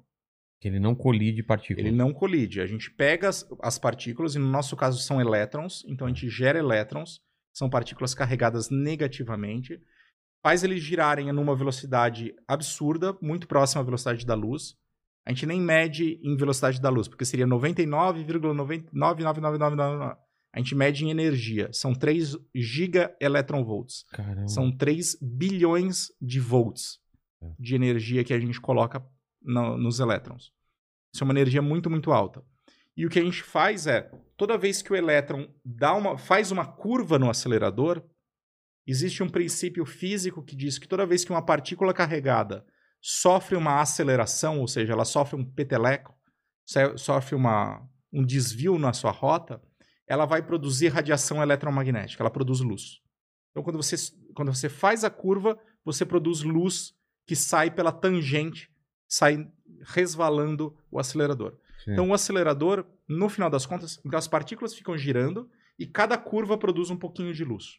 Que 0.60 0.68
ele 0.68 0.78
não 0.78 0.94
colide 0.94 1.42
partículas. 1.42 1.86
Ele 1.86 1.96
não 1.96 2.12
colide. 2.12 2.60
A 2.60 2.66
gente 2.66 2.90
pega 2.90 3.28
as, 3.28 3.48
as 3.62 3.78
partículas, 3.78 4.34
e 4.34 4.38
no 4.38 4.50
nosso 4.50 4.76
caso 4.76 5.00
são 5.00 5.18
elétrons, 5.20 5.82
então 5.86 6.06
a 6.06 6.10
gente 6.10 6.28
gera 6.28 6.58
elétrons, 6.58 7.20
são 7.54 7.70
partículas 7.70 8.14
carregadas 8.14 8.68
negativamente, 8.70 9.80
faz 10.42 10.62
eles 10.62 10.82
girarem 10.82 11.32
numa 11.32 11.56
velocidade 11.56 12.34
absurda, 12.46 13.16
muito 13.22 13.48
próxima 13.48 13.80
à 13.80 13.84
velocidade 13.84 14.26
da 14.26 14.34
luz. 14.34 14.76
A 15.26 15.30
gente 15.30 15.46
nem 15.46 15.60
mede 15.60 16.20
em 16.22 16.36
velocidade 16.36 16.80
da 16.80 16.90
luz, 16.90 17.08
porque 17.08 17.24
seria 17.24 17.46
99,99999. 17.46 20.27
A 20.52 20.58
gente 20.58 20.74
mede 20.74 21.04
em 21.04 21.10
energia. 21.10 21.68
São 21.72 21.94
3 21.94 22.36
gigaelectronvolts. 22.54 24.04
Caramba. 24.12 24.48
São 24.48 24.70
3 24.74 25.16
bilhões 25.20 26.08
de 26.20 26.40
volts 26.40 26.98
É. 27.40 27.52
de 27.58 27.74
energia 27.74 28.24
que 28.24 28.32
a 28.34 28.40
gente 28.40 28.60
coloca 28.60 29.04
no- 29.42 29.76
nos 29.78 30.00
elétrons. 30.00 30.50
Isso 31.14 31.22
é 31.22 31.24
uma 31.24 31.32
energia 31.34 31.62
muito, 31.62 31.88
muito 31.90 32.10
alta. 32.12 32.42
E 32.96 33.06
o 33.06 33.08
que 33.10 33.18
a 33.18 33.22
gente 33.24 33.42
faz 33.42 33.86
é, 33.86 34.10
toda 34.36 34.58
vez 34.58 34.82
que 34.82 34.92
o 34.92 34.96
elétron 34.96 35.48
dá 35.64 35.94
uma, 35.94 36.18
faz 36.18 36.50
uma 36.50 36.66
curva 36.66 37.18
no 37.18 37.30
acelerador, 37.30 38.02
existe 38.86 39.22
um 39.22 39.28
princípio 39.28 39.86
físico 39.86 40.42
que 40.42 40.56
diz 40.56 40.78
que 40.78 40.88
toda 40.88 41.06
vez 41.06 41.24
que 41.24 41.30
uma 41.30 41.44
partícula 41.44 41.94
carregada 41.94 42.66
sofre 43.00 43.54
uma 43.54 43.80
aceleração, 43.80 44.58
ou 44.60 44.66
seja, 44.66 44.92
ela 44.94 45.04
sofre 45.04 45.36
um 45.38 45.44
peteleco, 45.44 46.12
so- 46.66 46.98
sofre 46.98 47.36
uma, 47.36 47.88
um 48.12 48.24
desvio 48.24 48.76
na 48.78 48.92
sua 48.92 49.12
rota, 49.12 49.62
ela 50.08 50.24
vai 50.24 50.42
produzir 50.42 50.88
radiação 50.88 51.42
eletromagnética, 51.42 52.22
ela 52.22 52.30
produz 52.30 52.60
luz. 52.60 53.00
Então, 53.50 53.62
quando 53.62 53.76
você, 53.76 53.96
quando 54.34 54.54
você 54.54 54.68
faz 54.68 55.04
a 55.04 55.10
curva, 55.10 55.58
você 55.84 56.06
produz 56.06 56.42
luz 56.42 56.94
que 57.26 57.36
sai 57.36 57.70
pela 57.70 57.92
tangente, 57.92 58.70
sai 59.06 59.50
resvalando 59.82 60.76
o 60.90 60.98
acelerador. 60.98 61.58
Sim. 61.84 61.92
Então, 61.92 62.08
o 62.08 62.14
acelerador, 62.14 62.86
no 63.06 63.28
final 63.28 63.50
das 63.50 63.66
contas, 63.66 64.00
então 64.04 64.18
as 64.18 64.28
partículas 64.28 64.74
ficam 64.74 64.96
girando 64.96 65.48
e 65.78 65.86
cada 65.86 66.16
curva 66.16 66.56
produz 66.56 66.90
um 66.90 66.96
pouquinho 66.96 67.32
de 67.32 67.44
luz. 67.44 67.78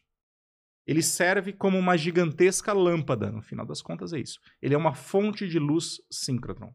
Ele 0.86 1.02
serve 1.02 1.52
como 1.52 1.78
uma 1.78 1.96
gigantesca 1.96 2.72
lâmpada, 2.72 3.30
no 3.30 3.42
final 3.42 3.66
das 3.66 3.82
contas 3.82 4.12
é 4.12 4.18
isso. 4.18 4.40
Ele 4.62 4.74
é 4.74 4.78
uma 4.78 4.94
fonte 4.94 5.46
de 5.46 5.58
luz 5.58 6.00
síncrotron. 6.10 6.72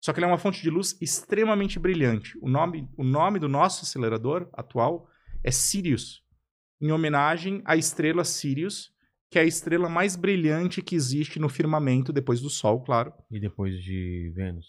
Só 0.00 0.12
que 0.12 0.18
ele 0.20 0.26
é 0.26 0.28
uma 0.28 0.38
fonte 0.38 0.62
de 0.62 0.70
luz 0.70 0.96
extremamente 1.00 1.78
brilhante. 1.78 2.38
O 2.40 2.48
nome, 2.48 2.88
o 2.96 3.02
nome 3.04 3.38
do 3.38 3.48
nosso 3.48 3.84
acelerador 3.84 4.48
atual 4.52 5.08
é 5.42 5.50
Sirius, 5.50 6.22
em 6.80 6.92
homenagem 6.92 7.62
à 7.64 7.76
estrela 7.76 8.24
Sirius, 8.24 8.90
que 9.30 9.38
é 9.38 9.42
a 9.42 9.44
estrela 9.44 9.88
mais 9.88 10.14
brilhante 10.16 10.80
que 10.80 10.94
existe 10.94 11.38
no 11.38 11.48
firmamento, 11.48 12.12
depois 12.12 12.40
do 12.40 12.48
Sol, 12.48 12.80
claro. 12.82 13.12
E 13.30 13.38
depois 13.40 13.74
de 13.82 14.32
Vênus. 14.34 14.66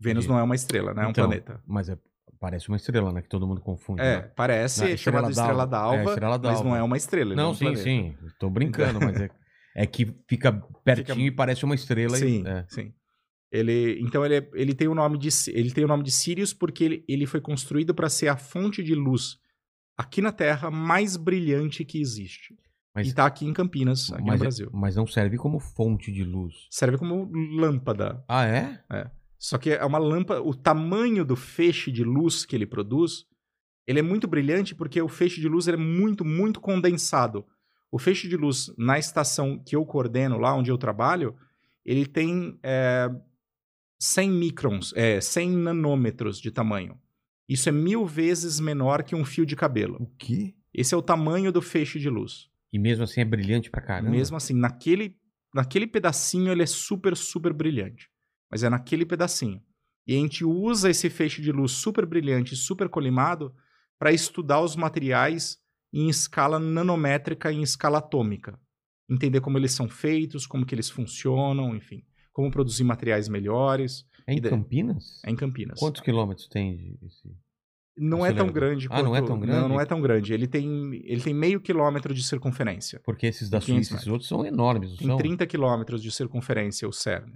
Vênus 0.00 0.24
E- 0.24 0.28
não 0.28 0.38
é 0.38 0.42
uma 0.42 0.54
estrela, 0.54 0.94
né? 0.94 1.02
É 1.02 1.06
um 1.06 1.10
Então, 1.10 1.26
planeta. 1.28 1.62
Mas 1.66 1.88
é- 1.88 1.98
parece 2.40 2.68
uma 2.68 2.76
estrela, 2.76 3.12
né? 3.12 3.20
Que 3.22 3.28
todo 3.28 3.46
mundo 3.46 3.60
confunde. 3.60 4.00
É, 4.00 4.22
né? 4.22 4.32
parece 4.34 4.80
Não, 4.80 4.86
é 4.88 4.92
estrela 4.92 5.16
chamado 5.18 5.30
Estrela 5.32 5.66
d'Alva. 5.66 5.94
d'Alva, 5.96 6.10
É, 6.10 6.14
Estrela 6.14 6.38
mas 6.38 6.42
não 6.58 6.62
d'Alva. 6.64 6.78
é 6.78 6.82
uma 6.82 6.96
estrela. 6.96 7.32
é 7.32 7.36
Não, 7.36 7.50
um 7.50 7.54
sim, 7.54 7.64
planeta. 7.66 7.82
sim. 7.84 8.16
Tô 8.38 8.48
brincando, 8.50 8.98
mas 9.00 9.20
é, 9.20 9.30
é 9.76 9.86
que 9.86 10.06
fica 10.28 10.52
pertinho 10.84 11.16
Fica- 11.16 11.20
e 11.26 11.30
parece 11.30 11.64
uma 11.64 11.74
estrela. 11.74 12.16
e- 12.16 12.20
Sim, 12.20 12.46
é. 12.46 12.64
sim. 12.68 12.94
Ele, 13.52 14.00
então 14.00 14.24
ele, 14.24 14.36
é- 14.36 14.50
ele 14.54 14.74
tem 14.74 14.88
o 14.88 14.94
nome 14.94 15.18
de 15.18 15.28
ele 15.50 15.70
tem 15.72 15.84
o 15.84 15.88
nome 15.88 16.02
de 16.02 16.10
Sirius 16.10 16.54
porque 16.54 16.84
ele, 16.84 17.04
ele 17.06 17.26
foi 17.26 17.38
construído 17.38 17.94
para 17.94 18.08
ser 18.08 18.28
a 18.28 18.36
fonte 18.36 18.82
de 18.82 18.94
luz 18.94 19.36
aqui 19.94 20.22
na 20.22 20.32
Terra 20.32 20.70
mais 20.70 21.18
brilhante 21.18 21.84
que 21.84 22.00
existe. 22.00 22.56
Mas, 22.94 23.08
e 23.08 23.14
tá 23.14 23.26
aqui 23.26 23.44
em 23.46 23.52
Campinas, 23.52 24.10
aqui 24.10 24.22
mas, 24.24 24.34
no 24.34 24.38
Brasil. 24.38 24.70
mas 24.72 24.96
não 24.96 25.06
serve 25.06 25.36
como 25.36 25.58
fonte 25.58 26.10
de 26.10 26.24
luz. 26.24 26.66
Serve 26.70 26.96
como 26.96 27.30
lâmpada. 27.58 28.24
Ah, 28.26 28.46
é? 28.46 28.82
Só 29.38 29.58
que 29.58 29.70
é 29.70 29.84
uma 29.84 29.98
lâmpada, 29.98 30.42
o 30.42 30.54
tamanho 30.54 31.24
do 31.24 31.36
feixe 31.36 31.90
de 31.90 32.04
luz 32.04 32.46
que 32.46 32.54
ele 32.56 32.66
produz, 32.66 33.26
ele 33.86 33.98
é 33.98 34.02
muito 34.02 34.26
brilhante 34.26 34.74
porque 34.74 35.00
o 35.00 35.08
feixe 35.08 35.40
de 35.40 35.48
luz 35.48 35.68
é 35.68 35.76
muito, 35.76 36.24
muito 36.24 36.60
condensado. 36.60 37.44
O 37.90 37.98
feixe 37.98 38.28
de 38.28 38.36
luz 38.36 38.72
na 38.78 38.98
estação 38.98 39.58
que 39.58 39.76
eu 39.76 39.84
coordeno, 39.84 40.38
lá 40.38 40.54
onde 40.54 40.70
eu 40.70 40.78
trabalho, 40.78 41.34
ele 41.84 42.06
tem 42.06 42.58
é, 42.62 43.10
100 44.02 44.30
microns, 44.32 44.92
é, 44.96 45.20
100 45.20 45.50
nanômetros 45.58 46.40
de 46.40 46.50
tamanho. 46.50 46.98
Isso 47.48 47.68
é 47.68 47.72
mil 47.72 48.04
vezes 48.04 48.58
menor 48.58 49.04
que 49.04 49.14
um 49.14 49.24
fio 49.24 49.46
de 49.46 49.54
cabelo. 49.54 49.96
O 50.00 50.06
quê? 50.18 50.56
Esse 50.74 50.92
é 50.92 50.96
o 50.96 51.02
tamanho 51.02 51.52
do 51.52 51.62
feixe 51.62 52.00
de 52.00 52.10
luz. 52.10 52.50
E 52.72 52.80
mesmo 52.80 53.04
assim 53.04 53.20
é 53.20 53.24
brilhante 53.24 53.70
pra 53.70 53.80
caramba. 53.80 54.10
Mesmo 54.10 54.36
assim, 54.36 54.54
naquele, 54.54 55.16
naquele 55.54 55.86
pedacinho 55.86 56.50
ele 56.50 56.64
é 56.64 56.66
super, 56.66 57.16
super 57.16 57.52
brilhante. 57.52 58.10
Mas 58.50 58.64
é 58.64 58.68
naquele 58.68 59.06
pedacinho. 59.06 59.62
E 60.04 60.16
a 60.16 60.18
gente 60.18 60.44
usa 60.44 60.90
esse 60.90 61.08
feixe 61.08 61.40
de 61.40 61.52
luz 61.52 61.70
super 61.70 62.04
brilhante, 62.04 62.56
super 62.56 62.88
colimado, 62.88 63.54
para 64.00 64.10
estudar 64.10 64.60
os 64.62 64.74
materiais 64.74 65.58
em 65.92 66.08
escala 66.08 66.58
nanométrica 66.58 67.52
e 67.52 67.56
em 67.56 67.62
escala 67.62 67.98
atômica. 67.98 68.58
Entender 69.08 69.40
como 69.40 69.58
eles 69.58 69.70
são 69.70 69.88
feitos, 69.88 70.44
como 70.44 70.66
que 70.66 70.74
eles 70.74 70.90
funcionam, 70.90 71.76
enfim. 71.76 72.04
Como 72.32 72.50
produzir 72.50 72.84
materiais 72.84 73.28
melhores. 73.28 74.04
É 74.26 74.32
em 74.34 74.40
daí? 74.40 74.50
Campinas? 74.50 75.20
É 75.24 75.30
em 75.30 75.36
Campinas. 75.36 75.78
Quantos 75.78 76.00
quilômetros 76.00 76.48
tem 76.48 76.76
de- 76.76 76.98
esse? 77.06 77.36
Não 77.94 78.24
é 78.24 78.32
tão 78.32 78.50
grande 78.50 78.88
Ah, 78.90 79.02
não 79.02 79.14
é 79.14 79.20
tão 79.20 79.38
grande? 79.38 79.60
Não, 79.60 79.68
não 79.68 79.78
é 79.80 79.84
tão 79.84 80.00
grande. 80.00 80.32
Ele 80.32 80.46
tem, 80.46 80.94
ele 81.04 81.20
tem 81.20 81.34
meio 81.34 81.60
quilômetro 81.60 82.14
de 82.14 82.22
circunferência. 82.22 82.98
Porque 83.04 83.26
esses 83.26 83.50
da 83.50 83.60
500 83.60 83.88
Suíça, 83.88 84.00
esses 84.00 84.06
outros 84.10 84.28
são 84.28 84.46
enormes, 84.46 84.96
Tem 84.96 85.08
são? 85.08 85.18
30 85.18 85.46
quilômetros 85.46 86.02
de 86.02 86.10
circunferência 86.10 86.88
o 86.88 86.92
CERN. 86.92 87.34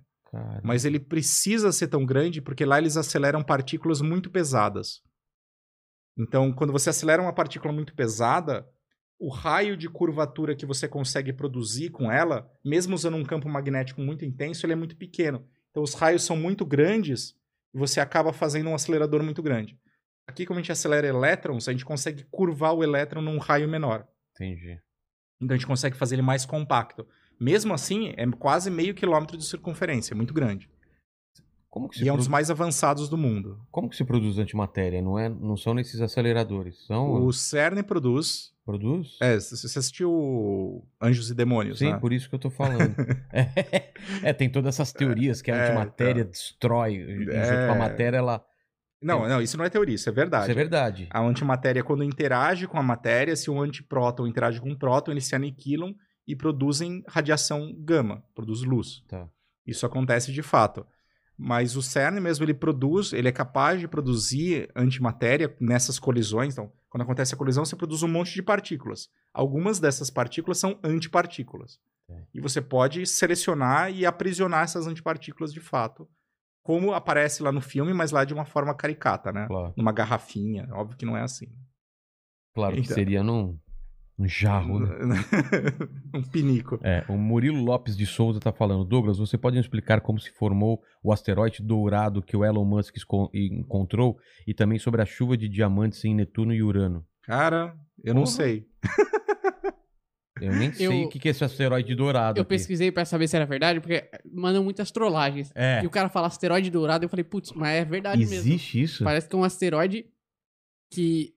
Mas 0.65 0.85
ele 0.87 0.99
precisa 0.99 1.71
ser 1.73 1.89
tão 1.89 2.05
grande 2.07 2.41
porque 2.41 2.65
lá 2.65 2.79
eles 2.79 2.97
aceleram 2.97 3.43
partículas 3.43 4.01
muito 4.01 4.31
pesadas. 4.31 5.03
Então, 6.19 6.53
quando 6.53 6.73
você 6.73 6.89
acelera 6.91 7.21
uma 7.23 7.35
partícula 7.35 7.73
muito 7.73 7.95
pesada, 7.95 8.67
o 9.19 9.29
raio 9.29 9.77
de 9.77 9.89
curvatura 9.89 10.55
que 10.55 10.67
você 10.67 10.87
consegue 10.87 11.33
produzir 11.33 11.91
com 11.91 12.11
ela, 12.11 12.51
mesmo 12.65 12.95
usando 12.95 13.17
um 13.17 13.25
campo 13.25 13.49
magnético 13.49 14.01
muito 14.01 14.25
intenso, 14.25 14.67
ele 14.67 14.75
é 14.75 14.77
muito 14.77 14.97
pequeno. 14.97 15.47
Então, 15.71 15.83
os 15.83 15.95
raios 15.95 16.23
são 16.23 16.37
muito 16.37 16.65
grandes 16.65 17.35
e 17.75 17.79
você 17.79 18.01
acaba 18.01 18.33
fazendo 18.33 18.69
um 18.71 18.75
acelerador 18.75 19.23
muito 19.23 19.43
grande. 19.43 19.79
Aqui, 20.27 20.45
como 20.45 20.59
a 20.59 20.63
gente 20.63 20.73
acelera 20.73 21.07
elétrons, 21.07 21.69
a 21.69 21.73
gente 21.73 21.85
consegue 21.85 22.25
curvar 22.31 22.75
o 22.75 22.83
elétron 22.83 23.23
num 23.23 23.39
raio 23.39 23.69
menor. 23.69 24.07
entendi. 24.35 24.81
Então, 25.41 25.55
a 25.55 25.59
gente 25.59 25.67
consegue 25.67 25.97
fazer 25.97 26.17
ele 26.17 26.23
mais 26.23 26.45
compacto. 26.45 27.07
Mesmo 27.39 27.75
assim, 27.75 28.15
é 28.17 28.27
quase 28.39 28.71
meio 28.71 28.95
quilômetro 28.95 29.37
de 29.37 29.45
circunferência, 29.45 30.15
é 30.15 30.17
muito 30.17 30.33
grande. 30.33 30.71
Como 31.77 31.91
que 31.91 31.99
se, 31.99 32.05
E 32.07 32.09
é 32.09 32.13
um 32.13 32.17
dos 32.17 32.27
mais 32.27 32.51
avançados 32.51 33.07
do 33.07 33.19
mundo. 33.19 33.61
Como 33.71 33.87
que 33.91 33.95
se 33.95 34.03
produz 34.03 34.39
antimatéria? 34.39 35.03
Não, 35.03 35.19
é, 35.19 35.29
não 35.29 35.59
são 35.59 35.75
nesses 35.75 36.01
aceleradores. 36.01 36.87
São. 36.87 37.23
O 37.23 37.31
CERN 37.35 37.83
produz. 37.83 38.51
Produz? 38.65 39.19
É, 39.21 39.39
você 39.39 39.79
assistiu 39.79 40.83
Anjos 40.99 41.29
e 41.31 41.35
Demônios, 41.35 41.81
Sim, 41.81 41.93
né? 41.93 41.99
por 41.99 42.15
isso 42.15 42.31
que 42.31 42.35
eu 42.35 42.39
tô 42.39 42.49
falando. 42.49 42.97
é, 43.31 43.91
é, 44.25 44.33
tem 44.33 44.49
todas 44.49 44.75
essas 44.75 44.91
teorias 44.91 45.43
que 45.43 45.51
a 45.51 45.55
É, 45.55 45.67
antimatéria 45.67 46.21
então. 46.23 46.31
destrói. 46.31 46.99
Junto 47.19 47.31
É. 47.31 47.67
com 47.67 47.73
a 47.75 47.77
matéria, 47.79 48.17
ela. 48.17 48.43
Não, 49.03 49.29
não, 49.29 49.43
isso 49.43 49.59
não 49.59 49.65
é 49.67 49.69
teoria, 49.69 49.97
isso 49.97 50.09
é 50.09 50.13
verdade. 50.13 50.45
Isso 50.45 50.53
é 50.53 50.55
verdade. 50.55 51.09
A 51.11 51.21
antimatéria, 51.21 51.85
quando 51.85 52.03
interage 52.05 52.67
com 52.67 52.79
a 52.79 52.83
matéria, 52.83 53.37
se 53.37 53.51
um 53.51 53.61
antipróton 53.61 54.27
interage 54.27 54.63
com 54.63 54.71
um 54.71 54.79
próton, 54.79 55.11
eles 55.11 55.27
se 55.27 55.37
aniquilam 55.37 55.95
e 56.27 56.35
produzem 56.35 57.05
radiação 57.07 57.71
gama, 57.81 58.25
produz 58.35 58.63
luz. 58.63 59.05
Tá. 59.07 59.29
Isso 59.67 59.85
acontece 59.85 60.33
de 60.33 60.43
fato. 60.43 60.87
Mas 61.39 61.77
o 61.77 61.83
CERN 61.83 62.19
mesmo, 62.21 62.45
ele 62.45 62.55
produz, 62.55 63.13
ele 63.13 63.29
é 63.29 63.33
capaz 63.33 63.79
de 63.79 63.87
produzir 63.87 64.71
antimatéria 64.75 65.55
nessas 65.61 65.99
colisões. 65.99 66.55
Então, 66.55 66.73
quando 66.89 67.03
acontece 67.03 67.35
a 67.35 67.37
colisão, 67.37 67.65
você 67.65 67.77
produz 67.77 68.03
um 68.03 68.09
monte 68.09 68.33
de 68.33 68.43
partículas. 68.43 69.11
Algumas 69.35 69.79
dessas 69.79 70.09
partículas 70.09 70.59
são 70.59 70.79
antipartículas. 70.83 71.79
É. 72.09 72.23
E 72.33 72.41
você 72.41 72.63
pode 72.63 73.05
selecionar 73.05 73.91
e 73.93 74.07
aprisionar 74.07 74.65
essas 74.65 74.87
antipartículas 74.87 75.53
de 75.53 75.61
fato, 75.61 76.09
como 76.63 76.95
aparece 76.95 77.43
lá 77.43 77.53
no 77.53 77.61
filme, 77.61 77.93
mas 77.93 78.13
lá 78.13 78.25
de 78.25 78.33
uma 78.33 78.45
forma 78.47 78.75
caricata, 78.75 79.31
né? 79.31 79.47
Claro, 79.47 79.75
Numa 79.77 79.93
garrafinha. 79.93 80.69
Óbvio 80.73 80.97
que 80.97 81.05
não 81.05 81.17
é 81.17 81.23
assim. 81.23 81.49
claro 82.55 82.75
que 82.77 82.81
Então. 82.81 82.95
seria 82.95 83.23
num, 83.23 83.59
num 84.19 84.27
jarro, 84.27 84.81
né? 84.81 84.89
um 86.15 86.23
pinico. 86.23 86.79
É, 86.83 87.05
o 87.09 87.17
Murilo 87.19 87.63
Lopes 87.63 87.97
de 87.97 88.07
Souza 88.07 88.41
tá 88.41 88.53
falando. 88.53 88.85
Douglas, 88.85 89.19
você 89.19 89.37
pode 89.37 89.57
me 89.57 89.61
explicar 89.61 90.01
como 90.01 90.19
se 90.19 90.31
formou 90.33 90.83
o 91.03 91.13
asteroide 91.13 91.63
dourado 91.63 92.23
que 92.23 92.37
o 92.37 92.45
Elon 92.45 92.65
Musk 92.65 92.97
encontrou 93.35 94.17
e 94.47 94.55
também 94.55 94.79
sobre 94.79 95.03
a 95.03 95.07
chuva 95.07 95.37
de 95.37 95.49
diamantes 95.49 96.05
em 96.05 96.15
Netuno 96.15 96.55
e 96.55 96.63
Urano? 96.63 97.05
Cara, 97.23 97.77
eu 98.03 98.15
não 98.15 98.25
sei. 98.27 98.67
Eu 100.39 100.53
nem 100.55 100.71
sei 100.71 100.87
Eu- 100.87 101.07
o 101.07 101.09
que 101.09 101.27
é 101.27 101.31
esse 101.31 101.43
asteroide 101.43 101.95
dourado. 101.95 102.39
Eu 102.39 102.43
aqui. 102.43 102.51
pesquisei 102.51 102.93
pra 102.93 103.07
saber 103.07 103.27
se 103.27 103.35
era 103.37 103.47
verdade, 103.47 103.81
porque 103.81 104.05
mandam 104.31 104.63
muitas 104.63 104.91
trollagens. 104.91 105.51
É. 105.55 105.83
E 105.83 105.87
o 105.87 105.91
cara 105.91 106.11
fala 106.11 106.27
asteroide 106.27 106.71
dourado, 106.71 107.07
eu 107.07 107.09
falei, 107.09 107.25
putz, 107.25 107.53
mas 107.53 107.71
é 107.81 107.85
verdade 107.87 108.19
mesmo. 108.19 108.35
Existe 108.35 108.83
isso? 108.83 109.03
Parece 109.03 109.27
que 109.27 109.35
é 109.35 109.39
um 109.39 109.45
asteroide 109.45 110.05
que 110.93 111.33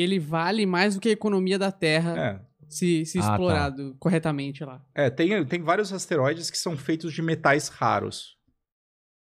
ele 0.00 0.18
vale 0.18 0.64
mais 0.66 0.94
do 0.94 1.00
que 1.00 1.08
a 1.08 1.12
economia 1.12 1.58
da 1.58 1.72
Terra 1.72 2.16
É. 2.18 2.40
se, 2.68 3.04
se 3.06 3.18
Ah, 3.18 3.22
tá. 3.22 3.28
explorado 3.30 3.96
corretamente 3.98 4.64
lá. 4.64 4.84
É, 4.94 5.08
tem, 5.10 5.44
tem 5.46 5.62
vários 5.62 5.92
asteroides 5.92 6.50
que 6.50 6.58
são 6.58 6.76
feitos 6.76 7.12
de 7.12 7.22
metais 7.22 7.68
raros. 7.68 8.36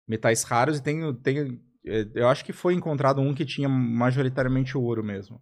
Metais 0.08 0.44
raros 0.44 0.78
e 0.78 0.84
tem, 0.84 1.14
tem. 1.16 1.60
é, 1.86 2.06
Eu 2.16 2.28
acho 2.28 2.44
que 2.46 2.54
foi 2.54 2.74
encontrado 2.74 3.22
um 3.22 3.34
que 3.34 3.46
tinha 3.46 3.68
majoritariamente 3.70 4.78
ouro 4.78 5.04
mesmo. 5.04 5.42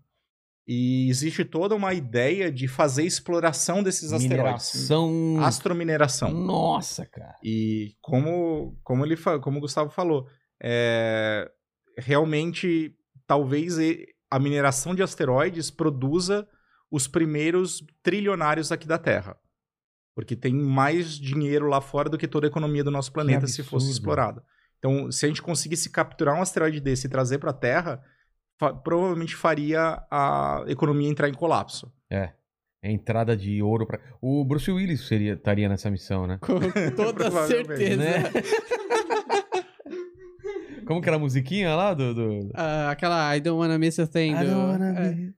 E 0.66 1.10
existe 1.10 1.44
toda 1.44 1.76
uma 1.76 1.94
ideia 1.94 2.50
de 2.50 2.70
fazer 2.70 3.04
exploração 3.04 3.84
desses 3.84 4.14
asteroides. 4.14 4.72
Mineração. 4.74 5.44
Astromineração. 5.44 6.32
Nossa, 6.32 7.06
cara. 7.06 7.36
E 7.44 7.96
como, 8.02 8.80
como, 8.82 9.06
ele, 9.06 9.18
como 9.42 9.58
o 9.58 9.60
Gustavo 9.62 9.90
falou, 9.90 10.26
é, 10.64 11.52
realmente 11.98 12.96
talvez 13.28 13.78
a 14.36 14.40
mineração 14.40 14.96
de 14.96 15.04
asteroides 15.04 15.70
produza 15.70 16.48
os 16.90 17.08
primeiros 17.08 17.86
trilionários 18.02 18.72
aqui 18.72 18.88
da 18.88 18.98
Terra. 18.98 19.38
Porque 20.16 20.36
tem 20.36 20.54
mais 20.54 21.12
dinheiro 21.18 21.68
lá 21.68 21.82
fora 21.82 22.10
do 22.10 22.18
que 22.18 22.28
toda 22.28 22.48
a 22.48 22.50
economia 22.50 22.84
do 22.84 22.92
nosso 22.92 23.12
planeta 23.12 23.48
se 23.48 23.64
fosse 23.64 23.92
explorada. 23.92 24.44
Então, 24.80 25.12
se 25.12 25.26
a 25.26 25.28
gente 25.30 25.42
conseguisse 25.42 25.90
capturar 25.90 26.36
um 26.38 26.42
asteroide 26.42 26.80
desse 26.80 27.08
e 27.08 27.10
trazer 27.10 27.38
para 27.40 27.52
a 27.52 27.54
Terra, 27.54 28.04
fa- 28.60 28.74
provavelmente 28.74 29.36
faria 29.36 30.04
a 30.12 30.64
economia 30.68 31.10
entrar 31.10 31.30
em 31.30 31.34
colapso. 31.34 31.92
É. 32.12 32.34
É 32.86 32.92
entrada 32.92 33.38
de 33.38 33.62
ouro 33.64 33.88
pra. 33.88 33.98
O 34.22 34.44
Bruce 34.44 34.70
Willis 34.70 35.08
seria, 35.08 35.34
estaria 35.36 35.70
nessa 35.70 35.90
missão, 35.90 36.28
né? 36.28 36.38
Com 36.42 36.60
toda 36.96 37.32
certeza. 37.48 37.96
Né? 37.96 38.24
Como 40.94 41.02
que 41.02 41.10
era 41.10 41.18
a 41.18 41.20
musiquinha 41.20 41.76
lá 41.76 41.94
do. 41.94 42.14
do... 42.14 42.52
Ah, 42.54 42.92
aquela 42.92 43.36
I 43.36 43.40
don't 43.40 43.60
wanna 43.60 43.78
miss 43.78 44.00
a 44.00 44.08
thing 44.08 44.32
I 44.32 44.44
do 44.44 44.46
don't 44.46 44.72
wanna 44.72 45.00
é, 45.00 45.12
be- 45.12 45.34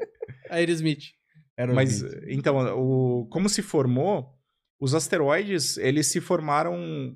Aerosmith. 0.50 1.12
Era 1.56 1.72
o 1.72 1.74
Mas, 1.74 2.02
então, 2.28 2.56
o, 2.78 3.26
como 3.26 3.48
se 3.48 3.60
formou, 3.60 4.34
os 4.80 4.94
asteroides, 4.94 5.76
eles 5.76 6.06
se 6.06 6.20
formaram, 6.20 7.14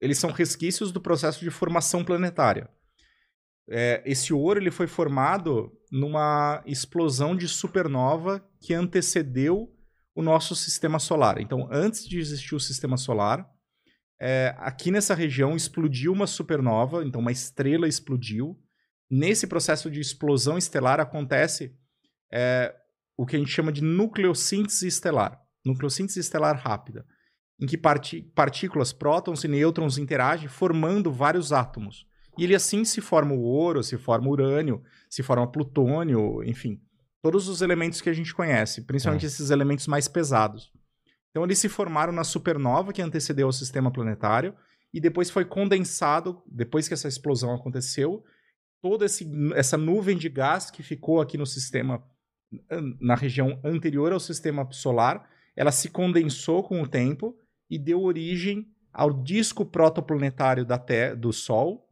eles 0.00 0.18
são 0.18 0.30
resquícios 0.30 0.92
do 0.92 1.00
processo 1.00 1.40
de 1.40 1.50
formação 1.50 2.04
planetária. 2.04 2.68
É, 3.68 4.02
esse 4.04 4.32
ouro, 4.32 4.60
ele 4.60 4.70
foi 4.70 4.86
formado 4.86 5.72
numa 5.90 6.62
explosão 6.66 7.34
de 7.34 7.48
supernova 7.48 8.46
que 8.60 8.74
antecedeu 8.74 9.72
o 10.14 10.22
nosso 10.22 10.54
sistema 10.54 10.98
solar. 10.98 11.40
Então, 11.40 11.68
antes 11.70 12.06
de 12.06 12.18
existir 12.18 12.54
o 12.54 12.60
sistema 12.60 12.96
solar, 12.96 13.48
é, 14.20 14.54
aqui 14.58 14.90
nessa 14.90 15.14
região 15.14 15.56
explodiu 15.56 16.12
uma 16.12 16.26
supernova, 16.26 17.04
então 17.04 17.20
uma 17.20 17.32
estrela 17.32 17.86
explodiu. 17.86 18.58
Nesse 19.10 19.46
processo 19.46 19.90
de 19.90 20.00
explosão 20.00 20.58
estelar 20.58 20.98
acontece 21.00 21.74
é, 22.32 22.74
o 23.16 23.24
que 23.24 23.36
a 23.36 23.38
gente 23.38 23.50
chama 23.50 23.70
de 23.70 23.82
nucleossíntese 23.82 24.86
estelar, 24.86 25.40
nucleossíntese 25.64 26.18
estelar 26.18 26.56
rápida, 26.56 27.06
em 27.60 27.66
que 27.66 27.78
partículas, 28.34 28.92
prótons 28.92 29.44
e 29.44 29.48
nêutrons 29.48 29.96
interagem 29.98 30.48
formando 30.48 31.12
vários 31.12 31.52
átomos. 31.52 32.06
E 32.38 32.44
ele 32.44 32.54
assim 32.54 32.84
se 32.84 33.00
forma 33.00 33.32
o 33.32 33.40
ouro, 33.40 33.82
se 33.82 33.96
forma 33.96 34.28
o 34.28 34.32
urânio, 34.32 34.82
se 35.08 35.22
forma 35.22 35.50
plutônio, 35.50 36.42
enfim, 36.44 36.80
todos 37.22 37.48
os 37.48 37.62
elementos 37.62 38.00
que 38.00 38.10
a 38.10 38.12
gente 38.12 38.34
conhece, 38.34 38.82
principalmente 38.82 39.22
Tá. 39.22 39.26
esses 39.28 39.50
elementos 39.50 39.86
mais 39.86 40.06
pesados. 40.08 40.70
Então 41.36 41.44
eles 41.44 41.58
se 41.58 41.68
formaram 41.68 42.14
na 42.14 42.24
supernova 42.24 42.94
que 42.94 43.02
antecedeu 43.02 43.46
o 43.46 43.52
sistema 43.52 43.92
planetário 43.92 44.56
e 44.90 44.98
depois 44.98 45.28
foi 45.28 45.44
condensado, 45.44 46.42
depois 46.46 46.88
que 46.88 46.94
essa 46.94 47.08
explosão 47.08 47.54
aconteceu, 47.54 48.24
toda 48.80 49.04
essa 49.54 49.76
nuvem 49.76 50.16
de 50.16 50.30
gás 50.30 50.70
que 50.70 50.82
ficou 50.82 51.20
aqui 51.20 51.36
no 51.36 51.44
sistema 51.44 52.02
na 52.98 53.14
região 53.14 53.60
anterior 53.62 54.14
ao 54.14 54.18
sistema 54.18 54.66
solar, 54.72 55.28
ela 55.54 55.70
se 55.70 55.90
condensou 55.90 56.62
com 56.62 56.80
o 56.80 56.88
tempo 56.88 57.38
e 57.68 57.78
deu 57.78 58.00
origem 58.00 58.66
ao 58.90 59.12
disco 59.12 59.66
protoplanetário 59.66 60.64
da 60.64 60.78
Terra, 60.78 61.14
do 61.14 61.34
Sol, 61.34 61.86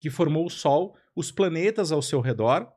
que 0.00 0.10
formou 0.10 0.46
o 0.46 0.50
Sol, 0.50 0.96
os 1.12 1.32
planetas 1.32 1.90
ao 1.90 2.00
seu 2.00 2.20
redor 2.20 2.72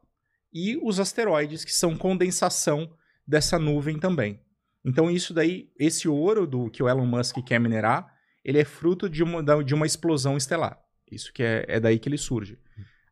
e 0.51 0.75
os 0.81 0.99
asteroides, 0.99 1.63
que 1.63 1.71
são 1.71 1.95
condensação 1.95 2.91
dessa 3.27 3.59
nuvem 3.59 3.99
também. 3.99 4.41
Então 4.83 5.09
isso 5.11 5.33
daí, 5.33 5.69
esse 5.77 6.07
ouro 6.07 6.47
do 6.47 6.69
que 6.69 6.81
o 6.81 6.89
Elon 6.89 7.05
Musk 7.05 7.37
quer 7.45 7.59
minerar, 7.59 8.11
ele 8.43 8.59
é 8.59 8.65
fruto 8.65 9.09
de 9.09 9.21
uma, 9.23 9.43
de 9.63 9.73
uma 9.73 9.85
explosão 9.85 10.35
estelar. 10.35 10.79
Isso 11.11 11.31
que 11.33 11.43
é, 11.43 11.65
é 11.67 11.79
daí 11.79 11.99
que 11.99 12.09
ele 12.09 12.17
surge. 12.17 12.57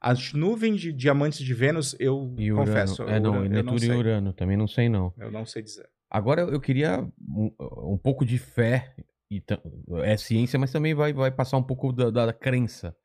As 0.01 0.31
nuvens 0.33 0.79
de 0.79 0.93
diamantes 0.93 1.39
de 1.39 1.53
Vênus, 1.53 1.95
eu 1.99 2.33
E 2.37 2.51
Urano. 2.51 2.65
confesso, 2.67 3.03
é, 3.03 3.19
não, 3.19 3.31
Urano, 3.31 3.49
Netuno 3.49 3.75
e 3.75 3.79
sei. 3.81 3.97
Urano. 3.97 4.33
Também 4.33 4.55
não 4.57 4.67
sei, 4.67 4.87
não. 4.89 5.13
Eu 5.17 5.29
não 5.29 5.45
sei 5.45 5.61
dizer. 5.61 5.85
Agora 6.09 6.41
eu 6.41 6.59
queria 6.59 7.01
um, 7.21 7.53
um 7.93 7.97
pouco 7.97 8.25
de 8.25 8.37
fé. 8.37 8.95
E 9.29 9.43
é 10.03 10.17
ciência, 10.17 10.57
mas 10.57 10.71
também 10.71 10.95
vai, 10.95 11.13
vai 11.13 11.29
passar 11.29 11.57
um 11.57 11.63
pouco 11.63 11.91
da, 11.93 12.09
da 12.09 12.33
crença. 12.33 12.95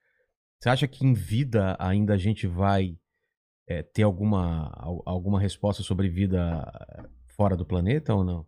Você 0.59 0.71
acha 0.71 0.89
que 0.89 1.05
em 1.05 1.13
vida 1.13 1.77
ainda 1.79 2.15
a 2.15 2.17
gente 2.17 2.47
vai 2.47 2.97
é, 3.69 3.83
ter 3.83 4.05
alguma, 4.05 4.73
al- 4.75 5.03
alguma 5.05 5.39
resposta 5.39 5.83
sobre 5.83 6.09
vida 6.09 6.65
fora 7.37 7.55
do 7.57 7.67
planeta 7.67 8.15
ou 8.15 8.25
não? 8.25 8.47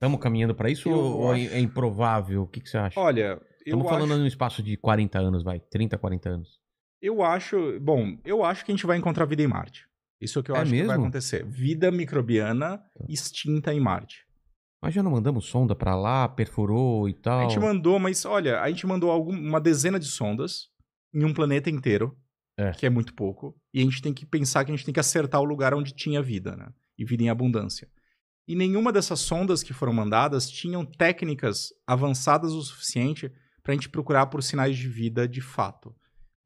Estamos 0.00 0.20
caminhando 0.20 0.54
para 0.54 0.70
isso 0.70 0.88
Eu 0.88 0.96
ou 0.96 1.34
é, 1.34 1.42
acho- 1.44 1.54
é 1.54 1.58
improvável? 1.60 2.42
O 2.42 2.46
que, 2.46 2.60
que 2.60 2.68
você 2.68 2.78
acha? 2.78 2.98
Olha, 2.98 3.40
Estamos 3.66 3.86
falando 3.88 4.12
acho, 4.12 4.20
num 4.20 4.26
espaço 4.26 4.62
de 4.62 4.76
40 4.76 5.18
anos, 5.18 5.42
vai. 5.42 5.58
30, 5.60 5.98
40 5.98 6.28
anos. 6.30 6.60
eu 7.02 7.22
acho... 7.22 7.78
Bom, 7.80 8.16
eu 8.24 8.44
acho 8.44 8.64
que 8.64 8.70
a 8.72 8.74
gente 8.74 8.86
vai 8.86 8.96
encontrar 8.96 9.24
vida 9.26 9.42
em 9.42 9.46
Marte. 9.48 9.86
Isso 10.20 10.38
é 10.38 10.40
o 10.40 10.42
que 10.44 10.50
eu 10.50 10.56
É 10.56 10.60
acho 10.60 10.70
que 10.70 10.78
vai 10.78 10.86
mesmo? 10.88 11.02
acontecer. 11.02 11.44
Vida 11.44 11.90
microbiana 11.90 12.80
extinta 13.08 13.72
em 13.74 13.80
Marte. 13.80 14.24
Mas 14.80 14.94
já 14.94 15.02
não 15.02 15.10
mandamos 15.10 15.46
sonda 15.46 15.74
pra 15.74 15.96
lá, 15.96 16.28
perfurou 16.28 17.08
e 17.08 17.12
tal. 17.14 17.40
A 17.40 17.48
gente 17.48 17.58
mandou, 17.60 17.98
mas 17.98 18.24
olha, 18.24 18.60
a 18.60 18.68
gente 18.68 18.86
mandou 18.86 19.10
algum, 19.10 19.32
uma 19.32 19.60
dezena 19.60 19.98
de 19.98 20.06
sondas 20.06 20.68
em 21.12 21.24
um 21.24 21.34
planeta 21.34 21.68
inteiro, 21.68 22.16
É. 22.56 22.70
que 22.70 22.86
é 22.86 22.90
muito 22.90 23.12
pouco. 23.14 23.56
E 23.74 23.80
a 23.80 23.84
gente 23.84 24.00
tem 24.00 24.14
que 24.14 24.24
pensar 24.24 24.64
que 24.64 24.70
a 24.70 24.74
gente 24.76 24.84
tem 24.84 24.94
que 24.94 25.00
acertar 25.00 25.40
o 25.40 25.44
lugar 25.44 25.74
onde 25.74 25.92
tinha 25.92 26.22
vida, 26.22 26.54
né? 26.56 26.68
E 26.96 27.04
vida 27.04 27.22
em 27.24 27.28
abundância. 27.28 27.88
E 28.48 28.56
nenhuma 28.56 28.90
dessas 28.90 29.20
sondas 29.20 29.62
que 29.62 29.74
foram 29.74 29.92
mandadas 29.92 30.50
tinham 30.50 30.82
técnicas 30.82 31.68
avançadas 31.86 32.52
o 32.52 32.62
suficiente 32.62 33.30
para 33.62 33.72
a 33.72 33.74
gente 33.74 33.90
procurar 33.90 34.26
por 34.26 34.42
sinais 34.42 34.74
de 34.74 34.88
vida 34.88 35.28
de 35.28 35.42
fato. 35.42 35.94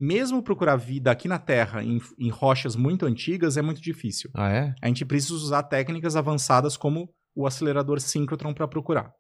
Mesmo 0.01 0.43
procurar 0.43 0.75
vida 0.75 1.13
aqui 1.13 1.29
na 1.29 1.39
Terra, 1.39 1.85
em, 1.85 2.01
em 2.19 2.29
rochas 2.29 2.75
muito 2.75 3.07
antigas, 3.07 3.57
é 3.57 3.63
muito 3.63 3.81
difícil. 3.81 4.31
Ah, 4.35 4.51
é? 4.51 4.75
A 4.83 4.89
gente 4.89 5.05
precisa 5.05 5.35
usar 5.35 5.63
técnicas 5.63 6.17
avançadas 6.17 6.77
como 6.77 7.09
o 7.37 7.47
acelerador 7.47 8.01
síncrotron 8.01 8.53
para 8.53 8.67
procurar. 8.67 9.15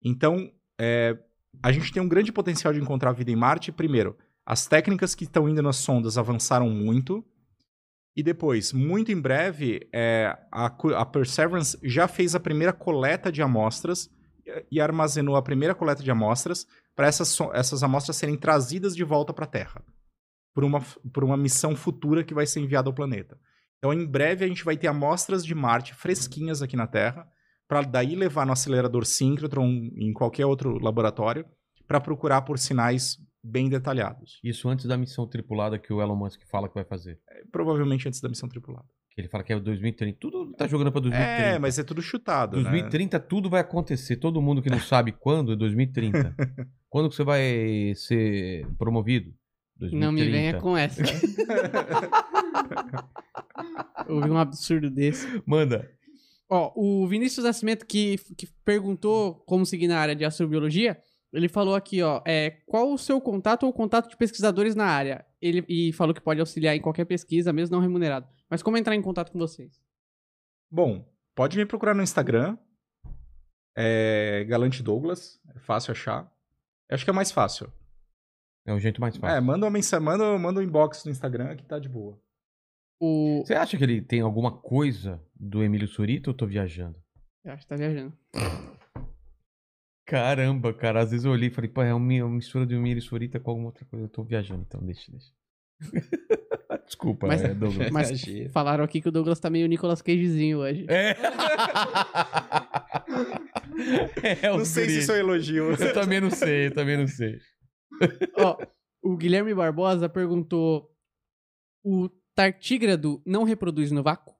Então, 0.00 0.48
é, 0.80 1.18
a 1.60 1.72
gente 1.72 1.92
tem 1.92 2.00
um 2.00 2.08
grande 2.08 2.30
potencial 2.30 2.72
de 2.72 2.80
encontrar 2.80 3.10
vida 3.10 3.32
em 3.32 3.36
Marte. 3.36 3.72
Primeiro, 3.72 4.16
as 4.46 4.68
técnicas 4.68 5.16
que 5.16 5.24
estão 5.24 5.48
indo 5.48 5.60
nas 5.60 5.76
sondas 5.76 6.16
avançaram 6.16 6.70
muito. 6.70 7.26
E 8.16 8.22
depois, 8.22 8.72
muito 8.72 9.12
em 9.12 9.20
breve, 9.20 9.88
é, 9.92 10.36
a, 10.50 10.66
a, 10.66 11.06
Perseverance 11.06 11.78
já 11.82 12.08
fez 12.08 12.34
a 12.34 12.40
primeira 12.40 12.72
coleta 12.72 13.30
de 13.30 13.40
amostras 13.40 14.10
e 14.70 14.80
armazenou 14.80 15.36
a 15.36 15.42
primeira 15.42 15.74
coleta 15.74 16.02
de 16.02 16.10
amostras 16.10 16.66
para 16.96 17.06
essas, 17.06 17.38
essas 17.54 17.82
amostras 17.82 18.16
serem 18.16 18.36
trazidas 18.36 18.96
de 18.96 19.04
volta 19.04 19.32
para 19.32 19.44
a 19.44 19.48
Terra 19.48 19.82
por 20.54 20.64
uma, 20.64 20.80
por 21.12 21.24
uma 21.24 21.36
missão 21.36 21.76
futura 21.76 22.24
que 22.24 22.34
vai 22.34 22.46
ser 22.46 22.60
enviada 22.60 22.88
ao 22.88 22.94
planeta. 22.94 23.38
Então, 23.78 23.92
em 23.92 24.04
breve, 24.04 24.44
a 24.44 24.48
gente 24.48 24.64
vai 24.64 24.76
ter 24.76 24.88
amostras 24.88 25.44
de 25.44 25.54
Marte 25.54 25.94
fresquinhas 25.94 26.60
aqui 26.60 26.76
na 26.76 26.86
Terra, 26.86 27.26
para 27.66 27.82
daí 27.82 28.14
levar 28.14 28.44
no 28.44 28.52
acelerador 28.52 29.06
síncrotron 29.06 29.66
em 29.96 30.12
qualquer 30.12 30.44
outro 30.44 30.78
laboratório, 30.78 31.46
para 31.86 32.00
procurar 32.00 32.42
por 32.42 32.58
sinais 32.58 33.16
bem 33.42 33.68
detalhados. 33.68 34.38
Isso 34.44 34.68
antes 34.68 34.86
da 34.86 34.96
missão 34.96 35.26
tripulada 35.26 35.78
que 35.78 35.92
o 35.92 36.00
Elon 36.00 36.16
Musk 36.16 36.40
fala 36.50 36.68
que 36.68 36.74
vai 36.74 36.84
fazer. 36.84 37.18
É, 37.28 37.42
provavelmente 37.50 38.06
antes 38.06 38.20
da 38.20 38.28
missão 38.28 38.48
tripulada. 38.48 38.86
Que 39.12 39.20
ele 39.20 39.28
fala 39.28 39.42
que 39.42 39.52
é 39.52 39.58
2030. 39.58 40.18
Tudo 40.20 40.52
tá 40.52 40.66
jogando 40.68 40.92
para 40.92 41.00
2030. 41.00 41.42
É, 41.42 41.58
mas 41.58 41.78
é 41.78 41.82
tudo 41.82 42.00
chutado. 42.00 42.52
2030 42.52 43.18
né? 43.18 43.24
tudo 43.28 43.50
vai 43.50 43.60
acontecer. 43.60 44.16
Todo 44.16 44.40
mundo 44.40 44.62
que 44.62 44.70
não 44.70 44.80
sabe 44.80 45.12
quando 45.18 45.52
é 45.52 45.56
2030. 45.56 46.34
quando 46.88 47.08
que 47.08 47.16
você 47.16 47.24
vai 47.24 47.92
ser 47.96 48.66
promovido? 48.78 49.34
2030. 49.78 50.06
Não 50.06 50.12
me 50.12 50.30
venha 50.30 50.60
com 50.60 50.76
essa. 50.76 51.02
Ouvi 54.08 54.30
um 54.30 54.38
absurdo 54.38 54.90
desse. 54.90 55.42
Manda. 55.46 55.90
Ó, 56.48 56.72
o 56.74 57.06
Vinícius 57.06 57.44
Nascimento, 57.44 57.86
que, 57.86 58.18
que 58.36 58.48
perguntou 58.64 59.36
como 59.46 59.64
seguir 59.64 59.86
na 59.86 59.98
área 59.98 60.16
de 60.16 60.24
astrobiologia, 60.24 61.00
ele 61.32 61.48
falou 61.48 61.74
aqui, 61.74 62.02
ó, 62.02 62.20
é, 62.26 62.50
qual 62.66 62.92
o 62.92 62.98
seu 62.98 63.20
contato 63.20 63.64
ou 63.64 63.72
contato 63.72 64.08
de 64.08 64.16
pesquisadores 64.16 64.74
na 64.74 64.86
área? 64.86 65.24
Ele 65.40 65.64
e 65.68 65.92
falou 65.92 66.14
que 66.14 66.20
pode 66.20 66.40
auxiliar 66.40 66.74
em 66.74 66.80
qualquer 66.80 67.04
pesquisa, 67.04 67.52
mesmo 67.52 67.76
não 67.76 67.82
remunerado. 67.82 68.28
Mas 68.48 68.62
como 68.62 68.76
entrar 68.76 68.94
em 68.94 69.02
contato 69.02 69.30
com 69.30 69.38
vocês? 69.38 69.80
Bom, 70.70 71.08
pode 71.34 71.56
me 71.56 71.64
procurar 71.64 71.94
no 71.94 72.02
Instagram. 72.02 72.58
É 73.76 74.44
Galante 74.48 74.82
Douglas, 74.82 75.40
é 75.54 75.58
fácil 75.60 75.92
achar. 75.92 76.30
Acho 76.90 77.04
que 77.04 77.10
é 77.10 77.14
mais 77.14 77.30
fácil. 77.30 77.72
É 78.66 78.72
o 78.72 78.80
jeito 78.80 79.00
mais 79.00 79.16
fácil. 79.16 79.36
É, 79.36 79.40
manda 79.40 79.64
uma 79.64 79.70
mensagem, 79.70 80.04
manda, 80.04 80.38
manda 80.38 80.60
um 80.60 80.62
inbox 80.62 81.04
no 81.04 81.12
Instagram 81.12 81.56
que 81.56 81.64
tá 81.64 81.78
de 81.78 81.88
boa. 81.88 82.20
O... 83.00 83.42
Você 83.46 83.54
acha 83.54 83.78
que 83.78 83.84
ele 83.84 84.02
tem 84.02 84.20
alguma 84.20 84.52
coisa 84.52 85.22
do 85.34 85.62
Emílio 85.62 85.88
Surita 85.88 86.28
ou 86.28 86.34
eu 86.34 86.36
tô 86.36 86.46
viajando? 86.46 87.00
Eu 87.44 87.52
acho 87.52 87.62
que 87.62 87.68
tá 87.68 87.76
viajando. 87.76 88.12
Caramba, 90.10 90.74
cara. 90.74 91.02
Às 91.02 91.12
vezes 91.12 91.24
eu 91.24 91.30
olhei 91.30 91.48
e 91.48 91.52
falei, 91.52 91.70
pô, 91.70 91.80
é 91.82 91.94
uma 91.94 92.28
mistura 92.28 92.66
de 92.66 92.74
Emílio 92.74 93.00
Surita 93.00 93.38
com 93.38 93.50
alguma 93.50 93.68
outra 93.68 93.84
coisa. 93.84 94.06
Eu 94.06 94.08
tô 94.08 94.24
viajando, 94.24 94.64
então 94.66 94.84
deixa, 94.84 95.12
deixa. 95.12 95.30
Desculpa, 96.84 97.28
mas, 97.28 97.44
é, 97.44 97.54
Douglas. 97.54 97.92
Mas 97.92 98.24
falaram 98.52 98.82
aqui 98.82 99.00
que 99.00 99.08
o 99.08 99.12
Douglas 99.12 99.38
tá 99.38 99.48
meio 99.48 99.68
Nicolas 99.68 100.02
Cagezinho 100.02 100.58
hoje. 100.58 100.84
É. 100.88 101.10
é 104.42 104.50
não 104.50 104.64
sei 104.64 104.88
se 104.88 104.98
isso 104.98 105.12
é 105.12 105.14
um 105.14 105.18
elogio. 105.18 105.70
Eu 105.70 105.94
também 105.94 106.20
não 106.20 106.30
sei, 106.30 106.66
eu 106.66 106.74
também 106.74 106.96
não 106.96 107.06
sei. 107.06 107.38
Ó, 108.36 108.58
o 109.00 109.16
Guilherme 109.16 109.54
Barbosa 109.54 110.08
perguntou: 110.08 110.92
o 111.84 112.08
tartígrado 112.34 113.22
não 113.24 113.44
reproduz 113.44 113.92
no 113.92 114.02
vácuo? 114.02 114.34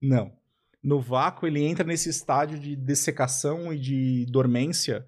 Não. 0.00 0.34
No 0.84 1.00
vácuo, 1.00 1.46
ele 1.46 1.64
entra 1.64 1.82
nesse 1.82 2.10
estágio 2.10 2.58
de 2.58 2.76
dessecação 2.76 3.72
e 3.72 3.78
de 3.78 4.26
dormência 4.26 5.06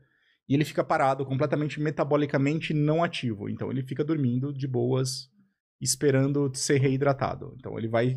e 0.49 0.55
ele 0.55 0.65
fica 0.65 0.83
parado, 0.83 1.27
completamente 1.27 1.79
metabolicamente 1.79 2.73
não 2.73 3.05
ativo. 3.05 3.49
Então, 3.49 3.71
ele 3.71 3.83
fica 3.83 4.03
dormindo 4.03 4.55
de 4.55 4.67
boas, 4.67 5.31
esperando 5.79 6.51
ser 6.55 6.79
reidratado. 6.79 7.55
Então, 7.59 7.77
ele 7.79 7.89
vai 7.89 8.15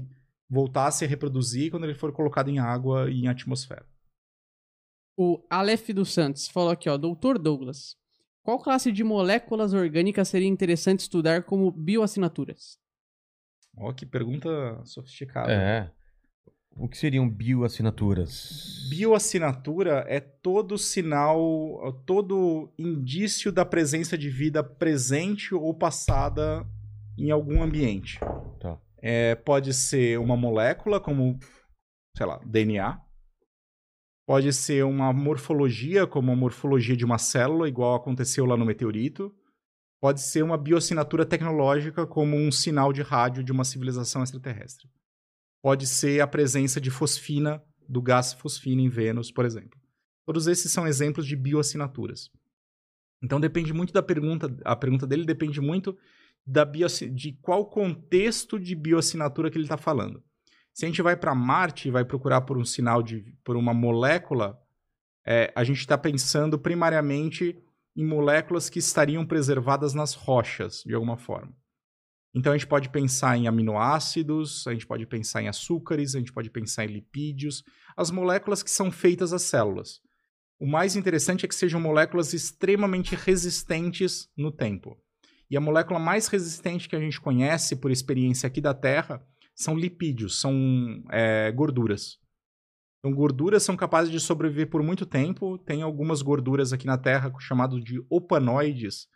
voltar 0.49 0.88
a 0.88 0.91
se 0.91 1.06
reproduzir 1.06 1.69
quando 1.69 1.84
ele 1.84 1.95
for 1.95 2.14
colocado 2.14 2.49
em 2.49 2.60
água 2.60 3.11
e 3.11 3.23
em 3.23 3.27
atmosfera. 3.27 3.86
O 5.18 5.45
Aleph 5.49 5.90
dos 5.90 6.14
Santos 6.14 6.48
falou 6.48 6.69
aqui, 6.69 6.88
ó, 6.90 6.98
Doutor 6.98 7.38
Douglas, 7.38 7.98
qual 8.41 8.57
classe 8.57 8.90
de 8.91 9.03
moléculas 9.03 9.73
orgânicas 9.73 10.30
seria 10.30 10.48
interessante 10.48 11.02
estudar 11.02 11.44
como 11.44 11.69
bioassinaturas? 11.72 12.80
Ó, 13.77 13.90
oh, 13.90 13.94
que 13.94 14.06
pergunta 14.06 14.49
sofisticada. 14.86 15.52
É. 15.52 15.99
O 16.76 16.88
que 16.88 16.98
seriam 16.98 17.30
bioassinaturas? 17.30 18.88
Bioassinatura 18.90 20.06
é 20.08 20.20
todo 20.20 20.78
sinal, 20.78 21.38
todo 22.06 22.72
indício 22.78 23.52
da 23.52 23.66
presença 23.66 24.18
de 24.18 24.30
vida 24.30 24.64
presente 24.64 25.54
ou 25.54 25.74
passada 25.74 26.66
em 27.18 27.32
algum 27.32 27.62
ambiente. 27.62 28.20
Tá. 28.60 28.80
É, 28.98 29.36
pode 29.36 29.74
ser 29.74 30.20
uma 30.20 30.38
molécula, 30.38 31.00
como, 31.00 31.38
sei 32.16 32.26
lá, 32.26 32.40
DNA. 32.46 33.00
Pode 34.26 34.54
ser 34.54 34.86
uma 34.86 35.12
morfologia, 35.12 36.06
como 36.06 36.32
a 36.32 36.36
morfologia 36.36 36.96
de 36.96 37.04
uma 37.04 37.18
célula, 37.18 37.68
igual 37.68 37.96
aconteceu 37.96 38.46
lá 38.46 38.56
no 38.56 38.66
meteorito. 38.66 39.34
Pode 40.02 40.22
ser 40.22 40.44
uma 40.44 40.58
bioassinatura 40.58 41.26
tecnológica, 41.26 42.08
como 42.08 42.38
um 42.38 42.52
sinal 42.52 42.94
de 42.94 43.02
rádio 43.02 43.44
de 43.44 43.52
uma 43.52 43.66
civilização 43.66 44.24
extraterrestre. 44.24 44.88
Pode 45.61 45.88
ser 45.88 46.22
a 46.22 46.27
presença 46.27 46.80
de 46.80 46.90
fosfina, 46.90 47.61
do 47.88 48.02
gás 48.02 48.34
fosfina 48.34 48.81
em 48.81 48.90
Vênus, 48.90 49.31
por 49.31 49.45
exemplo. 49.45 49.80
Todos 50.26 50.48
esses 50.48 50.72
são 50.72 50.88
exemplos 50.88 51.26
de 51.26 51.36
bioassinaturas. 51.36 52.30
Então 53.22 53.40
depende 53.40 53.73
muito 53.73 53.91
da 53.91 54.02
pergunta, 54.02 54.56
a 54.64 54.76
pergunta 54.76 55.06
dele 55.06 55.26
depende 55.26 55.60
muito 55.60 55.98
da 56.45 56.64
bio, 56.64 56.88
de 56.88 57.34
qual 57.41 57.65
contexto 57.65 58.60
de 58.60 58.76
bioassinatura 58.76 59.49
que 59.52 59.57
ele 59.57 59.65
está 59.65 59.77
falando. 59.77 60.23
Se 60.73 60.86
a 60.86 60.88
gente 60.88 61.02
vai 61.02 61.18
para 61.18 61.36
Marte 61.36 61.88
e 61.88 61.91
vai 61.91 62.06
procurar 62.06 62.41
por 62.41 62.57
um 62.57 62.64
sinal 62.64 63.03
de 63.03 63.36
por 63.44 63.57
uma 63.57 63.73
molécula, 63.73 64.57
é, 65.26 65.52
a 65.56 65.64
gente 65.64 65.80
está 65.80 65.98
pensando 65.98 66.57
primariamente 66.57 67.57
em 67.95 68.06
moléculas 68.06 68.69
que 68.69 68.80
estariam 68.80 69.26
preservadas 69.26 69.94
nas 69.94 70.14
rochas, 70.14 70.84
de 70.86 70.94
alguma 70.94 71.18
forma. 71.18 71.53
Então 72.34 72.54
a 72.54 72.58
gente 72.58 72.68
pode 72.68 72.90
pensar 72.90 73.38
em 73.38 73.48
aminoácidos, 73.48 74.68
a 74.68 74.72
gente 74.72 74.86
pode 74.86 75.06
pensar 75.06 75.42
em 75.42 75.48
açúcares, 75.48 76.16
a 76.16 76.20
gente 76.20 76.32
pode 76.32 76.50
pensar 76.50 76.86
em 76.86 76.94
lipídios, 76.94 77.64
as 77.98 78.12
moléculas 78.12 78.62
que 78.62 78.70
são 78.70 78.92
feitas 78.92 79.34
às 79.34 79.42
células. 79.44 80.00
O 80.60 80.68
mais 80.68 80.96
interessante 80.96 81.46
é 81.46 81.48
que 81.48 81.56
sejam 81.56 81.80
moléculas 81.80 82.34
extremamente 82.34 83.16
resistentes 83.16 84.30
no 84.38 84.52
tempo. 84.52 84.98
E 85.50 85.58
a 85.58 85.62
molécula 85.62 85.98
mais 85.98 86.28
resistente 86.28 86.88
que 86.88 86.96
a 86.96 87.00
gente 87.00 87.20
conhece 87.20 87.76
por 87.76 87.90
experiência 87.90 88.46
aqui 88.46 88.62
da 88.62 88.74
Terra 88.74 89.26
são 89.56 89.76
lipídios, 89.76 90.40
são 90.40 91.04
é, 91.12 91.52
gorduras. 91.52 92.20
Então, 93.00 93.16
gorduras 93.16 93.64
são 93.64 93.76
capazes 93.76 94.12
de 94.12 94.20
sobreviver 94.20 94.70
por 94.70 94.84
muito 94.84 95.06
tempo. 95.06 95.58
Tem 95.58 95.82
algumas 95.82 96.22
gorduras 96.22 96.74
aqui 96.74 96.86
na 96.86 96.98
Terra 96.98 97.34
chamadas 97.40 97.82
de 97.84 98.04
opanoides, 98.10 99.08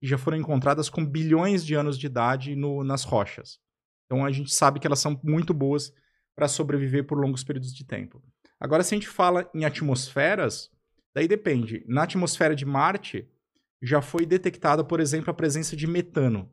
que 0.00 0.06
já 0.06 0.16
foram 0.16 0.36
encontradas 0.36 0.88
com 0.88 1.04
bilhões 1.04 1.64
de 1.64 1.74
anos 1.74 1.98
de 1.98 2.06
idade 2.06 2.54
no, 2.54 2.84
nas 2.84 3.04
rochas. 3.04 3.58
Então, 4.06 4.24
a 4.24 4.30
gente 4.30 4.54
sabe 4.54 4.80
que 4.80 4.86
elas 4.86 5.00
são 5.00 5.20
muito 5.22 5.52
boas 5.52 5.92
para 6.34 6.48
sobreviver 6.48 7.04
por 7.06 7.18
longos 7.18 7.44
períodos 7.44 7.74
de 7.74 7.84
tempo. 7.84 8.22
Agora, 8.60 8.82
se 8.82 8.94
a 8.94 8.96
gente 8.96 9.08
fala 9.08 9.48
em 9.54 9.64
atmosferas, 9.64 10.70
daí 11.14 11.28
depende. 11.28 11.84
Na 11.86 12.04
atmosfera 12.04 12.54
de 12.54 12.64
Marte, 12.64 13.28
já 13.82 14.00
foi 14.00 14.24
detectada, 14.24 14.82
por 14.82 15.00
exemplo, 15.00 15.30
a 15.30 15.34
presença 15.34 15.76
de 15.76 15.86
metano. 15.86 16.50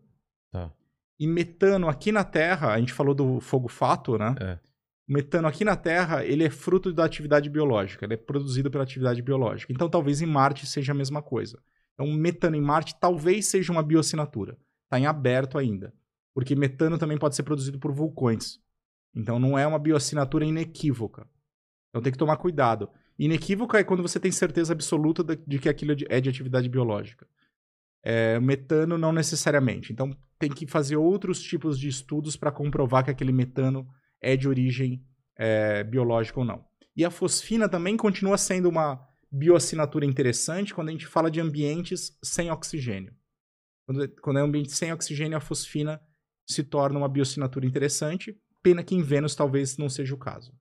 Tá. 0.52 0.72
E 1.20 1.28
metano 1.28 1.88
aqui 1.88 2.12
na 2.12 2.24
Terra, 2.24 2.74
a 2.74 2.80
gente 2.80 2.94
falou 2.94 3.16
do 3.16 3.40
fogo 3.40 3.68
fato, 3.68 4.18
né? 4.18 4.36
É. 4.40 4.60
O 5.08 5.14
metano 5.14 5.48
aqui 5.48 5.64
na 5.64 5.76
Terra, 5.76 6.26
ele 6.26 6.44
é 6.44 6.50
fruto 6.50 6.92
da 6.92 7.06
atividade 7.06 7.50
biológica, 7.50 8.06
ele 8.06 8.16
é 8.16 8.18
produzido 8.18 8.70
pela 8.72 8.84
atividade 8.84 9.22
biológica. 9.22 9.72
Então, 9.72 9.90
talvez 9.90 10.22
em 10.22 10.26
Marte 10.26 10.66
seja 10.66 10.92
a 10.92 10.96
mesma 10.96 11.22
coisa. 11.22 11.62
Então, 11.96 12.12
metano 12.14 12.56
em 12.56 12.62
Marte 12.62 12.96
talvez 13.00 13.48
seja 13.48 13.72
uma 13.72 13.82
bioassinatura. 13.82 14.58
Está 14.84 15.00
em 15.00 15.08
aberto 15.08 15.58
ainda. 15.58 15.94
Porque 16.34 16.56
metano 16.56 16.98
também 16.98 17.18
pode 17.18 17.36
ser 17.36 17.44
produzido 17.44 17.80
por 17.80 17.92
vulcões. 17.92 18.60
Então, 19.16 19.40
não 19.40 19.58
é 19.58 19.66
uma 19.66 19.80
bioassinatura 19.80 20.46
inequívoca. 20.46 21.28
Então, 21.90 22.02
tem 22.02 22.12
que 22.12 22.18
tomar 22.18 22.38
cuidado. 22.38 22.90
Inequívoca 23.18 23.80
é 23.80 23.84
quando 23.84 24.04
você 24.04 24.20
tem 24.20 24.32
certeza 24.32 24.74
absoluta 24.74 25.24
de 25.24 25.58
que 25.58 25.70
aquilo 25.70 25.94
é 26.10 26.20
de 26.20 26.30
atividade 26.30 26.68
biológica. 26.68 27.26
É, 28.04 28.40
metano 28.40 28.98
não 28.98 29.14
necessariamente. 29.14 29.94
Então, 29.94 30.16
tem 30.38 30.52
que 30.52 30.68
fazer 30.68 30.98
outros 30.98 31.42
tipos 31.42 31.80
de 31.80 31.88
estudos 31.88 32.36
para 32.36 32.52
comprovar 32.52 33.06
que 33.06 33.12
aquele 33.12 33.32
metano 33.32 33.88
é 34.22 34.36
de 34.36 34.50
origem 34.50 35.02
é, 35.38 35.84
biológica 35.84 36.40
ou 36.40 36.46
não. 36.46 36.66
E 36.96 37.04
a 37.04 37.12
fosfina 37.12 37.68
também 37.68 37.98
continua 37.98 38.38
sendo 38.38 38.70
uma 38.70 39.08
bioassinatura 39.36 40.06
interessante 40.06 40.74
quando 40.74 40.90
a 40.90 40.92
gente 40.92 41.06
fala 41.06 41.30
de 41.30 41.42
ambientes 41.42 42.18
sem 42.24 42.50
oxigênio. 42.50 43.14
Quando, 43.86 44.10
quando 44.22 44.40
é 44.40 44.44
um 44.44 44.46
ambiente 44.46 44.72
sem 44.72 44.94
oxigênio, 44.94 45.38
a 45.38 45.42
fosfina 45.42 46.02
se 46.50 46.64
torna 46.64 46.98
uma 46.98 47.10
bioassinatura 47.10 47.66
interessante. 47.66 48.40
Pena 48.64 48.84
que 48.84 48.96
em 48.96 49.02
Vênus 49.02 49.36
talvez 49.36 49.78
não 49.78 49.90
seja 49.90 50.16
o 50.16 50.18
caso. 50.18 50.58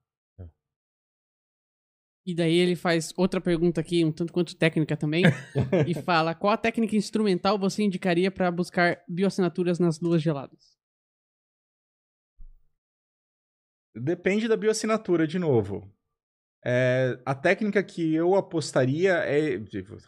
E 2.27 2.33
daí 2.33 2.55
ele 2.55 2.75
faz 2.75 3.13
outra 3.15 3.39
pergunta 3.39 3.79
aqui, 3.79 4.03
um 4.03 4.11
tanto 4.11 4.33
quanto 4.33 4.57
técnica 4.57 4.97
também, 4.97 5.23
e 5.87 5.93
fala: 5.93 6.33
qual 6.33 6.53
a 6.53 6.57
técnica 6.57 6.95
instrumental 6.95 7.57
você 7.57 7.83
indicaria 7.83 8.31
para 8.31 8.51
buscar 8.51 9.03
bioassinaturas 9.07 9.79
nas 9.79 9.99
luas 9.99 10.21
geladas? 10.21 10.75
Depende 13.95 14.47
da 14.47 14.57
bioassinatura, 14.57 15.25
de 15.25 15.39
novo. 15.39 15.89
É, 16.67 17.19
a 17.23 17.35
técnica 17.35 17.83
que 17.83 18.15
eu 18.15 18.33
apostaria 18.35 19.13
é. 19.17 19.61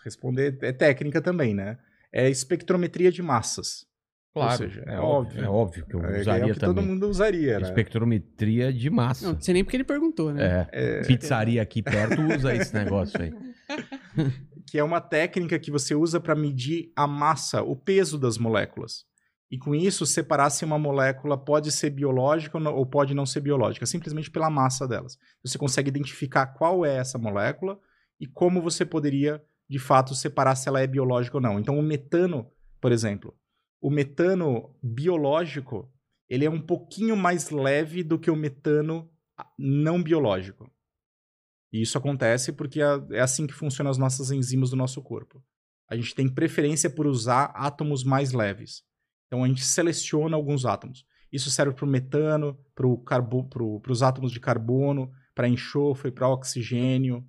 Responder 0.03 0.57
é 0.61 0.71
técnica 0.71 1.21
também, 1.21 1.53
né? 1.53 1.77
É 2.11 2.27
espectrometria 2.29 3.11
de 3.11 3.21
massas. 3.21 3.85
Claro, 4.33 4.51
Ou 4.51 4.57
seja, 4.69 4.83
é 4.87 4.99
óbvio. 4.99 5.43
É 5.43 5.49
óbvio 5.49 5.85
que 5.85 5.95
eu 5.95 6.05
É, 6.05 6.21
usaria 6.21 6.43
é 6.43 6.51
o 6.51 6.53
que 6.53 6.59
também. 6.59 6.75
todo 6.75 6.85
mundo 6.85 7.07
usaria, 7.09 7.59
né? 7.59 7.67
Espectrometria 7.67 8.73
de 8.73 8.89
massa. 8.89 9.25
Não, 9.25 9.33
não 9.33 9.41
sei 9.41 9.53
nem 9.53 9.63
porque 9.63 9.77
ele 9.77 9.83
perguntou, 9.83 10.31
né? 10.33 10.67
É. 10.71 10.99
É, 10.99 11.01
Pizzaria 11.03 11.61
aqui 11.61 11.81
perto 11.81 12.21
usa 12.21 12.55
esse 12.55 12.73
negócio 12.73 13.19
aí. 13.21 13.33
que 14.67 14.77
é 14.77 14.83
uma 14.83 15.01
técnica 15.01 15.57
que 15.57 15.71
você 15.71 15.95
usa 15.95 16.19
para 16.19 16.35
medir 16.35 16.91
a 16.95 17.07
massa, 17.07 17.61
o 17.63 17.75
peso 17.75 18.17
das 18.17 18.37
moléculas. 18.37 19.05
E 19.49 19.57
com 19.57 19.73
isso, 19.73 20.05
separar 20.05 20.49
se 20.49 20.65
uma 20.65 20.77
molécula 20.77 21.37
pode 21.37 21.71
ser 21.71 21.89
biológica 21.89 22.57
ou 22.69 22.85
pode 22.85 23.13
não 23.13 23.25
ser 23.25 23.39
biológica, 23.39 23.85
simplesmente 23.85 24.29
pela 24.29 24.49
massa 24.49 24.87
delas. 24.87 25.17
Você 25.41 25.57
consegue 25.57 25.87
identificar 25.87 26.47
qual 26.47 26.85
é 26.85 26.97
essa 26.97 27.17
molécula 27.17 27.79
e 28.19 28.27
como 28.27 28.61
você 28.61 28.85
poderia, 28.85 29.41
de 29.69 29.79
fato, 29.79 30.13
separar 30.13 30.55
se 30.55 30.67
ela 30.67 30.81
é 30.81 30.87
biológica 30.87 31.37
ou 31.37 31.41
não. 31.41 31.59
Então, 31.59 31.79
o 31.79 31.81
metano, 31.81 32.51
por 32.81 32.91
exemplo, 32.91 33.33
o 33.79 33.89
metano 33.89 34.75
biológico, 34.83 35.89
ele 36.27 36.43
é 36.43 36.49
um 36.49 36.61
pouquinho 36.61 37.15
mais 37.15 37.49
leve 37.49 38.03
do 38.03 38.19
que 38.19 38.29
o 38.29 38.35
metano 38.35 39.09
não 39.57 40.03
biológico. 40.03 40.69
E 41.71 41.81
isso 41.81 41.97
acontece 41.97 42.51
porque 42.51 42.81
é 42.81 42.85
é 43.11 43.21
assim 43.21 43.47
que 43.47 43.53
funcionam 43.53 43.91
as 43.91 43.97
nossas 43.97 44.31
enzimas 44.31 44.71
do 44.71 44.75
nosso 44.75 45.01
corpo. 45.01 45.41
A 45.89 45.95
gente 45.95 46.13
tem 46.13 46.27
preferência 46.27 46.89
por 46.89 47.07
usar 47.07 47.45
átomos 47.55 48.03
mais 48.03 48.33
leves. 48.33 48.83
Então 49.27 49.43
a 49.43 49.47
gente 49.47 49.63
seleciona 49.63 50.35
alguns 50.35 50.65
átomos. 50.65 51.05
Isso 51.31 51.51
serve 51.51 51.73
para 51.75 51.85
o 51.85 51.87
metano, 51.87 52.57
para 52.73 53.21
pro, 53.21 53.81
os 53.89 54.01
átomos 54.01 54.31
de 54.31 54.39
carbono, 54.39 55.11
para 55.35 55.47
enxofre, 55.47 56.11
para 56.11 56.29
oxigênio 56.29 57.25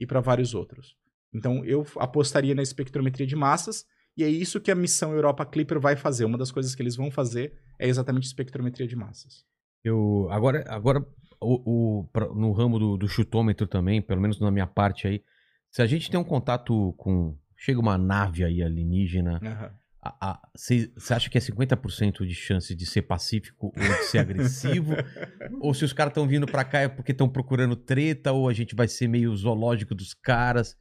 e 0.00 0.06
para 0.06 0.20
vários 0.20 0.54
outros. 0.54 0.96
Então 1.34 1.64
eu 1.64 1.86
apostaria 1.96 2.54
na 2.54 2.62
espectrometria 2.62 3.26
de 3.26 3.36
massas 3.36 3.84
e 4.16 4.24
é 4.24 4.28
isso 4.28 4.60
que 4.60 4.70
a 4.70 4.74
missão 4.74 5.12
Europa 5.12 5.44
Clipper 5.46 5.80
vai 5.80 5.96
fazer. 5.96 6.24
Uma 6.24 6.38
das 6.38 6.50
coisas 6.50 6.74
que 6.74 6.82
eles 6.82 6.96
vão 6.96 7.10
fazer 7.10 7.54
é 7.78 7.86
exatamente 7.88 8.24
espectrometria 8.26 8.86
de 8.86 8.96
massas. 8.96 9.44
Eu, 9.84 10.28
agora, 10.30 10.64
agora 10.68 11.00
o, 11.40 12.00
o- 12.00 12.04
pra- 12.12 12.28
no 12.34 12.52
ramo 12.52 12.78
do, 12.78 12.96
do 12.96 13.08
chutômetro 13.08 13.66
também, 13.66 14.00
pelo 14.00 14.20
menos 14.20 14.38
na 14.40 14.50
minha 14.50 14.66
parte 14.66 15.06
aí, 15.08 15.22
se 15.70 15.82
a 15.82 15.86
gente 15.86 16.10
tem 16.10 16.18
um 16.20 16.24
contato 16.24 16.92
com. 16.96 17.36
Chega 17.56 17.78
uma 17.80 17.96
nave 17.96 18.44
aí 18.44 18.62
alienígena, 18.62 19.38
você 20.54 20.90
acha 21.14 21.30
que 21.30 21.38
é 21.38 21.40
50% 21.40 22.26
de 22.26 22.34
chance 22.34 22.74
de 22.74 22.84
ser 22.86 23.02
pacífico 23.02 23.66
ou 23.76 23.82
de 23.82 24.04
ser 24.06 24.18
agressivo? 24.18 24.94
ou 25.60 25.72
se 25.72 25.84
os 25.84 25.92
caras 25.92 26.10
estão 26.10 26.26
vindo 26.26 26.46
pra 26.46 26.64
cá 26.64 26.80
é 26.80 26.88
porque 26.88 27.12
estão 27.12 27.28
procurando 27.28 27.76
treta, 27.76 28.32
ou 28.32 28.48
a 28.48 28.52
gente 28.52 28.74
vai 28.74 28.88
ser 28.88 29.08
meio 29.08 29.34
zoológico 29.36 29.94
dos 29.94 30.12
caras? 30.14 30.76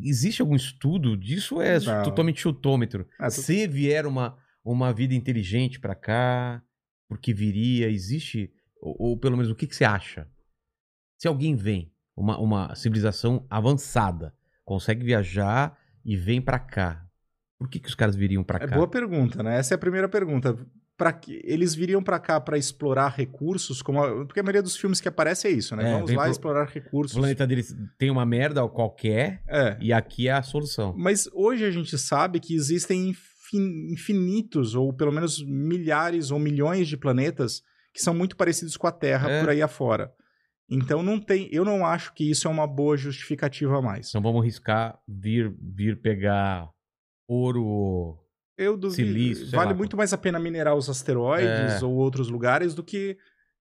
Existe 0.00 0.40
algum 0.42 0.54
estudo 0.54 1.16
disso? 1.16 1.60
É 1.60 1.80
Não. 1.80 2.02
totalmente 2.02 2.40
chutômetro. 2.40 3.08
Ah, 3.18 3.28
tu- 3.28 3.40
Se 3.42 3.66
vier 3.66 4.06
uma, 4.06 4.36
uma 4.64 4.92
vida 4.92 5.14
inteligente 5.14 5.80
pra 5.80 5.94
cá, 5.94 6.62
porque 7.08 7.32
viria, 7.32 7.88
existe? 7.90 8.52
Ou, 8.80 8.96
ou 9.10 9.18
pelo 9.18 9.36
menos 9.36 9.50
o 9.50 9.54
que, 9.54 9.66
que 9.66 9.74
você 9.74 9.84
acha? 9.84 10.28
Se 11.18 11.26
alguém 11.26 11.56
vem, 11.56 11.90
uma, 12.16 12.38
uma 12.38 12.74
civilização 12.74 13.46
avançada, 13.50 14.34
consegue 14.64 15.04
viajar 15.04 15.76
e 16.04 16.16
vem 16.16 16.40
pra 16.40 16.58
cá, 16.58 17.04
por 17.58 17.68
que, 17.68 17.78
que 17.78 17.88
os 17.88 17.94
caras 17.94 18.16
viriam 18.16 18.42
pra 18.44 18.58
É 18.62 18.66
cá? 18.66 18.74
boa 18.76 18.88
pergunta, 18.88 19.42
né? 19.42 19.58
Essa 19.58 19.74
é 19.74 19.76
a 19.76 19.78
primeira 19.78 20.08
pergunta. 20.08 20.56
Pra 20.96 21.12
que 21.12 21.40
eles 21.44 21.74
viriam 21.74 22.00
pra 22.02 22.20
cá 22.20 22.40
pra 22.40 22.56
explorar 22.56 23.08
recursos, 23.08 23.82
como 23.82 24.00
a- 24.00 24.24
porque 24.26 24.38
a 24.38 24.42
maioria 24.44 24.62
dos 24.62 24.76
filmes 24.76 25.00
que 25.00 25.08
aparece 25.08 25.48
é 25.48 25.50
isso, 25.50 25.74
né? 25.74 25.88
É, 25.90 25.92
Vamos 25.94 26.10
lá 26.12 26.22
pro- 26.22 26.30
explorar 26.30 26.66
O 26.68 26.70
recursos. 26.70 27.16
planeta 27.18 27.44
deles 27.46 27.74
tem 27.98 28.10
uma 28.10 28.24
merda 28.24 28.66
qualquer 28.68 29.42
É. 29.48 29.76
e 29.80 29.92
aqui 29.92 30.28
é 30.28 30.32
a 30.32 30.42
solução. 30.42 30.94
Mas 30.96 31.28
hoje 31.32 31.64
a 31.64 31.70
gente 31.72 31.98
sabe 31.98 32.38
que 32.38 32.54
existem 32.54 33.08
infin- 33.08 33.92
infinitos, 33.92 34.76
ou 34.76 34.92
pelo 34.92 35.10
menos 35.10 35.44
milhares 35.44 36.30
ou 36.30 36.38
milhões 36.38 36.86
de 36.86 36.96
planetas 36.96 37.60
que 37.92 38.00
são 38.00 38.14
muito 38.14 38.36
parecidos 38.36 38.76
com 38.76 38.86
a 38.86 38.92
Terra 38.92 39.28
É. 39.30 39.40
por 39.40 39.48
aí 39.50 39.62
afora. 39.62 40.12
Então 40.70 41.02
não 41.02 41.20
tem, 41.20 41.48
eu 41.52 41.64
não 41.64 41.84
acho 41.84 42.14
que 42.14 42.30
isso 42.30 42.46
é 42.46 42.50
uma 42.50 42.66
boa 42.68 42.96
justificativa 42.96 43.78
a 43.78 43.82
mais. 43.82 44.08
Então 44.10 44.22
vamos 44.22 44.44
riscar 44.44 44.96
vir, 45.08 45.52
vir 45.60 46.00
pegar 46.00 46.68
ouro. 47.26 48.18
Eu 48.56 48.76
duvido. 48.76 49.08
Silício, 49.08 49.50
vale 49.50 49.70
lá, 49.72 49.76
muito 49.76 49.96
mais 49.96 50.12
a 50.12 50.18
pena 50.18 50.38
minerar 50.38 50.76
os 50.76 50.88
asteroides 50.88 51.82
É. 51.82 51.84
ou 51.84 51.92
outros 51.94 52.28
lugares 52.28 52.74
do 52.74 52.84
que 52.84 53.16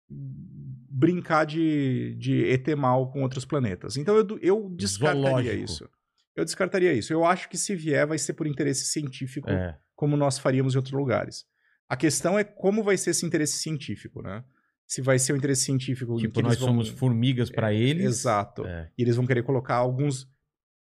brincar 0.10 1.46
de, 1.46 2.16
de 2.16 2.46
ET 2.50 2.68
mal 2.76 3.12
com 3.12 3.22
outros 3.22 3.46
planetas. 3.46 3.98
Então 3.98 4.16
eu, 4.16 4.40
eu 4.42 4.70
descartaria 4.76 5.22
Zoológico. 5.30 5.64
isso. 5.64 5.90
Eu 6.36 6.46
descartaria 6.46 6.94
isso. 6.94 7.12
Eu 7.12 7.26
acho 7.26 7.50
que 7.50 7.58
se 7.58 7.76
vier 7.76 8.06
vai 8.06 8.18
ser 8.18 8.34
por 8.34 8.46
interesse 8.48 8.86
científico, 8.86 9.50
É. 9.50 9.78
como 9.96 10.16
nós 10.16 10.38
faríamos 10.38 10.74
em 10.76 10.78
outros 10.78 10.94
lugares. 10.94 11.46
A 11.90 11.96
questão 11.96 12.38
é 12.38 12.44
como 12.44 12.84
vai 12.84 12.98
ser 12.98 13.12
esse 13.12 13.26
interesse 13.26 13.58
científico, 13.60 14.22
né? 14.22 14.44
Se 14.86 15.02
vai 15.02 15.18
ser 15.20 15.34
um 15.34 15.36
interesse 15.38 15.64
científico 15.64 16.16
Tipo, 16.18 16.34
que 16.36 16.42
nós 16.42 16.58
vão... 16.58 16.70
somos 16.70 16.90
formigas 16.90 17.50
pra 17.50 17.74
eles. 17.74 18.06
Exato. 18.06 18.66
É. 18.66 18.90
E 18.98 19.02
eles 19.02 19.16
vão 19.16 19.26
querer 19.26 19.44
colocar 19.44 19.76
alguns... 19.76 20.28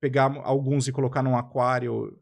Pegar 0.02 0.23
alguns 0.44 0.88
e 0.88 0.91
colocar 0.91 1.23
num 1.23 1.38
aquário 1.38 2.19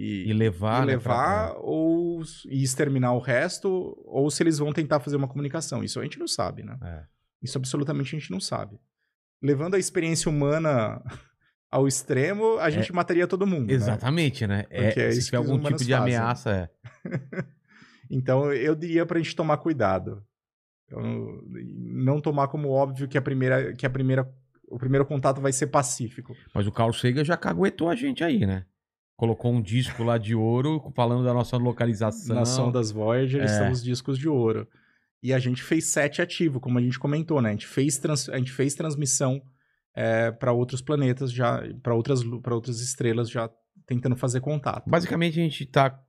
E 0.00 0.32
levar. 0.32 0.82
e 0.84 0.86
né, 0.86 0.92
levar 0.92 1.50
pra- 1.52 1.58
ou 1.60 2.22
e 2.48 2.62
exterminar 2.62 3.12
o 3.14 3.18
resto, 3.18 4.00
ou 4.06 4.30
se 4.30 4.42
eles 4.42 4.58
vão 4.58 4.72
tentar 4.72 5.00
fazer 5.00 5.16
uma 5.16 5.26
comunicação. 5.28 5.82
Isso 5.82 5.98
a 5.98 6.04
gente 6.04 6.18
não 6.20 6.28
sabe, 6.28 6.62
né? 6.62 6.78
É. 6.82 7.02
Isso 7.42 7.58
absolutamente 7.58 8.14
a 8.14 8.18
gente 8.18 8.30
não 8.30 8.38
sabe. 8.40 8.78
Levando 9.42 9.74
a 9.74 9.78
experiência 9.78 10.30
humana 10.30 11.02
ao 11.70 11.86
extremo, 11.88 12.58
a 12.58 12.70
gente 12.70 12.92
mataria 12.92 13.26
todo 13.26 13.46
mundo. 13.46 13.66
né? 13.66 13.72
Exatamente, 13.74 14.46
né? 14.46 14.66
É, 14.70 14.84
Porque 14.86 15.00
é 15.00 15.10
se 15.12 15.24
tiver 15.24 15.36
algum 15.38 15.58
tipo 15.58 15.78
de 15.78 15.92
fazem. 15.92 15.94
ameaça, 16.16 16.50
é. 16.50 16.70
Então 18.10 18.52
eu 18.52 18.74
diria 18.74 19.04
pra 19.04 19.18
gente 19.18 19.36
tomar 19.36 19.58
cuidado. 19.58 20.24
Não 20.90 22.20
tomar 22.20 22.48
como 22.48 22.70
óbvio 22.70 23.06
que 23.08 23.18
a 23.18 23.22
primeira, 23.22 23.74
que 23.74 23.84
a 23.84 23.90
primeira, 23.90 24.26
o 24.68 24.78
primeiro 24.78 25.04
contato 25.04 25.40
vai 25.40 25.52
ser 25.52 25.66
pacífico. 25.66 26.34
Mas 26.54 26.66
o 26.66 26.72
Carl 26.72 26.92
Sagan 26.92 27.24
já 27.24 27.36
caguetou 27.36 27.88
a 27.88 27.94
gente 27.94 28.24
aí, 28.24 28.46
né? 28.46 28.64
Colocou 29.18 29.52
um 29.52 29.60
disco 29.60 30.04
lá 30.04 30.16
de 30.16 30.32
ouro 30.32 30.80
falando 30.94 31.24
da 31.24 31.34
nossa 31.34 31.56
localização. 31.56 32.36
Na 32.36 32.44
sondas 32.44 32.92
Voyager 32.92 33.42
É. 33.42 33.46
estão 33.46 33.72
os 33.72 33.82
discos 33.82 34.16
de 34.16 34.28
ouro. 34.28 34.68
E 35.20 35.34
a 35.34 35.40
gente 35.40 35.60
fez 35.60 35.86
sete 35.86 36.22
ativo, 36.22 36.60
como 36.60 36.78
a 36.78 36.80
gente 36.80 37.00
comentou, 37.00 37.42
né? 37.42 37.48
A 37.48 37.52
gente 37.52 37.66
fez, 37.66 37.98
trans- 37.98 38.28
a 38.28 38.38
gente 38.38 38.52
fez 38.52 38.76
transmissão 38.76 39.42
para 40.38 40.52
outros 40.52 40.80
planetas 40.80 41.32
já, 41.32 41.60
para 41.82 41.92
outras, 41.96 42.22
pra 42.40 42.54
outras 42.54 42.80
estrelas 42.80 43.28
já 43.28 43.50
tentando 43.84 44.14
fazer 44.14 44.40
contato. 44.40 44.88
Basicamente, 44.88 45.40
a 45.40 45.42
gente 45.42 45.66
tá 45.66 46.00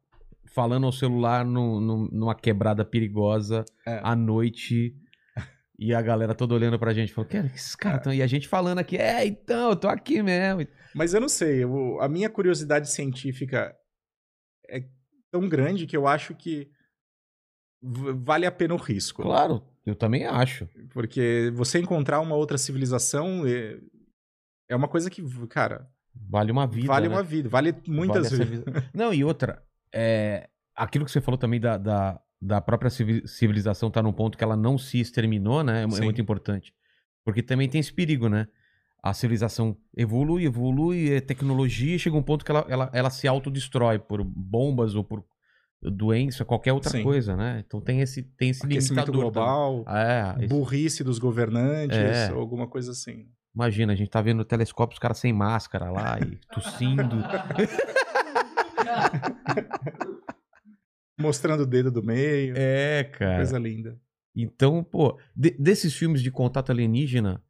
falando 0.53 0.85
ao 0.85 0.91
celular 0.91 1.43
no- 1.43 1.81
no- 1.81 2.07
numa 2.11 2.35
quebrada 2.35 2.85
perigosa 2.85 3.65
É. 3.87 3.99
à 4.03 4.15
noite. 4.15 4.93
E 5.81 5.93
a 5.95 6.01
galera 6.01 6.35
toda 6.35 6.53
olhando 6.53 6.77
pra 6.77 6.93
gente, 6.93 7.13
cara, 7.13 7.47
que 7.47 7.55
esses 7.55 7.73
caras 7.73 8.03
tão... 8.03 8.13
E 8.13 8.21
a 8.21 8.27
gente 8.27 8.47
falando 8.49 8.79
aqui, 8.79 8.97
é, 8.97 9.25
então, 9.25 9.69
eu 9.69 9.75
tô 9.77 9.87
aqui 9.87 10.21
mesmo. 10.21 10.67
Mas 10.93 11.13
eu 11.13 11.21
não 11.21 11.29
sei, 11.29 11.63
eu- 11.63 12.01
a 12.01 12.09
minha 12.09 12.29
curiosidade 12.29 12.91
científica 12.91 13.73
é 14.69 14.83
tão 15.31 15.47
grande 15.47 15.87
que 15.87 15.95
eu 15.95 16.05
acho 16.05 16.35
que 16.35 16.69
vale 17.81 18.45
a 18.45 18.51
pena 18.51 18.73
o 18.73 18.77
risco. 18.77 19.21
Claro, 19.21 19.63
eu 19.85 19.95
também 19.95 20.25
acho. 20.25 20.67
Porque 20.91 21.51
você 21.55 21.79
encontrar 21.79 22.19
uma 22.19 22.35
outra 22.35 22.57
civilização 22.57 23.45
é, 23.47 23.79
é 24.69 24.75
uma 24.75 24.87
coisa 24.87 25.09
que, 25.09 25.23
cara, 25.47 25.89
Vale 26.13 26.51
uma 26.51 26.67
vida, 26.67 26.87
vale 26.87 27.07
né? 27.07 27.15
uma 27.15 27.23
vida, 27.23 27.47
vale 27.47 27.71
muitas 27.87 28.15
Vale 28.15 28.27
essa 28.27 28.37
vezes. 28.37 28.65
vida. 28.65 28.89
Não, 28.93 29.13
e 29.13 29.23
outra, 29.23 29.63
é, 29.93 30.49
aquilo 30.75 31.05
que 31.05 31.11
você 31.11 31.21
falou 31.21 31.37
também 31.37 31.59
da, 31.61 31.77
da, 31.77 32.19
da 32.41 32.61
própria 32.61 32.89
civi- 32.89 33.27
civilização 33.27 33.91
tá 33.91 34.01
num 34.01 34.13
ponto 34.13 34.37
que 34.37 34.43
ela 34.43 34.55
não 34.55 34.77
se 34.77 34.99
exterminou, 34.99 35.63
né? 35.63 35.81
É, 35.81 35.85
é 35.85 35.89
Sim. 35.89 36.03
muito 36.03 36.21
importante. 36.21 36.73
Porque 37.25 37.43
também 37.43 37.67
tem 37.69 37.79
esse 37.81 37.93
perigo, 37.93 38.29
né? 38.29 38.47
A 39.03 39.13
civilização 39.13 39.77
evolui, 39.95 40.45
evolui, 40.45 41.11
é 41.13 41.21
tecnologia, 41.21 41.95
e 41.95 41.99
chega 41.99 42.15
um 42.17 42.23
ponto 42.23 42.43
que 42.43 42.51
ela, 42.51 42.65
ela, 42.69 42.89
ela 42.93 43.09
se 43.09 43.27
autodestrói 43.27 43.99
por 43.99 44.23
bombas 44.23 44.95
ou 44.95 45.03
por 45.03 45.23
doença, 45.81 46.43
qualquer 46.43 46.73
outra 46.73 46.89
Sim. 46.91 47.03
coisa, 47.03 47.35
né? 47.37 47.63
Então 47.65 47.79
tem 47.79 48.01
esse, 48.01 48.23
tem 48.23 48.49
esse 48.49 48.65
Aquecimento 48.65 49.11
limitador 49.11 49.31
global, 49.31 49.83
também. 49.85 50.01
É, 50.01 50.35
esse- 50.39 50.47
burrice 50.47 51.03
dos 51.03 51.19
governantes, 51.19 51.97
É. 51.97 52.33
ou 52.33 52.39
alguma 52.41 52.67
coisa 52.67 52.91
assim. 52.91 53.27
imagina, 53.55 53.93
a 53.93 53.95
gente 53.95 54.09
tá 54.09 54.21
vendo 54.21 54.37
no 54.39 54.45
telescópio 54.45 54.93
os 54.95 54.99
caras 54.99 55.17
sem 55.17 55.31
máscara 55.33 55.89
lá 55.91 56.17
e 56.19 56.37
tossindo. 56.53 57.17
Mostrando 61.19 61.61
o 61.63 61.65
dedo 61.65 61.91
do 61.91 62.01
meio. 62.03 62.53
é, 62.57 63.03
cara. 63.03 63.37
Coisa 63.37 63.57
linda. 63.59 63.99
Então, 64.35 64.83
pô, 64.83 65.17
de- 65.35 65.55
desses 65.59 65.93
filmes 65.93 66.21
de 66.21 66.31
contato 66.31 66.71
alienígena, 66.71 67.43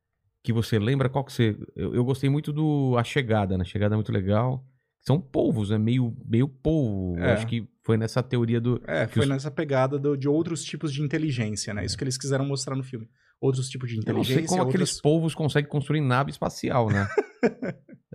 que 0.44 0.52
você 0.54 0.80
lembra? 0.80 1.10
Qual 1.10 1.24
que 1.24 1.32
você. 1.34 1.56
Eu, 1.76 1.94
eu 1.94 2.04
gostei 2.04 2.30
muito 2.30 2.52
do 2.52 2.96
A 2.98 3.04
Chegada, 3.04 3.58
né? 3.58 3.62
A 3.62 3.66
Chegada 3.66 3.94
é 3.96 3.98
muito 3.98 4.12
legal. 4.12 4.66
São 5.02 5.20
polvos, 5.20 5.70
né? 5.70 5.78
Meio, 5.78 6.16
meio 6.26 6.48
polvo. 6.48 7.20
É. 7.20 7.34
Acho 7.34 7.48
que 7.48 7.68
foi 7.84 7.96
nessa 7.98 8.24
teoria 8.24 8.60
do. 8.60 8.82
É, 8.88 9.08
foi 9.08 9.24
os- 9.24 9.30
nessa 9.30 9.52
pegada 9.52 10.00
do- 10.00 10.18
de 10.18 10.28
outros 10.28 10.64
tipos 10.64 10.92
de 10.94 11.02
inteligência, 11.02 11.74
né? 11.74 11.86
Isso 11.86 11.98
que 11.98 12.04
eles 12.04 12.18
quiseram 12.18 12.46
mostrar 12.46 12.76
no 12.76 12.84
filme. 12.84 13.08
Outros 13.42 13.70
tipos 13.70 13.90
de 13.90 13.96
Eu 13.96 14.00
não 14.00 14.04
inteligência, 14.04 14.40
sei 14.40 14.48
como 14.48 14.62
outras... 14.64 14.76
aqueles 14.76 15.02
polvos 15.02 15.36
conseguem 15.36 15.70
construir 15.70 16.02
nave 16.02 16.32
espacial, 16.32 16.90
né? 16.90 17.08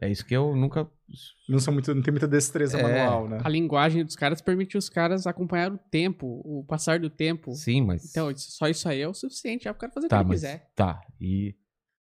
é 0.02 0.10
isso 0.10 0.24
que 0.24 0.34
eu 0.34 0.54
nunca. 0.54 0.88
não 1.48 1.58
são 1.58 1.72
muito, 1.72 1.94
não 1.94 2.02
tem 2.02 2.12
muita 2.12 2.26
destreza 2.28 2.78
É. 2.78 2.82
manual, 2.82 3.28
né? 3.28 3.40
A 3.44 3.48
linguagem 3.48 4.04
dos 4.04 4.16
caras 4.16 4.40
permite 4.40 4.76
os 4.76 4.88
caras 4.88 5.26
acompanhar 5.26 5.72
o 5.72 5.78
tempo, 5.78 6.26
o 6.44 6.64
passar 6.66 6.98
do 6.98 7.08
tempo. 7.10 7.52
Sim, 7.52 7.82
mas. 7.82 8.10
Então, 8.10 8.30
isso- 8.30 8.52
só 8.52 8.68
isso 8.68 8.88
aí 8.88 9.00
é 9.00 9.08
o 9.08 9.14
suficiente. 9.14 9.66
É 9.68 9.70
o 9.70 9.74
cara 9.74 9.92
fazer 9.92 10.06
o 10.06 10.08
tá, 10.10 10.16
que 10.18 10.22
ele 10.22 10.28
mas. 10.28 10.40
quiser. 10.40 10.70
Tá. 10.74 11.00
E 11.20 11.54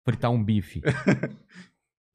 fritar 0.05 0.31
um 0.31 0.43
bife. 0.43 0.81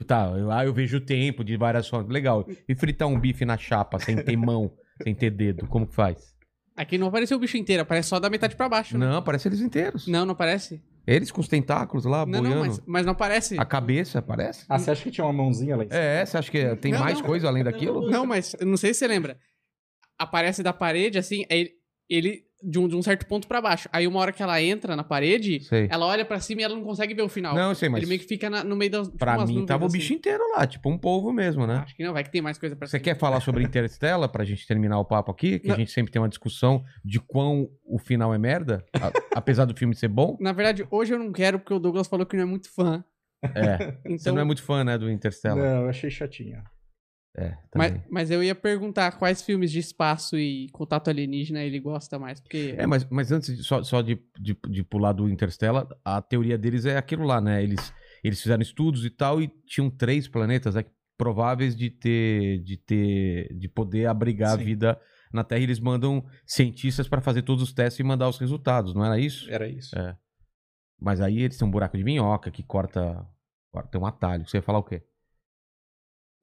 tá, 0.07 0.27
eu, 0.37 0.51
ah, 0.51 0.65
eu 0.65 0.73
vejo 0.75 0.99
o 0.99 1.01
tempo 1.01 1.45
de 1.45 1.57
várias 1.57 1.89
formas. 1.89 2.13
Legal. 2.13 2.47
E 2.69 2.75
fritar 2.75 3.09
um 3.09 3.19
bife 3.19 3.45
na 3.45 3.57
chapa, 3.57 3.99
sem 3.99 4.17
ter 4.17 4.37
mão, 4.37 4.73
sem 5.03 5.15
ter 5.15 5.31
dedo, 5.31 5.67
como 5.67 5.87
que 5.87 5.95
faz? 5.95 6.35
Aqui 6.77 6.99
não 6.99 7.07
apareceu 7.07 7.39
o 7.39 7.41
bicho 7.41 7.57
inteiro, 7.57 7.83
aparece 7.83 8.11
só 8.11 8.21
da 8.21 8.29
metade 8.29 8.55
pra 8.55 8.69
baixo. 8.69 8.99
né? 8.99 9.09
Não, 9.09 9.23
parece 9.23 9.49
eles 9.49 9.61
inteiros. 9.63 10.07
Não, 10.07 10.27
não 10.27 10.33
aparece. 10.33 10.83
Eles 11.07 11.31
com 11.31 11.41
os 11.41 11.49
tentáculos 11.49 12.05
lá, 12.05 12.27
Não, 12.27 12.41
boiando. 12.41 12.49
não, 12.57 12.67
mas, 12.67 12.83
mas 12.87 13.07
não 13.07 13.13
aparece. 13.13 13.57
A 13.59 13.65
cabeça, 13.65 14.21
parece? 14.21 14.65
Ah, 14.69 14.79
você 14.79 14.91
acha 14.91 15.03
que 15.05 15.11
tinha 15.11 15.25
uma 15.25 15.33
mãozinha 15.33 15.77
lá 15.77 15.85
em 15.85 15.89
cima? 15.89 16.01
É, 16.01 16.27
você 16.27 16.37
acha 16.37 16.51
que 16.51 16.77
tem 16.77 16.93
Não, 16.93 16.99
mais 17.01 17.19
não. 17.21 17.27
coisa 17.27 17.47
além 17.49 17.63
daquilo? 17.63 18.11
Não, 18.11 18.27
mas 18.27 18.57
não 18.61 18.77
sei 18.77 18.93
se 18.93 19.01
você 19.01 19.07
lembra. 19.07 19.39
Aparece 20.19 20.63
da 20.63 20.73
parede, 20.73 21.19
assim, 21.19 21.45
aí 21.51 21.71
ele 22.09 22.46
de 22.69 22.79
um, 22.81 22.89
de 22.89 22.97
um 22.97 23.03
certo 23.03 23.27
ponto 23.27 23.47
pra 23.47 23.61
baixo. 23.61 23.89
Aí 23.93 24.07
uma 24.09 24.19
hora 24.19 24.33
que 24.33 24.43
ela 24.43 24.61
entra 24.61 24.97
na 24.97 25.05
parede, 25.05 25.61
Sei. 25.61 25.87
ela 25.91 26.05
olha 26.07 26.25
pra 26.25 26.41
cima 26.41 26.63
e 26.63 26.65
ela 26.65 26.75
não 26.75 26.83
consegue 26.83 27.15
ver 27.15 27.23
o 27.23 27.29
final. 27.29 27.55
Não, 27.55 27.69
eu 27.69 27.75
sei, 27.77 27.89
mas 27.89 28.01
Ele 28.01 28.09
meio 28.09 28.21
que 28.21 28.27
fica 28.27 28.51
na- 28.51 28.65
no 28.65 28.75
meio 28.75 28.91
das. 28.91 29.07
tipo, 29.07 29.19
pra 29.19 29.37
umas 29.37 29.49
mim 29.49 29.65
tava 29.65 29.85
o 29.85 29.87
assim. 29.87 29.99
bicho 29.99 30.13
inteiro 30.13 30.43
lá, 30.57 30.67
tipo 30.67 30.91
um 30.91 30.99
polvo 30.99 31.33
mesmo, 31.33 31.67
né? 31.67 31.77
Acho 31.85 31.95
que 31.95 32.03
não, 32.03 32.13
vai 32.13 32.25
que 32.25 32.31
tem 32.31 32.43
mais 32.43 32.59
coisa 32.59 32.75
pra 32.75 32.87
Você 32.89 32.99
cima. 32.99 33.05
quer 33.05 33.17
falar 33.19 33.41
sobre 33.41 33.63
Interstellar 33.65 34.29
pra 34.29 34.45
gente 34.45 34.67
terminar 34.67 34.99
o 34.99 35.05
papo 35.05 35.31
aqui? 35.31 35.59
Que 35.61 35.69
Não. 35.69 35.75
a 35.77 35.79
gente 35.79 35.93
sempre 35.93 36.11
tem 36.11 36.21
uma 36.21 36.29
discussão 36.29 36.83
de 37.05 37.21
quão 37.21 37.69
o 37.85 37.99
final 37.99 38.35
é 38.35 38.39
merda, 38.39 38.85
a- 39.01 39.13
apesar 39.37 39.65
do 39.65 39.77
filme 39.77 39.95
ser 39.95 40.09
bom. 40.09 40.37
Na 40.41 40.53
verdade, 40.53 40.85
hoje 40.91 41.15
eu 41.15 41.19
não 41.19 41.31
quero, 41.31 41.59
porque 41.61 41.73
o 41.75 41.79
Douglas 41.79 42.09
falou 42.09 42.27
que 42.27 42.37
não 42.37 42.43
é 42.43 42.47
muito 42.47 42.69
fã. 42.75 43.05
É. 43.55 43.95
Então, 44.05 44.19
Você 44.19 44.33
não 44.33 44.41
é 44.41 44.45
muito 44.45 44.63
fã, 44.63 44.83
né, 44.83 44.99
do 44.99 45.09
Interstellar? 45.11 45.59
Não, 45.65 45.83
eu 45.83 45.89
achei 45.89 46.11
chatinha. 46.11 46.65
É, 47.39 47.55
mas, 47.75 48.01
mas 48.11 48.31
eu 48.31 48.43
ia 48.43 48.55
perguntar 48.55 49.13
quais 49.19 49.43
filmes 49.43 49.71
de 49.71 49.79
espaço 49.79 50.39
e 50.39 50.71
contato 50.71 51.09
alienígena 51.11 51.63
ele 51.63 51.79
gosta 51.79 52.19
mais, 52.19 52.41
porque. 52.41 52.75
É, 52.79 52.87
mas, 52.87 53.05
mas 53.11 53.31
antes 53.31 53.55
de- 53.55 53.63
só, 53.63 53.83
só 53.83 54.01
de, 54.01 54.19
de, 54.41 54.57
de 54.71 54.83
pular 54.83 55.13
do 55.13 55.29
Interstellar, 55.29 55.87
a 56.03 56.23
teoria 56.23 56.57
deles 56.57 56.87
é 56.87 56.97
aquilo 56.97 57.25
lá, 57.25 57.39
né? 57.39 57.63
Eles, 57.63 57.93
eles 58.25 58.41
fizeram 58.41 58.63
estudos 58.63 59.05
e 59.05 59.11
tal 59.11 59.43
e 59.43 59.49
tinham 59.67 59.91
três 59.91 60.27
planetas 60.27 60.75
né, 60.77 60.85
prováveis 61.19 61.77
de 61.77 61.91
ter, 61.91 62.63
de 62.63 62.79
ter, 62.79 63.55
de 63.55 63.69
poder 63.69 64.07
abrigar 64.07 64.55
a 64.55 64.59
Sim. 64.59 64.65
vida 64.65 65.01
na 65.31 65.45
Terra. 65.45 65.61
E 65.61 65.65
eles 65.65 65.79
mandam 65.79 66.25
cientistas 66.47 67.07
para 67.07 67.21
fazer 67.21 67.43
todos 67.43 67.63
os 67.63 67.73
testes 67.73 68.01
e 68.01 68.03
mandar 68.03 68.31
os 68.31 68.39
resultados, 68.39 68.95
não 68.95 69.05
era 69.05 69.19
isso? 69.19 69.51
Era 69.51 69.69
isso. 69.69 69.95
É. 69.99 70.17
Mas 70.99 71.21
aí 71.21 71.43
eles 71.43 71.59
têm 71.59 71.69
um 71.69 71.71
buraco 71.71 71.99
de 71.99 72.05
minhoca 72.05 72.51
que 72.51 72.63
corta, 72.63 73.27
corta 73.71 73.91
tem 73.91 74.01
um 74.01 74.07
atalho. 74.07 74.49
Você 74.49 74.57
ia 74.57 74.63
falar 74.63 74.79
o 74.79 74.85
quê? 74.85 75.03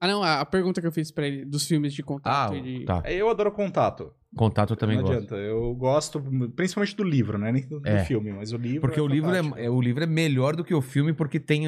Ah, 0.00 0.06
não, 0.06 0.22
a, 0.22 0.40
a 0.40 0.44
pergunta 0.46 0.80
que 0.80 0.86
eu 0.86 0.92
fiz 0.92 1.10
pra 1.10 1.26
ele 1.26 1.44
dos 1.44 1.66
filmes 1.66 1.94
de 1.94 2.02
contato 2.02 2.54
Ah, 2.54 2.60
de. 2.60 2.84
tá. 2.84 3.02
Eu 3.10 3.28
adoro 3.30 3.50
contato. 3.52 4.12
Contato 4.36 4.72
eu 4.72 4.76
também 4.76 4.96
não 4.96 5.04
gosto. 5.04 5.16
adianta. 5.16 5.36
Eu 5.36 5.74
gosto, 5.74 6.22
principalmente 6.54 6.96
do 6.96 7.04
livro, 7.04 7.38
né? 7.38 7.52
Nem 7.52 7.66
do, 7.66 7.80
É. 7.86 8.04
filme, 8.04 8.32
mas 8.32 8.52
o 8.52 8.56
livro. 8.56 8.80
Porque 8.82 8.98
é 8.98 9.02
o 9.02 9.06
livro 9.06 9.30
é, 9.34 9.64
é- 9.64 9.70
o 9.70 9.80
livro 9.80 10.02
é 10.02 10.06
melhor 10.06 10.56
do 10.56 10.64
que 10.64 10.74
o 10.74 10.82
filme 10.82 11.12
porque 11.14 11.38
tem, 11.40 11.64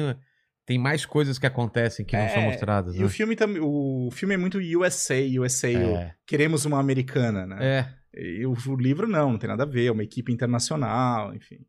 tem 0.65 0.77
mais 0.77 1.05
coisas 1.05 1.39
que 1.39 1.45
acontecem 1.47 2.05
que 2.05 2.15
não 2.17 2.27
são 2.29 2.41
É, 2.41 2.45
mostradas. 2.45 2.95
E 2.95 2.99
né? 2.99 3.05
o 3.05 3.09
filme 3.09 3.35
também. 3.35 3.61
O 3.61 4.09
filme 4.11 4.35
é 4.35 4.37
muito 4.37 4.59
USA, 4.59 5.15
USA. 5.39 5.69
É. 5.71 6.15
Queremos 6.27 6.65
uma 6.65 6.77
americana, 6.79 7.45
né? 7.47 7.57
É. 7.65 7.97
E 8.19 8.45
o, 8.45 8.51
o 8.53 8.75
livro 8.75 9.07
não, 9.07 9.31
não 9.31 9.39
tem 9.39 9.47
nada 9.49 9.63
a 9.63 9.65
ver. 9.67 9.85
É 9.85 9.91
uma 9.91 10.03
equipe 10.03 10.31
internacional, 10.31 11.33
enfim. 11.33 11.65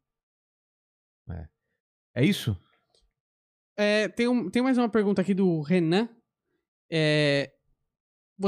É 2.15 2.25
isso? 2.25 2.57
É, 3.77 4.09
tem, 4.09 4.27
um- 4.27 4.51
tem 4.51 4.61
mais 4.61 4.77
uma 4.77 4.89
pergunta 4.89 5.23
aqui 5.23 5.33
do 5.35 5.61
Renan. 5.63 6.09
É, 6.91 7.53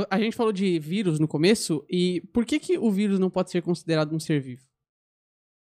a 0.09 0.19
gente 0.19 0.37
falou 0.37 0.53
de 0.53 0.79
vírus 0.79 1.19
no 1.19 1.29
começo, 1.29 1.85
e 1.89 2.21
por 2.33 2.45
que, 2.45 2.59
que 2.59 2.79
o 2.79 2.91
vírus 2.91 3.19
não 3.19 3.31
pode 3.31 3.51
ser 3.51 3.62
considerado 3.62 4.15
um 4.15 4.21
ser 4.21 4.41
vivo? 4.41 4.62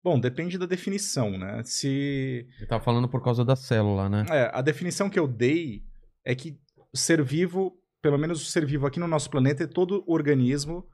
Bom, 0.03 0.19
depende 0.19 0.57
da 0.57 0.65
definição, 0.65 1.37
né? 1.37 1.61
Se. 1.63 2.47
Eu 2.59 2.67
tava 2.67 2.83
falando 2.83 3.07
por 3.07 3.23
causa 3.23 3.45
da 3.45 3.55
célula, 3.55 4.09
né? 4.09 4.25
É, 4.29 4.49
a 4.51 4.61
definição 4.61 5.09
que 5.09 5.19
eu 5.19 5.27
dei 5.27 5.83
é 6.25 6.33
que 6.33 6.59
o 6.91 6.97
ser 6.97 7.23
vivo, 7.23 7.77
pelo 8.01 8.17
menos 8.17 8.41
o 8.41 8.45
ser 8.45 8.65
vivo 8.65 8.87
aqui 8.87 8.99
no 8.99 9.07
nosso 9.07 9.29
planeta, 9.29 9.63
é 9.63 9.67
todo 9.67 10.03
organismo 10.07 10.87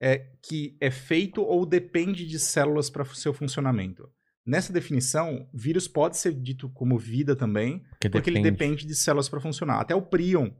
é, 0.00 0.32
que 0.42 0.76
é 0.80 0.90
feito 0.90 1.42
ou 1.42 1.64
depende 1.64 2.26
de 2.26 2.38
células 2.38 2.90
para 2.90 3.04
seu 3.04 3.32
funcionamento. 3.32 4.08
Nessa 4.44 4.72
definição, 4.72 5.48
vírus 5.52 5.86
pode 5.86 6.16
ser 6.16 6.32
dito 6.32 6.70
como 6.70 6.98
vida 6.98 7.36
também, 7.36 7.80
Porque, 7.90 8.08
porque 8.08 8.30
ele 8.30 8.40
depende 8.40 8.86
de 8.86 8.94
células 8.94 9.28
para 9.28 9.40
funcionar. 9.40 9.78
Até 9.78 9.94
o 9.94 10.02
prion, 10.02 10.50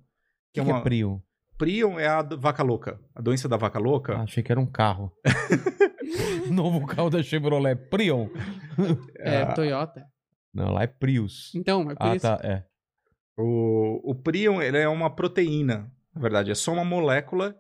que, 0.53 0.55
que, 0.55 0.61
é 0.61 0.65
que 0.65 0.71
uma 0.71 0.79
é 0.79 0.83
prion? 0.83 1.19
prion 1.57 1.99
é 1.99 2.07
a 2.07 2.23
vaca 2.23 2.63
louca, 2.63 3.01
a 3.15 3.21
doença 3.21 3.49
da 3.49 3.57
vaca 3.57 3.79
louca. 3.79 4.17
Ah, 4.17 4.23
achei 4.23 4.43
que 4.43 4.53
era 4.53 4.61
um 4.61 4.67
carro. 4.67 5.13
Novo 6.51 6.87
carro 6.87 7.11
da 7.11 7.23
Chevrolet. 7.23 7.77
Prion. 7.77 8.29
É, 9.19 9.43
a- 9.43 9.53
Toyota. 9.53 10.05
Não, 10.55 10.73
lá 10.73 10.83
é 10.83 10.87
Prius. 10.87 11.53
Então, 11.55 11.83
é 11.91 11.95
por 11.95 12.07
Ah, 12.07 12.17
isso. 12.17 12.23
tá. 12.27 12.41
É. 12.43 12.65
O, 13.37 14.11
o 14.11 14.15
prion 14.15 14.61
ele 14.61 14.79
é 14.79 14.89
uma 14.89 15.09
proteína, 15.15 15.93
na 16.13 16.21
verdade, 16.21 16.51
é 16.51 16.55
só 16.55 16.73
uma 16.73 16.85
molécula 16.85 17.55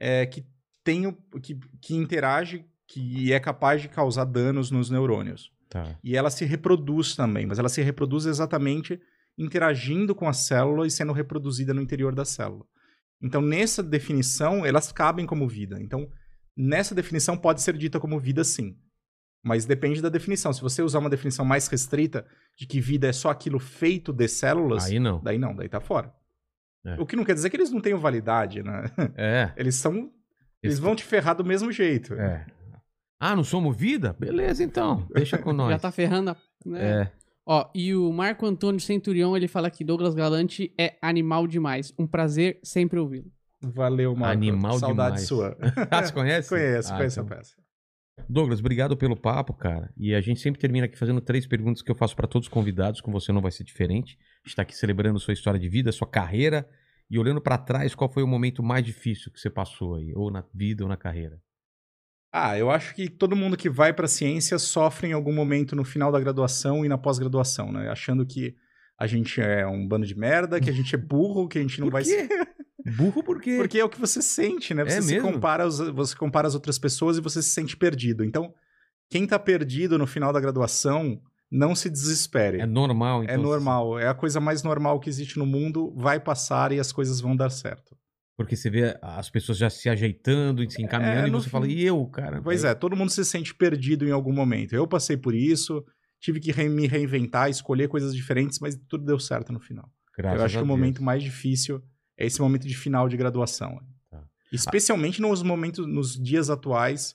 é, 0.00 0.26
que 0.26 0.44
tem 0.82 1.06
o, 1.06 1.12
que, 1.40 1.56
que 1.80 1.94
interage 1.94 2.64
que 2.88 3.32
é 3.32 3.38
capaz 3.38 3.80
de 3.82 3.88
causar 3.88 4.24
danos 4.24 4.70
nos 4.72 4.90
neurônios. 4.90 5.52
Tá. 5.68 5.96
E 6.02 6.16
ela 6.16 6.30
se 6.30 6.44
reproduz 6.44 7.14
também, 7.14 7.46
mas 7.46 7.60
ela 7.60 7.68
se 7.68 7.80
reproduz 7.82 8.26
exatamente 8.26 8.98
interagindo 9.38 10.14
com 10.14 10.28
a 10.28 10.32
célula 10.32 10.86
e 10.86 10.90
sendo 10.90 11.12
reproduzida 11.12 11.72
no 11.74 11.80
interior 11.82 12.14
da 12.14 12.24
célula. 12.24 12.64
Então, 13.22 13.40
nessa 13.42 13.82
definição, 13.82 14.64
elas 14.64 14.92
cabem 14.92 15.26
como 15.26 15.46
vida. 15.48 15.80
Então, 15.80 16.08
nessa 16.56 16.94
definição 16.94 17.36
pode 17.36 17.60
ser 17.62 17.76
dita 17.76 18.00
como 18.00 18.18
vida 18.18 18.42
sim. 18.44 18.76
Mas 19.42 19.64
depende 19.64 20.02
da 20.02 20.08
definição. 20.08 20.52
Se 20.52 20.60
você 20.60 20.82
usar 20.82 20.98
uma 20.98 21.08
definição 21.10 21.44
mais 21.44 21.66
restrita 21.68 22.26
de 22.58 22.66
que 22.66 22.80
vida 22.80 23.08
é 23.08 23.12
só 23.12 23.30
aquilo 23.30 23.58
feito 23.58 24.12
de 24.12 24.28
células, 24.28 24.84
Aí 24.86 24.98
não. 24.98 25.22
Daí 25.22 25.38
não, 25.38 25.54
daí 25.54 25.68
tá 25.68 25.80
fora. 25.80 26.12
É. 26.84 26.98
O 27.00 27.06
que 27.06 27.16
não 27.16 27.24
quer 27.24 27.34
dizer 27.34 27.48
que 27.50 27.56
eles 27.56 27.70
não 27.70 27.80
tenham 27.80 27.98
validade, 27.98 28.62
né? 28.62 28.84
É. 29.16 29.52
Eles 29.56 29.74
são. 29.74 30.10
Eles 30.62 30.78
vão 30.78 30.94
te 30.96 31.04
ferrar 31.04 31.34
do 31.36 31.44
mesmo 31.44 31.70
jeito. 31.70 32.14
É. 32.14 32.46
Ah, 33.18 33.36
não 33.36 33.44
somos 33.44 33.76
vida? 33.76 34.14
Beleza, 34.18 34.62
então. 34.64 35.06
Deixa 35.12 35.36
com 35.36 35.52
nós. 35.54 35.70
Já 35.72 35.78
tá 35.78 35.92
ferrando. 35.92 36.30
a- 36.30 36.36
Né? 36.64 37.02
É. 37.02 37.12
Ó, 37.46 37.68
e 37.74 37.94
o 37.94 38.12
Marco 38.12 38.46
Antônio 38.46 38.80
Centurião, 38.80 39.36
ele 39.36 39.48
fala 39.48 39.70
que 39.70 39.82
Douglas 39.84 40.14
Galante 40.14 40.72
é 40.78 40.96
animal 41.02 41.46
demais. 41.46 41.92
Um 41.98 42.06
prazer 42.06 42.60
sempre 42.62 42.98
ouvi-lo. 42.98 43.30
Valeu, 43.62 44.14
Marco. 44.14 44.32
Animal 44.32 44.78
Saudade 44.78 45.16
demais. 45.16 45.26
sua. 45.28 45.56
Ah, 45.90 46.02
você 46.04 46.12
conhece? 46.12 46.48
conheço, 46.48 46.92
Ah, 46.92 46.96
conheço 46.96 47.20
então. 47.20 47.32
a 47.34 47.38
peça. 47.38 47.54
Douglas, 48.28 48.60
obrigado 48.60 48.96
pelo 48.96 49.16
papo, 49.16 49.52
cara. 49.54 49.90
E 49.96 50.14
a 50.14 50.20
gente 50.20 50.40
sempre 50.40 50.60
termina 50.60 50.86
aqui 50.86 50.96
fazendo 50.98 51.20
três 51.20 51.46
perguntas 51.46 51.82
que 51.82 51.90
eu 51.90 51.94
faço 51.94 52.14
para 52.14 52.26
todos 52.28 52.46
os 52.46 52.52
convidados. 52.52 53.00
Com 53.00 53.10
você 53.10 53.32
não 53.32 53.40
vai 53.40 53.50
ser 53.50 53.64
diferente. 53.64 54.18
A 54.44 54.48
gente 54.48 54.56
tá 54.56 54.62
aqui 54.62 54.76
celebrando 54.76 55.18
sua 55.18 55.32
história 55.34 55.58
de 55.58 55.68
vida, 55.68 55.90
sua 55.90 56.06
carreira 56.06 56.68
e 57.10 57.18
olhando 57.18 57.40
para 57.40 57.58
trás, 57.58 57.94
qual 57.94 58.08
foi 58.12 58.22
o 58.22 58.26
momento 58.26 58.62
mais 58.62 58.84
difícil 58.84 59.32
que 59.32 59.40
você 59.40 59.50
passou 59.50 59.96
aí, 59.96 60.12
ou 60.14 60.30
na 60.30 60.44
vida 60.54 60.84
ou 60.84 60.88
na 60.88 60.96
carreira? 60.96 61.40
Ah, 62.32 62.56
eu 62.56 62.70
acho 62.70 62.94
que 62.94 63.08
todo 63.08 63.34
mundo 63.34 63.56
que 63.56 63.68
vai 63.68 63.92
pra 63.92 64.06
ciência 64.06 64.58
sofre 64.58 65.08
em 65.08 65.12
algum 65.12 65.32
momento 65.32 65.74
no 65.74 65.84
final 65.84 66.12
da 66.12 66.20
graduação 66.20 66.84
e 66.84 66.88
na 66.88 66.96
pós-graduação, 66.96 67.72
né? 67.72 67.88
Achando 67.90 68.24
que 68.24 68.54
a 68.98 69.06
gente 69.06 69.40
é 69.40 69.66
um 69.66 69.86
bando 69.86 70.06
de 70.06 70.16
merda, 70.16 70.60
que 70.60 70.70
a 70.70 70.72
gente 70.72 70.94
é 70.94 70.98
burro, 70.98 71.48
que 71.48 71.58
a 71.58 71.62
gente 71.62 71.80
não 71.80 71.88
Por 71.88 71.92
vai 71.92 72.04
quê? 72.04 72.28
Burro 72.96 73.22
por 73.22 73.40
quê? 73.42 73.56
Porque 73.58 73.78
é 73.78 73.84
o 73.84 73.90
que 73.90 74.00
você 74.00 74.22
sente, 74.22 74.72
né? 74.72 74.84
Você 74.84 74.98
É 74.98 75.02
se 75.02 75.14
mesmo? 75.14 75.30
compara, 75.32 75.68
você 75.68 76.16
compara 76.16 76.48
as 76.48 76.54
outras 76.54 76.78
pessoas 76.78 77.18
e 77.18 77.20
você 77.20 77.42
se 77.42 77.50
sente 77.50 77.76
perdido. 77.76 78.24
Então, 78.24 78.54
quem 79.10 79.26
tá 79.26 79.38
perdido 79.38 79.98
no 79.98 80.06
final 80.06 80.32
da 80.32 80.40
graduação, 80.40 81.20
não 81.50 81.74
se 81.74 81.90
desespere. 81.90 82.58
É 82.60 82.64
normal, 82.66 83.20
É 83.22 83.24
então. 83.24 83.42
normal, 83.42 83.98
é 83.98 84.08
a 84.08 84.14
coisa 84.14 84.40
mais 84.40 84.62
normal 84.62 84.98
que 84.98 85.10
existe 85.10 85.38
no 85.38 85.44
mundo, 85.44 85.92
vai 85.94 86.18
passar 86.18 86.72
e 86.72 86.80
as 86.80 86.90
coisas 86.90 87.20
vão 87.20 87.36
dar 87.36 87.50
certo. 87.50 87.94
Porque 88.42 88.56
você 88.56 88.70
vê 88.70 88.96
as 89.02 89.28
pessoas 89.28 89.58
já 89.58 89.68
se 89.68 89.88
ajeitando 89.88 90.62
e 90.64 90.70
se 90.70 90.82
encaminhando 90.82 91.26
É, 91.26 91.28
e 91.28 91.30
você 91.30 91.50
fala, 91.50 91.66
fim- 91.66 91.72
e 91.72 91.84
eu, 91.84 92.06
cara? 92.06 92.40
Pois 92.40 92.64
é, 92.64 92.74
todo 92.74 92.96
mundo 92.96 93.10
se 93.10 93.22
sente 93.24 93.54
perdido 93.54 94.06
em 94.08 94.10
algum 94.12 94.32
momento. 94.32 94.74
Eu 94.74 94.86
passei 94.88 95.16
por 95.16 95.34
isso, 95.34 95.84
tive 96.18 96.40
que 96.40 96.50
re- 96.50 96.68
me 96.68 96.86
reinventar, 96.86 97.50
escolher 97.50 97.88
coisas 97.88 98.14
diferentes, 98.14 98.58
mas 98.58 98.76
tudo 98.88 99.04
deu 99.04 99.18
certo 99.18 99.52
no 99.52 99.60
final. 99.60 99.90
Graças 100.16 100.38
Eu 100.40 100.44
acho 100.46 100.56
a 100.56 100.60
que 100.60 100.64
o 100.64 100.66
momento 100.66 101.02
mais 101.02 101.22
difícil 101.22 101.82
é 102.16 102.24
esse 102.26 102.40
momento 102.40 102.66
de 102.66 102.74
final 102.74 103.08
de 103.10 103.16
graduação. 103.16 103.78
Tá. 104.10 104.24
Especialmente 104.50 105.20
nos 105.20 105.42
momentos, 105.42 105.86
nos 105.86 106.14
dias 106.18 106.48
atuais, 106.50 107.14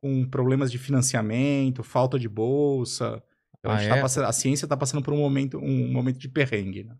com 0.00 0.28
problemas 0.28 0.70
de 0.72 0.78
financiamento, 0.78 1.82
falta 1.84 2.18
de 2.18 2.28
bolsa. 2.28 3.22
Então, 3.58 3.70
a, 3.70 3.74
Ah, 3.74 3.78
gente 3.78 3.88
tá 3.90 3.96
é? 3.96 4.00
passando- 4.02 4.24
a 4.26 4.32
ciência 4.32 4.66
está 4.66 4.76
passando 4.76 5.02
por 5.02 5.14
um 5.14 5.18
momento, 5.18 5.58
um 5.58 5.92
momento 5.92 6.18
de 6.18 6.28
perrengue. 6.28 6.84
Né? 6.84 6.94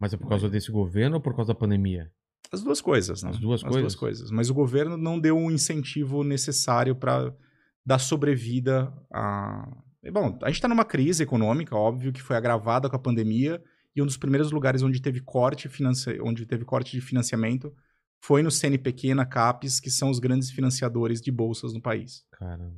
Mas 0.00 0.12
é 0.12 0.16
por 0.16 0.28
causa 0.28 0.48
desse 0.48 0.70
governo 0.72 1.16
ou 1.16 1.20
por 1.22 1.34
causa 1.36 1.52
da 1.52 1.58
pandemia? 1.58 2.10
As 2.50 2.62
duas 2.62 2.80
coisas, 2.80 3.22
né? 3.22 3.30
As 3.30 3.38
duas 3.38 3.62
coisas? 3.62 3.94
coisas. 3.94 4.30
Mas 4.30 4.50
o 4.50 4.54
governo 4.54 4.96
não 4.96 5.18
deu 5.18 5.36
um 5.36 5.50
incentivo 5.50 6.24
necessário 6.24 6.94
para 6.94 7.34
dar 7.84 7.98
sobrevida 7.98 8.92
a. 9.12 9.68
Bom, 10.12 10.38
a 10.42 10.48
gente 10.48 10.56
está 10.56 10.68
numa 10.68 10.84
crise 10.84 11.22
econômica, 11.22 11.76
óbvio, 11.76 12.12
que 12.12 12.20
foi 12.20 12.36
agravada 12.36 12.90
com 12.90 12.96
a 12.96 12.98
pandemia, 12.98 13.62
e 13.94 14.02
um 14.02 14.06
dos 14.06 14.16
primeiros 14.16 14.50
lugares 14.50 14.82
onde 14.82 15.00
teve 15.00 15.20
corte, 15.20 15.68
financi... 15.68 16.18
onde 16.20 16.44
teve 16.44 16.64
corte 16.64 16.92
de 16.92 17.00
financiamento 17.00 17.72
foi 18.20 18.42
no 18.42 18.50
CNPq, 18.50 19.14
na 19.14 19.26
CAPES, 19.26 19.80
que 19.80 19.90
são 19.90 20.08
os 20.08 20.18
grandes 20.18 20.50
financiadores 20.50 21.20
de 21.20 21.30
bolsas 21.30 21.72
no 21.72 21.80
país. 21.80 22.24
Caramba. 22.32 22.76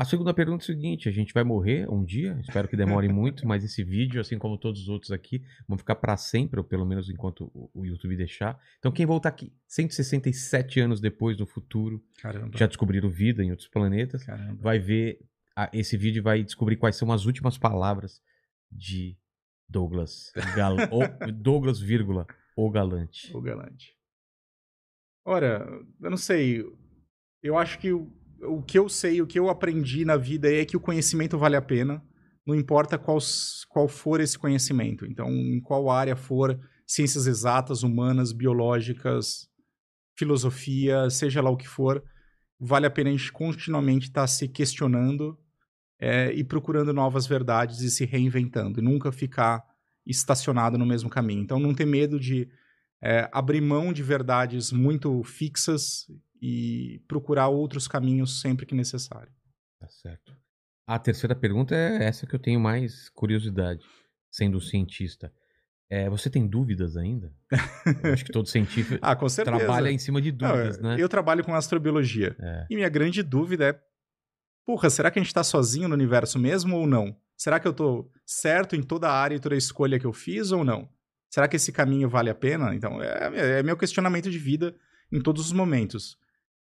A 0.00 0.04
segunda 0.06 0.32
pergunta 0.32 0.62
é 0.62 0.64
a 0.64 0.66
seguinte: 0.66 1.10
a 1.10 1.12
gente 1.12 1.34
vai 1.34 1.44
morrer 1.44 1.86
um 1.90 2.02
dia, 2.02 2.38
espero 2.40 2.66
que 2.66 2.74
demore 2.74 3.06
muito, 3.12 3.46
mas 3.46 3.62
esse 3.62 3.84
vídeo, 3.84 4.18
assim 4.18 4.38
como 4.38 4.56
todos 4.56 4.80
os 4.80 4.88
outros 4.88 5.12
aqui, 5.12 5.44
vão 5.68 5.76
ficar 5.76 5.94
para 5.96 6.16
sempre, 6.16 6.58
ou 6.58 6.64
pelo 6.64 6.86
menos 6.86 7.10
enquanto 7.10 7.50
o 7.74 7.84
YouTube 7.84 8.16
deixar. 8.16 8.58
Então, 8.78 8.90
quem 8.90 9.04
voltar 9.04 9.28
aqui 9.28 9.52
167 9.68 10.80
anos 10.80 11.02
depois 11.02 11.36
no 11.36 11.44
futuro, 11.44 12.02
Caramba. 12.22 12.56
já 12.56 12.66
descobriram 12.66 13.10
vida 13.10 13.44
em 13.44 13.50
outros 13.50 13.68
planetas, 13.68 14.24
Caramba. 14.24 14.56
vai 14.62 14.78
ver 14.78 15.20
a- 15.54 15.68
esse 15.70 15.98
vídeo 15.98 16.20
e 16.20 16.22
vai 16.22 16.42
descobrir 16.42 16.76
quais 16.76 16.96
são 16.96 17.12
as 17.12 17.26
últimas 17.26 17.58
palavras 17.58 18.22
de 18.72 19.18
Douglas. 19.68 20.32
Gal 20.56 20.76
o- 20.76 20.76
Douglas, 21.30 21.78
vírgula, 21.78 22.26
o 22.56 22.70
galante. 22.70 23.36
O 23.36 23.42
galante. 23.42 23.94
Ora, 25.26 25.66
eu 26.00 26.08
não 26.08 26.16
sei. 26.16 26.64
Eu 27.42 27.58
acho 27.58 27.78
que 27.78 27.92
o, 27.92 28.10
o 28.42 28.62
que 28.62 28.78
eu 28.78 28.88
sei, 28.88 29.20
o 29.20 29.26
que 29.26 29.38
eu 29.38 29.48
aprendi 29.48 30.04
na 30.04 30.16
vida 30.16 30.52
é 30.52 30.64
que 30.64 30.76
o 30.76 30.80
conhecimento 30.80 31.38
vale 31.38 31.56
a 31.56 31.62
pena. 31.62 32.02
Não 32.46 32.54
importa 32.54 32.98
qual, 32.98 33.18
qual 33.68 33.86
for 33.86 34.20
esse 34.20 34.38
conhecimento. 34.38 35.06
Então, 35.06 35.28
em 35.30 35.60
qual 35.60 35.90
área 35.90 36.16
for, 36.16 36.58
ciências 36.86 37.26
exatas, 37.26 37.82
humanas, 37.82 38.32
biológicas, 38.32 39.48
filosofia, 40.16 41.08
seja 41.10 41.40
lá 41.40 41.50
o 41.50 41.56
que 41.56 41.68
for, 41.68 42.02
vale 42.58 42.86
a 42.86 42.90
pena 42.90 43.10
a 43.10 43.12
gente 43.12 43.32
continuamente 43.32 44.08
estar 44.08 44.26
se 44.26 44.48
questionando 44.48 45.38
é, 45.98 46.32
e 46.32 46.42
procurando 46.42 46.92
novas 46.92 47.26
verdades 47.26 47.80
e 47.80 47.90
se 47.90 48.04
reinventando. 48.04 48.80
E 48.80 48.82
nunca 48.82 49.12
ficar 49.12 49.62
estacionado 50.06 50.78
no 50.78 50.86
mesmo 50.86 51.10
caminho. 51.10 51.42
Então, 51.42 51.60
não 51.60 51.74
ter 51.74 51.86
medo 51.86 52.18
de 52.18 52.48
é, 53.02 53.28
abrir 53.32 53.60
mão 53.60 53.92
de 53.92 54.02
verdades 54.02 54.72
muito 54.72 55.22
fixas 55.22 56.06
e 56.40 57.02
procurar 57.06 57.48
outros 57.48 57.86
caminhos 57.86 58.40
sempre 58.40 58.66
que 58.66 58.74
necessário. 58.74 59.32
Tá 59.78 59.88
certo. 59.88 60.36
A 60.86 60.98
terceira 60.98 61.34
pergunta 61.34 61.74
é 61.74 62.04
essa 62.04 62.26
que 62.26 62.34
eu 62.34 62.38
tenho 62.38 62.58
mais 62.58 63.08
curiosidade, 63.10 63.84
sendo 64.30 64.60
cientista. 64.60 65.32
É, 65.88 66.08
você 66.08 66.30
tem 66.30 66.46
dúvidas 66.46 66.96
ainda? 66.96 67.32
Eu 68.04 68.12
acho 68.12 68.24
que 68.24 68.32
todo 68.32 68.46
cientista 68.48 68.98
Ah, 69.02 69.16
trabalha 69.44 69.90
em 69.90 69.98
cima 69.98 70.20
de 70.22 70.30
Não, 70.30 70.48
dúvidas, 70.48 70.78
né? 70.78 70.96
Eu 70.98 71.08
trabalho 71.08 71.44
com 71.44 71.54
astrobiologia. 71.54 72.36
É. 72.40 72.66
E 72.70 72.76
minha 72.76 72.88
grande 72.88 73.22
dúvida 73.22 73.68
é: 73.70 73.80
porra, 74.64 74.88
será 74.88 75.10
que 75.10 75.18
a 75.18 75.22
gente 75.22 75.34
tá 75.34 75.42
sozinho 75.42 75.88
no 75.88 75.94
universo 75.94 76.38
mesmo 76.38 76.76
ou 76.76 76.86
não? 76.86 77.16
Será 77.36 77.58
que 77.58 77.66
eu 77.66 77.72
tô 77.72 78.08
certo 78.24 78.76
em 78.76 78.82
toda 78.82 79.08
a 79.08 79.12
área 79.12 79.34
e 79.34 79.40
toda 79.40 79.54
a 79.54 79.58
escolha 79.58 79.98
que 79.98 80.06
eu 80.06 80.12
fiz 80.12 80.52
ou 80.52 80.64
não? 80.64 80.88
Será 81.28 81.48
que 81.48 81.56
esse 81.56 81.72
caminho 81.72 82.08
vale 82.08 82.30
a 82.30 82.34
pena? 82.34 82.74
Então, 82.74 83.02
é, 83.02 83.58
é 83.58 83.62
meu 83.62 83.76
questionamento 83.76 84.30
de 84.30 84.38
vida 84.38 84.76
em 85.10 85.20
todos 85.20 85.46
os 85.46 85.52
momentos. 85.52 86.16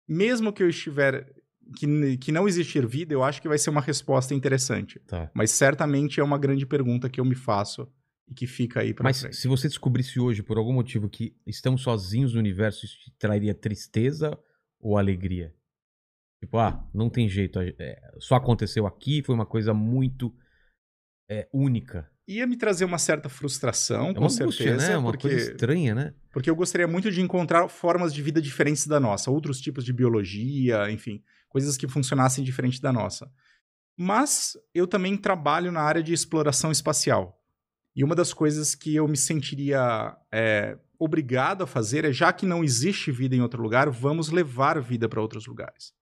Mesmo 0.10 0.52
que 0.52 0.64
eu 0.64 0.70
estiver. 0.70 1.32
Que, 1.78 2.18
que 2.18 2.32
não 2.32 2.48
existir 2.48 2.84
vida, 2.88 3.14
eu 3.14 3.24
acho 3.24 3.40
que 3.40 3.48
vai 3.48 3.60
ser 3.60 3.70
uma 3.70 3.80
resposta 3.80 4.34
interessante. 4.34 5.00
Tá. 5.02 5.30
Mas 5.36 5.52
certamente 5.52 6.20
é 6.20 6.24
uma 6.24 6.40
grande 6.40 6.66
pergunta 6.66 7.08
que 7.08 7.22
eu 7.22 7.26
me 7.26 7.36
faço 7.36 7.88
e 8.28 8.34
que 8.34 8.48
fica 8.48 8.80
aí 8.80 8.92
pra 8.92 9.04
Mas 9.04 9.22
frente. 9.22 9.36
se 9.36 9.48
você 9.48 9.68
descobrisse 9.68 10.20
hoje, 10.20 10.42
por 10.42 10.58
algum 10.58 10.74
motivo, 10.74 11.08
que 11.08 11.36
estamos 11.46 11.84
sozinhos 11.84 12.34
no 12.34 12.40
universo, 12.40 12.86
isso 12.86 12.98
te 12.98 13.12
traria 13.20 13.54
tristeza 13.54 14.36
ou 14.80 14.98
alegria? 14.98 15.54
Tipo, 16.40 16.58
ah, 16.58 16.90
não 16.92 17.08
tem 17.08 17.30
jeito. 17.30 17.60
é, 17.60 18.02
só 18.18 18.36
aconteceu 18.36 18.88
aqui, 18.88 19.22
foi 19.22 19.36
uma 19.36 19.46
coisa 19.46 19.72
muito 19.72 20.34
é, 21.30 21.48
única. 21.54 22.10
Ia 22.30 22.46
me 22.46 22.56
trazer 22.56 22.86
uma 22.86 23.00
certa 23.00 23.28
frustração, 23.28 24.10
É 24.10 24.14
com 24.14 24.20
uma 24.20 24.28
angústia, 24.28 24.52
certeza, 24.52 24.90
né? 24.90 24.98
Uma 24.98 25.10
porque, 25.10 25.28
coisa 25.28 25.52
estranha, 25.52 25.96
né? 25.96 26.14
porque 26.32 26.48
eu 26.48 26.56
gostaria 26.56 26.88
muito 26.88 27.10
de 27.10 27.22
encontrar 27.22 27.68
formas 27.68 28.14
de 28.14 28.22
vida 28.22 28.40
diferentes 28.40 28.86
da 28.86 29.00
nossa, 29.00 29.32
outros 29.32 29.60
tipos 29.60 29.84
de 29.84 29.92
biologia, 29.92 30.92
enfim, 30.92 31.24
coisas 31.50 31.76
que 31.76 31.88
funcionassem 31.88 32.44
diferente 32.44 32.80
da 32.80 32.94
nossa. 32.94 33.32
Mas 33.98 34.56
eu 34.76 34.86
também 34.86 35.18
trabalho 35.18 35.72
na 35.72 35.82
área 35.82 36.04
de 36.04 36.14
exploração 36.14 36.72
espacial. 36.72 37.36
E 37.96 38.04
uma 38.04 38.14
das 38.14 38.32
coisas 38.32 38.76
que 38.76 38.96
eu 38.96 39.08
me 39.08 39.18
sentiria 39.18 40.16
é, 40.32 40.78
obrigado 41.00 41.64
a 41.64 41.68
fazer 41.68 42.06
é, 42.06 42.14
já 42.14 42.32
que 42.32 42.46
não 42.46 42.64
existe 42.64 43.12
vida 43.12 43.36
em 43.36 43.42
outro 43.42 43.60
lugar, 43.60 43.90
vamos 43.90 44.30
levar 44.30 44.80
vida 44.80 45.10
para 45.10 45.20
outros 45.20 45.48
lugares. 45.48 45.94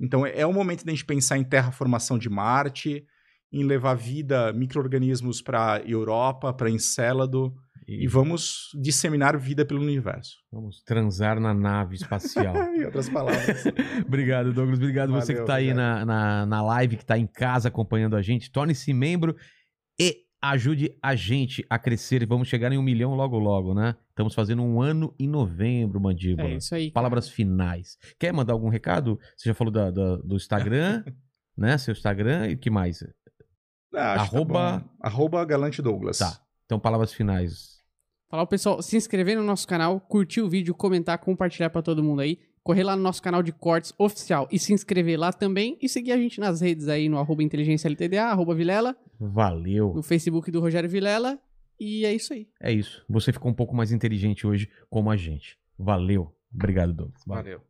Então 0.00 0.24
é, 0.24 0.38
é 0.38 0.46
o 0.46 0.52
momento 0.52 0.84
da 0.84 0.92
gente 0.92 1.04
pensar 1.04 1.38
em 1.38 1.44
terraformação 1.44 2.16
de 2.16 2.30
Marte, 2.30 3.04
em 3.52 3.64
levar 3.64 3.94
vida, 3.94 4.52
micro-organismos 4.52 5.42
para 5.42 5.82
Europa, 5.86 6.52
para 6.54 6.70
Encélado, 6.70 7.52
E, 7.86 8.04
e 8.04 8.06
vamos 8.06 8.68
disseminar 8.80 9.36
vida 9.38 9.64
pelo 9.66 9.80
universo. 9.82 10.36
vamos 10.50 10.82
transar 10.84 11.38
na 11.40 11.52
nave 11.52 11.96
espacial. 11.96 12.54
em 12.74 12.84
outras 12.84 13.08
palavras. 13.08 13.64
obrigado, 14.06 14.52
Douglas. 14.52 14.78
Obrigado 14.78 15.12
você 15.12 15.32
que 15.34 15.40
Valeu, 15.40 15.46
tá 15.46 15.54
aí 15.56 15.74
na, 15.74 16.04
na, 16.04 16.46
na 16.46 16.62
live, 16.62 16.96
que 16.96 17.04
tá 17.04 17.18
em 17.18 17.26
casa 17.26 17.68
acompanhando 17.68 18.16
a 18.16 18.22
gente. 18.22 18.50
Torne-se 18.50 18.92
membro 18.94 19.36
e 20.00 20.16
ajude 20.40 20.96
a 21.02 21.14
gente 21.14 21.64
a 21.68 21.78
crescer. 21.78 22.24
Vamos 22.26 22.48
chegar 22.48 22.72
em 22.72 22.78
um 22.78 22.82
milhão 22.82 23.14
logo, 23.14 23.38
logo, 23.38 23.74
né? 23.74 23.94
Estamos 24.08 24.34
fazendo 24.34 24.62
um 24.62 24.80
ano 24.80 25.14
em 25.18 25.28
novembro, 25.28 26.00
Mandíbula. 26.00 26.48
É 26.48 26.56
isso 26.56 26.74
aí. 26.74 26.84
cara. 26.86 26.94
Palavras 26.94 27.28
finais. 27.28 27.96
Quer 28.18 28.32
mandar 28.32 28.52
algum 28.54 28.68
recado? 28.68 29.18
Você 29.36 29.48
já 29.50 29.54
falou 29.54 29.72
da- 29.72 29.90
da- 29.90 30.16
do 30.16 30.36
Instagram, 30.36 31.04
né? 31.58 31.76
Seu 31.78 31.92
Instagram 31.92 32.48
e 32.48 32.54
o 32.54 32.58
que 32.58 32.70
mais? 32.70 33.02
Ah, 33.94 34.12
que 34.24 34.30
tá 34.30 34.36
Arroba- 34.36 34.78
bom. 34.78 34.88
Arroba 35.00 35.44
Galante 35.44 35.80
Douglas. 35.82 36.18
Tá. 36.18 36.38
Então, 36.66 36.78
palavras 36.80 37.12
finais. 37.12 37.80
Falar 38.30 38.44
o 38.44 38.46
pessoal 38.46 38.80
se 38.80 38.96
inscrever 38.96 39.36
no 39.36 39.42
nosso 39.44 39.66
canal, 39.68 40.00
curtir 40.00 40.40
o 40.40 40.48
vídeo, 40.48 40.74
comentar, 40.74 41.18
compartilhar 41.18 41.68
pra 41.70 41.82
todo 41.82 42.02
mundo 42.02 42.20
aí. 42.22 42.38
Correr 42.64 42.84
lá 42.84 42.94
no 42.96 43.02
nosso 43.02 43.20
canal 43.20 43.42
de 43.42 43.50
cortes 43.52 43.92
oficial 43.98 44.48
e 44.50 44.58
se 44.58 44.72
inscrever 44.72 45.18
lá 45.18 45.32
também. 45.32 45.76
E 45.82 45.88
seguir 45.88 46.12
a 46.12 46.16
gente 46.16 46.38
nas 46.40 46.60
redes 46.60 46.88
aí 46.88 47.08
no 47.08 47.18
arroba 47.18 47.42
inteligência 47.42 47.88
LTDA, 47.88 48.26
arroba 48.26 48.54
Vilela, 48.54 48.96
Valeu. 49.18 49.92
no 49.94 50.02
Facebook 50.02 50.50
do 50.50 50.60
Rogério 50.60 50.88
Vilela. 50.88 51.38
E 51.78 52.06
é 52.06 52.14
isso 52.14 52.32
aí. 52.32 52.46
É 52.60 52.70
isso. 52.72 53.04
Você 53.08 53.32
ficou 53.32 53.50
um 53.50 53.54
pouco 53.54 53.74
mais 53.74 53.90
inteligente 53.90 54.46
hoje 54.46 54.70
como 54.88 55.10
a 55.10 55.16
gente. 55.16 55.58
Valeu. 55.76 56.32
Obrigado, 56.54 56.92
Douglas. 56.94 57.20
Valeu. 57.26 57.42
Valeu. 57.42 57.60